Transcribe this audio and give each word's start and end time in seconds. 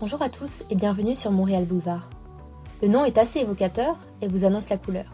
Bonjour 0.00 0.22
à 0.22 0.30
tous 0.30 0.62
et 0.70 0.76
bienvenue 0.76 1.14
sur 1.14 1.30
Montréal 1.30 1.66
Boulevard. 1.66 2.08
Le 2.80 2.88
nom 2.88 3.04
est 3.04 3.18
assez 3.18 3.40
évocateur 3.40 3.98
et 4.22 4.28
vous 4.28 4.46
annonce 4.46 4.70
la 4.70 4.78
couleur. 4.78 5.04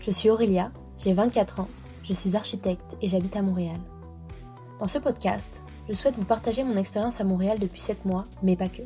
Je 0.00 0.10
suis 0.10 0.30
Aurélia, 0.30 0.72
j'ai 0.96 1.12
24 1.12 1.60
ans, 1.60 1.68
je 2.02 2.14
suis 2.14 2.34
architecte 2.34 2.96
et 3.02 3.08
j'habite 3.08 3.36
à 3.36 3.42
Montréal. 3.42 3.76
Dans 4.78 4.88
ce 4.88 4.98
podcast, 4.98 5.60
je 5.86 5.92
souhaite 5.92 6.14
vous 6.14 6.24
partager 6.24 6.64
mon 6.64 6.76
expérience 6.76 7.20
à 7.20 7.24
Montréal 7.24 7.58
depuis 7.58 7.82
7 7.82 8.06
mois, 8.06 8.24
mais 8.42 8.56
pas 8.56 8.68
que. 8.68 8.80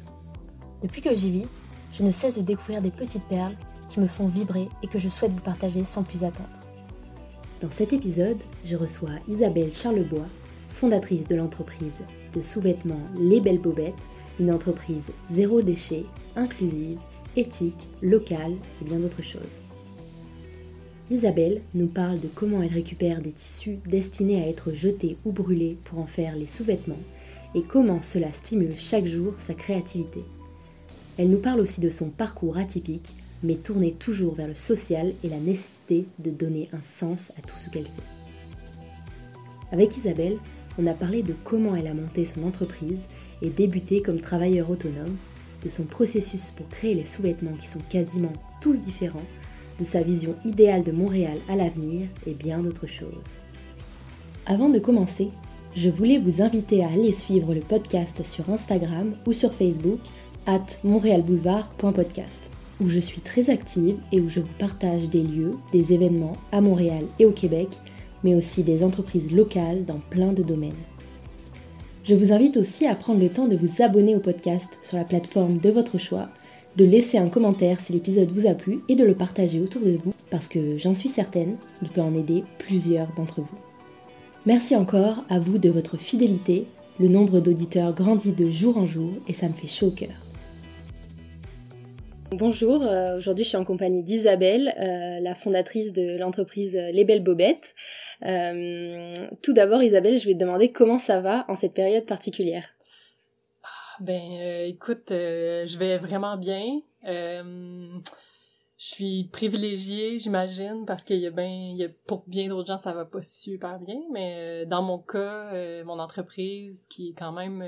Depuis 0.82 1.00
que 1.00 1.14
j'y 1.14 1.30
vis, 1.30 1.46
je 1.92 2.02
ne 2.02 2.10
cesse 2.10 2.36
de 2.36 2.42
découvrir 2.42 2.82
des 2.82 2.90
petites 2.90 3.28
perles 3.28 3.56
qui 3.90 4.00
me 4.00 4.08
font 4.08 4.26
vibrer 4.26 4.68
et 4.82 4.88
que 4.88 4.98
je 4.98 5.08
souhaite 5.08 5.30
vous 5.30 5.44
partager 5.44 5.84
sans 5.84 6.02
plus 6.02 6.24
attendre. 6.24 6.48
Dans 7.62 7.70
cet 7.70 7.92
épisode, 7.92 8.42
je 8.64 8.74
reçois 8.74 9.10
Isabelle 9.28 9.72
Charlebois, 9.72 10.26
fondatrice 10.70 11.28
de 11.28 11.36
l'entreprise 11.36 12.00
de 12.32 12.40
sous-vêtements 12.40 13.06
Les 13.20 13.40
Belles 13.40 13.60
Bobettes, 13.60 14.02
une 14.40 14.50
entreprise 14.50 15.12
zéro 15.30 15.62
déchet, 15.62 16.04
inclusive, 16.36 16.98
éthique, 17.36 17.88
locale 18.02 18.52
et 18.80 18.84
bien 18.84 18.98
d'autres 18.98 19.22
choses. 19.22 19.42
Isabelle 21.10 21.60
nous 21.74 21.86
parle 21.86 22.18
de 22.18 22.28
comment 22.34 22.62
elle 22.62 22.72
récupère 22.72 23.20
des 23.20 23.32
tissus 23.32 23.78
destinés 23.86 24.42
à 24.42 24.48
être 24.48 24.72
jetés 24.72 25.16
ou 25.24 25.32
brûlés 25.32 25.76
pour 25.84 25.98
en 25.98 26.06
faire 26.06 26.34
les 26.34 26.46
sous-vêtements 26.46 27.02
et 27.54 27.62
comment 27.62 28.02
cela 28.02 28.32
stimule 28.32 28.76
chaque 28.76 29.06
jour 29.06 29.34
sa 29.36 29.54
créativité. 29.54 30.24
Elle 31.18 31.30
nous 31.30 31.38
parle 31.38 31.60
aussi 31.60 31.80
de 31.80 31.90
son 31.90 32.08
parcours 32.08 32.56
atypique, 32.56 33.10
mais 33.42 33.56
tourné 33.56 33.92
toujours 33.92 34.34
vers 34.34 34.48
le 34.48 34.54
social 34.54 35.12
et 35.22 35.28
la 35.28 35.38
nécessité 35.38 36.06
de 36.18 36.30
donner 36.30 36.68
un 36.72 36.80
sens 36.80 37.32
à 37.38 37.42
tout 37.42 37.56
ce 37.56 37.70
qu'elle 37.70 37.84
fait. 37.84 38.02
Avec 39.70 39.96
Isabelle, 39.96 40.38
on 40.78 40.86
a 40.86 40.94
parlé 40.94 41.22
de 41.22 41.34
comment 41.44 41.76
elle 41.76 41.86
a 41.86 41.94
monté 41.94 42.24
son 42.24 42.44
entreprise 42.44 43.02
et 43.42 43.50
débuté 43.50 44.00
comme 44.00 44.20
travailleur 44.20 44.70
autonome, 44.70 45.16
de 45.64 45.68
son 45.68 45.84
processus 45.84 46.50
pour 46.50 46.68
créer 46.68 46.94
les 46.94 47.06
sous-vêtements 47.06 47.56
qui 47.60 47.66
sont 47.66 47.80
quasiment 47.88 48.32
tous 48.60 48.80
différents, 48.80 49.22
de 49.78 49.84
sa 49.84 50.02
vision 50.02 50.36
idéale 50.44 50.84
de 50.84 50.92
Montréal 50.92 51.38
à 51.48 51.56
l'avenir 51.56 52.08
et 52.26 52.34
bien 52.34 52.58
d'autres 52.58 52.86
choses. 52.86 53.38
Avant 54.46 54.68
de 54.68 54.78
commencer, 54.78 55.30
je 55.74 55.88
voulais 55.88 56.18
vous 56.18 56.42
inviter 56.42 56.84
à 56.84 56.88
aller 56.88 57.12
suivre 57.12 57.54
le 57.54 57.60
podcast 57.60 58.22
sur 58.24 58.48
Instagram 58.50 59.14
ou 59.26 59.32
sur 59.32 59.52
Facebook 59.52 60.00
at 60.46 60.66
montréalboulevard.podcast 60.84 62.50
où 62.80 62.88
je 62.88 63.00
suis 63.00 63.20
très 63.20 63.50
active 63.50 63.96
et 64.12 64.20
où 64.20 64.28
je 64.28 64.40
vous 64.40 64.52
partage 64.58 65.08
des 65.08 65.22
lieux, 65.22 65.52
des 65.72 65.92
événements 65.92 66.36
à 66.52 66.60
Montréal 66.60 67.04
et 67.18 67.26
au 67.26 67.32
Québec, 67.32 67.68
mais 68.22 68.34
aussi 68.34 68.62
des 68.62 68.82
entreprises 68.84 69.32
locales 69.32 69.84
dans 69.84 70.00
plein 70.10 70.32
de 70.32 70.42
domaines. 70.42 70.72
Je 72.04 72.14
vous 72.14 72.34
invite 72.34 72.58
aussi 72.58 72.86
à 72.86 72.94
prendre 72.94 73.20
le 73.20 73.30
temps 73.30 73.48
de 73.48 73.56
vous 73.56 73.82
abonner 73.82 74.14
au 74.14 74.20
podcast 74.20 74.68
sur 74.82 74.98
la 74.98 75.04
plateforme 75.04 75.56
de 75.56 75.70
votre 75.70 75.96
choix, 75.96 76.28
de 76.76 76.84
laisser 76.84 77.16
un 77.16 77.30
commentaire 77.30 77.80
si 77.80 77.94
l'épisode 77.94 78.30
vous 78.30 78.46
a 78.46 78.52
plu 78.52 78.80
et 78.90 78.94
de 78.94 79.04
le 79.04 79.14
partager 79.14 79.58
autour 79.58 79.80
de 79.80 79.96
vous 79.96 80.12
parce 80.30 80.48
que 80.48 80.76
j'en 80.76 80.94
suis 80.94 81.08
certaine, 81.08 81.56
il 81.80 81.88
peut 81.88 82.02
en 82.02 82.14
aider 82.14 82.44
plusieurs 82.58 83.08
d'entre 83.16 83.40
vous. 83.40 83.58
Merci 84.44 84.76
encore 84.76 85.24
à 85.30 85.38
vous 85.38 85.56
de 85.56 85.70
votre 85.70 85.96
fidélité, 85.96 86.66
le 87.00 87.08
nombre 87.08 87.40
d'auditeurs 87.40 87.94
grandit 87.94 88.32
de 88.32 88.50
jour 88.50 88.76
en 88.76 88.84
jour 88.84 89.10
et 89.26 89.32
ça 89.32 89.48
me 89.48 89.54
fait 89.54 89.66
chaud 89.66 89.86
au 89.86 89.92
cœur. 89.92 90.12
Bonjour, 92.30 92.82
euh, 92.82 93.18
aujourd'hui 93.18 93.44
je 93.44 93.50
suis 93.50 93.58
en 93.58 93.64
compagnie 93.64 94.02
d'Isabelle, 94.02 94.74
euh, 94.78 95.20
la 95.20 95.34
fondatrice 95.34 95.92
de 95.92 96.16
l'entreprise 96.18 96.74
Les 96.74 97.04
Belles 97.04 97.22
Bobettes. 97.22 97.74
Euh, 98.24 99.12
tout 99.42 99.52
d'abord 99.52 99.82
Isabelle, 99.82 100.18
je 100.18 100.26
vais 100.26 100.34
te 100.34 100.38
demander 100.38 100.72
comment 100.72 100.98
ça 100.98 101.20
va 101.20 101.44
en 101.48 101.54
cette 101.54 101.74
période 101.74 102.06
particulière. 102.06 102.66
Ah, 103.62 103.96
ben 104.00 104.66
écoute, 104.66 105.10
je 105.10 105.78
vais 105.78 105.98
vraiment 105.98 106.36
bien. 106.36 106.80
je 107.04 108.00
suis 108.78 109.28
privilégiée, 109.30 110.18
j'imagine, 110.18 110.84
parce 110.86 111.04
qu'il 111.04 111.18
y 111.18 111.26
a 111.26 111.30
bien, 111.30 111.76
pour 112.06 112.24
bien 112.26 112.48
d'autres 112.48 112.68
gens 112.68 112.78
ça 112.78 112.94
va 112.94 113.04
pas 113.04 113.22
super 113.22 113.78
bien, 113.78 114.00
mais 114.12 114.64
dans 114.66 114.82
mon 114.82 114.98
cas, 114.98 115.52
mon 115.84 115.98
entreprise 115.98 116.86
qui 116.88 117.10
est 117.10 117.14
quand 117.14 117.32
même 117.32 117.62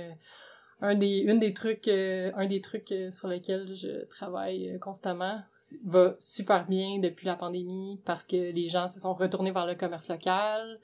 un 0.81 0.95
des 0.95 1.19
une 1.21 1.39
des 1.39 1.55
trucs 1.55 1.89
euh, 1.89 2.31
un 2.35 2.47
des 2.47 2.61
trucs 2.61 2.93
euh, 2.93 3.11
sur 3.11 3.29
lesquels 3.29 3.75
je 3.75 4.05
travaille 4.07 4.71
euh, 4.71 4.79
constamment 4.79 5.41
va 5.85 6.15
super 6.19 6.67
bien 6.67 6.99
depuis 6.99 7.27
la 7.27 7.35
pandémie 7.35 7.99
parce 8.05 8.27
que 8.27 8.53
les 8.53 8.67
gens 8.67 8.87
se 8.87 9.01
sont 9.01 9.15
retournés 9.15 9.53
vers 9.53 9.67
le 9.67 9.75
commerce 9.75 10.09
local. 10.09 10.79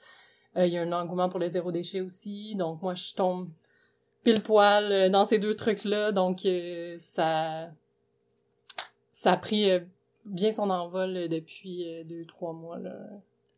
Il 0.55 0.67
y 0.67 0.77
a 0.77 0.81
un 0.83 0.91
engouement 0.91 1.29
pour 1.29 1.39
le 1.39 1.49
zéro 1.49 1.71
déchet 1.71 2.01
aussi. 2.01 2.53
Donc 2.55 2.81
moi 2.81 2.93
je 2.93 3.13
tombe 3.13 3.49
pile 4.23 4.41
poil 4.41 5.09
dans 5.09 5.25
ces 5.25 5.39
deux 5.39 5.55
trucs 5.55 5.83
là 5.83 6.11
donc 6.11 6.47
ça 6.97 7.69
ça 9.11 9.31
a 9.31 9.37
pris 9.37 9.69
bien 10.25 10.51
son 10.51 10.69
envol 10.69 11.27
depuis 11.27 11.87
deux 12.05 12.25
trois 12.25 12.53
mois 12.53 12.77
là. 12.77 12.93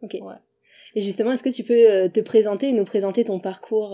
Ok. 0.04 0.18
Ouais. 0.22 0.36
et 0.94 1.02
justement 1.02 1.32
est-ce 1.32 1.44
que 1.44 1.54
tu 1.54 1.64
peux 1.64 2.10
te 2.10 2.20
présenter 2.22 2.70
et 2.70 2.74
nous 2.74 2.86
présenter 2.86 3.26
ton 3.26 3.40
parcours 3.40 3.94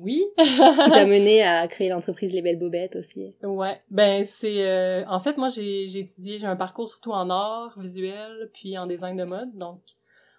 oui. 0.00 0.24
Ce 0.38 0.84
qui 0.84 0.90
t'a 0.90 1.06
mené 1.06 1.42
à 1.42 1.66
créer 1.68 1.88
l'entreprise 1.88 2.32
Les 2.32 2.42
Belles 2.42 2.58
Bobettes 2.58 2.96
aussi. 2.96 3.34
Ouais, 3.42 3.80
ben 3.90 4.24
c'est 4.24 4.66
euh, 4.66 5.04
en 5.06 5.18
fait 5.18 5.36
moi 5.36 5.48
j'ai 5.48 5.86
j'ai 5.88 6.00
étudié 6.00 6.38
j'ai 6.38 6.46
un 6.46 6.56
parcours 6.56 6.88
surtout 6.88 7.12
en 7.12 7.30
art 7.30 7.78
visuel 7.78 8.50
puis 8.52 8.78
en 8.78 8.86
design 8.86 9.16
de 9.16 9.24
mode. 9.24 9.56
Donc 9.56 9.80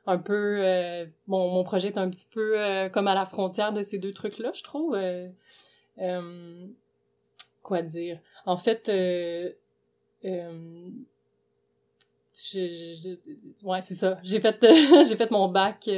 un 0.06 0.18
peu 0.18 0.60
euh, 0.62 1.06
mon 1.28 1.50
mon 1.50 1.64
projet 1.64 1.90
est 1.90 1.98
un 1.98 2.10
petit 2.10 2.28
peu 2.32 2.60
euh, 2.60 2.90
comme 2.90 3.08
à 3.08 3.16
la 3.16 3.26
frontière 3.26 3.74
de 3.74 3.84
ces 3.84 3.98
deux 3.98 4.14
trucs 4.14 4.40
là 4.40 4.52
je 4.54 4.64
trouve. 4.64 4.98
Quoi 7.64 7.82
dire? 7.82 8.20
En 8.46 8.56
fait 8.56 8.84
je, 8.88 9.54
je, 12.34 13.66
ouais 13.66 13.82
c'est 13.82 13.96
ça. 13.96 14.18
J'ai 14.24 14.40
fait 14.40 14.58
j'ai 15.08 15.16
fait 15.18 15.32
mon 15.32 15.48
bac 15.48 15.90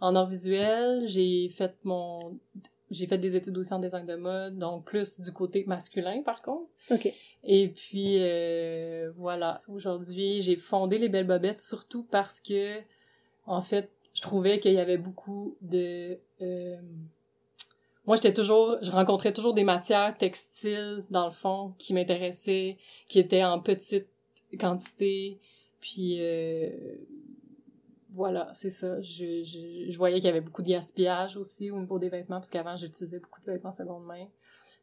en 0.00 0.14
art 0.14 0.28
visuel, 0.28 1.06
j'ai 1.06 1.48
fait 1.48 1.74
mon 1.84 2.38
j'ai 2.90 3.06
fait 3.06 3.18
des 3.18 3.36
études 3.36 3.56
aussi 3.58 3.74
en 3.74 3.80
design 3.80 4.06
de 4.06 4.14
mode, 4.14 4.58
donc 4.58 4.84
plus 4.84 5.20
du 5.20 5.30
côté 5.32 5.64
masculin 5.66 6.22
par 6.22 6.40
contre. 6.40 6.68
OK. 6.90 7.12
Et 7.44 7.68
puis 7.68 8.16
euh, 8.18 9.10
voilà, 9.16 9.62
aujourd'hui, 9.68 10.40
j'ai 10.40 10.56
fondé 10.56 10.98
les 10.98 11.08
belles 11.08 11.26
bobettes 11.26 11.58
surtout 11.58 12.04
parce 12.10 12.40
que 12.40 12.78
en 13.46 13.62
fait, 13.62 13.90
je 14.14 14.22
trouvais 14.22 14.58
qu'il 14.58 14.72
y 14.72 14.78
avait 14.78 14.96
beaucoup 14.96 15.56
de 15.60 16.18
euh, 16.40 16.76
moi 18.06 18.16
j'étais 18.16 18.32
toujours 18.32 18.78
je 18.80 18.90
rencontrais 18.90 19.32
toujours 19.32 19.52
des 19.52 19.64
matières 19.64 20.16
textiles 20.16 21.04
dans 21.10 21.26
le 21.26 21.32
fond 21.32 21.74
qui 21.78 21.92
m'intéressaient, 21.92 22.78
qui 23.06 23.18
étaient 23.18 23.44
en 23.44 23.60
petite 23.60 24.06
quantité 24.58 25.38
puis 25.80 26.16
euh, 26.20 26.70
voilà, 28.10 28.48
c'est 28.54 28.70
ça. 28.70 29.00
Je, 29.00 29.42
je, 29.42 29.90
je 29.90 29.98
voyais 29.98 30.16
qu'il 30.16 30.26
y 30.26 30.28
avait 30.28 30.40
beaucoup 30.40 30.62
de 30.62 30.68
gaspillage 30.68 31.36
aussi 31.36 31.70
au 31.70 31.78
niveau 31.78 31.98
des 31.98 32.08
vêtements, 32.08 32.36
parce 32.36 32.50
qu'avant, 32.50 32.76
j'utilisais 32.76 33.20
beaucoup 33.20 33.40
de 33.40 33.52
vêtements 33.52 33.72
seconde 33.72 34.04
main. 34.06 34.26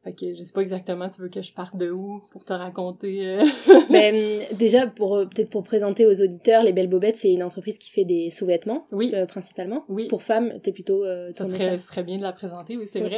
Fait 0.03 0.13
que 0.13 0.33
je 0.35 0.41
sais 0.43 0.53
pas 0.53 0.61
exactement, 0.61 1.09
tu 1.09 1.19
veux 1.19 1.29
que 1.29 1.41
je 1.41 1.51
parte 1.51 1.75
de 1.77 1.89
où 1.89 2.21
pour 2.29 2.45
te 2.45 2.53
raconter. 2.53 3.25
Euh? 3.25 3.43
ben, 3.89 4.39
déjà, 4.59 4.85
pour 4.85 5.27
peut-être 5.27 5.49
pour 5.49 5.63
présenter 5.63 6.05
aux 6.05 6.21
auditeurs, 6.21 6.61
Les 6.61 6.73
Belles 6.73 6.89
Bobettes, 6.89 7.17
c'est 7.17 7.33
une 7.33 7.41
entreprise 7.41 7.79
qui 7.79 7.89
fait 7.89 8.05
des 8.05 8.29
sous-vêtements, 8.29 8.85
oui. 8.91 9.11
Euh, 9.15 9.25
principalement. 9.25 9.83
Oui. 9.89 10.07
Pour 10.07 10.21
femmes, 10.21 10.59
t'es 10.61 10.71
plutôt. 10.71 11.03
Euh, 11.03 11.31
ça 11.33 11.43
serait, 11.43 11.79
serait 11.79 12.03
bien 12.03 12.17
de 12.17 12.21
la 12.21 12.33
présenter, 12.33 12.77
oui, 12.77 12.85
c'est 12.85 12.99
vrai. 12.99 13.17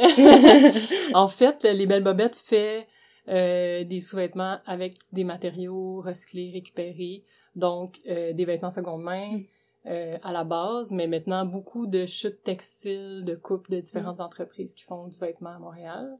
en 1.14 1.28
fait, 1.28 1.64
Les 1.64 1.84
Belles 1.84 2.02
Bobettes 2.02 2.36
fait 2.36 2.86
euh, 3.28 3.84
des 3.84 4.00
sous-vêtements 4.00 4.56
avec 4.64 4.94
des 5.12 5.24
matériaux 5.24 6.00
recyclés, 6.00 6.52
récupérés, 6.54 7.24
donc 7.54 8.00
des 8.06 8.44
vêtements 8.46 8.70
seconde 8.70 9.02
main. 9.02 9.42
Euh, 9.86 10.18
à 10.22 10.32
la 10.32 10.42
base, 10.42 10.90
mais 10.90 11.06
maintenant 11.06 11.46
beaucoup 11.46 11.86
de 11.86 12.04
chutes 12.04 12.42
textiles, 12.42 13.22
de 13.24 13.36
coupes 13.36 13.70
de 13.70 13.80
différentes 13.80 14.18
mm. 14.18 14.22
entreprises 14.22 14.74
qui 14.74 14.82
font 14.82 15.06
du 15.06 15.16
vêtement 15.18 15.50
à 15.50 15.58
Montréal. 15.58 16.18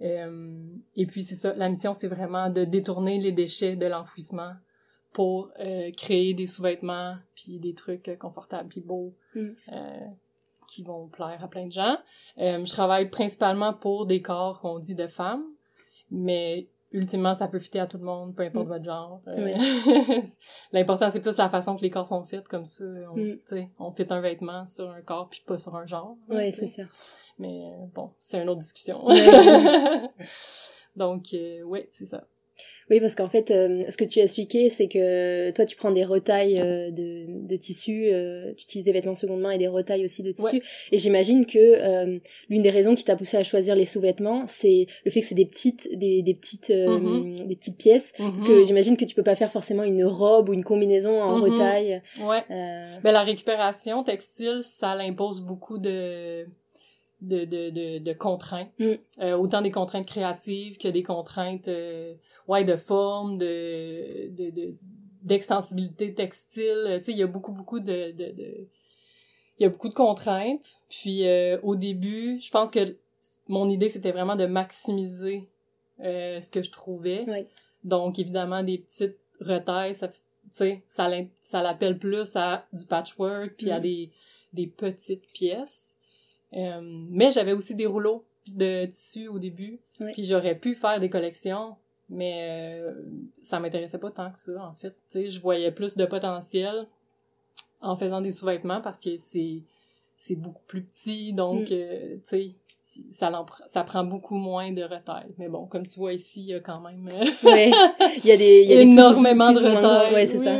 Euh, 0.00 0.64
et 0.96 1.06
puis 1.06 1.22
c'est 1.22 1.34
ça, 1.34 1.52
la 1.52 1.68
mission 1.68 1.92
c'est 1.92 2.08
vraiment 2.08 2.48
de 2.48 2.64
détourner 2.64 3.18
les 3.20 3.30
déchets 3.30 3.76
de 3.76 3.86
l'enfouissement 3.86 4.54
pour 5.12 5.50
euh, 5.60 5.92
créer 5.92 6.32
des 6.34 6.46
sous-vêtements 6.46 7.16
puis 7.34 7.58
des 7.58 7.74
trucs 7.74 8.18
confortables 8.18 8.70
puis 8.70 8.80
beaux 8.80 9.14
mm. 9.34 9.50
qui 10.66 10.82
vont 10.82 11.06
plaire 11.06 11.44
à 11.44 11.46
plein 11.46 11.66
de 11.66 11.72
gens. 11.72 11.98
je 12.38 12.70
travaille 12.72 13.10
principalement 13.10 13.74
pour 13.74 14.06
des 14.06 14.22
corps 14.22 14.60
qu'on 14.60 14.78
dit 14.78 14.94
de 14.94 15.06
femmes, 15.06 15.44
mais 16.10 16.68
ultimement, 16.94 17.34
ça 17.34 17.48
peut 17.48 17.58
fitter 17.58 17.80
à 17.80 17.86
tout 17.86 17.98
le 17.98 18.04
monde, 18.04 18.34
peu 18.34 18.44
importe 18.44 18.66
mm. 18.66 18.68
votre 18.68 18.84
genre. 18.84 19.20
Euh, 19.26 19.54
l'important, 20.72 21.10
c'est 21.10 21.20
plus 21.20 21.36
la 21.36 21.50
façon 21.50 21.76
que 21.76 21.82
les 21.82 21.90
corps 21.90 22.06
sont 22.06 22.24
faits, 22.24 22.48
comme 22.48 22.64
ça. 22.64 22.84
On, 23.12 23.16
mm. 23.16 23.64
on 23.78 23.92
fit 23.92 24.06
un 24.08 24.20
vêtement 24.20 24.66
sur 24.66 24.88
un 24.88 25.02
corps, 25.02 25.28
puis 25.28 25.42
pas 25.44 25.58
sur 25.58 25.74
un 25.74 25.86
genre. 25.86 26.16
Oui, 26.28 26.52
c'est 26.52 26.68
sûr. 26.68 26.86
Mais 27.38 27.66
euh, 27.66 27.86
bon, 27.92 28.12
c'est 28.18 28.40
une 28.40 28.48
autre 28.48 28.60
discussion. 28.60 29.04
Donc, 30.96 31.34
euh, 31.34 31.62
oui, 31.62 31.86
c'est 31.90 32.06
ça. 32.06 32.24
Oui, 32.90 33.00
parce 33.00 33.14
qu'en 33.14 33.28
fait, 33.28 33.50
euh, 33.50 33.82
ce 33.88 33.96
que 33.96 34.04
tu 34.04 34.20
as 34.20 34.24
expliqué, 34.24 34.68
c'est 34.68 34.88
que 34.88 35.50
toi, 35.52 35.64
tu 35.64 35.76
prends 35.76 35.90
des 35.90 36.04
retailles 36.04 36.56
euh, 36.60 36.90
de, 36.90 37.26
de 37.28 37.56
tissus, 37.56 38.08
euh, 38.12 38.52
tu 38.56 38.64
utilises 38.64 38.84
des 38.84 38.92
vêtements 38.92 39.14
seconde 39.14 39.40
main 39.40 39.50
et 39.50 39.58
des 39.58 39.68
retailles 39.68 40.04
aussi 40.04 40.22
de 40.22 40.32
tissus. 40.32 40.62
Et 40.92 40.98
j'imagine 40.98 41.46
que 41.46 42.18
l'une 42.48 42.62
des 42.62 42.70
raisons 42.70 42.94
qui 42.94 43.04
t'a 43.04 43.16
poussé 43.16 43.36
à 43.36 43.42
choisir 43.44 43.74
les 43.74 43.86
sous-vêtements, 43.86 44.44
c'est 44.46 44.86
le 45.04 45.10
fait 45.10 45.20
que 45.20 45.26
c'est 45.26 45.34
des 45.34 45.46
petites, 45.46 45.88
des, 45.96 46.22
des 46.22 46.34
petites, 46.34 46.70
mm-hmm. 46.70 47.46
des 47.46 47.56
petites 47.56 47.78
pièces. 47.78 48.12
Parce 48.18 48.44
que 48.44 48.62
mm-hmm. 48.62 48.66
j'imagine 48.66 48.96
que 48.96 49.04
tu 49.04 49.14
peux 49.14 49.22
pas 49.22 49.36
faire 49.36 49.50
forcément 49.50 49.84
une 49.84 50.04
robe 50.04 50.48
ou 50.48 50.52
une 50.52 50.64
combinaison 50.64 51.22
en 51.22 51.38
mm-hmm. 51.38 51.50
retaille. 51.50 52.02
Ouais. 52.22 52.42
Ben, 52.48 53.12
la 53.12 53.22
récupération 53.22 54.02
textile, 54.04 54.60
ça 54.62 54.94
l'impose 54.94 55.40
beaucoup 55.42 55.78
de 55.78 56.46
de, 57.24 57.44
de, 57.44 57.70
de, 57.70 57.98
de 57.98 58.12
contraintes. 58.12 58.70
Mm. 58.78 59.32
autant 59.34 59.62
des 59.62 59.70
contraintes 59.70 60.06
créatives 60.06 60.78
que 60.78 60.88
des 60.88 61.02
contraintes 61.02 61.68
ouais, 62.48 62.64
de 62.64 62.76
forme, 62.76 63.38
de, 63.38 64.28
de, 64.30 64.50
de 64.50 64.74
d'extensibilité 65.22 66.12
textile. 66.12 66.98
Tu 66.98 67.04
sais, 67.04 67.12
il 67.12 67.18
y 67.18 67.22
a 67.22 67.26
beaucoup, 67.26 67.52
beaucoup 67.52 67.80
de, 67.80 68.12
de, 68.12 68.30
de... 68.32 68.68
Il 69.58 69.62
y 69.62 69.64
a 69.64 69.70
beaucoup 69.70 69.88
de 69.88 69.94
contraintes. 69.94 70.76
Puis 70.88 71.26
euh, 71.26 71.58
au 71.62 71.76
début, 71.76 72.38
je 72.40 72.50
pense 72.50 72.70
que 72.70 72.96
mon 73.48 73.70
idée, 73.70 73.88
c'était 73.88 74.12
vraiment 74.12 74.36
de 74.36 74.46
maximiser 74.46 75.48
euh, 76.00 76.40
ce 76.40 76.50
que 76.50 76.62
je 76.62 76.70
trouvais. 76.70 77.24
Donc, 77.84 78.18
évidemment, 78.18 78.62
des 78.62 78.78
petites 78.78 79.18
retailles, 79.40 79.94
ça, 79.94 80.10
ça, 80.50 80.66
ça 81.42 81.62
l'appelle 81.62 81.98
plus 81.98 82.36
à 82.36 82.66
du 82.72 82.84
patchwork, 82.84 83.54
puis 83.56 83.70
à 83.70 83.78
mm. 83.78 83.82
des, 83.82 84.10
des 84.52 84.66
petites 84.66 85.26
pièces. 85.32 85.93
Euh, 86.56 86.80
mais 86.82 87.32
j'avais 87.32 87.52
aussi 87.52 87.74
des 87.74 87.86
rouleaux 87.86 88.24
de 88.48 88.86
tissu 88.86 89.28
au 89.28 89.38
début. 89.38 89.80
Puis 90.12 90.24
j'aurais 90.24 90.54
pu 90.54 90.74
faire 90.74 91.00
des 91.00 91.10
collections 91.10 91.76
mais 92.08 92.80
euh, 92.82 92.92
ça 93.42 93.58
m'intéressait 93.60 93.98
pas 93.98 94.10
tant 94.10 94.30
que 94.30 94.38
ça, 94.38 94.52
en 94.62 94.74
fait. 94.74 94.94
sais 95.08 95.30
je 95.30 95.40
voyais 95.40 95.72
plus 95.72 95.96
de 95.96 96.04
potentiel 96.04 96.86
en 97.80 97.96
faisant 97.96 98.20
des 98.20 98.30
sous-vêtements 98.30 98.80
parce 98.80 99.00
que 99.00 99.16
c'est 99.16 99.62
c'est 100.16 100.36
beaucoup 100.36 100.62
plus 100.68 100.84
petit, 100.84 101.32
donc, 101.32 101.70
mm. 101.70 101.72
euh, 101.72 102.16
tu 102.16 102.20
sais, 102.22 102.54
ça, 103.10 103.44
ça 103.66 103.82
prend 103.82 104.04
beaucoup 104.04 104.36
moins 104.36 104.70
de 104.70 104.82
retail. 104.82 105.26
Mais 105.38 105.48
bon, 105.48 105.66
comme 105.66 105.84
tu 105.84 105.98
vois 105.98 106.12
ici, 106.12 106.40
il 106.42 106.46
y 106.46 106.54
a 106.54 106.60
quand 106.60 106.80
même 106.80 107.10
euh, 107.12 107.24
il 108.22 108.24
y 108.24 108.30
a 108.30 108.36
des, 108.36 108.62
il 108.62 108.70
y 108.70 108.74
a 108.74 108.80
énormément 108.82 109.50
de 109.52 109.58
retail. 109.58 110.14
Ouais, 110.14 110.26
c'est 110.26 110.38
ça. 110.38 110.54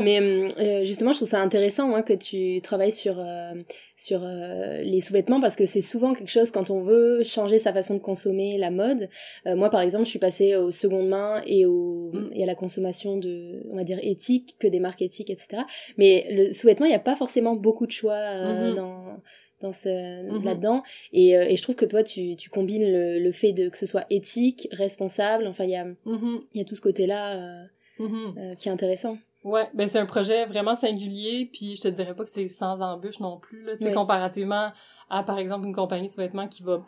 Mais 0.00 0.20
euh, 0.20 0.84
justement, 0.84 1.12
je 1.12 1.18
trouve 1.18 1.28
ça 1.28 1.40
intéressant 1.40 1.88
moi, 1.88 2.02
que 2.02 2.12
tu 2.12 2.60
travailles 2.60 2.92
sur 2.92 3.18
euh, 3.18 3.52
sur 3.96 4.20
euh, 4.22 4.82
les 4.82 5.00
sous-vêtements 5.00 5.40
parce 5.40 5.56
que 5.56 5.66
c'est 5.66 5.80
souvent 5.80 6.14
quelque 6.14 6.30
chose 6.30 6.50
quand 6.50 6.70
on 6.70 6.82
veut 6.82 7.22
changer 7.24 7.58
sa 7.58 7.72
façon 7.72 7.94
de 7.94 8.00
consommer 8.00 8.58
la 8.58 8.70
mode. 8.70 9.08
moi, 9.46 9.70
par 9.70 9.80
exemple, 9.80 10.04
je 10.04 10.10
suis 10.10 10.18
passée 10.18 10.56
aux 10.56 10.70
secondes 10.70 11.08
mains 11.08 11.42
et 11.46 11.66
au 11.66 12.10
mm. 12.12 12.30
et 12.34 12.42
à 12.44 12.46
la 12.46 12.54
consommation 12.54 13.16
de, 13.16 13.62
on 13.70 13.76
va 13.76 13.84
dire 13.84 13.98
éthique, 14.02 14.56
que 14.58 14.66
des 14.66 14.80
marques 14.80 15.02
éthiques, 15.02 15.30
etc. 15.30 15.62
Mais 15.96 16.26
le 16.30 16.52
sous-vêtement, 16.52 16.86
il 16.86 16.90
n'y 16.90 16.94
a 16.94 17.00
pas 17.00 17.16
forcément 17.16 17.56
beaucoup 17.56 17.86
de 17.86 17.92
choix 17.92 18.18
mm-hmm. 18.18 18.74
dans 18.74 19.22
dans 19.60 19.72
ce 19.72 19.88
mm-hmm. 19.88 20.44
là-dedans 20.44 20.84
et, 21.12 21.30
et 21.30 21.56
je 21.56 21.62
trouve 21.62 21.74
que 21.74 21.84
toi 21.84 22.04
tu, 22.04 22.36
tu 22.36 22.48
combines 22.48 22.88
le, 22.88 23.18
le 23.18 23.32
fait 23.32 23.52
de 23.52 23.68
que 23.68 23.76
ce 23.76 23.86
soit 23.86 24.06
éthique 24.08 24.68
responsable 24.70 25.48
enfin 25.48 25.64
il 25.64 25.70
y 25.70 25.74
a 25.74 25.84
mm-hmm. 25.84 26.40
il 26.54 26.58
y 26.58 26.60
a 26.60 26.64
tout 26.64 26.76
ce 26.76 26.80
côté 26.80 27.08
là 27.08 27.66
qui 27.98 28.68
est 28.68 28.70
intéressant 28.70 29.18
Ouais, 29.44 29.70
ben 29.72 29.86
c'est 29.86 29.98
un 29.98 30.06
projet 30.06 30.46
vraiment 30.46 30.74
singulier, 30.74 31.48
puis 31.52 31.76
je 31.76 31.82
te 31.82 31.88
dirais 31.88 32.14
pas 32.14 32.24
que 32.24 32.30
c'est 32.30 32.48
sans 32.48 32.82
embûche 32.82 33.20
non 33.20 33.38
plus, 33.38 33.62
là, 33.62 33.76
comparativement 33.94 34.72
à, 35.10 35.22
par 35.22 35.38
exemple, 35.38 35.66
une 35.66 35.74
compagnie 35.74 36.08
de 36.08 36.14
vêtements 36.14 36.48
qui 36.48 36.62
va 36.62 36.82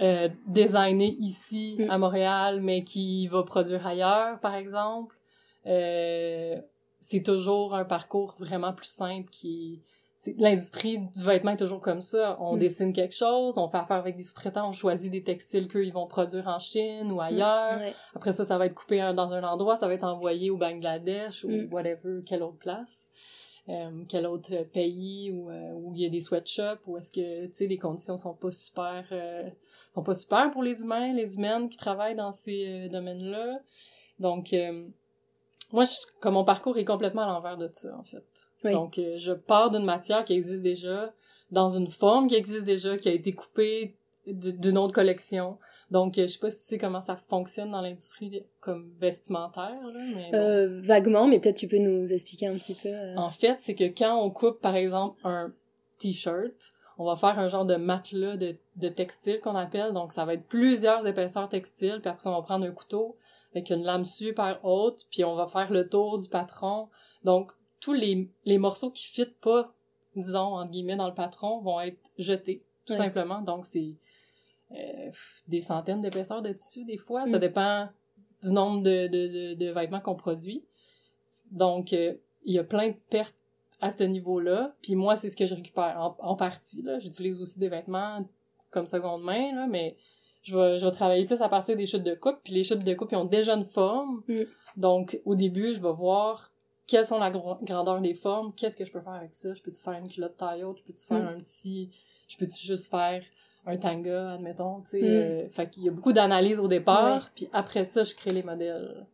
euh, 0.00 0.28
designer 0.46 1.14
ici, 1.18 1.76
mm. 1.78 1.90
à 1.90 1.98
Montréal, 1.98 2.60
mais 2.60 2.84
qui 2.84 3.26
va 3.26 3.42
produire 3.42 3.86
ailleurs, 3.86 4.38
par 4.40 4.54
exemple. 4.54 5.16
Euh, 5.66 6.60
c'est 7.00 7.22
toujours 7.22 7.74
un 7.74 7.84
parcours 7.84 8.34
vraiment 8.38 8.72
plus 8.72 8.86
simple 8.86 9.28
qui 9.30 9.82
l'industrie 10.38 10.98
du 10.98 11.22
vêtement 11.24 11.52
est 11.52 11.56
toujours 11.56 11.80
comme 11.80 12.00
ça. 12.00 12.36
On 12.40 12.56
mm. 12.56 12.58
dessine 12.58 12.92
quelque 12.92 13.14
chose, 13.14 13.58
on 13.58 13.68
fait 13.68 13.78
affaire 13.78 13.96
avec 13.96 14.16
des 14.16 14.22
sous-traitants, 14.22 14.68
on 14.68 14.72
choisit 14.72 15.10
des 15.10 15.22
textiles 15.22 15.68
qu'eux, 15.68 15.84
ils 15.84 15.92
vont 15.92 16.06
produire 16.06 16.48
en 16.48 16.58
Chine 16.58 17.10
ou 17.10 17.16
mm. 17.16 17.20
ailleurs. 17.20 17.80
Après 18.14 18.32
ça, 18.32 18.44
ça 18.44 18.58
va 18.58 18.66
être 18.66 18.74
coupé 18.74 18.98
dans 19.14 19.34
un 19.34 19.42
endroit, 19.42 19.76
ça 19.76 19.88
va 19.88 19.94
être 19.94 20.04
envoyé 20.04 20.50
au 20.50 20.56
Bangladesh 20.56 21.44
ou 21.44 21.50
mm. 21.50 21.72
whatever, 21.72 22.20
quelle 22.24 22.42
autre 22.42 22.58
place. 22.58 23.10
Euh, 23.68 24.02
quel 24.08 24.26
autre 24.26 24.64
pays 24.72 25.30
où, 25.30 25.48
euh, 25.48 25.70
où 25.74 25.94
il 25.94 26.00
y 26.00 26.04
a 26.04 26.08
des 26.08 26.18
sweatshops 26.18 26.80
où 26.88 26.98
est-ce 26.98 27.12
que 27.12 27.46
tu 27.46 27.52
sais 27.52 27.66
les 27.68 27.78
conditions 27.78 28.16
sont 28.16 28.34
pas 28.34 28.50
super 28.50 29.04
euh, 29.12 29.48
sont 29.94 30.02
pas 30.02 30.14
super 30.14 30.50
pour 30.50 30.64
les 30.64 30.82
humains 30.82 31.12
les 31.12 31.36
humaines 31.36 31.68
qui 31.68 31.76
travaillent 31.76 32.16
dans 32.16 32.32
ces 32.32 32.88
domaines-là 32.88 33.60
donc 34.18 34.52
moi 35.72 35.84
je, 35.84 35.92
comme 36.20 36.34
mon 36.34 36.44
parcours 36.44 36.78
est 36.78 36.84
complètement 36.84 37.22
à 37.22 37.26
l'envers 37.26 37.56
de 37.56 37.68
ça 37.72 37.96
en 37.96 38.04
fait 38.04 38.46
donc, 38.70 38.98
euh, 38.98 39.18
je 39.18 39.32
pars 39.32 39.70
d'une 39.70 39.84
matière 39.84 40.24
qui 40.24 40.34
existe 40.34 40.62
déjà, 40.62 41.12
dans 41.50 41.68
une 41.68 41.88
forme 41.88 42.28
qui 42.28 42.34
existe 42.34 42.64
déjà, 42.64 42.96
qui 42.96 43.08
a 43.08 43.12
été 43.12 43.32
coupée 43.32 43.96
d'une 44.26 44.78
autre 44.78 44.94
collection. 44.94 45.58
Donc, 45.90 46.16
euh, 46.16 46.22
je 46.22 46.28
sais 46.28 46.38
pas 46.38 46.48
si 46.48 46.58
tu 46.58 46.64
sais 46.64 46.78
comment 46.78 47.00
ça 47.00 47.16
fonctionne 47.16 47.72
dans 47.72 47.80
l'industrie 47.80 48.44
comme 48.60 48.90
vestimentaire, 48.98 49.80
là, 49.92 50.00
mais 50.14 50.30
euh, 50.34 50.80
Vaguement, 50.82 51.26
mais 51.26 51.38
peut-être 51.38 51.56
tu 51.56 51.68
peux 51.68 51.78
nous 51.78 52.12
expliquer 52.12 52.46
un 52.46 52.56
petit 52.56 52.76
peu. 52.80 52.94
En 53.16 53.30
fait, 53.30 53.56
c'est 53.58 53.74
que 53.74 53.84
quand 53.84 54.16
on 54.16 54.30
coupe, 54.30 54.60
par 54.60 54.76
exemple, 54.76 55.18
un 55.24 55.52
t-shirt, 55.98 56.72
on 56.98 57.04
va 57.04 57.16
faire 57.16 57.38
un 57.38 57.48
genre 57.48 57.66
de 57.66 57.76
matelas 57.76 58.36
de, 58.36 58.56
de 58.76 58.88
textile 58.88 59.40
qu'on 59.40 59.56
appelle. 59.56 59.92
Donc, 59.92 60.12
ça 60.12 60.24
va 60.24 60.34
être 60.34 60.46
plusieurs 60.46 61.06
épaisseurs 61.06 61.48
textiles, 61.48 61.98
puis 62.00 62.10
après 62.10 62.28
on 62.28 62.34
va 62.34 62.42
prendre 62.42 62.64
un 62.64 62.70
couteau 62.70 63.16
avec 63.54 63.70
une 63.70 63.82
lame 63.82 64.04
super 64.04 64.60
haute, 64.64 65.06
puis 65.10 65.24
on 65.24 65.34
va 65.34 65.46
faire 65.46 65.70
le 65.70 65.88
tour 65.88 66.18
du 66.18 66.28
patron. 66.28 66.88
Donc, 67.24 67.52
tous 67.80 67.92
les, 67.92 68.30
les 68.44 68.58
morceaux 68.58 68.90
qui 68.90 69.06
fitent 69.06 69.38
pas, 69.40 69.74
disons, 70.16 70.56
entre 70.56 70.70
guillemets, 70.70 70.96
dans 70.96 71.08
le 71.08 71.14
patron 71.14 71.60
vont 71.60 71.80
être 71.80 71.98
jetés, 72.18 72.64
tout 72.86 72.94
simplement. 72.94 73.42
Donc, 73.42 73.66
c'est 73.66 73.96
euh, 74.72 75.10
des 75.48 75.60
centaines 75.60 76.00
d'épaisseurs 76.00 76.42
de 76.42 76.52
tissu, 76.52 76.84
des 76.84 76.96
fois. 76.96 77.26
Ça 77.26 77.36
mm. 77.36 77.40
dépend 77.40 77.88
du 78.42 78.52
nombre 78.52 78.82
de, 78.82 79.06
de, 79.08 79.54
de, 79.54 79.70
vêtements 79.70 80.00
qu'on 80.00 80.16
produit. 80.16 80.64
Donc, 81.50 81.92
euh, 81.92 82.14
il 82.44 82.54
y 82.54 82.58
a 82.58 82.64
plein 82.64 82.88
de 82.88 82.96
pertes 83.10 83.36
à 83.80 83.90
ce 83.90 84.04
niveau-là. 84.04 84.74
Puis 84.80 84.94
moi, 84.94 85.16
c'est 85.16 85.28
ce 85.28 85.36
que 85.36 85.46
je 85.46 85.54
récupère 85.54 85.96
en, 85.98 86.16
en 86.20 86.36
partie. 86.36 86.84
J'utilise 87.00 87.40
aussi 87.42 87.58
des 87.58 87.68
vêtements 87.68 88.26
comme 88.70 88.86
seconde 88.86 89.22
main, 89.22 89.54
là, 89.54 89.66
mais 89.66 89.96
je 90.42 90.56
vais, 90.56 90.78
je 90.78 90.84
vais 90.84 90.90
travailler 90.90 91.24
plus 91.24 91.40
à 91.40 91.48
partir 91.48 91.76
des 91.76 91.86
chutes 91.86 92.02
de 92.02 92.14
coupe. 92.14 92.38
Puis 92.44 92.52
les 92.52 92.64
chutes 92.64 92.84
de 92.84 92.94
coupe, 92.94 93.12
ils 93.12 93.16
ont 93.16 93.24
déjà 93.24 93.54
une 93.54 93.64
forme. 93.64 94.22
Mm. 94.28 94.42
Donc, 94.76 95.20
au 95.24 95.34
début, 95.34 95.74
je 95.74 95.82
vais 95.82 95.92
voir 95.92 96.52
quelles 96.86 97.06
sont 97.06 97.18
la 97.18 97.30
grandeur 97.30 98.00
des 98.00 98.14
formes, 98.14 98.52
qu'est-ce 98.54 98.76
que 98.76 98.84
je 98.84 98.92
peux 98.92 99.00
faire 99.00 99.12
avec 99.12 99.34
ça, 99.34 99.54
je 99.54 99.62
peux-tu 99.62 99.82
faire 99.82 99.94
une 99.94 100.08
culotte 100.08 100.36
taille 100.36 100.64
haute, 100.64 100.78
je 100.78 100.84
peux-tu 100.84 101.06
faire 101.06 101.22
mm. 101.22 101.28
un 101.28 101.40
petit, 101.40 101.90
je 102.28 102.36
peux-tu 102.36 102.66
juste 102.66 102.90
faire 102.90 103.22
un 103.64 103.76
tanga, 103.76 104.32
admettons, 104.32 104.80
tu 104.82 104.90
sais, 104.90 105.00
mm. 105.00 105.04
euh, 105.04 105.48
fait 105.48 105.70
qu'il 105.70 105.84
y 105.84 105.88
a 105.88 105.92
beaucoup 105.92 106.12
d'analyse 106.12 106.58
au 106.58 106.68
départ, 106.68 107.30
puis 107.34 107.48
après 107.52 107.84
ça, 107.84 108.04
je 108.04 108.14
crée 108.14 108.32
les 108.32 108.42
modèles. 108.42 109.06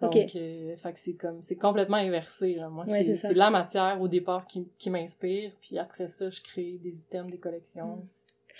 Donc, 0.00 0.14
euh, 0.16 0.76
fait 0.76 0.92
que 0.92 0.98
c'est 0.98 1.14
comme, 1.14 1.42
c'est 1.42 1.56
complètement 1.56 1.96
inversé, 1.96 2.54
là. 2.54 2.68
Moi, 2.68 2.84
c'est 2.84 3.32
la 3.32 3.50
matière 3.50 4.02
au 4.02 4.08
départ 4.08 4.44
qui, 4.44 4.68
qui 4.76 4.90
m'inspire, 4.90 5.52
puis 5.60 5.78
après 5.78 6.08
ça, 6.08 6.28
je 6.28 6.42
crée 6.42 6.78
des 6.82 7.02
items, 7.02 7.30
des 7.30 7.38
collections. 7.38 8.06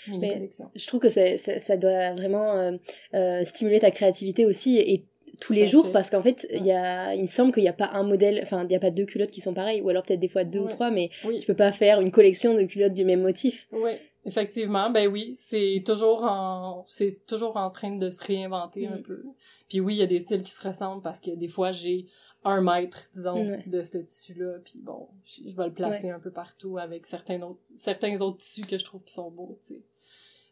Mais 0.07 0.49
je 0.75 0.87
trouve 0.87 0.99
que 0.99 1.09
ça, 1.09 1.37
ça, 1.37 1.77
doit 1.77 2.13
vraiment 2.13 2.53
euh, 2.53 2.71
euh, 3.13 3.43
stimuler 3.43 3.79
ta 3.79 3.91
créativité 3.91 4.45
aussi 4.45 4.77
et 4.77 5.05
tous 5.41 5.53
les 5.53 5.67
jours 5.67 5.91
parce 5.91 6.09
qu'en 6.09 6.21
fait 6.21 6.47
il 6.53 6.65
y 6.65 6.71
a 6.71 7.13
il 7.13 7.21
me 7.21 7.27
semble 7.27 7.51
qu'il 7.51 7.63
n'y 7.63 7.69
a 7.69 7.73
pas 7.73 7.89
un 7.91 8.03
modèle 8.03 8.39
enfin 8.41 8.63
il 8.63 8.69
n'y 8.69 8.75
a 8.75 8.79
pas 8.79 8.89
deux 8.89 9.03
culottes 9.03 9.31
qui 9.31 9.41
sont 9.41 9.53
pareilles 9.53 9.81
ou 9.81 9.89
alors 9.89 10.03
peut-être 10.03 10.21
des 10.21 10.29
fois 10.29 10.45
deux 10.45 10.59
ou 10.59 10.67
trois 10.67 10.91
mais 10.91 11.09
tu 11.21 11.45
peux 11.45 11.55
pas 11.55 11.73
faire 11.73 11.99
une 11.99 12.09
collection 12.09 12.53
de 12.53 12.63
culottes 12.63 12.93
du 12.93 13.03
même 13.03 13.21
motif. 13.21 13.67
Oui 13.73 13.91
effectivement. 14.25 14.89
Ben 14.89 15.07
oui 15.07 15.33
c'est 15.35 15.83
toujours 15.85 16.23
en 16.23 16.83
c'est 16.87 17.25
toujours 17.27 17.57
en 17.57 17.69
train 17.69 17.95
de 17.95 18.09
se 18.09 18.23
réinventer 18.23 18.87
un 18.87 18.97
mm. 18.97 19.03
peu. 19.03 19.23
Puis 19.69 19.79
oui 19.79 19.95
il 19.95 19.99
y 19.99 20.03
a 20.03 20.07
des 20.07 20.19
styles 20.19 20.41
qui 20.41 20.51
se 20.51 20.67
ressemblent 20.67 21.03
parce 21.03 21.19
que 21.19 21.31
des 21.31 21.47
fois 21.47 21.71
j'ai 21.71 22.07
un 22.43 22.61
mètre 22.61 23.09
disons 23.11 23.57
de 23.65 23.83
ce 23.83 23.97
tissu 23.97 24.35
là 24.35 24.59
puis 24.63 24.79
bon 24.79 25.07
je 25.25 25.55
vais 25.55 25.65
le 25.65 25.73
placer 25.73 26.09
un 26.09 26.19
peu 26.19 26.31
partout 26.31 26.77
avec 26.77 27.05
certains 27.05 27.41
autres 27.41 27.61
certains 27.75 28.21
autres 28.21 28.37
tissus 28.37 28.67
que 28.67 28.77
je 28.77 28.83
trouve 28.83 29.03
qui 29.03 29.13
sont 29.13 29.31
beaux 29.31 29.57
tu 29.61 29.75
sais 29.75 29.81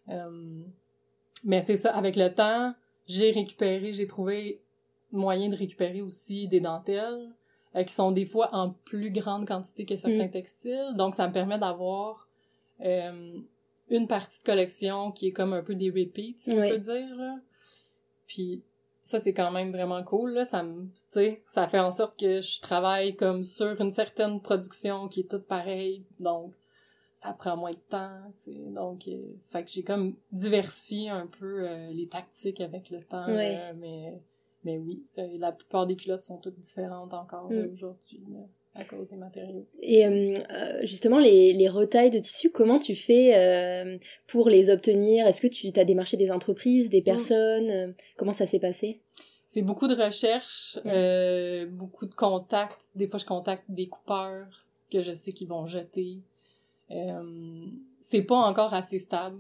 euh, 0.10 0.64
mais 1.44 1.62
c'est 1.62 1.76
ça 1.76 1.96
avec 1.96 2.16
le 2.16 2.34
temps 2.34 2.74
j'ai 3.08 3.32
récupéré 3.32 3.92
j'ai 3.92 4.08
trouvé 4.08 4.62
moyen 5.12 5.50
de 5.50 5.56
récupérer 5.56 6.02
aussi 6.02 6.48
des 6.48 6.60
dentelles 6.60 7.32
euh, 7.76 7.84
qui 7.84 7.94
sont 7.94 8.12
des 8.12 8.26
fois 8.26 8.50
en 8.52 8.72
plus 8.72 9.12
grande 9.12 9.48
quantité 9.48 9.86
que 9.86 9.96
certains 9.96 10.28
mm. 10.28 10.32
textiles. 10.32 10.94
Donc, 10.96 11.16
ça 11.16 11.28
me 11.28 11.34
permet 11.34 11.58
d'avoir 11.58 12.28
euh, 12.82 13.40
une 13.90 14.08
partie 14.08 14.40
de 14.42 14.46
collection 14.46 15.12
qui 15.12 15.28
est 15.28 15.32
comme 15.32 15.54
un 15.54 15.64
peu 15.64 15.74
des 15.74 15.90
repeats, 15.90 16.38
si 16.38 16.52
on 16.52 16.58
peut 16.58 16.78
dire. 16.78 17.16
Là. 17.16 17.36
Puis 18.28 18.64
ça, 19.04 19.20
c'est 19.20 19.34
quand 19.34 19.50
même 19.50 19.72
vraiment 19.72 20.04
cool. 20.04 20.34
Là. 20.34 20.46
Ça 20.46 20.62
me, 20.62 20.88
ça 21.46 21.68
fait 21.68 21.80
en 21.80 21.90
sorte 21.90 22.20
que 22.20 22.42
je 22.42 22.62
travaille 22.62 23.16
comme 23.16 23.44
sur 23.44 23.80
une 23.82 23.92
certaine 23.92 24.40
production 24.40 25.08
qui 25.08 25.22
est 25.22 25.30
toute 25.30 25.48
pareille. 25.48 26.06
Donc, 26.20 26.54
ça 27.24 27.34
prend 27.34 27.58
moins 27.58 27.72
de 27.72 27.78
temps, 27.90 28.20
Donc, 28.72 29.08
euh, 29.08 29.18
fait 29.48 29.64
que 29.64 29.72
j'ai 29.72 29.84
comme 29.84 30.16
diversifié 30.32 31.10
un 31.10 31.28
peu 31.28 31.66
les 31.92 32.08
tactiques 32.08 32.62
avec 32.62 32.90
le 32.90 33.04
temps, 33.04 33.28
mais 33.28 34.20
mais 34.66 34.78
oui, 34.78 35.04
la 35.38 35.52
plupart 35.52 35.86
des 35.86 35.96
culottes 35.96 36.22
sont 36.22 36.38
toutes 36.38 36.58
différentes 36.58 37.14
encore 37.14 37.52
mm. 37.52 37.74
aujourd'hui 37.74 38.24
à 38.76 38.84
cause 38.86 39.08
des 39.08 39.18
matériaux. 39.18 39.68
Et 39.82 40.06
euh, 40.06 40.80
justement, 40.82 41.20
les, 41.20 41.54
les, 41.54 41.70
retailles 41.70 42.10
de 42.10 42.20
tissus, 42.20 42.50
comment 42.50 42.80
tu 42.80 42.96
fais 42.96 43.36
euh, 43.36 43.98
pour 44.28 44.50
les 44.50 44.70
obtenir? 44.70 45.28
Est-ce 45.28 45.42
que 45.42 45.48
tu 45.48 45.72
as 45.80 45.86
démarché 45.86 46.18
des 46.18 46.32
entreprises, 46.32 46.90
des 46.90 47.02
mm. 47.02 47.04
personnes? 47.04 47.70
Euh, 47.70 47.92
Comment 48.18 48.34
ça 48.34 48.48
s'est 48.48 48.60
passé? 48.60 49.02
C'est 49.46 49.62
beaucoup 49.62 49.88
de 49.88 49.94
recherches, 49.94 50.80
mm. 50.86 51.76
beaucoup 51.76 52.06
de 52.06 52.16
contacts. 52.16 52.90
Des 52.96 53.08
fois, 53.08 53.20
je 53.20 53.26
contacte 53.26 53.66
des 53.70 53.88
coupeurs 53.88 54.66
que 54.92 55.04
je 55.04 55.14
sais 55.14 55.34
qu'ils 55.34 55.50
vont 55.50 55.68
jeter. 55.68 56.20
C'est 58.00 58.22
pas 58.24 58.38
encore 58.38 58.74
assez 58.74 59.00
stable 59.00 59.40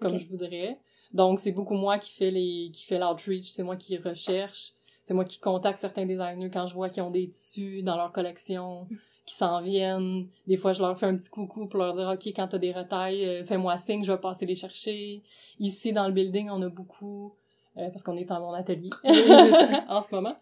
comme 0.00 0.16
je 0.18 0.26
voudrais. 0.26 0.78
Donc, 1.12 1.38
c'est 1.38 1.52
beaucoup 1.52 1.74
moi 1.74 1.98
qui 1.98 2.12
fais 2.12 2.30
les 2.30 2.70
qui 2.72 2.84
fait 2.84 2.98
l'outreach, 2.98 3.46
c'est 3.46 3.62
moi 3.62 3.76
qui 3.76 3.96
recherche 3.96 4.74
c'est 5.08 5.14
moi 5.14 5.24
qui 5.24 5.38
contacte 5.38 5.78
certains 5.78 6.04
designers 6.04 6.50
quand 6.50 6.66
je 6.66 6.74
vois 6.74 6.90
qu'ils 6.90 7.02
ont 7.02 7.10
des 7.10 7.30
tissus 7.30 7.82
dans 7.82 7.96
leur 7.96 8.12
collection 8.12 8.86
qui 9.24 9.34
s'en 9.34 9.62
viennent. 9.62 10.28
Des 10.46 10.58
fois, 10.58 10.74
je 10.74 10.82
leur 10.82 10.98
fais 10.98 11.06
un 11.06 11.16
petit 11.16 11.30
coucou 11.30 11.66
pour 11.66 11.80
leur 11.80 11.94
dire, 11.94 12.10
OK, 12.12 12.26
quand 12.36 12.46
t'as 12.46 12.58
des 12.58 12.72
retailles, 12.72 13.24
euh, 13.24 13.42
fais-moi 13.42 13.78
signe, 13.78 14.04
je 14.04 14.12
vais 14.12 14.18
passer 14.18 14.44
les 14.44 14.54
chercher. 14.54 15.22
Ici, 15.58 15.94
dans 15.94 16.06
le 16.06 16.12
building, 16.12 16.50
on 16.50 16.60
a 16.60 16.68
beaucoup, 16.68 17.32
euh, 17.78 17.88
parce 17.88 18.02
qu'on 18.02 18.18
est 18.18 18.26
dans 18.26 18.38
mon 18.38 18.52
atelier 18.52 18.90
en 19.88 20.02
ce 20.02 20.14
moment. 20.14 20.36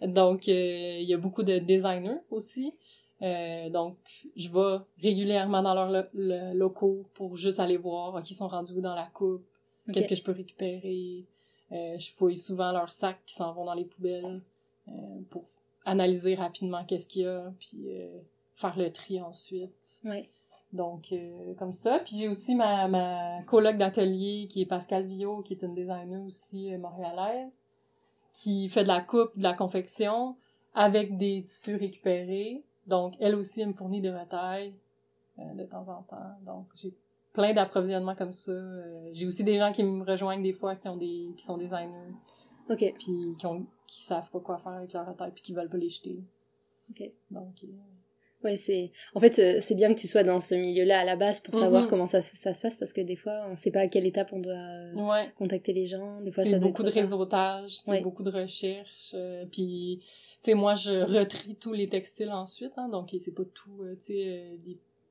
Donc, 0.00 0.48
euh, 0.48 0.98
il 0.98 1.06
y 1.06 1.12
a 1.12 1.18
beaucoup 1.18 1.42
de 1.42 1.58
designers 1.58 2.20
aussi. 2.30 2.72
Donc, 3.20 3.96
je 4.36 4.48
vais 4.50 4.84
régulièrement 5.02 5.62
dans 5.62 5.74
leurs 5.74 6.08
locaux 6.12 7.06
pour 7.14 7.36
juste 7.36 7.60
aller 7.60 7.76
voir 7.76 8.22
qui 8.22 8.34
sont 8.34 8.48
rendus 8.48 8.80
dans 8.80 8.94
la 8.94 9.06
coupe, 9.06 9.44
qu'est-ce 9.92 10.08
que 10.08 10.14
je 10.14 10.22
peux 10.22 10.32
récupérer, 10.32 11.24
euh, 11.72 11.98
je 11.98 12.12
fouille 12.12 12.36
souvent 12.36 12.70
leurs 12.72 12.92
sacs 12.92 13.24
qui 13.26 13.34
s'en 13.34 13.52
vont 13.52 13.64
dans 13.64 13.74
les 13.74 13.84
poubelles 13.84 14.40
euh, 14.88 14.92
pour 15.30 15.44
analyser 15.84 16.34
rapidement 16.34 16.84
qu'est-ce 16.84 17.08
qu'il 17.08 17.22
y 17.22 17.26
a, 17.26 17.52
puis 17.58 17.78
euh, 17.88 18.20
faire 18.54 18.76
le 18.78 18.92
tri 18.92 19.20
ensuite. 19.20 20.00
Ouais. 20.04 20.28
Donc, 20.72 21.14
comme 21.58 21.72
ça. 21.72 22.00
Puis 22.00 22.16
j'ai 22.16 22.28
aussi 22.28 22.54
ma, 22.54 22.86
ma 22.88 23.42
coloc 23.44 23.78
d'atelier 23.78 24.46
qui 24.50 24.62
est 24.62 24.66
Pascal 24.66 25.06
Villot, 25.06 25.40
qui 25.42 25.54
est 25.54 25.62
une 25.62 25.74
designer 25.74 26.22
aussi 26.26 26.76
montréalaise, 26.76 27.60
qui 28.32 28.68
fait 28.68 28.82
de 28.82 28.88
la 28.88 29.00
coupe, 29.00 29.30
de 29.36 29.42
la 29.44 29.54
confection 29.54 30.36
avec 30.74 31.16
des 31.16 31.44
tissus 31.44 31.76
récupérés. 31.76 32.62
Donc, 32.86 33.14
elle 33.20 33.34
aussi, 33.34 33.62
elle 33.62 33.68
me 33.68 33.72
fournit 33.72 34.00
des 34.00 34.10
retailles 34.10 34.72
de 35.38 35.64
temps 35.64 35.86
en 35.88 36.02
temps. 36.02 36.38
Donc, 36.44 36.68
j'ai 36.74 36.94
plein 37.36 37.52
d'approvisionnements 37.52 38.14
comme 38.14 38.32
ça. 38.32 38.50
Euh, 38.50 39.10
j'ai 39.12 39.26
aussi 39.26 39.44
des 39.44 39.58
gens 39.58 39.70
qui 39.70 39.84
me 39.84 40.02
rejoignent 40.02 40.42
des 40.42 40.54
fois 40.54 40.74
qui 40.74 40.88
ont 40.88 40.96
des 40.96 41.32
qui 41.36 41.44
sont 41.44 41.58
designers. 41.58 42.14
OK. 42.70 42.78
Puis 42.78 43.36
qui 43.38 43.46
ont 43.46 43.66
qui 43.86 44.02
savent 44.02 44.30
pas 44.30 44.40
quoi 44.40 44.58
faire 44.58 44.72
avec 44.72 44.92
leur 44.94 45.14
taille 45.14 45.32
puis 45.32 45.42
qui 45.42 45.52
veulent 45.52 45.68
pas 45.68 45.76
les 45.76 45.90
jeter. 45.90 46.24
OK. 46.90 47.02
Donc 47.30 47.62
euh, 47.62 47.68
Ouais, 48.46 48.56
c'est 48.56 48.92
en 49.14 49.20
fait 49.20 49.38
euh, 49.38 49.58
c'est 49.60 49.74
bien 49.74 49.92
que 49.92 49.98
tu 49.98 50.06
sois 50.06 50.22
dans 50.22 50.38
ce 50.38 50.54
milieu-là 50.54 51.00
à 51.00 51.04
la 51.04 51.16
base 51.16 51.40
pour 51.40 51.54
savoir 51.54 51.82
mhm. 51.82 51.90
comment 51.90 52.06
ça, 52.06 52.20
ça 52.20 52.54
se 52.54 52.60
passe 52.60 52.78
parce 52.78 52.92
que 52.92 53.00
des 53.00 53.16
fois 53.16 53.46
on 53.50 53.56
sait 53.56 53.72
pas 53.72 53.80
à 53.80 53.88
quelle 53.88 54.06
étape 54.06 54.32
on 54.32 54.38
doit 54.38 55.24
contacter 55.36 55.72
les 55.72 55.86
gens, 55.86 56.20
des 56.20 56.30
fois 56.30 56.44
c'est 56.44 56.60
beaucoup 56.60 56.84
de 56.84 56.90
réseautage, 56.90 57.76
c'est 57.78 58.02
beaucoup 58.02 58.22
de 58.22 58.30
recherche 58.30 59.14
puis 59.50 59.98
tu 60.00 60.06
sais 60.40 60.54
moi 60.54 60.74
je 60.74 61.02
retrie 61.02 61.56
tous 61.56 61.72
les 61.72 61.88
textiles 61.88 62.30
ensuite 62.30 62.72
hein, 62.76 62.88
donc 62.88 63.10
c'est 63.18 63.34
pas 63.34 63.44
tout 63.52 63.84
tu 63.98 64.14
sais 64.14 64.58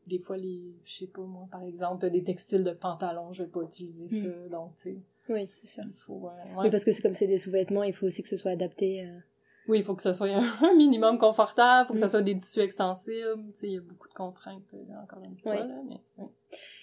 des 0.07 0.19
fois 0.19 0.37
les 0.37 0.61
je 0.83 0.93
sais 0.93 1.07
pas 1.07 1.21
moi 1.21 1.47
par 1.51 1.63
exemple 1.63 2.09
des 2.09 2.23
textiles 2.23 2.63
de 2.63 2.71
pantalon 2.71 3.31
je 3.31 3.43
vais 3.43 3.49
pas 3.49 3.61
utiliser 3.61 4.05
hmm. 4.05 4.23
ça 4.23 4.49
donc 4.49 4.75
tu 4.75 4.81
sais 4.83 4.97
oui 5.29 5.49
c'est 5.53 5.67
sûr 5.67 5.83
il 5.87 5.97
faut 5.97 6.27
euh, 6.27 6.61
oui 6.61 6.69
parce 6.69 6.85
que 6.85 6.91
c'est 6.91 7.01
comme 7.01 7.13
c'est 7.13 7.27
des 7.27 7.37
sous-vêtements 7.37 7.83
il 7.83 7.93
faut 7.93 8.05
aussi 8.05 8.21
que 8.21 8.29
ce 8.29 8.37
soit 8.37 8.51
adapté 8.51 9.03
euh. 9.03 9.19
Oui 9.67 9.79
il 9.79 9.83
faut 9.83 9.95
que 9.95 10.01
ça 10.01 10.13
soit 10.13 10.27
un, 10.61 10.73
minimum 10.75 11.17
confortable 11.17 11.87
faut 11.87 11.93
que 11.93 11.99
ça 11.99 12.07
hmm. 12.07 12.09
soit 12.09 12.21
des 12.21 12.37
tissus 12.37 12.61
extensibles 12.61 13.43
tu 13.53 13.59
sais 13.59 13.67
il 13.67 13.73
y 13.73 13.77
a 13.77 13.81
beaucoup 13.81 14.07
de 14.07 14.13
contraintes 14.13 14.73
euh, 14.73 15.03
encore 15.03 15.23
une 15.23 15.37
fois 15.37 15.55
là 15.55 15.75
mais 15.87 16.01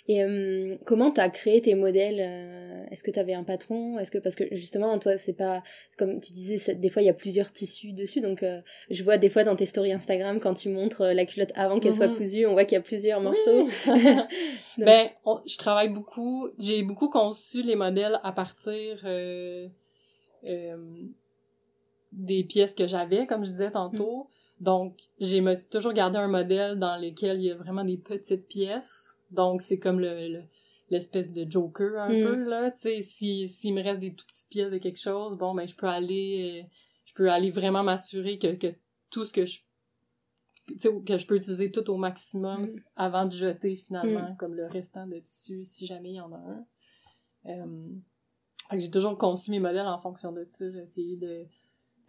et 0.09 0.25
euh, 0.25 0.77
comment 0.85 1.12
t'as 1.12 1.29
créé 1.31 1.62
tes 1.62 1.77
modèles 1.77 2.19
euh, 2.19 2.85
Est-ce 2.91 3.05
que 3.05 3.12
t'avais 3.12 3.35
un 3.35 3.45
patron? 3.45 4.01
Est-ce 4.01 4.11
que 4.11 4.19
parce 4.19 4.35
que 4.35 4.45
justement 4.51 4.99
toi 4.99 5.17
c'est 5.17 5.33
pas 5.33 5.62
comme 5.97 6.21
tu 6.21 6.33
disais 6.33 6.75
des 6.75 6.91
fois 6.91 7.03
il 7.03 7.05
y 7.07 7.11
a 7.11 7.15
plusieurs 7.15 7.53
tissus 7.53 7.93
dessus 7.93 8.21
donc 8.21 8.43
euh, 8.43 8.61
je 8.91 9.05
vois 9.05 9.17
des 9.17 9.29
fois 9.29 9.45
dans 9.45 9.55
tes 9.55 9.65
stories 9.65 9.93
Instagram 9.93 10.41
quand 10.41 10.55
tu 10.55 10.71
montres 10.71 11.05
la 11.05 11.25
culotte 11.25 11.53
avant 11.55 11.79
qu'elle 11.79 11.95
soit 11.95 12.09
mhm. 12.09 12.17
cousue 12.17 12.47
on 12.47 12.53
voit 12.53 12.65
qu'il 12.65 12.75
y 12.75 12.81
a 12.81 12.83
plusieurs 12.83 13.21
morceaux. 13.21 13.69
ben 14.79 15.09
je 15.25 15.57
travaille 15.57 15.91
beaucoup 15.91 16.49
j'ai 16.59 16.83
beaucoup 16.83 17.09
conçu 17.09 17.62
les 17.62 17.77
modèles 17.77 18.19
à 18.25 18.33
partir 18.33 19.07
des 22.12 22.45
pièces 22.45 22.75
que 22.75 22.87
j'avais 22.87 23.26
comme 23.26 23.45
je 23.45 23.50
disais 23.50 23.71
tantôt. 23.71 24.25
Mm. 24.25 24.64
Donc, 24.64 25.00
j'ai 25.19 25.40
me 25.40 25.54
suis 25.54 25.69
toujours 25.69 25.92
gardé 25.92 26.19
un 26.19 26.28
modèle 26.28 26.78
dans 26.78 26.97
lequel 26.97 27.38
il 27.38 27.47
y 27.47 27.50
a 27.50 27.57
vraiment 27.57 27.85
des 27.85 27.97
petites 27.97 28.47
pièces 28.47 29.19
donc, 29.33 29.62
c'est 29.62 29.78
comme 29.78 29.99
le, 29.99 30.42
l'espèce 30.90 31.33
de 31.33 31.50
joker 31.50 31.99
un 31.99 32.11
mm. 32.11 32.23
peu, 32.23 32.49
là. 32.49 32.71
Tu 32.71 32.81
sais, 32.81 33.00
si, 33.00 33.49
s'il 33.49 33.75
me 33.75 33.83
reste 33.83 34.00
des 34.00 34.14
toutes 34.14 34.28
petites 34.28 34.50
pièces 34.50 34.71
de 34.71 34.78
quelque 34.78 35.00
chose, 35.00 35.37
bon, 35.37 35.54
ben, 35.54 35.66
je 35.66 35.75
peux 35.75 35.88
aller, 35.88 36.62
euh, 36.62 36.69
je 37.07 37.14
peux 37.14 37.31
aller 37.31 37.50
vraiment 37.50 37.83
m'assurer 37.83 38.38
que, 38.38 38.54
que 38.54 38.75
tout 39.11 39.25
ce 39.25 39.33
que 39.33 39.45
je 39.45 39.59
que 41.04 41.19
je 41.19 41.26
peux 41.26 41.35
utiliser 41.35 41.73
tout 41.73 41.90
au 41.90 41.97
maximum 41.97 42.62
mm. 42.62 42.66
avant 42.95 43.25
de 43.25 43.33
jeter 43.33 43.75
finalement 43.75 44.31
mm. 44.31 44.37
comme 44.37 44.54
le 44.54 44.66
restant 44.66 45.09
de 45.09 45.19
tissu 45.19 45.64
si 45.64 45.87
jamais 45.87 46.11
il 46.11 46.16
y 46.16 46.21
en 46.21 46.33
a 46.33 46.37
un. 46.37 46.66
Euh, 47.47 47.88
j'ai 48.78 48.90
toujours 48.90 49.19
conçu 49.19 49.50
mes 49.50 49.59
modèles 49.59 49.88
en 49.88 49.99
fonction 49.99 50.31
de 50.31 50.47
ça. 50.49 50.64
J'ai 50.71 50.78
essayé 50.78 51.16
de 51.16 51.47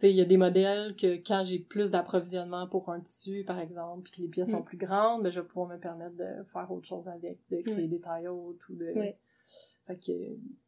il 0.02 0.10
y 0.10 0.20
a 0.20 0.24
des 0.24 0.36
modèles 0.36 0.94
que 0.96 1.16
quand 1.16 1.44
j'ai 1.44 1.58
plus 1.58 1.90
d'approvisionnement 1.90 2.66
pour 2.66 2.90
un 2.90 3.00
tissu, 3.00 3.44
par 3.44 3.60
exemple, 3.60 4.02
puis 4.02 4.12
que 4.12 4.22
les 4.22 4.28
pièces 4.28 4.50
sont 4.50 4.60
mm. 4.60 4.64
plus 4.64 4.76
grandes, 4.76 5.22
ben, 5.22 5.30
je 5.30 5.40
vais 5.40 5.46
pouvoir 5.46 5.68
me 5.68 5.78
permettre 5.78 6.16
de 6.16 6.44
faire 6.44 6.70
autre 6.70 6.86
chose 6.86 7.08
avec, 7.08 7.38
de 7.50 7.60
créer 7.60 7.88
des 7.88 8.00
tailles 8.00 8.28
hautes 8.28 8.68
ou 8.68 8.74
de... 8.74 8.92
Fait 9.86 9.96
que, 9.96 10.12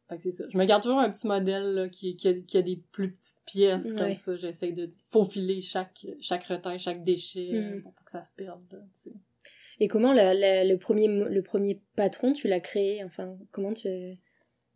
fait 0.07 0.17
que 0.17 0.21
c'est 0.21 0.31
ça. 0.31 0.45
Je 0.47 0.57
me 0.59 0.65
garde 0.65 0.83
toujours 0.83 0.99
un 0.99 1.09
petit 1.09 1.25
modèle 1.25 1.73
là, 1.73 1.89
qui, 1.89 2.15
qui, 2.15 2.27
a, 2.27 2.33
qui 2.35 2.57
a 2.57 2.61
des 2.61 2.77
plus 2.91 3.11
petites 3.11 3.41
pièces 3.47 3.93
comme 3.93 4.13
ça. 4.13 4.35
J'essaie 4.35 4.71
de 4.71 4.91
faufiler 5.01 5.59
chaque, 5.59 6.05
chaque 6.19 6.43
retail, 6.43 6.77
chaque 6.77 7.03
déchet 7.03 7.51
mm. 7.51 7.81
pour 7.81 7.93
pas 7.93 8.03
que 8.05 8.11
ça 8.11 8.21
se 8.21 8.31
perde. 8.31 8.61
Là, 8.71 8.77
Et 9.79 9.87
comment 9.87 10.13
le, 10.13 10.75
premier, 10.75 11.07
le 11.07 11.41
premier 11.41 11.81
patron, 11.95 12.31
tu 12.31 12.47
l'as 12.47 12.59
créé? 12.59 13.03
Enfin, 13.03 13.35
comment 13.51 13.73
tu... 13.73 13.89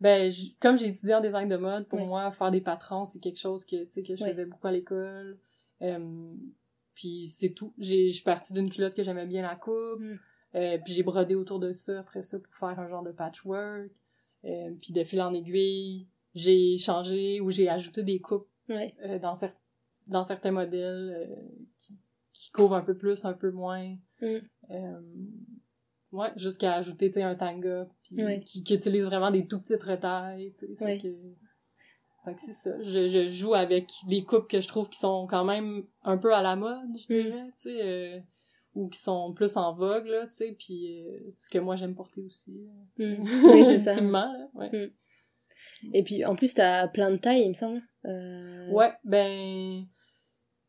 Ben, 0.01 0.31
comme 0.59 0.75
j'ai 0.77 0.87
étudié 0.87 1.13
en 1.13 1.21
design 1.21 1.47
de 1.47 1.57
mode, 1.57 1.87
pour 1.87 1.99
moi, 1.99 2.31
faire 2.31 2.49
des 2.49 2.59
patrons, 2.59 3.05
c'est 3.05 3.19
quelque 3.19 3.37
chose 3.37 3.63
que, 3.63 3.85
que 3.85 4.15
je 4.15 4.25
faisais 4.25 4.45
beaucoup 4.45 4.65
à 4.65 4.71
l'école. 4.71 5.37
Euh, 5.83 6.33
puis 6.95 7.27
c'est 7.27 7.51
tout. 7.51 7.71
Je 7.77 8.09
suis 8.09 8.23
partie 8.23 8.51
d'une 8.53 8.71
culotte 8.71 8.95
que 8.95 9.03
j'aimais 9.03 9.27
bien 9.27 9.43
la 9.43 9.55
coupe. 9.55 9.99
Mm. 9.99 10.19
Euh, 10.55 10.77
puis 10.83 10.93
j'ai 10.93 11.03
brodé 11.03 11.35
autour 11.35 11.59
de 11.59 11.71
ça 11.71 11.99
après 11.99 12.23
ça 12.23 12.39
pour 12.39 12.53
faire 12.55 12.79
un 12.79 12.87
genre 12.87 13.03
de 13.03 13.11
patchwork. 13.11 13.91
Euh, 14.43 14.71
puis 14.81 14.91
de 14.91 15.03
fil 15.03 15.21
en 15.21 15.35
aiguille, 15.35 16.07
j'ai 16.33 16.77
changé 16.77 17.39
ou 17.39 17.51
j'ai 17.51 17.69
ajouté 17.69 18.01
des 18.01 18.19
coupes 18.19 18.49
dans, 18.67 19.33
dans 20.07 20.23
certains 20.23 20.51
modèles 20.51 21.37
qui, 21.77 21.99
qui 22.33 22.51
couvrent 22.51 22.73
un 22.73 22.81
peu 22.81 22.97
plus, 22.97 23.23
un 23.23 23.33
peu 23.33 23.51
moins. 23.51 23.95
Mm. 24.19 24.39
Ouais, 26.11 26.29
jusqu'à 26.35 26.73
ajouter 26.75 27.11
un 27.23 27.35
tanga 27.35 27.87
puis 28.03 28.17
qui, 28.43 28.63
qui, 28.63 28.75
utilise 28.75 29.05
vraiment 29.05 29.31
des 29.31 29.47
tout 29.47 29.59
petites 29.59 29.83
retailles. 29.83 30.53
Fait 30.77 30.97
que, 30.97 31.07
fait 32.25 32.35
que 32.35 32.41
c'est 32.41 32.53
ça. 32.53 32.81
Je, 32.81 33.07
je 33.07 33.27
joue 33.29 33.53
avec 33.53 33.89
les 34.07 34.23
coupes 34.23 34.47
que 34.47 34.61
je 34.61 34.67
trouve 34.67 34.89
qui 34.89 34.99
sont 34.99 35.25
quand 35.27 35.43
même 35.43 35.85
un 36.03 36.17
peu 36.17 36.33
à 36.33 36.41
la 36.41 36.55
mode, 36.55 36.89
je 36.97 37.13
mm. 37.13 37.23
dirais, 37.23 37.45
tu 37.55 37.61
sais, 37.61 37.81
euh, 37.81 38.19
ou 38.75 38.89
qui 38.89 38.99
sont 38.99 39.33
plus 39.33 39.57
en 39.57 39.73
vogue, 39.73 40.05
là, 40.05 40.27
tu 40.27 40.33
sais, 40.33 40.55
puis 40.57 41.01
euh, 41.01 41.33
ce 41.39 41.49
que 41.49 41.57
moi 41.57 41.75
j'aime 41.75 41.95
porter 41.95 42.21
aussi. 42.21 42.51
Mm. 42.97 43.23
Oui, 43.45 43.65
c'est 43.65 43.79
ça. 43.79 43.99
Là, 43.99 44.49
ouais. 44.53 44.69
Mm. 44.69 44.91
Et 45.93 46.03
puis 46.03 46.25
en 46.25 46.35
plus 46.35 46.53
t'as 46.53 46.87
plein 46.87 47.09
de 47.09 47.17
tailles, 47.17 47.43
il 47.43 47.49
me 47.49 47.53
semble. 47.55 47.81
Euh... 48.05 48.69
Ouais, 48.71 48.93
ben 49.03 49.85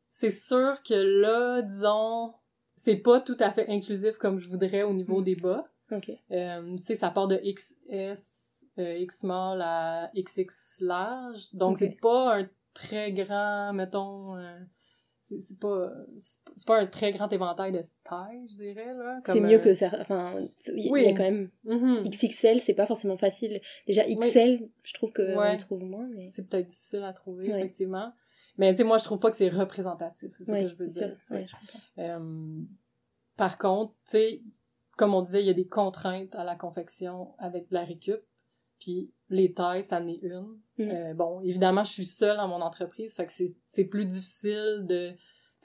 c'est 0.07 0.31
sûr 0.31 0.83
que 0.83 0.95
là, 0.95 1.63
disons 1.63 2.35
c'est 2.77 2.97
pas 2.97 3.21
tout 3.21 3.37
à 3.39 3.53
fait 3.53 3.69
inclusif 3.69 4.19
comme 4.19 4.39
je 4.39 4.49
voudrais 4.49 4.83
au 4.83 4.93
niveau 4.93 5.21
mm. 5.21 5.25
des 5.25 5.37
bas. 5.37 5.69
Okay. 5.91 6.19
Euh, 6.31 6.77
ça 6.77 7.11
part 7.11 7.29
de 7.29 7.37
XS, 7.37 8.65
euh, 8.79 8.97
X 8.99 9.21
small 9.21 9.61
à 9.61 10.11
XX 10.15 10.81
large. 10.81 11.53
Donc, 11.53 11.79
c'est 11.79 11.99
pas 12.01 12.39
un 12.39 12.49
très 12.73 13.13
grand, 13.13 13.73
mettons, 13.75 14.37
euh, 14.37 14.59
c'est 15.21 15.59
pas, 15.59 15.93
c'est 16.17 16.67
pas 16.67 16.81
un 16.81 16.87
très 16.87 17.13
grand 17.13 17.31
éventail 17.33 17.73
de 17.73 17.85
taille, 18.05 18.47
je 18.49 18.57
dirais, 18.57 18.95
là. 18.95 19.21
C'est 19.25 19.41
mieux 19.41 19.59
que 19.59 19.75
ça, 19.75 19.91
enfin, 20.01 20.33
il 20.75 20.87
y, 20.87 21.07
a 21.07 21.13
quand 21.13 21.23
même 21.23 21.51
mm-hmm. 21.67 22.09
XXL, 22.09 22.61
c'est 22.61 22.75
pas 22.75 22.87
forcément 22.87 23.17
facile. 23.17 23.61
Déjà, 23.87 24.05
XL, 24.05 24.69
je 24.83 24.95
trouve 24.95 25.13
que 25.13 25.37
on 25.37 25.57
trouve 25.59 25.83
moins, 25.85 26.09
mais... 26.09 26.31
C'est 26.33 26.49
peut-être 26.49 26.67
difficile 26.69 27.03
à 27.03 27.13
trouver, 27.13 27.51
effectivement. 27.51 28.13
Mais 28.59 28.73
tu 28.73 28.79
sais, 28.79 28.85
moi, 28.85 28.99
je 28.99 29.05
trouve 29.05 29.19
pas 29.19 29.31
que 29.31 29.37
c'est 29.37 29.49
représentatif, 29.49 30.31
c'est 30.31 30.45
ça 30.45 30.53
que 30.63 30.67
je 30.69 30.77
veux 30.77 30.87
dire. 30.89 31.17
Euh, 31.99 32.63
par 33.37 33.57
contre, 33.59 33.93
tu 34.05 34.13
sais, 34.13 34.43
comme 34.97 35.15
on 35.15 35.23
disait, 35.23 35.43
il 35.43 35.47
y 35.47 35.51
a 35.51 35.55
des 35.55 35.67
contraintes 35.67 36.35
à 36.35 36.45
la 36.45 36.55
confection 36.57 37.35
avec 37.39 37.67
la 37.71 37.85
récup. 37.85 38.21
Puis 38.79 39.13
les 39.31 39.53
tailles, 39.55 39.85
ça 39.85 40.01
en 40.01 40.09
est 40.09 40.21
une. 40.23 40.59
Mm. 40.77 40.83
Euh, 40.91 41.15
bon, 41.15 41.41
évidemment, 41.43 41.85
je 41.85 41.93
suis 41.93 42.05
seule 42.05 42.37
dans 42.37 42.49
mon 42.49 42.61
entreprise, 42.61 43.15
fait 43.15 43.27
que 43.27 43.33
c'est- 43.33 43.85
plus 43.85 44.05
difficile 44.07 44.85
de... 44.89 45.13
Tu 45.13 45.17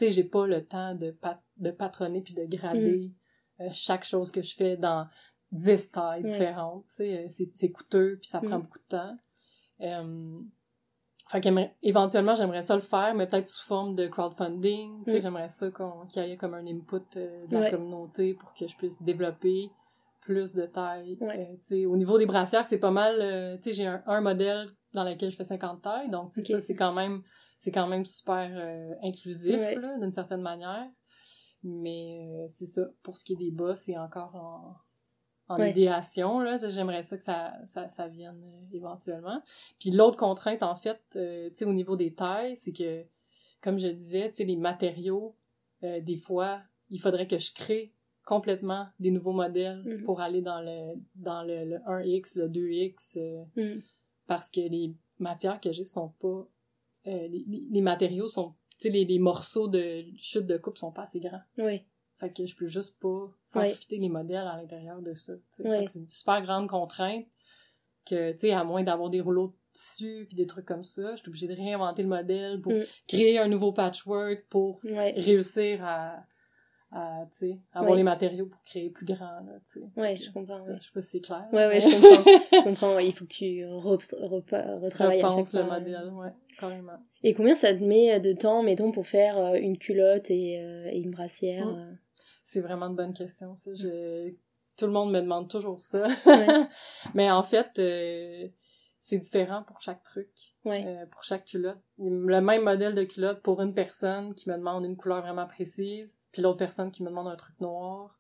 sais, 0.06 0.10
j'ai 0.12 0.24
pas 0.24 0.46
le 0.46 0.63
temps 0.63 0.94
de, 0.96 1.10
pat- 1.12 1.41
de 1.58 1.72
patronner 1.72 2.22
puis 2.22 2.36
de 2.36 2.46
grader 2.46 3.12
euh, 3.60 3.70
chaque 3.72 4.03
chose 4.03 4.29
que 4.29 4.44
je 4.44 4.56
fais 4.56 4.77
dans 4.77 5.08
10 5.51 5.91
tailles 5.91 6.22
différentes. 6.24 6.86
Tu 6.89 6.96
sais, 6.98 7.25
c'est 7.29 7.50
c'est 7.56 7.72
coûteux 7.72 8.17
puis 8.22 8.27
ça 8.29 8.39
prend 8.39 8.60
Mm. 8.60 8.62
beaucoup 8.62 8.77
de 8.79 8.88
temps. 8.88 9.17
Fait 11.29 11.41
qu'éventuellement, 11.41 12.36
j'aimerais 12.36 12.62
ça 12.62 12.75
le 12.75 12.81
faire, 12.81 13.13
mais 13.13 13.27
peut-être 13.27 13.48
sous 13.48 13.65
forme 13.65 13.96
de 13.96 14.07
crowdfunding. 14.07 15.03
Mm. 15.05 15.19
j'aimerais 15.19 15.50
ça 15.50 15.67
qu'il 16.10 16.24
y 16.25 16.31
ait 16.31 16.38
comme 16.38 16.53
un 16.53 16.65
input 16.65 17.01
euh, 17.17 17.46
de 17.48 17.57
la 17.57 17.69
communauté 17.72 18.34
pour 18.34 18.53
que 18.53 18.65
je 18.65 18.75
puisse 18.77 19.01
développer 19.01 19.69
plus 20.22 20.53
de 20.53 20.65
tailles. 20.65 21.17
Ouais. 21.22 21.60
Euh, 21.72 21.86
au 21.88 21.98
niveau 21.98 22.17
des 22.17 22.25
brassières, 22.25 22.65
c'est 22.65 22.79
pas 22.79 22.91
mal. 22.91 23.15
euh, 23.22 23.57
j'ai 23.65 23.86
un, 23.88 24.01
un 24.07 24.22
modèle 24.22 24.67
dans 24.93 25.03
lequel 25.03 25.29
je 25.31 25.36
fais 25.36 25.43
50 25.43 25.81
tailles, 25.81 26.10
donc 26.10 26.34
ça, 26.34 26.60
c'est 26.60 26.75
quand 26.75 26.93
même 26.93 27.22
c'est 27.60 27.72
quand 27.72 27.88
même 27.88 28.05
super 28.05 28.50
inclusif, 29.03 29.57
Ouais. 29.60 29.77
d'une 30.00 30.12
certaine 30.12 30.41
manière. 30.41 30.88
Mais 31.63 32.46
c'est 32.50 32.67
ça. 32.67 32.84
Pour 33.03 33.17
ce 33.17 33.25
qui 33.25 33.34
est 33.34 33.38
des 33.38 33.51
bas, 33.51 33.75
c'est 33.75 33.98
encore 33.98 34.36
en, 34.36 34.75
en 35.50 35.60
Ouais. 35.60 35.72
idéation. 35.72 36.44
J'aimerais 36.58 37.04
ça 37.04 37.18
que 37.18 37.24
ça, 37.24 37.54
ça, 37.66 37.89
ça 37.89 38.08
vienne 38.08 38.42
euh, 38.44 38.75
éventuellement. 38.75 39.42
Puis 39.80 39.92
l'autre 39.92 40.18
contrainte, 40.18 40.63
en 40.63 40.75
fait, 40.75 41.01
euh, 41.16 41.50
tu 41.50 41.56
sais, 41.56 41.66
au 41.66 41.74
niveau 41.74 41.96
des 41.96 42.13
tailles, 42.13 42.56
c'est 42.56 42.74
que, 42.74 43.06
comme 43.62 43.77
je 43.77 43.88
le 43.88 43.94
disais, 43.94 44.30
tu 44.30 44.38
sais, 44.38 44.44
les 44.46 44.56
matériaux, 44.58 45.36
euh, 45.84 46.01
des 46.01 46.18
fois, 46.18 46.62
il 46.89 47.00
faudrait 47.00 47.27
que 47.27 47.38
je 47.38 47.54
crée 47.54 47.94
complètement 48.25 48.88
des 49.00 49.12
nouveaux 49.12 49.32
modèles 49.32 49.84
Mhm. 49.86 50.04
pour 50.04 50.20
aller 50.20 50.42
dans 50.42 50.60
le 50.62 50.96
dans 51.16 51.44
le, 51.44 51.63
le 51.66 51.77
1X, 51.88 52.38
le 52.38 52.50
2X, 52.50 53.18
euh, 53.18 53.44
Mm. 53.56 53.82
parce 54.25 54.50
que 54.51 54.60
les 54.60 54.94
matières 55.20 55.62
que 55.62 55.72
j'ai 55.72 55.86
sont 55.86 56.10
pas... 56.20 56.46
les, 57.06 57.27
les- 57.48 57.66
les 57.72 57.82
matériaux 57.82 58.27
sont... 58.27 58.54
Tu 58.80 58.88
sais, 58.88 58.89
les, 58.89 59.06
les 59.06 59.18
morceaux 59.18 59.68
de 59.70 60.04
chute 60.18 60.46
de 60.46 60.58
coupe 60.58 60.77
sont 60.77 60.92
pas 60.92 61.04
assez 61.04 61.20
grands. 61.22 61.42
Oui. 61.58 61.82
Fait 62.19 62.31
que 62.33 62.45
je 62.45 62.55
peux 62.55 62.65
juste 62.67 63.00
pas 63.00 63.27
faire 63.51 63.62
Ouais. 63.63 63.71
fitter 63.71 63.97
les 63.97 64.09
modèles 64.09 64.47
à 64.47 64.57
l'intérieur 64.57 65.01
de 65.01 65.13
ça. 65.13 65.33
Ouais. 65.59 65.86
C'est 65.88 66.00
une 66.00 66.07
super 66.07 66.41
grande 66.41 66.67
contrainte 66.67 67.25
que, 68.05 68.31
tu 68.31 68.39
sais, 68.39 68.51
à 68.51 68.63
moins 68.63 68.83
d'avoir 68.83 69.09
des 69.09 69.21
rouleaux 69.21 69.47
de 69.47 69.53
tissu 69.74 70.25
puis 70.27 70.36
des 70.36 70.47
trucs 70.47 70.65
comme 70.65 70.83
ça, 70.83 71.12
je 71.15 71.21
suis 71.21 71.27
obligée 71.29 71.47
de 71.47 71.53
réinventer 71.53 72.01
le 72.01 72.07
modèle 72.09 72.59
pour 72.62 72.71
Mm. 72.74 72.83
créer 73.07 73.38
un 73.38 73.47
nouveau 73.47 73.71
patchwork 73.71 74.45
pour 74.50 74.79
Ouais. 74.86 75.13
réussir 75.17 75.83
à, 75.83 76.24
à 76.91 77.25
tu 77.31 77.38
sais, 77.38 77.59
avoir 77.74 77.95
les 77.95 78.01
matériaux 78.03 78.47
pour 78.47 78.62
créer 78.63 78.89
plus 78.89 79.05
grand, 79.05 79.41
là, 79.45 79.59
tu 79.65 79.79
sais. 79.81 79.89
Ouais, 79.95 80.15
je 80.15 80.31
comprends. 80.31 80.57
Je 80.57 80.81
sais 80.83 80.91
pas 80.93 81.01
si 81.01 81.09
c'est 81.09 81.19
clair. 81.19 81.45
ouais, 81.51 81.67
ouais, 81.67 81.79
je 81.81 81.86
comprends. 81.91 82.31
je 82.51 82.63
comprends. 82.63 83.00
il 83.00 83.13
faut 83.13 83.25
que 83.25 83.29
tu 83.29 83.45
re- 83.65 84.00
repa- 84.24 84.79
retravailles 84.79 85.21
à 85.21 85.29
chaque 85.29 85.45
fois. 85.45 85.62
le 85.62 85.67
modèle, 85.69 86.09
ouais, 86.13 86.31
carrément. 86.57 86.97
Et 87.24 87.33
combien 87.36 87.53
ça 87.55 87.75
te 87.75 87.83
met 87.83 88.19
de 88.21 88.31
temps, 88.31 88.63
mettons, 88.63 88.91
pour 88.91 89.05
faire 89.05 89.38
euh, 89.38 89.53
une 89.55 89.77
culotte 89.77 90.31
et, 90.31 90.59
euh, 90.59 90.89
et 90.91 90.97
une 91.00 91.12
brassière 91.12 91.67
Mm. 91.67 91.97
C'est 92.50 92.62
vraiment 92.62 92.86
une 92.88 92.96
bonne 92.96 93.13
question, 93.13 93.58
ça. 93.58 93.74
Je... 93.74 94.34
Tout 94.77 94.86
le 94.86 94.94
monde 94.94 95.12
me 95.12 95.20
demande 95.20 95.50
toujours 95.50 95.82
ça. 95.82 96.06
Ouais. 96.25 96.48
Mais 97.13 97.30
en 97.30 97.44
fait, 97.44 97.77
euh, 97.77 98.48
c'est 99.00 99.18
différent 99.18 99.63
pour 99.63 99.82
chaque 99.82 100.01
truc, 100.01 100.30
Ouais. 100.63 100.86
euh, 100.88 101.06
pour 101.08 101.24
chaque 101.24 101.44
culotte. 101.44 101.82
Le 101.98 102.39
même 102.39 102.63
modèle 102.63 102.94
de 102.96 103.04
culotte 103.04 103.42
pour 103.42 103.62
une 103.62 103.74
personne 103.74 104.34
qui 104.34 104.50
me 104.50 104.56
demande 104.56 104.86
une 104.86 104.96
couleur 104.96 105.22
vraiment 105.24 105.46
précise, 105.46 106.18
puis 106.32 106.42
l'autre 106.42 106.60
personne 106.60 106.89
qui 106.89 107.04
me 107.04 107.10
demande 107.10 107.27
un 107.27 107.36
truc 107.36 107.60
noir, 107.60 108.18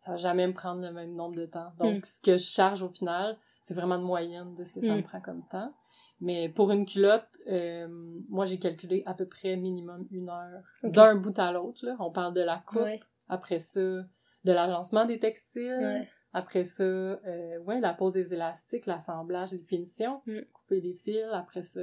ça 0.00 0.12
va 0.12 0.16
jamais 0.16 0.48
me 0.48 0.52
prendre 0.54 0.80
le 0.84 0.90
même 0.92 1.14
nombre 1.14 1.36
de 1.36 1.46
temps. 1.46 1.72
Donc, 1.78 1.98
Mm. 1.98 2.04
ce 2.04 2.20
que 2.22 2.32
je 2.38 2.44
charge 2.44 2.82
au 2.82 2.88
final, 2.88 3.38
c'est 3.62 3.74
vraiment 3.74 3.94
une 3.96 4.02
moyenne 4.02 4.52
de 4.56 4.64
ce 4.64 4.74
que 4.74 4.80
ça 4.80 4.94
Mm. 4.94 4.96
me 4.96 5.02
prend 5.02 5.20
comme 5.20 5.46
temps. 5.46 5.72
Mais 6.20 6.48
pour 6.48 6.72
une 6.72 6.86
culotte, 6.86 7.28
euh, 7.48 7.86
moi, 8.28 8.46
j'ai 8.46 8.58
calculé 8.58 9.04
à 9.06 9.14
peu 9.14 9.26
près 9.26 9.54
minimum 9.56 10.08
une 10.10 10.28
heure. 10.28 10.64
D'un 10.82 11.14
bout 11.14 11.38
à 11.38 11.52
l'autre, 11.52 11.86
là. 11.86 11.94
On 12.00 12.10
parle 12.10 12.34
de 12.34 12.40
la 12.42 12.58
coupe, 12.66 12.82
Ouais. 12.82 13.00
Après 13.30 13.58
ça, 13.58 13.80
de 13.80 14.52
l'agencement 14.52 15.04
des 15.06 15.18
textiles, 15.18 15.78
Ouais. 15.80 16.08
après 16.32 16.64
ça, 16.64 16.82
euh, 16.84 17.58
ouais, 17.60 17.80
la 17.80 17.92
pose 17.94 18.14
des 18.14 18.34
élastiques, 18.34 18.86
l'assemblage, 18.86 19.52
les 19.52 19.58
finitions, 19.58 20.20
Mm. 20.26 20.40
couper 20.52 20.80
les 20.80 20.94
fils, 20.94 21.24
après 21.32 21.62
ça, 21.62 21.80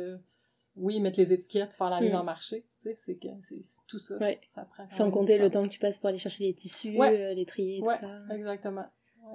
oui, 0.75 0.99
mettre 0.99 1.19
les 1.19 1.33
étiquettes, 1.33 1.73
faire 1.73 1.89
la 1.89 2.01
mise 2.01 2.11
Mm. 2.13 2.17
en 2.17 2.23
marché, 2.23 2.61
tu 2.79 2.89
sais, 2.89 2.95
c'est 2.97 3.15
que 3.15 3.27
c'est 3.41 3.60
tout 3.88 3.97
ça. 3.99 4.17
Ouais. 4.17 4.39
Ça 4.53 4.63
prend 4.65 4.83
quand 4.83 4.89
Sans 4.91 5.10
compter 5.12 5.38
le 5.39 5.49
temps 5.49 5.63
que 5.63 5.69
tu 5.73 5.79
passes 5.79 5.97
pour 5.97 6.10
aller 6.10 6.17
chercher 6.19 6.43
les 6.45 6.53
tissus, 6.53 6.95
Ouais. 6.97 7.19
euh, 7.19 7.33
les 7.33 7.45
trier, 7.45 7.81
tout 7.81 7.91
ça. 7.91 8.10
Exactement. 8.31 8.86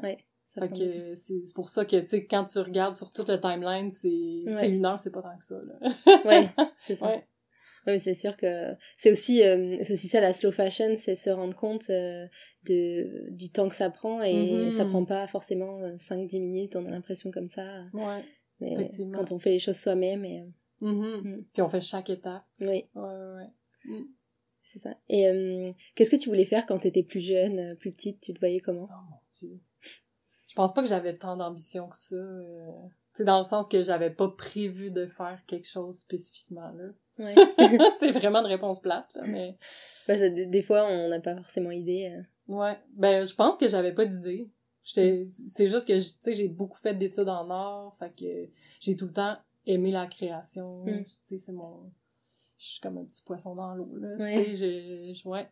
Ouais. 0.03 0.19
Ça 0.55 0.61
Fait 0.61 0.69
que 0.69 1.15
c'est 1.15 1.55
pour 1.55 1.71
ça 1.71 1.87
que, 1.87 1.97
tu 1.99 2.09
sais, 2.09 2.27
quand 2.27 2.45
tu 2.45 2.59
regardes 2.59 2.95
sur 2.95 3.11
toute 3.11 3.29
le 3.29 3.41
timeline, 3.41 3.91
c'est, 3.91 4.09
une 4.11 4.85
heure, 4.85 5.01
c'est 5.01 5.11
pas 5.11 5.23
tant 5.23 5.35
que 5.39 5.45
ça, 5.45 5.59
là. 5.63 5.89
Ouais, 6.27 6.49
c'est 6.81 6.95
ça. 6.95 7.11
Ouais, 7.87 7.99
c'est 7.99 8.15
sûr 8.15 8.37
que 8.37 8.73
c'est 8.97 9.11
aussi, 9.11 9.43
euh, 9.43 9.79
c'est 9.83 9.95
aussi 9.95 10.07
ça 10.09 10.21
la 10.21 10.33
slow 10.33 10.53
fashion, 10.53 10.95
c'est 10.97 11.15
se 11.17 11.31
rendre 11.31 11.57
compte 11.57 11.91
euh, 11.91 12.27
de, 12.65 13.31
du 13.31 13.51
temps 13.51 13.69
que 13.69 13.75
ça 13.75 13.91
prend 13.91 14.23
et 14.23 14.33
Mhm. 14.67 14.71
ça 14.71 14.85
prend 14.85 15.05
pas 15.05 15.27
forcément 15.27 15.81
5-10 15.97 16.41
minutes, 16.41 16.77
on 16.77 16.87
a 16.87 16.91
l'impression 16.91 17.31
comme 17.33 17.49
ça. 17.49 17.83
Ouais. 17.93 18.25
Mais 18.61 18.73
Effectivement. 18.75 19.19
quand 19.19 19.33
on 19.33 19.39
fait 19.41 19.51
les 19.51 19.59
choses 19.59 19.79
soi-même, 19.79 20.25
et, 20.25 20.41
euh, 20.43 20.47
Mhm. 20.81 21.23
Mm. 21.39 21.45
Puis 21.53 21.63
on 21.63 21.69
fait 21.69 21.81
chaque 21.81 22.11
étape. 22.11 22.45
oui, 22.61 22.67
Ouais, 22.67 23.03
ouais, 23.03 23.35
ouais. 23.37 23.51
Mm. 23.85 24.05
c'est 24.65 24.79
ça. 24.81 24.97
Et 25.09 25.29
euh, 25.29 25.71
qu'est-ce 25.95 26.11
que 26.11 26.17
tu 26.17 26.29
voulais 26.29 26.45
faire 26.45 26.67
quand 26.67 26.79
t'étais 26.79 27.03
plus 27.05 27.21
jeune, 27.21 27.59
euh, 27.59 27.75
plus 27.75 27.93
petite, 27.93 28.21
tu 28.21 28.33
te 28.35 28.39
voyais 28.41 28.61
comment? 28.61 28.89
Oh 28.91 29.11
mon 29.11 29.17
dieu. 29.29 29.61
Je 30.49 30.55
pense 30.55 30.73
pas 30.75 30.83
que 30.83 30.89
j'avais 30.89 31.17
tant 31.17 31.37
d'ambition 31.37 31.89
que 31.89 31.97
ça. 31.97 32.15
euh. 32.15 32.67
Tu 33.15 33.19
sais, 33.19 33.25
dans 33.25 33.39
le 33.39 33.43
sens 33.45 33.69
que 33.69 33.83
j'avais 33.83 34.11
pas 34.11 34.29
prévu 34.29 34.91
de 34.91 35.07
faire 35.07 35.41
quelque 35.47 35.67
chose 35.69 35.99
spécifiquement, 36.01 36.71
là. 36.73 36.91
Ouais. 37.19 37.35
c'est 37.99 38.11
vraiment 38.13 38.41
une 38.41 38.47
réponse 38.47 38.81
plate, 38.81 39.13
là, 39.15 39.23
mais... 39.27 39.57
Ça, 40.07 40.29
des, 40.29 40.47
des 40.47 40.63
fois, 40.63 40.85
on 40.89 41.09
n'a 41.09 41.21
pas 41.21 41.37
forcément 41.37 41.71
idée. 41.71 42.13
euh. 42.13 42.55
Ouais. 42.55 42.77
Ben, 42.95 43.25
je 43.25 43.35
pense 43.35 43.57
que 43.57 43.69
j'avais 43.69 43.93
pas 43.93 44.05
d'idée. 44.05 44.51
J'étais... 44.83 45.23
C'est 45.25 45.69
juste 45.69 45.87
que, 45.87 45.93
tu 45.97 46.17
sais, 46.21 46.35
j'ai 46.35 46.49
beaucoup 46.49 46.79
fait 46.79 46.95
d'études 46.95 47.29
en 47.29 47.49
art, 47.51 47.97
fait 47.99 48.11
que 48.19 48.51
j'ai 48.81 48.97
tout 48.97 49.07
le 49.07 49.13
temps 49.13 49.37
aimé 49.65 49.93
la 49.93 50.07
création. 50.07 50.85
Mm. 50.85 51.05
Tu 51.05 51.11
sais, 51.25 51.39
c'est 51.39 51.53
mon... 51.53 51.91
Je 52.59 52.65
suis 52.67 52.81
comme 52.81 52.99
un 52.99 53.05
petit 53.05 53.23
poisson 53.23 53.55
dans 53.55 53.75
l'eau, 53.75 53.91
là. 53.97 54.17
Ouais. 54.19 54.45
Tu 54.45 54.57
sais, 54.57 55.15
je- 55.15 55.29
Ouais. 55.29 55.49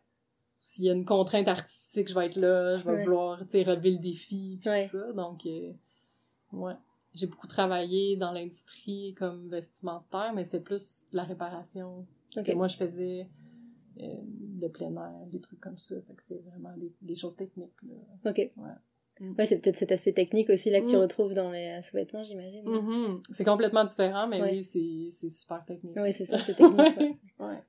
S'il 0.59 0.85
y 0.85 0.89
a 0.89 0.93
une 0.93 1.05
contrainte 1.05 1.47
artistique, 1.47 2.07
je 2.09 2.13
vais 2.13 2.27
être 2.27 2.35
là, 2.35 2.75
je 2.77 2.83
vais 2.83 2.91
Ouais. 2.91 3.03
vouloir, 3.03 3.39
tu 3.39 3.51
sais, 3.51 3.63
relever 3.63 3.91
le 3.91 3.97
défi, 3.97 4.59
puis 4.61 4.69
tout 4.69 4.77
ça. 4.87 5.11
Donc, 5.13 5.45
euh, 5.45 5.71
ouais. 6.51 6.73
J'ai 7.13 7.27
beaucoup 7.27 7.47
travaillé 7.47 8.15
dans 8.15 8.31
l'industrie 8.31 9.13
comme 9.17 9.49
vestimentaire, 9.49 10.31
mais 10.33 10.45
c'était 10.45 10.59
plus 10.61 11.05
la 11.11 11.23
réparation 11.23 12.05
Ok. 12.37 12.45
que 12.45 12.51
moi 12.53 12.67
je 12.67 12.77
faisais 12.77 13.27
euh, 13.99 14.15
de 14.23 14.67
plein 14.69 14.91
air, 14.95 15.25
des 15.27 15.41
trucs 15.41 15.59
comme 15.59 15.77
ça. 15.77 15.95
Fait 16.07 16.13
que 16.13 16.21
c'était 16.23 16.41
vraiment 16.49 16.75
des, 16.77 16.93
des 17.01 17.15
choses 17.15 17.35
techniques. 17.35 17.71
Là. 17.83 18.29
Ok. 18.31 18.37
Ouais. 18.37 18.51
Mm. 19.19 19.35
Ouais, 19.37 19.45
c'est 19.45 19.59
peut-être 19.59 19.75
cet 19.75 19.91
aspect 19.91 20.13
technique 20.13 20.49
aussi 20.49 20.69
là 20.69 20.79
que 20.79 20.87
tu 20.89 20.95
Mm. 20.95 20.99
retrouves 21.01 21.33
dans 21.33 21.51
les 21.51 21.79
sous-vêtements, 21.81 22.23
j'imagine. 22.23 22.63
Mhm. 22.67 23.21
C'est 23.31 23.43
complètement 23.43 23.83
différent, 23.83 24.27
mais 24.27 24.41
Ouais. 24.41 24.51
oui, 24.53 24.63
c'est 24.63 25.09
c'est 25.11 25.29
super 25.29 25.63
technique. 25.65 25.95
Oui, 25.97 26.13
c'est 26.13 26.25
ça, 26.25 26.37
c'est 26.37 26.55
technique. 26.55 26.97
ouais. 26.97 27.11
Ouais. 27.39 27.59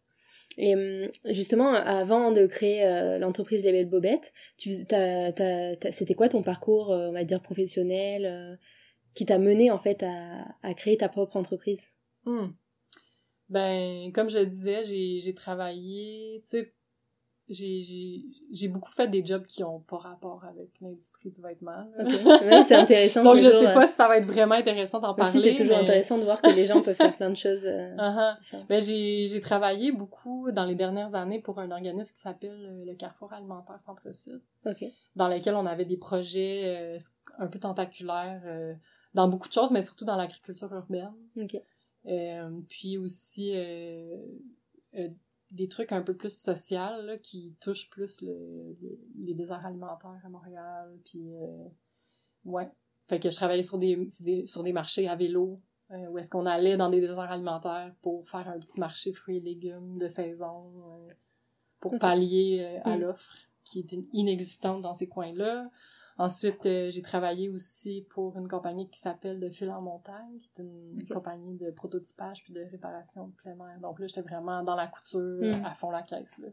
Et 0.58 0.74
hum, 0.76 1.08
justement, 1.34 1.70
avant 1.72 2.30
de 2.30 2.46
créer 2.46 2.84
euh, 2.86 3.18
l'entreprise 3.18 3.64
Les 3.64 3.72
Belles 3.72 3.88
Bobettes, 3.88 4.32
tu, 4.58 4.70
c'était 4.70 6.14
quoi 6.14 6.28
ton 6.28 6.42
parcours, 6.42 6.92
euh, 6.92 7.08
on 7.08 7.12
va 7.12 7.24
dire, 7.24 7.40
professionnel, 7.42 8.24
euh, 8.26 8.56
qui 9.14 9.24
t'a 9.26 9.38
mené 9.38 9.70
en 9.70 9.78
fait 9.78 10.02
à, 10.02 10.44
à 10.62 10.74
créer 10.74 10.96
ta 10.96 11.08
propre 11.08 11.36
entreprise 11.36 11.86
Hmm. 12.24 12.48
Ben, 13.48 14.12
comme 14.12 14.30
je 14.30 14.38
le 14.38 14.46
disais, 14.46 14.84
j'ai 14.84 15.34
travaillé, 15.34 16.40
tu 16.44 16.50
sais, 16.50 16.72
j'ai- 17.48 18.68
beaucoup 18.68 18.92
fait 18.92 19.08
des 19.08 19.22
jobs 19.24 19.44
qui 19.44 19.62
ont 19.62 19.80
pas 19.80 19.98
rapport 19.98 20.42
avec 20.44 20.68
l'industrie 20.80 21.30
du 21.30 21.42
vêtement. 21.42 21.86
c'est 22.64 22.76
intéressant. 22.76 23.22
Donc, 23.24 23.38
je 23.40 23.46
toujours, 23.46 23.60
sais 23.60 23.66
euh, 23.66 23.72
pas 23.74 23.86
si 23.86 23.92
ça 23.94 24.08
va 24.08 24.16
être 24.18 24.24
vraiment 24.24 24.54
intéressant 24.54 25.00
d'en 25.00 25.12
parler. 25.14 25.38
C'est 25.40 25.54
toujours 25.54 25.76
mais- 25.76 25.82
intéressant 25.82 26.16
de 26.16 26.24
voir 26.24 26.40
que 26.40 26.54
les 26.54 26.64
gens 26.64 26.80
peuvent 26.80 26.94
faire 26.96 27.14
plein 27.16 27.28
de 27.30 27.36
choses. 27.36 27.64
euh, 27.66 27.94
Uh-huh. 27.96 28.36
Ben, 28.68 28.80
j'ai 28.80 29.40
travaillé 29.42 29.92
beaucoup 29.92 30.50
dans 30.52 30.64
les 30.64 30.74
dernières 30.76 31.14
années 31.14 31.40
pour 31.40 31.58
un 31.58 31.70
organisme 31.72 32.14
qui 32.14 32.20
s'appelle 32.20 32.50
euh, 32.70 32.84
le 32.86 32.94
Carrefour 32.94 33.32
alimentaire 33.34 33.80
Centre-Sud, 33.80 34.40
dans 35.16 35.28
lequel 35.28 35.54
on 35.56 35.66
avait 35.66 35.84
des 35.84 35.98
projets 35.98 36.62
euh, 36.78 36.98
un 37.38 37.48
peu 37.48 37.58
tentaculaires 37.58 38.42
dans 39.14 39.28
beaucoup 39.28 39.48
de 39.48 39.52
choses, 39.52 39.70
mais 39.70 39.82
surtout 39.82 40.04
dans 40.04 40.16
l'agriculture 40.16 40.72
urbaine. 40.72 41.12
Euh, 42.06 42.60
puis 42.68 42.98
aussi 42.98 43.52
euh, 43.54 44.16
euh, 44.94 45.08
des 45.50 45.68
trucs 45.68 45.92
un 45.92 46.02
peu 46.02 46.16
plus 46.16 46.36
sociaux 46.36 46.78
là, 46.78 47.16
qui 47.18 47.54
touchent 47.60 47.88
plus 47.90 48.20
le, 48.22 48.76
le- 48.80 48.98
les 49.18 49.34
déserts 49.34 49.64
alimentaires 49.64 50.20
à 50.24 50.28
Montréal. 50.28 50.98
Puis, 51.04 51.30
ouais. 52.44 52.70
Fait 53.08 53.20
que 53.20 53.30
je 53.30 53.36
travaillais 53.36 53.62
sur 53.62 53.78
des, 53.78 54.08
sur 54.10 54.24
des, 54.24 54.46
sur 54.46 54.62
des 54.62 54.72
marchés 54.72 55.08
à 55.08 55.14
vélo, 55.16 55.60
où 55.90 56.16
est-ce 56.18 56.30
qu'on 56.30 56.46
allait 56.46 56.76
dans 56.78 56.88
des 56.88 57.00
déserts 57.00 57.30
alimentaires 57.30 57.94
pour 58.00 58.26
faire 58.26 58.48
un 58.48 58.58
petit 58.58 58.80
marché 58.80 59.12
fruits 59.12 59.36
et 59.36 59.40
légumes 59.40 59.98
de 59.98 60.08
saison, 60.08 60.72
pour 61.80 61.98
pallier 61.98 62.80
à 62.84 62.96
Mm. 62.96 63.00
l'offre 63.00 63.34
qui 63.64 63.80
était 63.80 64.00
inexistante 64.12 64.80
dans 64.82 64.94
ces 64.94 65.06
coins-là. 65.08 65.70
Ensuite, 66.18 66.66
euh, 66.66 66.90
j'ai 66.90 67.02
travaillé 67.02 67.48
aussi 67.48 68.06
pour 68.10 68.36
une 68.36 68.48
compagnie 68.48 68.88
qui 68.88 68.98
s'appelle 68.98 69.40
De 69.40 69.48
Fil 69.48 69.70
en 69.70 69.80
montagne, 69.80 70.36
qui 70.38 70.48
est 70.60 70.64
une 70.64 71.06
compagnie 71.08 71.56
de 71.56 71.70
prototypage 71.70 72.44
puis 72.44 72.52
de 72.52 72.60
réparation 72.70 73.28
de 73.28 73.32
plein 73.32 73.52
air. 73.52 73.80
Donc 73.80 73.98
là, 73.98 74.06
j'étais 74.06 74.22
vraiment 74.22 74.62
dans 74.62 74.76
la 74.76 74.86
couture, 74.86 75.20
Mm. 75.42 75.64
à 75.64 75.74
fond 75.74 75.90
la 75.90 76.02
caisse. 76.02 76.38
Là. 76.38 76.48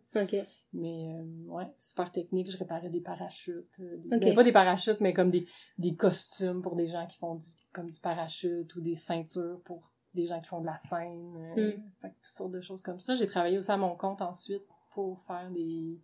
Mais 0.73 1.13
euh, 1.19 1.23
ouais, 1.47 1.67
super 1.77 2.11
technique. 2.11 2.49
Je 2.51 2.57
réparais 2.57 2.89
des 2.89 3.01
parachutes. 3.01 3.79
euh, 3.81 3.97
des- 3.97 4.15
Ok. 4.15 4.21
ben, 4.21 4.35
pas 4.35 4.43
des 4.43 4.51
parachutes, 4.51 5.01
mais 5.01 5.13
comme 5.13 5.29
des, 5.31 5.45
des 5.77 5.95
costumes 5.95 6.61
pour 6.61 6.75
des 6.75 6.85
gens 6.85 7.05
qui 7.05 7.17
font 7.17 7.35
du, 7.35 7.47
comme 7.73 7.89
du 7.89 7.99
parachute 7.99 8.73
ou 8.75 8.81
des 8.81 8.95
ceintures 8.95 9.59
pour 9.65 9.91
des 10.13 10.25
gens 10.25 10.39
qui 10.39 10.47
font 10.47 10.61
de 10.61 10.65
la 10.65 10.75
scène. 10.75 11.53
Mm. 11.55 11.83
fait 12.01 12.09
que 12.09 12.15
toutes 12.15 12.25
sortes 12.25 12.51
de 12.51 12.61
choses 12.61 12.81
comme 12.81 12.99
ça. 12.99 13.15
J'ai 13.15 13.27
travaillé 13.27 13.57
aussi 13.57 13.71
à 13.71 13.77
mon 13.77 13.95
compte 13.95 14.21
ensuite 14.21 14.63
pour 14.91 15.21
faire 15.21 15.51
des 15.51 15.99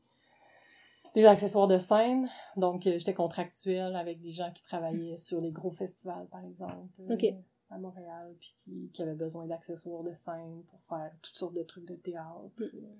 des 1.16 1.26
accessoires 1.26 1.68
de 1.68 1.78
scène. 1.78 2.30
Donc, 2.58 2.86
euh, 2.86 2.98
j'étais 3.00 3.14
contractuelle 3.14 3.96
avec 3.96 4.20
des 4.20 4.32
gens 4.32 4.52
qui 4.52 4.62
travaillaient 4.62 5.18
sur 5.18 5.42
les 5.42 5.52
gros 5.52 5.72
festivals, 5.72 6.28
par 6.28 6.44
exemple, 6.46 6.88
euh, 7.00 7.32
à 7.70 7.78
Montréal, 7.80 8.36
puis 8.40 8.52
qui, 8.54 8.90
qui 8.94 9.02
avaient 9.02 9.16
besoin 9.16 9.48
d'accessoires 9.48 10.04
de 10.04 10.14
scène 10.14 10.64
pour 10.68 10.80
faire 10.84 11.12
toutes 11.22 11.36
sortes 11.36 11.54
de 11.56 11.64
trucs 11.64 11.86
de 11.86 11.96
théâtre. 11.96 12.52
Mm. 12.60 12.64
euh. 12.64 12.96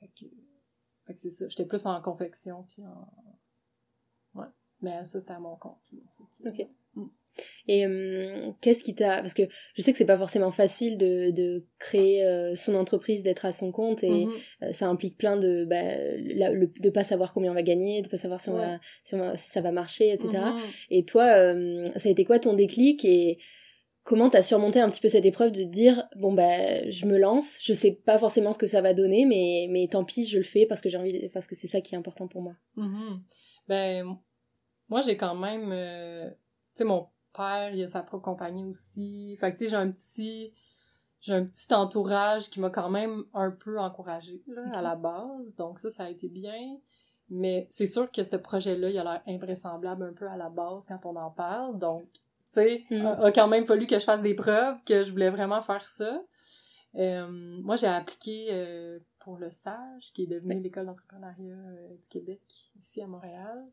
Fait 0.00 0.08
que, 0.08 0.26
fait 1.04 1.14
que 1.14 1.20
c'est 1.20 1.30
ça. 1.30 1.48
J'étais 1.48 1.64
plus 1.66 1.86
en 1.86 2.00
confection, 2.02 2.64
puis 2.64 2.84
en... 2.84 3.08
Ouais. 4.34 4.46
Mais 4.80 5.04
ça, 5.04 5.20
c'était 5.20 5.32
à 5.32 5.38
mon 5.38 5.56
compte. 5.56 5.78
là. 5.92 6.00
Fait 6.42 6.42
que- 6.42 6.62
Ok. 6.62 6.68
Et 7.68 7.86
hum, 7.86 8.54
qu'est-ce 8.60 8.82
qui 8.82 8.94
t'a... 8.94 9.20
Parce 9.20 9.34
que 9.34 9.42
je 9.74 9.82
sais 9.82 9.92
que 9.92 9.98
c'est 9.98 10.04
pas 10.06 10.18
forcément 10.18 10.50
facile 10.50 10.98
de, 10.98 11.30
de 11.30 11.64
créer 11.78 12.24
euh, 12.24 12.54
son 12.56 12.74
entreprise, 12.74 13.22
d'être 13.22 13.44
à 13.44 13.52
son 13.52 13.70
compte, 13.72 14.02
et 14.02 14.26
Mhm. 14.26 14.32
euh, 14.62 14.72
ça 14.72 14.88
implique 14.88 15.16
plein 15.16 15.36
de... 15.36 15.64
Bah, 15.64 15.82
la- 16.18 16.50
le- 16.50 16.72
de 16.80 16.90
pas 16.90 17.04
savoir 17.04 17.32
combien 17.32 17.52
on 17.52 17.54
va 17.54 17.62
gagner, 17.62 18.02
de 18.02 18.08
pas 18.08 18.16
savoir 18.16 18.40
si, 18.40 18.48
on 18.50 18.56
va, 18.56 18.80
si, 19.04 19.14
on 19.14 19.18
va- 19.18 19.36
si 19.36 19.50
ça 19.50 19.60
va 19.60 19.70
marcher, 19.72 20.10
etc. 20.10 20.28
Mhm. 20.32 20.60
Et 20.90 21.04
toi, 21.04 21.24
euh, 21.36 21.84
ça 21.96 22.08
a 22.08 22.12
été 22.12 22.24
quoi 22.24 22.38
ton 22.38 22.54
déclic 22.54 23.04
et 23.04 23.38
comment 24.04 24.28
t'as 24.28 24.42
surmonté 24.42 24.80
un 24.80 24.90
petit 24.90 25.00
peu 25.00 25.06
cette 25.08 25.24
épreuve 25.24 25.52
de 25.52 25.62
te 25.62 25.68
dire 25.68 26.08
bon 26.16 26.32
bah 26.32 26.90
je 26.90 27.06
me 27.06 27.16
lance, 27.18 27.58
je 27.62 27.72
sais 27.72 27.92
pas 27.92 28.18
forcément 28.18 28.52
ce 28.52 28.58
que 28.58 28.66
ça 28.66 28.80
va 28.80 28.94
donner, 28.94 29.26
mais 29.26 29.68
mais 29.70 29.86
tant 29.86 30.04
pis, 30.04 30.26
je 30.26 30.38
le 30.38 30.42
fais 30.42 30.66
parce 30.66 30.80
que 30.80 30.88
j'ai 30.88 30.98
envie, 30.98 31.28
parce 31.28 31.46
que 31.46 31.54
c'est 31.54 31.68
ça 31.68 31.80
qui 31.80 31.94
est 31.94 31.98
important 31.98 32.26
pour 32.26 32.42
moi. 32.42 32.54
Mhm. 32.74 33.22
Ben, 33.68 34.04
moi, 34.88 35.00
j'ai 35.02 35.16
quand 35.16 35.36
même... 35.36 35.70
euh, 35.72 36.28
tu 36.30 36.78
sais, 36.78 36.84
mon 36.84 37.06
père, 37.34 37.74
il 37.74 37.82
a 37.82 37.88
sa 37.88 38.02
propre 38.02 38.24
compagnie 38.24 38.64
aussi. 38.64 39.36
Fait 39.36 39.52
que, 39.52 39.58
tu 39.58 39.64
sais, 39.64 39.70
j'ai 39.70 39.76
un 39.76 39.90
petit... 39.90 40.52
J'ai 41.24 41.34
un 41.34 41.44
petit 41.44 41.72
entourage 41.72 42.50
qui 42.50 42.58
m'a 42.58 42.68
quand 42.70 42.90
même 42.90 43.22
un 43.32 43.52
peu 43.52 43.78
encouragée 43.78 44.42
là, 44.48 44.62
Ok. 44.66 44.74
à 44.74 44.82
la 44.82 44.96
base. 44.96 45.54
Donc 45.54 45.78
ça, 45.78 45.88
ça 45.88 46.04
a 46.06 46.10
été 46.10 46.28
bien. 46.28 46.76
Mais 47.30 47.68
c'est 47.70 47.86
sûr 47.86 48.10
que 48.10 48.24
ce 48.24 48.34
projet-là, 48.34 48.90
il 48.90 48.98
a 48.98 49.04
l'air 49.04 49.22
invraisemblable 49.28 50.02
un 50.02 50.12
peu 50.12 50.26
à 50.28 50.36
la 50.36 50.48
base 50.50 50.84
quand 50.84 51.06
on 51.06 51.14
en 51.14 51.30
parle. 51.30 51.78
Donc, 51.78 52.02
tu 52.12 52.20
sais, 52.50 52.84
Mm. 52.90 53.06
a, 53.06 53.12
a 53.26 53.30
quand 53.30 53.46
même 53.46 53.64
fallu 53.66 53.86
que 53.86 53.96
je 54.00 54.04
fasse 54.04 54.20
des 54.20 54.34
preuves 54.34 54.76
que 54.84 55.04
je 55.04 55.12
voulais 55.12 55.30
vraiment 55.30 55.62
faire 55.62 55.84
ça. 55.86 56.20
Euh, 56.96 57.26
moi, 57.30 57.76
j'ai 57.76 57.86
appliqué 57.86 58.48
euh, 58.50 58.98
pour 59.20 59.36
le 59.38 59.50
SAGE, 59.52 60.12
qui 60.12 60.24
est 60.24 60.26
devenu 60.26 60.60
l'école 60.60 60.86
d'entrepreneuriat 60.86 61.54
euh, 61.54 61.96
du 62.02 62.08
Québec, 62.08 62.42
ici 62.76 63.00
à 63.00 63.06
Montréal. 63.06 63.64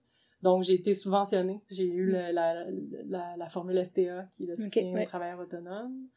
Donc, 0.42 0.64
j'ai 0.64 0.76
été 0.76 0.94
subventionnée. 0.94 1.62
J'ai 1.70 1.86
eu 1.88 2.08
Mm. 2.08 2.12
le- 2.12 2.32
la, 2.32 2.66
la, 3.06 3.38
la 3.38 3.50
formule 3.50 3.78
STA, 3.78 4.24
qui 4.32 4.44
est 4.44 4.48
le 4.48 4.56
soutien 4.56 4.92
ouais. 4.94 5.04
aux 5.04 5.06
travailleurs 5.06 5.40
autonomes. 5.40 6.08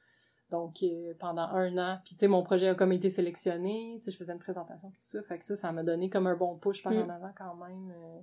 Donc, 0.51 0.83
euh, 0.83 1.15
pendant 1.19 1.43
un 1.49 1.77
an. 1.79 1.99
Puis, 2.05 2.15
tu 2.15 2.21
sais, 2.21 2.29
mon 2.29 2.43
projet 2.43 2.69
a 2.69 2.75
comme 2.75 2.93
été 2.93 3.09
sélectionné. 3.11 3.95
Tu 3.99 4.05
sais, 4.05 4.11
je 4.11 4.17
faisais 4.19 4.33
une 4.35 4.39
présentation, 4.39 4.91
tout 4.91 4.97
ça. 4.99 5.23
Fait 5.23 5.39
que 5.39 5.45
ça, 5.45 5.57
ça 5.57 5.73
m'a 5.73 5.83
donné 5.83 6.11
comme 6.11 6.27
un 6.27 6.37
bon 6.37 6.57
push 6.59 6.83
par 6.83 6.93
Mm. 6.93 6.99
en 7.03 7.09
avant 7.09 7.33
quand 7.37 7.55
même. 7.57 7.91
euh, 7.97 8.21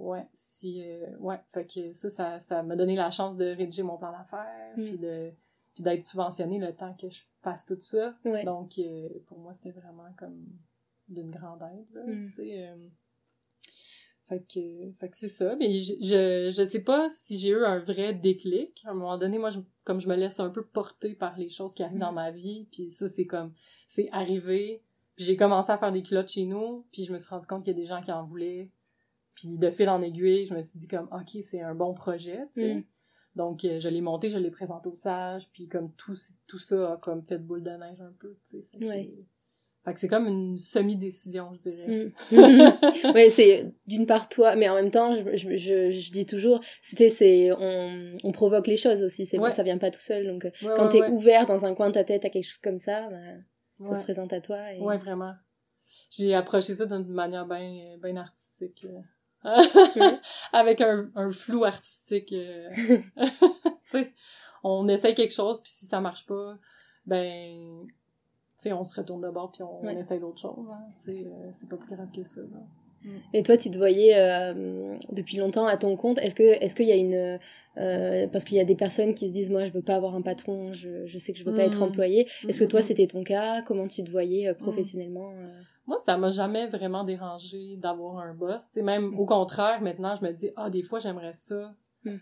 ouais, 0.00 0.26
si... 0.32 0.82
euh, 0.84 1.16
ouais, 1.18 1.40
fait 1.48 1.64
que 1.64 1.92
ça, 1.92 2.08
ça, 2.08 2.38
ça 2.40 2.62
m'a 2.62 2.76
donné 2.76 2.96
la 2.96 3.10
chance 3.10 3.36
de 3.36 3.46
rédiger 3.46 3.82
mon 3.84 3.96
plan 3.96 4.10
d'affaires, 4.12 4.74
Mm. 4.76 4.82
puis 4.82 4.98
de 4.98 5.32
puis 5.74 5.84
d'être 5.84 6.02
subventionné 6.02 6.58
le 6.58 6.74
temps 6.74 6.92
que 6.94 7.08
je 7.08 7.20
fasse 7.40 7.64
tout 7.64 7.78
ça. 7.78 8.12
Ouais. 8.24 8.42
Donc, 8.42 8.72
euh, 8.80 9.08
pour 9.28 9.38
moi, 9.38 9.52
c'était 9.52 9.70
vraiment 9.70 10.12
comme 10.16 10.44
d'une 11.06 11.30
grande 11.30 11.62
aide, 11.62 11.86
là, 11.94 12.02
tu 12.04 12.26
sais. 12.28 12.74
Fait 14.28 14.40
que, 14.40 14.92
fait 14.92 15.08
que 15.08 15.16
c'est 15.16 15.28
ça. 15.28 15.56
Mais 15.56 15.78
je, 15.78 15.94
je, 16.00 16.54
je 16.54 16.62
sais 16.62 16.82
pas 16.82 17.08
si 17.08 17.38
j'ai 17.38 17.48
eu 17.48 17.64
un 17.64 17.78
vrai 17.78 18.12
déclic. 18.12 18.82
À 18.84 18.90
un 18.90 18.94
moment 18.94 19.16
donné, 19.16 19.38
moi, 19.38 19.48
je, 19.48 19.58
comme 19.84 20.00
je 20.00 20.08
me 20.08 20.16
laisse 20.16 20.38
un 20.38 20.50
peu 20.50 20.64
porter 20.64 21.14
par 21.14 21.38
les 21.38 21.48
choses 21.48 21.74
qui 21.74 21.82
arrivent 21.82 21.98
dans 21.98 22.12
ma 22.12 22.30
vie, 22.30 22.68
puis 22.70 22.90
ça, 22.90 23.08
c'est 23.08 23.24
comme, 23.24 23.54
c'est 23.86 24.10
arrivé. 24.12 24.82
Puis 25.16 25.24
j'ai 25.24 25.36
commencé 25.36 25.72
à 25.72 25.78
faire 25.78 25.92
des 25.92 26.02
culottes 26.02 26.28
chez 26.28 26.44
nous, 26.44 26.86
puis 26.92 27.04
je 27.04 27.12
me 27.12 27.18
suis 27.18 27.30
rendu 27.30 27.46
compte 27.46 27.64
qu'il 27.64 27.74
y 27.74 27.76
a 27.76 27.80
des 27.80 27.86
gens 27.86 28.00
qui 28.00 28.12
en 28.12 28.22
voulaient. 28.22 28.70
Puis 29.34 29.56
de 29.56 29.70
fil 29.70 29.88
en 29.88 30.02
aiguille, 30.02 30.44
je 30.44 30.54
me 30.54 30.60
suis 30.60 30.78
dit 30.78 30.88
comme, 30.88 31.08
OK, 31.10 31.42
c'est 31.42 31.62
un 31.62 31.74
bon 31.74 31.94
projet, 31.94 32.40
tu 32.52 32.60
sais. 32.60 32.74
Mm. 32.74 32.84
Donc, 33.34 33.64
euh, 33.64 33.78
je 33.78 33.88
l'ai 33.88 34.00
monté, 34.00 34.30
je 34.30 34.36
l'ai 34.36 34.50
présenté 34.50 34.88
au 34.88 34.94
sage, 34.94 35.50
puis 35.52 35.68
comme 35.68 35.92
tout, 35.92 36.16
tout 36.46 36.58
ça 36.58 36.92
a 36.92 36.96
comme 36.96 37.22
fait 37.22 37.38
boule 37.38 37.62
de 37.62 37.70
neige 37.70 38.00
un 38.00 38.12
peu, 38.18 38.36
tu 38.44 38.60
sais. 38.60 38.68
Fait 39.88 39.94
que, 39.94 40.00
c'est 40.00 40.08
comme 40.08 40.26
une 40.26 40.56
semi-décision, 40.56 41.50
je 41.54 41.70
dirais. 41.70 42.12
Mm. 42.30 43.12
ouais, 43.14 43.30
c'est 43.30 43.72
d'une 43.86 44.06
part 44.06 44.28
toi, 44.28 44.54
mais 44.56 44.68
en 44.68 44.74
même 44.74 44.90
temps, 44.90 45.14
je, 45.16 45.36
je, 45.36 45.56
je, 45.56 45.90
je 45.90 46.12
dis 46.12 46.26
toujours, 46.26 46.60
c'était, 46.82 47.08
c'est, 47.10 47.50
on, 47.58 48.16
on 48.22 48.32
provoque 48.32 48.66
les 48.66 48.76
choses 48.76 49.02
aussi, 49.02 49.26
c'est 49.26 49.38
Ouais. 49.38 49.50
ça 49.50 49.62
vient 49.62 49.78
pas 49.78 49.90
tout 49.90 50.00
seul, 50.00 50.26
donc 50.26 50.44
euh, 50.44 50.50
Ouais, 50.62 50.74
quand 50.76 50.84
ouais, 50.86 51.00
t'es 51.00 51.08
ouvert 51.08 51.46
dans 51.46 51.64
un 51.64 51.74
coin 51.74 51.88
de 51.88 51.94
ta 51.94 52.04
tête 52.04 52.24
à 52.24 52.30
quelque 52.30 52.44
chose 52.44 52.58
comme 52.58 52.78
ça, 52.78 53.08
bah, 53.10 53.86
ça 53.88 53.96
se 53.96 54.02
présente 54.02 54.32
à 54.32 54.40
toi. 54.40 54.72
Et... 54.72 54.80
Ouais, 54.80 54.98
vraiment. 54.98 55.32
J'ai 56.10 56.34
approché 56.34 56.74
ça 56.74 56.84
d'une 56.86 57.06
manière 57.08 57.46
bien 57.46 57.96
ben 58.00 58.18
artistique. 58.18 58.86
euh. 58.86 59.00
Avec 60.52 60.80
un, 60.80 61.10
un 61.14 61.30
flou 61.30 61.64
artistique. 61.64 62.32
euh. 62.32 62.68
tu 63.16 63.40
sais, 63.84 64.12
on 64.62 64.86
essaye 64.88 65.14
quelque 65.14 65.32
chose, 65.32 65.60
puis 65.62 65.70
si 65.70 65.86
ça 65.86 66.00
marche 66.00 66.26
pas, 66.26 66.58
ben, 67.06 67.86
tu 67.86 67.94
sais, 68.62 68.72
on 68.72 68.84
se 68.84 68.94
retourne 68.98 69.20
de 69.20 69.28
bord, 69.30 69.50
puis 69.52 69.62
on, 69.62 69.84
Ouais. 69.84 69.94
essaye 69.96 70.20
d'autres 70.20 70.40
choses. 70.40 70.66
Hein. 70.70 70.80
Euh, 71.08 71.48
c'est 71.52 71.68
pas 71.68 71.76
plus 71.76 71.94
grave 71.94 72.08
que 72.14 72.22
ça. 72.24 72.40
là. 72.42 73.10
Et 73.32 73.42
toi, 73.44 73.56
tu 73.56 73.70
te 73.70 73.78
voyais 73.78 74.14
euh, 74.16 74.96
depuis 75.12 75.36
longtemps 75.36 75.66
à 75.66 75.76
ton 75.76 75.96
compte. 75.96 76.18
Est-ce 76.18 76.34
que, 76.34 76.42
est-ce 76.42 76.74
qu'il 76.74 76.86
y 76.86 76.92
a 76.92 76.96
une, 76.96 77.38
euh, 77.78 78.26
parce 78.26 78.44
qu'il 78.44 78.56
y 78.56 78.60
a 78.60 78.64
des 78.64 78.74
personnes 78.74 79.14
qui 79.14 79.28
se 79.28 79.32
disent, 79.32 79.50
moi, 79.50 79.64
je 79.66 79.72
veux 79.72 79.82
pas 79.82 79.94
avoir 79.94 80.16
un 80.16 80.20
patron, 80.22 80.72
je, 80.72 81.06
je 81.06 81.18
sais 81.18 81.32
que 81.32 81.38
je 81.38 81.44
veux 81.44 81.54
pas 81.54 81.62
être 81.64 81.78
Mm. 81.78 81.82
employé. 81.84 82.28
Est-ce 82.48 82.58
que 82.58 82.64
toi, 82.64 82.82
c'était 82.82 83.06
ton 83.06 83.22
cas? 83.22 83.62
Comment 83.62 83.86
tu 83.86 84.02
te 84.02 84.10
voyais 84.10 84.48
euh, 84.48 84.54
professionnellement 84.54 85.30
euh? 85.30 85.44
Moi, 85.86 85.96
ça 85.96 86.18
m'a 86.18 86.30
jamais 86.30 86.66
vraiment 86.66 87.04
dérangé 87.04 87.76
d'avoir 87.76 88.18
un 88.18 88.34
boss. 88.34 88.66
Tu 88.66 88.80
sais, 88.80 88.82
même 88.82 89.12
Mm. 89.12 89.18
au 89.20 89.24
contraire, 89.26 89.80
maintenant, 89.80 90.16
je 90.16 90.24
me 90.26 90.32
dis, 90.32 90.50
ah, 90.56 90.68
des 90.68 90.82
fois, 90.82 90.98
j'aimerais 90.98 91.32
ça. 91.32 91.72
Mm. 92.04 92.16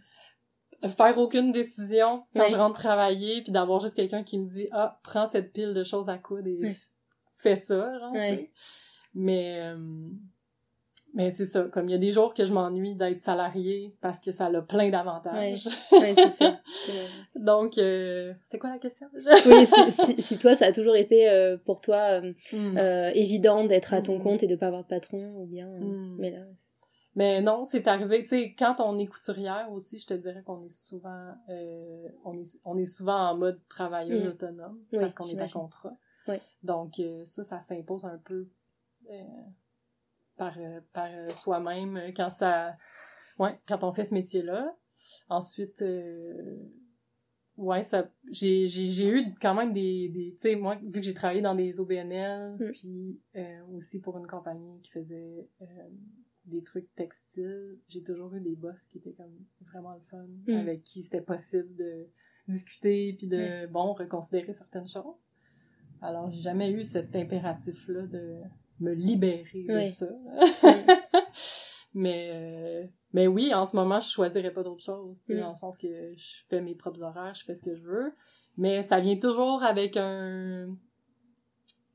Faire 0.88 1.18
aucune 1.18 1.52
décision 1.52 2.24
quand 2.34 2.42
Ouais. 2.42 2.48
je 2.48 2.56
rentre 2.56 2.74
travailler, 2.80 3.42
puis 3.42 3.52
d'avoir 3.52 3.80
juste 3.80 3.94
quelqu'un 3.96 4.22
qui 4.22 4.38
me 4.38 4.46
dit, 4.46 4.68
ah, 4.72 4.98
prends 5.02 5.26
cette 5.26 5.52
pile 5.52 5.74
de 5.74 5.84
choses 5.84 6.08
à 6.08 6.18
coudre 6.18 6.48
et 6.48 6.60
fais 7.32 7.56
ça, 7.56 7.98
genre, 7.98 8.12
Ouais. 8.12 8.50
Mais, 9.14 9.60
euh, 9.62 10.08
mais 11.14 11.30
c'est 11.30 11.46
ça. 11.46 11.62
Comme 11.64 11.88
il 11.88 11.92
y 11.92 11.94
a 11.94 11.98
des 11.98 12.10
jours 12.10 12.34
que 12.34 12.44
je 12.44 12.52
m'ennuie 12.52 12.94
d'être 12.94 13.20
salarié 13.22 13.94
parce 14.02 14.20
que 14.20 14.30
ça 14.30 14.46
a 14.46 14.60
plein 14.62 14.90
d'avantages. 14.90 15.66
Ouais, 15.92 16.14
c'est 16.16 16.30
sûr. 16.30 16.54
j'imagine. 16.84 17.26
Donc, 17.36 17.78
euh, 17.78 18.34
c'est 18.42 18.58
quoi 18.58 18.68
la 18.70 18.78
question 18.78 19.06
déjà? 19.14 19.30
oui, 19.46 19.66
si, 19.90 20.20
si, 20.22 20.38
toi, 20.38 20.54
ça 20.54 20.66
a 20.66 20.72
toujours 20.72 20.96
été 20.96 21.28
euh, 21.30 21.56
pour 21.56 21.80
toi 21.80 22.20
euh, 22.20 22.32
Mm. 22.52 22.76
euh, 22.78 23.10
évident 23.14 23.64
d'être 23.64 23.94
à 23.94 24.02
ton 24.02 24.18
Mm. 24.18 24.22
compte 24.22 24.42
et 24.42 24.46
de 24.46 24.56
pas 24.56 24.66
avoir 24.66 24.82
de 24.82 24.88
patron, 24.88 25.32
ou 25.40 25.46
bien. 25.46 25.66
euh, 25.68 25.78
Mm. 25.80 26.16
Mais 26.18 26.30
là, 26.32 26.40
c'est- 26.56 26.70
Mais 27.16 27.40
non, 27.40 27.64
c'est 27.64 27.86
arrivé. 27.88 28.22
Tu 28.22 28.28
sais, 28.28 28.54
quand 28.54 28.78
on 28.80 28.98
est 28.98 29.06
couturière 29.06 29.72
aussi, 29.72 29.98
je 29.98 30.06
te 30.06 30.14
dirais 30.14 30.42
qu'on 30.42 30.62
est 30.62 30.68
souvent, 30.68 31.32
euh, 31.48 32.08
on 32.24 32.38
est, 32.38 32.60
on 32.64 32.76
est 32.76 32.84
souvent 32.84 33.30
en 33.30 33.36
mode 33.38 33.58
travailleur 33.68 34.22
Mm. 34.22 34.28
autonome 34.28 34.78
Oui, 34.92 34.98
parce 35.00 35.14
qu'on 35.14 35.26
est 35.26 35.40
à 35.40 35.48
contrat. 35.48 35.94
Ouais. 36.28 36.40
Donc 36.62 36.98
euh, 37.00 37.24
ça, 37.24 37.42
ça 37.42 37.60
s'impose 37.60 38.04
un 38.04 38.18
peu 38.18 38.48
euh, 39.10 39.22
par, 40.36 40.58
euh, 40.58 40.80
par 40.92 41.08
euh, 41.10 41.30
soi-même 41.30 41.96
euh, 41.96 42.12
quand 42.14 42.28
ça, 42.28 42.76
ouais, 43.38 43.58
quand 43.66 43.82
on 43.82 43.92
fait 43.92 44.04
ce 44.04 44.12
métier-là. 44.12 44.76
Ensuite, 45.30 45.80
euh, 45.82 46.58
ouais, 47.56 47.82
ça, 47.82 48.10
j'ai, 48.30 48.66
j'ai, 48.66 48.86
j'ai 48.86 49.08
eu 49.08 49.34
quand 49.40 49.54
même 49.54 49.72
des, 49.72 50.08
des 50.10 50.32
tu 50.32 50.38
sais, 50.40 50.56
moi, 50.56 50.76
vu 50.82 51.00
que 51.00 51.06
j'ai 51.06 51.14
travaillé 51.14 51.40
dans 51.40 51.54
des 51.54 51.80
OBNL, 51.80 52.56
Mm. 52.60 52.70
puis 52.72 53.20
euh, 53.36 53.60
aussi 53.74 54.00
pour 54.02 54.18
une 54.18 54.26
compagnie 54.26 54.80
qui 54.82 54.90
faisait 54.90 55.48
euh, 55.62 55.66
des 56.46 56.62
trucs 56.62 56.92
textiles, 56.94 57.78
j'ai 57.88 58.02
toujours 58.02 58.34
eu 58.34 58.40
des 58.40 58.54
boss 58.56 58.86
qui 58.86 58.98
étaient 58.98 59.12
comme 59.12 59.36
vraiment 59.60 59.94
le 59.94 60.00
fun, 60.00 60.26
Mm. 60.46 60.54
avec 60.56 60.82
qui 60.84 61.02
c'était 61.02 61.20
possible 61.20 61.74
de 61.76 62.06
discuter, 62.48 63.14
puis 63.18 63.26
de, 63.26 63.66
bon, 63.66 63.92
reconsidérer 63.94 64.52
certaines 64.52 64.86
choses. 64.86 65.30
Alors, 66.00 66.30
j'ai 66.30 66.40
jamais 66.42 66.70
eu 66.70 66.82
cet 66.82 67.14
impératif-là 67.16 68.02
de 68.06 68.40
me 68.80 68.92
libérer 68.92 69.64
de 69.68 69.84
ça. 69.86 70.06
mais, 71.94 72.30
euh, 72.32 72.86
mais 73.12 73.26
oui, 73.26 73.52
en 73.54 73.64
ce 73.64 73.74
moment, 73.76 73.98
je 74.00 74.08
choisirais 74.10 74.52
pas 74.52 74.62
d'autre 74.62 74.82
chose, 74.82 75.20
tu 75.22 75.26
sais, 75.26 75.34
Mm. 75.34 75.40
dans 75.40 75.48
le 75.48 75.54
sens 75.54 75.78
que 75.78 76.12
je 76.14 76.44
fais 76.48 76.60
mes 76.60 76.74
propres 76.74 77.02
horaires, 77.02 77.34
je 77.34 77.44
fais 77.44 77.54
ce 77.54 77.62
que 77.62 77.74
je 77.74 77.82
veux, 77.82 78.12
mais 78.56 78.82
ça 78.82 79.00
vient 79.00 79.18
toujours 79.18 79.62
avec 79.62 79.96
un... 79.96 80.76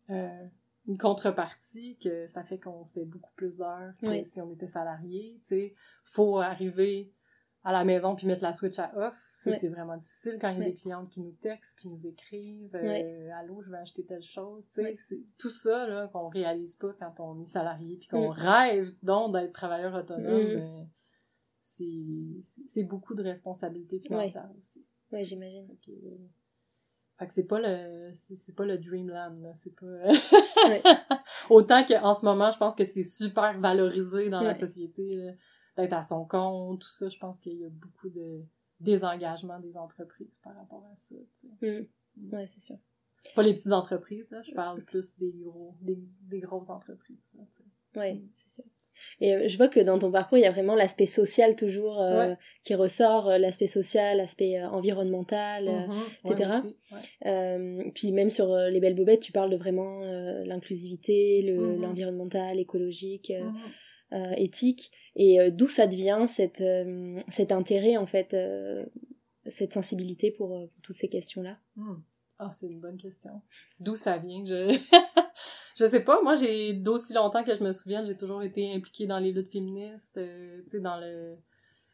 euh, 0.09 0.45
une 0.88 0.98
contrepartie 0.98 1.98
que 1.98 2.26
ça 2.28 2.44
fait 2.44 2.60
qu'on 2.60 2.86
fait 2.86 3.06
beaucoup 3.06 3.32
plus 3.36 3.58
d'heures 3.58 3.94
que 4.00 4.08
Oui. 4.08 4.26
si 4.26 4.41
on 4.41 4.50
était 4.50 4.67
salarié. 4.67 5.39
Tu 5.44 5.48
sais, 5.50 5.74
faut 6.04 6.39
arriver 6.39 7.13
à 7.63 7.72
la 7.72 7.84
maison 7.86 8.15
puis 8.15 8.26
mettre 8.26 8.41
la 8.41 8.54
switch 8.54 8.80
à 8.80 8.91
off. 8.98 9.15
Ça, 9.36 9.52
c'est 9.52 9.67
vraiment 9.70 9.96
difficile 9.96 10.38
quand 10.41 10.50
il 10.50 10.58
y 10.58 10.62
a 10.62 10.65
des 10.65 10.74
clientes 10.74 11.08
qui 11.10 11.22
nous 11.22 11.34
textent, 11.34 11.78
qui 11.80 11.89
nous 11.89 12.08
écrivent. 12.08 12.76
euh. 12.76 13.30
Allô, 13.36 13.62
je 13.62 13.70
vais 13.70 13.78
acheter 13.78 14.04
telle 14.04 14.24
chose. 14.24 14.67
Tu 14.70 14.82
sais, 14.82 14.96
c'est 14.96 15.24
tout 15.38 15.50
ça 15.52 15.86
là 15.88 16.08
qu'on 16.08 16.28
réalise 16.30 16.76
pas 16.76 16.94
quand 16.94 17.20
on 17.20 17.39
est 17.39 17.46
salarié 17.46 17.98
puis 17.98 18.08
qu'on 18.08 18.30
Mm. 18.30 18.36
rêve 18.36 18.91
donc 19.04 19.34
d'être 19.34 19.54
travailleur 19.54 19.94
autonome. 19.94 20.41
Mm. 20.41 20.56
ben, 20.56 20.89
c'est 21.62 22.65
c'est- 22.65 22.84
beaucoup 22.84 23.13
de 23.13 23.22
responsabilités 23.22 24.00
financières 24.00 24.50
aussi. 24.58 24.84
Ouais, 25.12 25.24
j'imagine. 25.24 25.67
Fait 27.21 27.27
que 27.27 27.34
c'est 27.34 27.43
pas 27.43 27.60
le 27.62 28.12
c'est 28.13 28.55
pas 28.55 28.65
le 28.65 28.77
dreamland 28.77 29.36
là, 29.41 29.53
c'est 29.55 29.75
pas 29.75 29.86
Ouais. 30.67 30.81
autant 31.49 31.86
qu'en 31.86 32.13
ce 32.13 32.25
moment 32.25 32.51
je 32.51 32.57
pense 32.57 32.75
que 32.75 32.84
c'est 32.86 33.03
super 33.03 33.60
valorisé 33.60 34.29
dans 34.29 34.41
la 34.41 34.53
société 34.53 35.34
d'être 35.77 35.93
à 35.93 36.03
son 36.03 36.25
compte 36.25 36.81
tout 36.81 36.88
ça 36.89 37.10
je 37.10 37.17
pense 37.17 37.39
qu'il 37.39 37.53
y 37.60 37.65
a 37.65 37.69
beaucoup 37.69 38.10
de 38.10 38.43
désengagement 38.79 39.60
des 39.60 39.77
entreprises 39.77 40.38
par 40.39 40.55
rapport 40.55 40.86
à 40.91 40.95
ça 40.95 41.15
sais. 41.34 41.47
Mm. 42.17 42.34
Ouais, 42.34 42.47
c'est 42.47 42.60
sûr. 42.62 42.77
pas 43.36 43.43
les 43.43 43.53
petites 43.53 43.71
entreprises 43.71 44.29
là 44.31 44.41
je 44.41 44.53
parle 44.53 44.81
plus 44.84 45.17
des 45.17 45.31
gros 45.31 45.75
des, 45.81 45.97
des 46.23 46.39
grosses 46.39 46.69
entreprises. 46.69 47.38
Ouais, 47.95 48.15
Mm. 48.15 48.29
c'est 48.34 48.49
sûr. 48.49 48.63
Et 49.19 49.35
euh, 49.35 49.47
je 49.47 49.57
vois 49.57 49.67
que 49.67 49.79
dans 49.79 49.99
ton 49.99 50.11
parcours, 50.11 50.37
il 50.37 50.41
y 50.41 50.45
a 50.45 50.51
vraiment 50.51 50.75
l'aspect 50.75 51.05
social 51.05 51.55
toujours 51.55 52.01
euh, 52.01 52.27
Ouais. 52.29 52.37
qui 52.63 52.75
ressort, 52.75 53.29
euh, 53.29 53.37
l'aspect 53.37 53.67
social, 53.67 54.17
l'aspect 54.17 54.61
environnemental. 54.63 55.65
Mhm. 55.65 56.03
etc. 56.33 56.49
Ouais, 56.91 57.91
puis 57.93 58.11
même 58.11 58.29
sur 58.29 58.55
les 58.55 58.79
belles 58.79 58.95
bobettes, 58.95 59.21
tu 59.21 59.31
parles 59.31 59.49
de 59.51 59.57
vraiment 59.57 59.99
l'inclusivité, 60.45 61.41
le- 61.41 61.75
Mhm. 61.75 61.81
l'environnemental, 61.81 62.59
écologique, 62.59 63.31
euh, 63.31 63.49
Mhm. 63.49 63.57
euh, 64.13 64.31
éthique, 64.37 64.91
et 65.15 65.39
euh, 65.39 65.49
d'où 65.51 65.67
ça 65.67 65.87
devient 65.87 66.25
cette, 66.27 66.61
euh, 66.61 67.17
cet 67.29 67.51
intérêt 67.51 67.97
en 67.97 68.05
fait, 68.05 68.35
cette 69.47 69.73
sensibilité 69.73 70.31
pour, 70.31 70.49
pour 70.49 70.81
toutes 70.83 70.95
ces 70.95 71.09
questions-là? 71.09 71.57
Ah, 72.39 72.49
c'est 72.51 72.67
une 72.67 72.79
bonne 72.79 72.97
question. 72.97 73.41
D'où 73.79 73.95
ça 73.95 74.17
vient? 74.17 74.43
Je... 74.45 74.67
je 75.75 75.86
sais 75.86 76.03
pas. 76.03 76.21
Moi, 76.21 76.36
j'ai 76.36 76.73
d'aussi 76.73 77.13
longtemps 77.13 77.43
que 77.43 77.53
je 77.55 77.63
me 77.63 77.71
souviens, 77.71 78.03
j'ai 78.05 78.15
toujours 78.17 78.41
été 78.43 78.73
impliquée 78.73 79.07
dans 79.07 79.19
les 79.19 79.31
luttes 79.31 79.51
féministes, 79.51 80.17
euh, 80.17 80.62
tu 80.63 80.69
sais, 80.69 80.79
dans 80.79 80.99
le... 80.99 81.36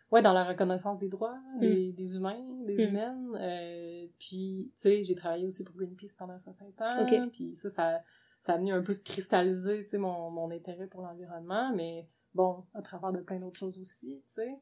Ouais, 0.10 0.22
dans 0.22 0.32
la 0.32 0.46
reconnaissance 0.46 1.00
des 1.00 1.10
droits 1.10 1.38
des, 1.60 1.92
des 1.92 2.16
humains, 2.16 2.40
des 2.66 2.78
Mm. 2.78 2.90
humaines. 2.90 3.38
Euh, 3.42 4.08
puis, 4.20 4.72
tu 4.76 4.82
sais, 4.82 5.04
j'ai 5.04 5.16
travaillé 5.16 5.46
aussi 5.46 5.66
pour 5.66 5.76
Greenpeace 5.76 6.16
pendant 6.18 6.34
un 6.34 6.40
certain 6.40 6.72
temps. 6.72 7.02
Puis 7.30 7.56
ça, 7.58 7.70
ça, 7.70 8.02
ça 8.40 8.54
a 8.54 8.58
venu 8.58 8.72
un 8.72 8.82
peu 8.82 8.96
cristalliser, 8.96 9.84
tu 9.84 9.90
sais, 9.90 9.98
mon, 9.98 10.30
mon 10.32 10.50
intérêt 10.50 10.88
pour 10.88 11.02
l'environnement. 11.02 11.74
Mais 11.76 12.08
bon, 12.34 12.64
à 12.74 12.82
travers 12.82 13.12
de 13.12 13.20
plein 13.20 13.40
d'autres 13.40 13.60
choses 13.60 13.78
aussi, 13.80 14.22
tu 14.26 14.34
sais. 14.34 14.58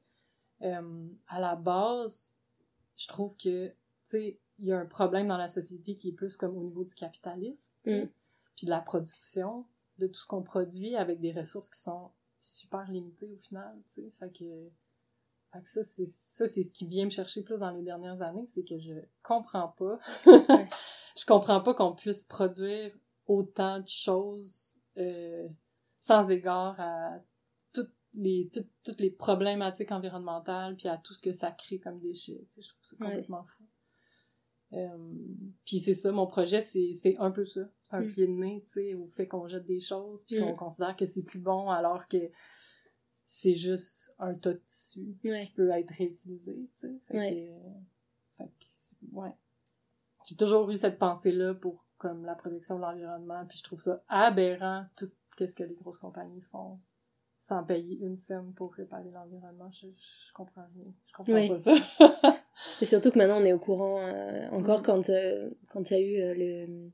Euh, 0.64 1.08
à 1.28 1.40
la 1.40 1.56
base, 1.56 2.36
je 2.98 3.08
trouve 3.08 3.38
que, 3.38 3.68
tu 3.68 3.74
sais, 4.04 4.40
il 4.58 4.66
y 4.66 4.72
a 4.72 4.80
un 4.80 4.86
problème 4.88 5.28
dans 5.28 5.38
la 5.38 5.48
société 5.50 5.94
qui 5.94 6.10
est 6.10 6.14
plus 6.14 6.38
comme 6.38 6.58
au 6.58 6.64
niveau 6.64 6.84
du 6.84 6.96
capitalisme, 6.96 7.72
Mm. 7.86 8.06
Puis 8.56 8.66
de 8.66 8.72
la 8.72 8.80
production, 8.82 9.66
de 9.98 10.08
tout 10.08 10.20
ce 10.20 10.28
qu'on 10.28 10.44
produit 10.44 10.96
avec 10.96 11.20
des 11.20 11.32
ressources 11.32 11.70
qui 11.70 11.80
sont 11.80 12.12
super 12.40 12.90
limitées 12.90 13.32
au 13.32 13.38
final, 13.38 13.76
tu 13.88 14.02
sais. 14.02 14.10
Fait 14.20 14.30
que, 14.32 14.70
fait 15.54 15.62
que 15.62 15.70
ça, 15.70 15.84
c'est 15.84 16.06
ça, 16.06 16.46
c'est 16.46 16.64
ce 16.64 16.74
qui 16.74 16.86
vient 16.86 17.06
me 17.06 17.10
chercher 17.10 17.44
plus 17.44 17.60
dans 17.60 17.72
les 17.72 17.82
dernières 17.82 18.22
années, 18.22 18.46
c'est 18.46 18.64
que 18.64 18.78
je 18.78 18.94
comprends 19.24 19.70
pas. 19.70 20.00
je 20.26 21.26
comprends 21.26 21.62
pas 21.62 21.74
qu'on 21.74 21.96
puisse 21.96 22.24
produire 22.26 22.94
autant 23.28 23.80
de 23.80 23.88
choses 23.88 24.76
euh, 24.98 25.48
sans 26.00 26.30
égard 26.30 26.76
à 26.80 27.20
toutes 27.74 27.94
les, 28.14 28.50
toutes, 28.54 28.70
toutes 28.84 29.00
les 29.00 29.10
problématiques 29.12 29.92
environnementales 29.92 30.76
puis 30.76 30.88
à 30.88 30.98
tout 30.98 31.14
ce 31.14 31.22
que 31.22 31.32
ça 31.32 31.52
crée 31.52 31.80
comme 31.80 32.00
déchets. 32.00 32.46
Tu 32.50 32.56
sais, 32.56 32.62
je 32.62 32.68
trouve 32.70 32.84
ça 32.84 32.96
Ouais. 33.00 33.08
complètement 33.08 33.44
fou. 33.46 33.64
Euh, 34.76 34.98
puis 35.66 35.80
c'est 35.80 35.94
ça, 35.94 36.12
mon 36.12 36.28
projet, 36.28 36.62
c'est 36.62 36.92
un 37.18 37.32
peu 37.32 37.46
ça. 37.46 37.62
Un 37.92 38.02
Mm. 38.02 38.08
pied 38.10 38.28
de 38.28 38.32
nez, 38.34 38.62
tu 38.66 38.72
sais, 38.72 38.94
au 38.96 39.08
fait 39.08 39.28
qu'on 39.28 39.48
jette 39.48 39.66
des 39.66 39.80
choses 39.80 40.24
puis 40.26 40.38
Mm. 40.40 40.44
qu'on 40.46 40.56
considère 40.56 40.96
que 40.96 41.06
c'est 41.06 41.24
plus 41.24 41.40
bon 41.40 41.70
alors 41.70 42.08
que 42.08 42.30
c'est 43.24 43.54
juste 43.54 44.14
un 44.20 44.34
tas 44.36 44.54
de 44.54 44.62
tissu 44.66 45.16
Ouais. 45.24 45.40
qui 45.42 45.52
peut 45.52 45.70
être 45.70 45.92
réutilisé, 45.92 46.56
tu 46.74 46.80
sais. 46.80 47.00
Fait 47.08 47.18
Ouais. 47.18 47.30
que, 47.32 48.38
fait 48.38 48.46
que 48.50 48.66
c'est- 48.68 48.98
ouais. 49.14 49.34
J'ai 50.28 50.36
toujours 50.36 50.70
eu 50.70 50.76
cette 50.76 51.00
pensée-là 51.00 51.54
pour 51.54 51.86
comme 51.98 52.26
la 52.26 52.36
protection 52.36 52.76
de 52.76 52.82
l'environnement, 52.82 53.46
puis 53.48 53.58
je 53.60 53.64
trouve 53.64 53.80
ça 53.80 54.04
aberrant 54.10 54.86
tout 54.98 55.10
ce 55.40 55.56
que 55.56 55.64
les 55.64 55.76
grosses 55.76 55.98
compagnies 55.98 56.42
font 56.42 56.80
sans 57.38 57.64
payer 57.64 57.98
une 58.00 58.16
scène 58.18 58.54
pour 58.54 58.74
réparer 58.74 59.12
l'environnement. 59.12 59.70
Je, 59.72 59.88
je 59.88 60.34
comprends 60.34 60.66
rien. 60.76 60.92
Je 61.06 61.14
comprends 61.14 61.34
Oui. 61.34 61.48
pas 61.48 61.58
ça. 61.58 61.72
Et 62.82 62.86
surtout 62.86 63.12
que 63.12 63.18
maintenant 63.18 63.42
on 63.42 63.46
est 63.46 63.54
au 63.54 63.60
courant, 63.60 64.00
euh, 64.08 64.48
encore 64.52 64.80
Mm. 64.80 64.84
quand 64.84 65.10
euh, 65.10 65.50
quand 65.70 65.92
il 65.92 65.94
y 65.94 65.98
a 65.98 66.02
eu 66.02 66.22
euh, 66.22 66.34
le 66.36 66.92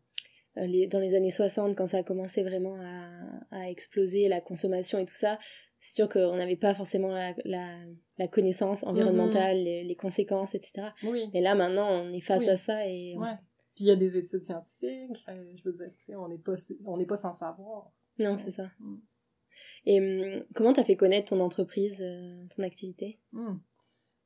les, 0.67 0.87
dans 0.87 0.99
les 0.99 1.13
années 1.15 1.31
60, 1.31 1.77
quand 1.77 1.87
ça 1.87 1.99
a 1.99 2.03
commencé 2.03 2.43
vraiment 2.43 2.75
à, 2.81 3.09
à 3.51 3.69
exploser 3.69 4.27
la 4.27 4.41
consommation 4.41 4.99
et 4.99 5.05
tout 5.05 5.13
ça, 5.13 5.39
c'est 5.79 5.95
sûr 5.95 6.09
qu'on 6.09 6.35
n'avait 6.35 6.57
pas 6.57 6.73
forcément 6.75 7.07
la, 7.13 7.33
la, 7.45 7.77
la 8.17 8.27
connaissance 8.27 8.83
environnementale, 8.83 9.57
les, 9.63 9.83
les 9.85 9.95
conséquences, 9.95 10.53
etc. 10.53 10.89
oui. 11.03 11.29
Et 11.33 11.39
là 11.41 11.55
maintenant 11.55 11.89
on 11.89 12.11
est 12.11 12.19
face 12.21 12.43
Oui. 12.43 12.49
à 12.49 12.57
ça 12.57 12.85
et 12.87 13.15
Ouais. 13.17 13.35
Puis 13.75 13.85
il 13.85 13.87
y 13.87 13.91
a 13.91 13.95
des 13.95 14.17
études 14.17 14.43
scientifiques. 14.43 15.25
je 15.55 15.63
veux 15.63 15.71
dire, 15.71 15.87
tu 15.97 16.03
sais, 16.05 16.15
on 16.15 16.27
n'est 16.27 16.37
pas, 16.37 16.55
on 16.85 17.05
pas 17.05 17.15
sans 17.15 17.31
savoir. 17.33 17.89
non 18.19 18.37
c'est 18.37 18.51
ça. 18.51 18.69
Mm. 18.79 18.95
Et 19.85 19.99
hum, 20.01 20.43
comment 20.53 20.73
t'as 20.73 20.83
fait 20.83 20.97
connaître 20.97 21.29
ton 21.29 21.39
entreprise, 21.39 22.03
ton 22.55 22.63
activité? 22.63 23.19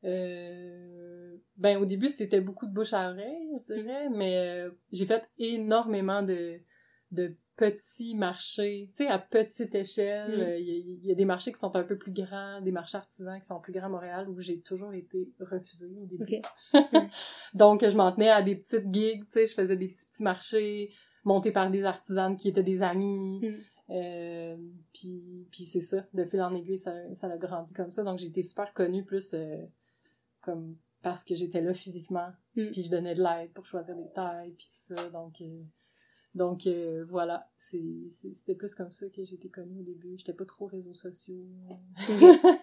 Euh, 0.06 1.36
ben 1.58 1.78
au 1.82 1.86
début 1.86 2.10
c'était 2.10 2.42
beaucoup 2.42 2.68
de 2.68 2.74
bouche 2.74 2.94
à 2.94 3.10
oreille 3.12 3.50
je 3.60 3.74
dirais 3.74 4.10
mais 4.10 4.38
euh, 4.38 4.72
j'ai 4.92 5.06
fait 5.06 5.24
énormément 5.40 6.22
de 6.22 6.60
de 7.12 7.36
petits 7.56 8.14
marchés 8.16 8.90
tu 8.96 9.04
sais 9.04 9.10
à 9.10 9.18
petite 9.20 9.74
échelle 9.74 10.38
Mm. 10.38 10.42
euh, 10.42 10.58
il 10.60 10.66
y, 10.68 10.72
a- 10.72 10.96
il 11.02 11.06
y 11.06 11.12
a 11.12 11.16
des 11.16 11.26
marchés 11.26 11.52
qui 11.54 11.60
sont 11.60 11.74
un 11.76 11.84
peu 11.84 11.98
plus 11.98 12.12
grands 12.12 12.60
des 12.62 12.72
marchés 12.72 12.98
artisans 12.98 13.40
qui 13.40 13.48
sont 13.48 13.60
plus 13.62 13.72
grands 13.74 13.86
à 13.86 13.90
Montréal 13.90 14.30
où 14.30 14.40
j'ai 14.40 14.60
toujours 14.60 14.94
été 14.94 15.30
refusée 15.40 15.88
au 16.02 16.06
début 16.06 16.42
donc 17.54 17.88
je 17.88 17.96
m'en 17.96 18.12
tenais 18.12 18.30
à 18.30 18.42
des 18.42 18.56
petites 18.56 18.94
gigs 18.94 19.24
tu 19.26 19.32
sais 19.32 19.46
je 19.46 19.54
faisais 19.54 19.78
des 19.78 19.88
petits 19.88 20.08
petits 20.08 20.24
marchés 20.24 20.92
montés 21.24 21.52
par 21.52 21.72
des 21.72 21.86
artisanes 21.86 22.36
qui 22.38 22.50
étaient 22.50 22.64
des 22.64 22.82
amis 22.84 23.40
Mm. 23.42 23.56
euh, 23.92 24.58
puis, 24.94 25.48
puis 25.52 25.64
c'est 25.64 25.80
ça, 25.82 26.06
de 26.14 26.26
fil 26.26 26.42
en 26.42 26.54
aiguille, 26.56 26.78
ça, 26.78 26.94
ça 27.14 27.28
a 27.32 27.38
grandi 27.38 27.72
comme 27.74 27.92
ça. 27.92 28.02
Donc 28.04 28.18
j'ai 28.18 28.28
été 28.28 28.42
super 28.42 28.74
connue 28.74 29.04
plus 29.06 29.34
euh, 29.36 29.58
comme 30.46 30.78
parce 31.02 31.24
que 31.24 31.36
j'étais 31.36 31.62
là 31.62 31.74
physiquement, 31.74 32.32
Mm. 32.56 32.70
puis 32.72 32.82
je 32.84 32.90
donnais 32.90 33.16
de 33.16 33.22
l'aide 33.22 33.52
pour 33.52 33.66
choisir 33.66 33.96
des 33.96 34.10
tailles, 34.12 34.52
puis 34.52 34.66
tout 34.66 34.96
ça. 34.96 35.10
Donc, 35.10 35.42
euh, 35.42 35.64
donc 36.34 36.68
euh, 36.68 37.06
voilà, 37.08 37.50
c'était 37.58 38.56
plus 38.56 38.76
comme 38.76 38.92
ça 38.92 39.08
que 39.08 39.22
été 39.22 39.50
connue 39.50 39.80
au 39.80 39.84
début. 39.84 40.16
J'étais 40.18 40.34
pas 40.34 40.46
trop 40.46 40.66
réseaux 40.66 40.94
sociaux. 40.94 41.46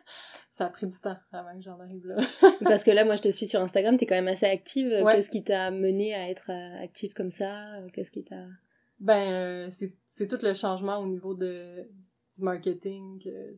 ça 0.51 0.67
a 0.67 0.69
pris 0.69 0.87
du 0.87 1.01
temps 1.01 1.17
avant 1.33 1.57
que 1.57 1.63
j'en 1.63 1.81
arrive 1.81 2.07
là. 2.07 2.17
Parce 2.65 2.85
que 2.85 2.91
là 2.91 3.05
moi 3.07 3.17
je 3.17 3.23
te 3.23 3.31
suis 3.31 3.47
sur 3.47 3.61
Instagram, 3.61 3.97
t'es 3.97 4.05
quand 4.05 4.15
même 4.15 4.29
assez 4.29 4.47
active. 4.47 4.89
Ouais. 4.89 5.15
Qu'est-ce 5.15 5.31
qui 5.31 5.43
t'a 5.43 5.71
mené 5.71 6.15
à 6.15 6.29
être 6.29 6.51
euh, 6.51 6.85
active 6.85 7.15
comme 7.15 7.31
ça? 7.31 7.79
Qu'est-ce 7.95 8.13
qui 8.13 8.25
t'a 8.25 8.47
Ben, 9.01 9.33
euh, 9.33 9.69
c'est, 9.71 10.29
tout 10.29 10.39
le 10.43 10.53
changement 10.53 10.99
au 10.99 11.07
niveau 11.07 11.35
de, 11.35 11.89
du 12.37 12.43
marketing, 12.43 13.23
que, 13.23 13.57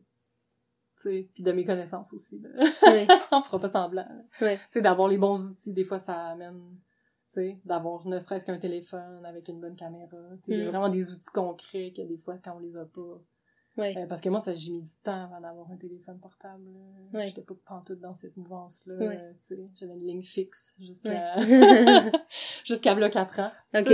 puis 1.33 1.43
de 1.43 1.51
mes 1.51 1.63
connaissances 1.63 2.13
aussi. 2.13 2.39
Là. 2.39 2.49
Ouais. 2.91 3.07
On 3.31 3.41
fera 3.41 3.59
pas 3.59 3.67
semblant. 3.69 4.07
sais, 4.69 4.81
d'avoir 4.81 5.07
les 5.07 5.17
bons 5.17 5.51
outils, 5.51 5.73
des 5.73 5.83
fois, 5.83 5.99
ça 5.99 6.27
amène, 6.27 6.59
tu 7.29 7.35
sais, 7.35 7.59
d'avoir 7.65 8.05
ne 8.07 8.19
serait-ce 8.19 8.45
qu'un 8.45 8.57
téléphone 8.57 9.25
avec 9.25 9.47
une 9.47 9.59
bonne 9.59 9.75
caméra. 9.75 10.17
Il 10.47 10.57
y 10.57 10.61
a 10.61 10.65
Mm. 10.65 10.69
vraiment 10.69 10.89
des 10.89 11.11
outils 11.11 11.31
concrets 11.33 11.93
que 11.95 12.01
des 12.01 12.17
fois, 12.17 12.37
quand 12.43 12.55
on 12.55 12.59
les 12.59 12.77
a 12.77 12.85
pas... 12.85 13.21
Ouais. 13.77 13.93
Euh, 13.97 14.05
parce 14.07 14.21
que 14.21 14.29
moi, 14.29 14.39
ça 14.39 14.53
j'ai 14.53 14.71
mis 14.71 14.81
du 14.81 14.91
temps 15.03 15.25
avant 15.25 15.41
d'avoir 15.41 15.69
un 15.69 15.75
téléphone 15.75 16.17
portable. 16.21 16.63
Ouais. 17.13 17.23
J'étais 17.25 17.41
pas 17.41 17.55
pantoute 17.65 17.99
dans 17.99 18.13
cette 18.13 18.37
mouvance-là. 18.37 18.95
Ouais. 18.95 19.17
euh, 19.21 19.31
tu 19.41 19.47
sais. 19.55 19.69
J'avais 19.75 19.95
une 19.95 20.07
ligne 20.07 20.23
fixe 20.23 20.77
jusqu'à 20.79 21.35
jusqu'à 22.63 22.93
v'là 22.95 23.09
4 23.09 23.39
ans. 23.41 23.51
Ok. 23.77 23.91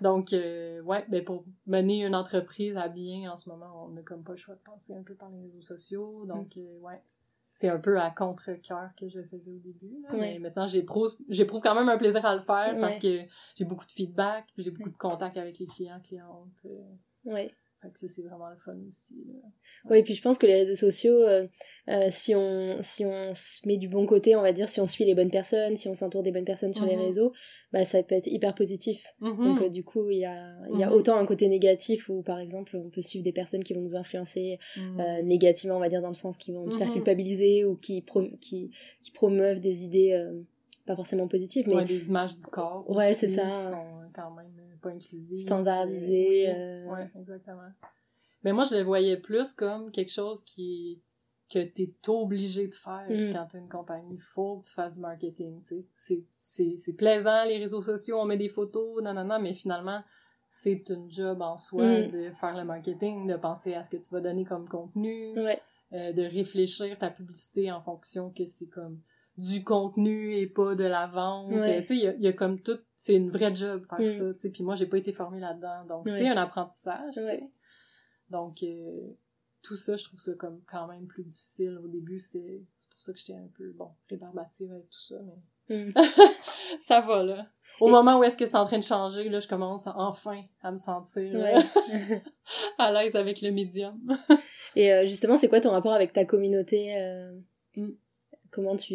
Donc, 0.00 0.32
euh, 0.32 0.80
ouais, 0.82 1.04
ben 1.08 1.24
pour 1.24 1.44
mener 1.66 2.04
une 2.04 2.14
entreprise 2.14 2.76
à 2.76 2.88
bien 2.88 3.30
en 3.30 3.36
ce 3.36 3.48
moment, 3.48 3.86
on 3.86 3.90
n'a 3.90 4.02
comme 4.02 4.22
pas 4.24 4.32
le 4.32 4.38
choix 4.38 4.54
de 4.54 4.60
passer 4.60 4.94
un 4.94 5.02
peu 5.02 5.14
par 5.14 5.30
les 5.30 5.40
réseaux 5.42 5.62
sociaux. 5.62 6.24
Donc, 6.26 6.56
Mm. 6.56 6.60
euh, 6.60 6.78
ouais. 6.80 7.02
C'est 7.52 7.68
un 7.68 7.78
peu 7.80 7.98
à 8.00 8.10
contre-cœur 8.10 8.90
que 8.98 9.08
je 9.08 9.20
faisais 9.22 9.50
au 9.50 9.58
début. 9.58 10.00
là. 10.02 10.12
Ouais. 10.12 10.18
Mais 10.18 10.38
maintenant, 10.38 10.66
j'éprouve 10.66 11.60
quand 11.60 11.74
même 11.74 11.88
un 11.90 11.98
plaisir 11.98 12.24
à 12.24 12.34
le 12.34 12.40
faire 12.40 12.78
parce 12.80 12.94
Ouais. 12.94 13.00
que 13.26 13.30
j'ai 13.56 13.64
beaucoup 13.64 13.84
de 13.84 13.90
feedback, 13.92 14.46
j'ai 14.56 14.70
beaucoup 14.70 14.88
de 14.90 14.96
contacts 14.96 15.36
avec 15.36 15.58
les 15.58 15.66
clients, 15.66 16.00
clientes. 16.02 16.64
euh. 16.64 16.78
Ouais. 17.32 17.50
Fait 17.82 17.90
que 17.90 17.98
ça, 17.98 18.08
c'est 18.08 18.22
vraiment 18.22 18.48
le 18.50 18.56
fun 18.56 18.76
aussi. 18.86 19.26
Oui, 19.86 19.98
et 19.98 20.02
puis 20.02 20.14
je 20.14 20.20
pense 20.22 20.36
que 20.38 20.46
les 20.46 20.54
réseaux 20.64 20.74
sociaux, 20.74 21.14
euh, 21.14 21.48
euh, 21.88 22.06
si, 22.10 22.34
on, 22.34 22.76
si 22.82 23.04
on 23.06 23.32
se 23.34 23.66
met 23.66 23.78
du 23.78 23.88
bon 23.88 24.04
côté, 24.06 24.36
on 24.36 24.42
va 24.42 24.52
dire, 24.52 24.68
si 24.68 24.80
on 24.82 24.86
suit 24.86 25.04
les 25.06 25.14
bonnes 25.14 25.30
personnes, 25.30 25.76
si 25.76 25.88
on 25.88 25.94
s'entoure 25.94 26.22
des 26.22 26.30
bonnes 26.30 26.44
personnes 26.44 26.74
sur 26.74 26.84
les 26.84 26.96
Mhm. 26.96 27.02
réseaux, 27.02 27.32
bah, 27.72 27.84
ça 27.84 28.02
peut 28.02 28.14
être 28.14 28.26
hyper 28.26 28.54
positif. 28.54 29.14
Mhm. 29.20 29.44
Donc 29.44 29.62
euh, 29.62 29.68
du 29.68 29.84
coup, 29.84 30.10
il 30.10 30.18
y 30.18 30.24
a, 30.24 30.54
y 30.72 30.82
a 30.82 30.88
Mhm. 30.88 30.92
autant 30.94 31.16
un 31.16 31.26
côté 31.26 31.48
négatif 31.48 32.08
où, 32.08 32.22
par 32.22 32.38
exemple, 32.40 32.76
on 32.76 32.90
peut 32.90 33.02
suivre 33.02 33.24
des 33.24 33.32
personnes 33.32 33.62
qui 33.62 33.74
vont 33.74 33.80
nous 33.80 33.96
influencer 33.96 34.58
Mhm. 34.76 35.00
euh, 35.00 35.22
négativement, 35.22 35.76
on 35.76 35.80
va 35.80 35.88
dire, 35.88 36.02
dans 36.02 36.08
le 36.08 36.14
sens 36.14 36.36
qui 36.38 36.52
vont 36.52 36.66
nous 36.66 36.76
faire 36.76 36.90
culpabiliser 36.92 37.64
ou 37.64 37.76
qui, 37.76 38.02
pro 38.02 38.24
qui, 38.40 38.70
qui 39.02 39.10
promeuvent 39.12 39.60
des 39.60 39.84
idées 39.84 40.12
euh, 40.12 40.40
pas 40.86 40.96
forcément 40.96 41.28
positives, 41.28 41.66
mais 41.68 41.74
Ouais, 41.76 41.84
des 41.84 42.08
images 42.08 42.38
du 42.38 42.46
corps. 42.46 42.88
Ouais, 42.90 43.14
c'est 43.14 43.28
ça. 43.28 43.44
Qui 43.54 43.60
sont 43.60 44.00
quand 44.12 44.30
même 44.32 44.50
pas 44.82 44.88
inclusives. 44.90 45.38
standardisées. 45.38 46.52
Oui. 46.86 46.90
Ouais, 46.92 47.10
exactement. 47.20 47.68
Mais 48.42 48.52
moi, 48.52 48.64
je 48.64 48.74
le 48.74 48.82
voyais 48.82 49.16
plus 49.18 49.52
comme 49.52 49.90
quelque 49.90 50.10
chose 50.10 50.42
qui 50.42 51.00
que 51.52 51.64
t'es 51.64 51.92
obligé 52.08 52.68
de 52.68 52.74
faire 52.74 53.06
Mm. 53.08 53.32
quand 53.32 53.46
t'as 53.50 53.58
une 53.58 53.68
compagnie. 53.68 54.18
Faut 54.18 54.58
que 54.58 54.66
tu 54.66 54.72
fasses 54.72 54.94
du 54.94 55.00
marketing, 55.00 55.60
tu. 55.62 55.84
C'est- 55.92 56.92
plaisant, 56.96 57.44
les 57.44 57.58
réseaux 57.58 57.82
sociaux, 57.82 58.18
on 58.20 58.24
met 58.24 58.36
des 58.36 58.48
photos, 58.48 59.02
nanana, 59.02 59.38
mais 59.38 59.52
finalement, 59.52 60.00
c'est 60.48 60.88
une 60.90 61.10
job 61.10 61.42
en 61.42 61.56
soi 61.56 61.84
Mm. 62.02 62.10
de 62.10 62.30
faire 62.30 62.56
le 62.56 62.64
marketing, 62.64 63.26
de 63.26 63.36
penser 63.36 63.74
à 63.74 63.82
ce 63.82 63.90
que 63.90 63.96
tu 63.96 64.10
vas 64.10 64.20
donner 64.20 64.44
comme 64.44 64.68
contenu, 64.68 65.32
Ouais, 65.38 65.60
euh, 65.92 66.12
de 66.12 66.22
réfléchir 66.22 66.96
ta 66.98 67.10
publicité 67.10 67.70
en 67.72 67.80
fonction 67.82 68.30
que 68.30 68.46
c'est 68.46 68.68
comme 68.68 69.00
du 69.36 69.64
contenu 69.64 70.34
et 70.34 70.46
pas 70.46 70.74
de 70.74 70.84
la 70.84 71.06
vente. 71.06 71.52
Ouais. 71.52 71.80
Tu 71.82 71.86
sais, 71.86 71.94
il 71.96 72.02
y 72.02 72.06
a, 72.08 72.14
il 72.14 72.20
y 72.22 72.26
a 72.26 72.32
comme 72.32 72.60
tout, 72.60 72.78
c'est 72.94 73.14
une 73.14 73.30
vraie 73.30 73.54
job 73.54 73.84
faire 73.88 74.00
Mm. 74.00 74.06
ça, 74.08 74.34
tu 74.34 74.40
sais. 74.40 74.50
Puis 74.50 74.62
moi, 74.62 74.74
j'ai 74.74 74.86
pas 74.86 74.98
été 74.98 75.12
formée 75.12 75.40
là-dedans, 75.40 75.84
donc 75.86 76.06
Ouais. 76.06 76.12
c'est 76.18 76.28
un 76.28 76.36
apprentissage, 76.36 77.14
tu 77.14 77.24
sais. 77.26 77.42
Donc, 78.28 78.62
euh, 78.62 79.08
tout 79.62 79.76
ça, 79.76 79.96
je 79.96 80.04
trouve 80.04 80.18
ça 80.18 80.32
comme 80.34 80.60
quand 80.66 80.86
même 80.88 81.06
plus 81.06 81.22
difficile. 81.24 81.78
Au 81.82 81.88
début, 81.88 82.18
c'est 82.20 82.62
c'est 82.76 82.88
pour 82.90 83.00
ça 83.00 83.12
que 83.12 83.18
j'étais 83.18 83.34
un 83.34 83.48
peu, 83.56 83.72
bon, 83.72 83.90
rébarbative 84.08 84.70
avec 84.72 84.88
tout 84.90 85.00
ça, 85.00 85.16
mais 85.24 85.34
Mm. 85.72 85.92
ça 86.80 87.00
va, 87.00 87.22
là. 87.22 87.46
Au 87.80 87.88
Et- 87.88 87.92
moment 87.92 88.18
où 88.18 88.24
est-ce 88.24 88.36
que 88.36 88.44
c'est 88.44 88.56
en 88.56 88.66
train 88.66 88.78
de 88.78 88.82
changer, 88.84 89.28
là, 89.28 89.38
je 89.38 89.46
commence 89.46 89.86
à- 89.86 89.94
enfin 89.96 90.42
à 90.62 90.72
me 90.72 90.76
sentir 90.76 91.32
ouais. 91.38 91.54
à 92.78 92.90
l'aise 92.92 93.14
avec 93.14 93.40
le 93.40 93.52
médium. 93.52 93.96
Et 94.76 94.92
euh, 94.92 95.06
justement, 95.06 95.36
c'est 95.36 95.48
quoi 95.48 95.60
ton 95.60 95.70
rapport 95.70 95.92
avec 95.92 96.12
ta 96.12 96.24
communauté 96.24 96.96
euh, 96.96 97.38
Mm. 97.76 97.90
Comment 98.50 98.74
tu... 98.74 98.94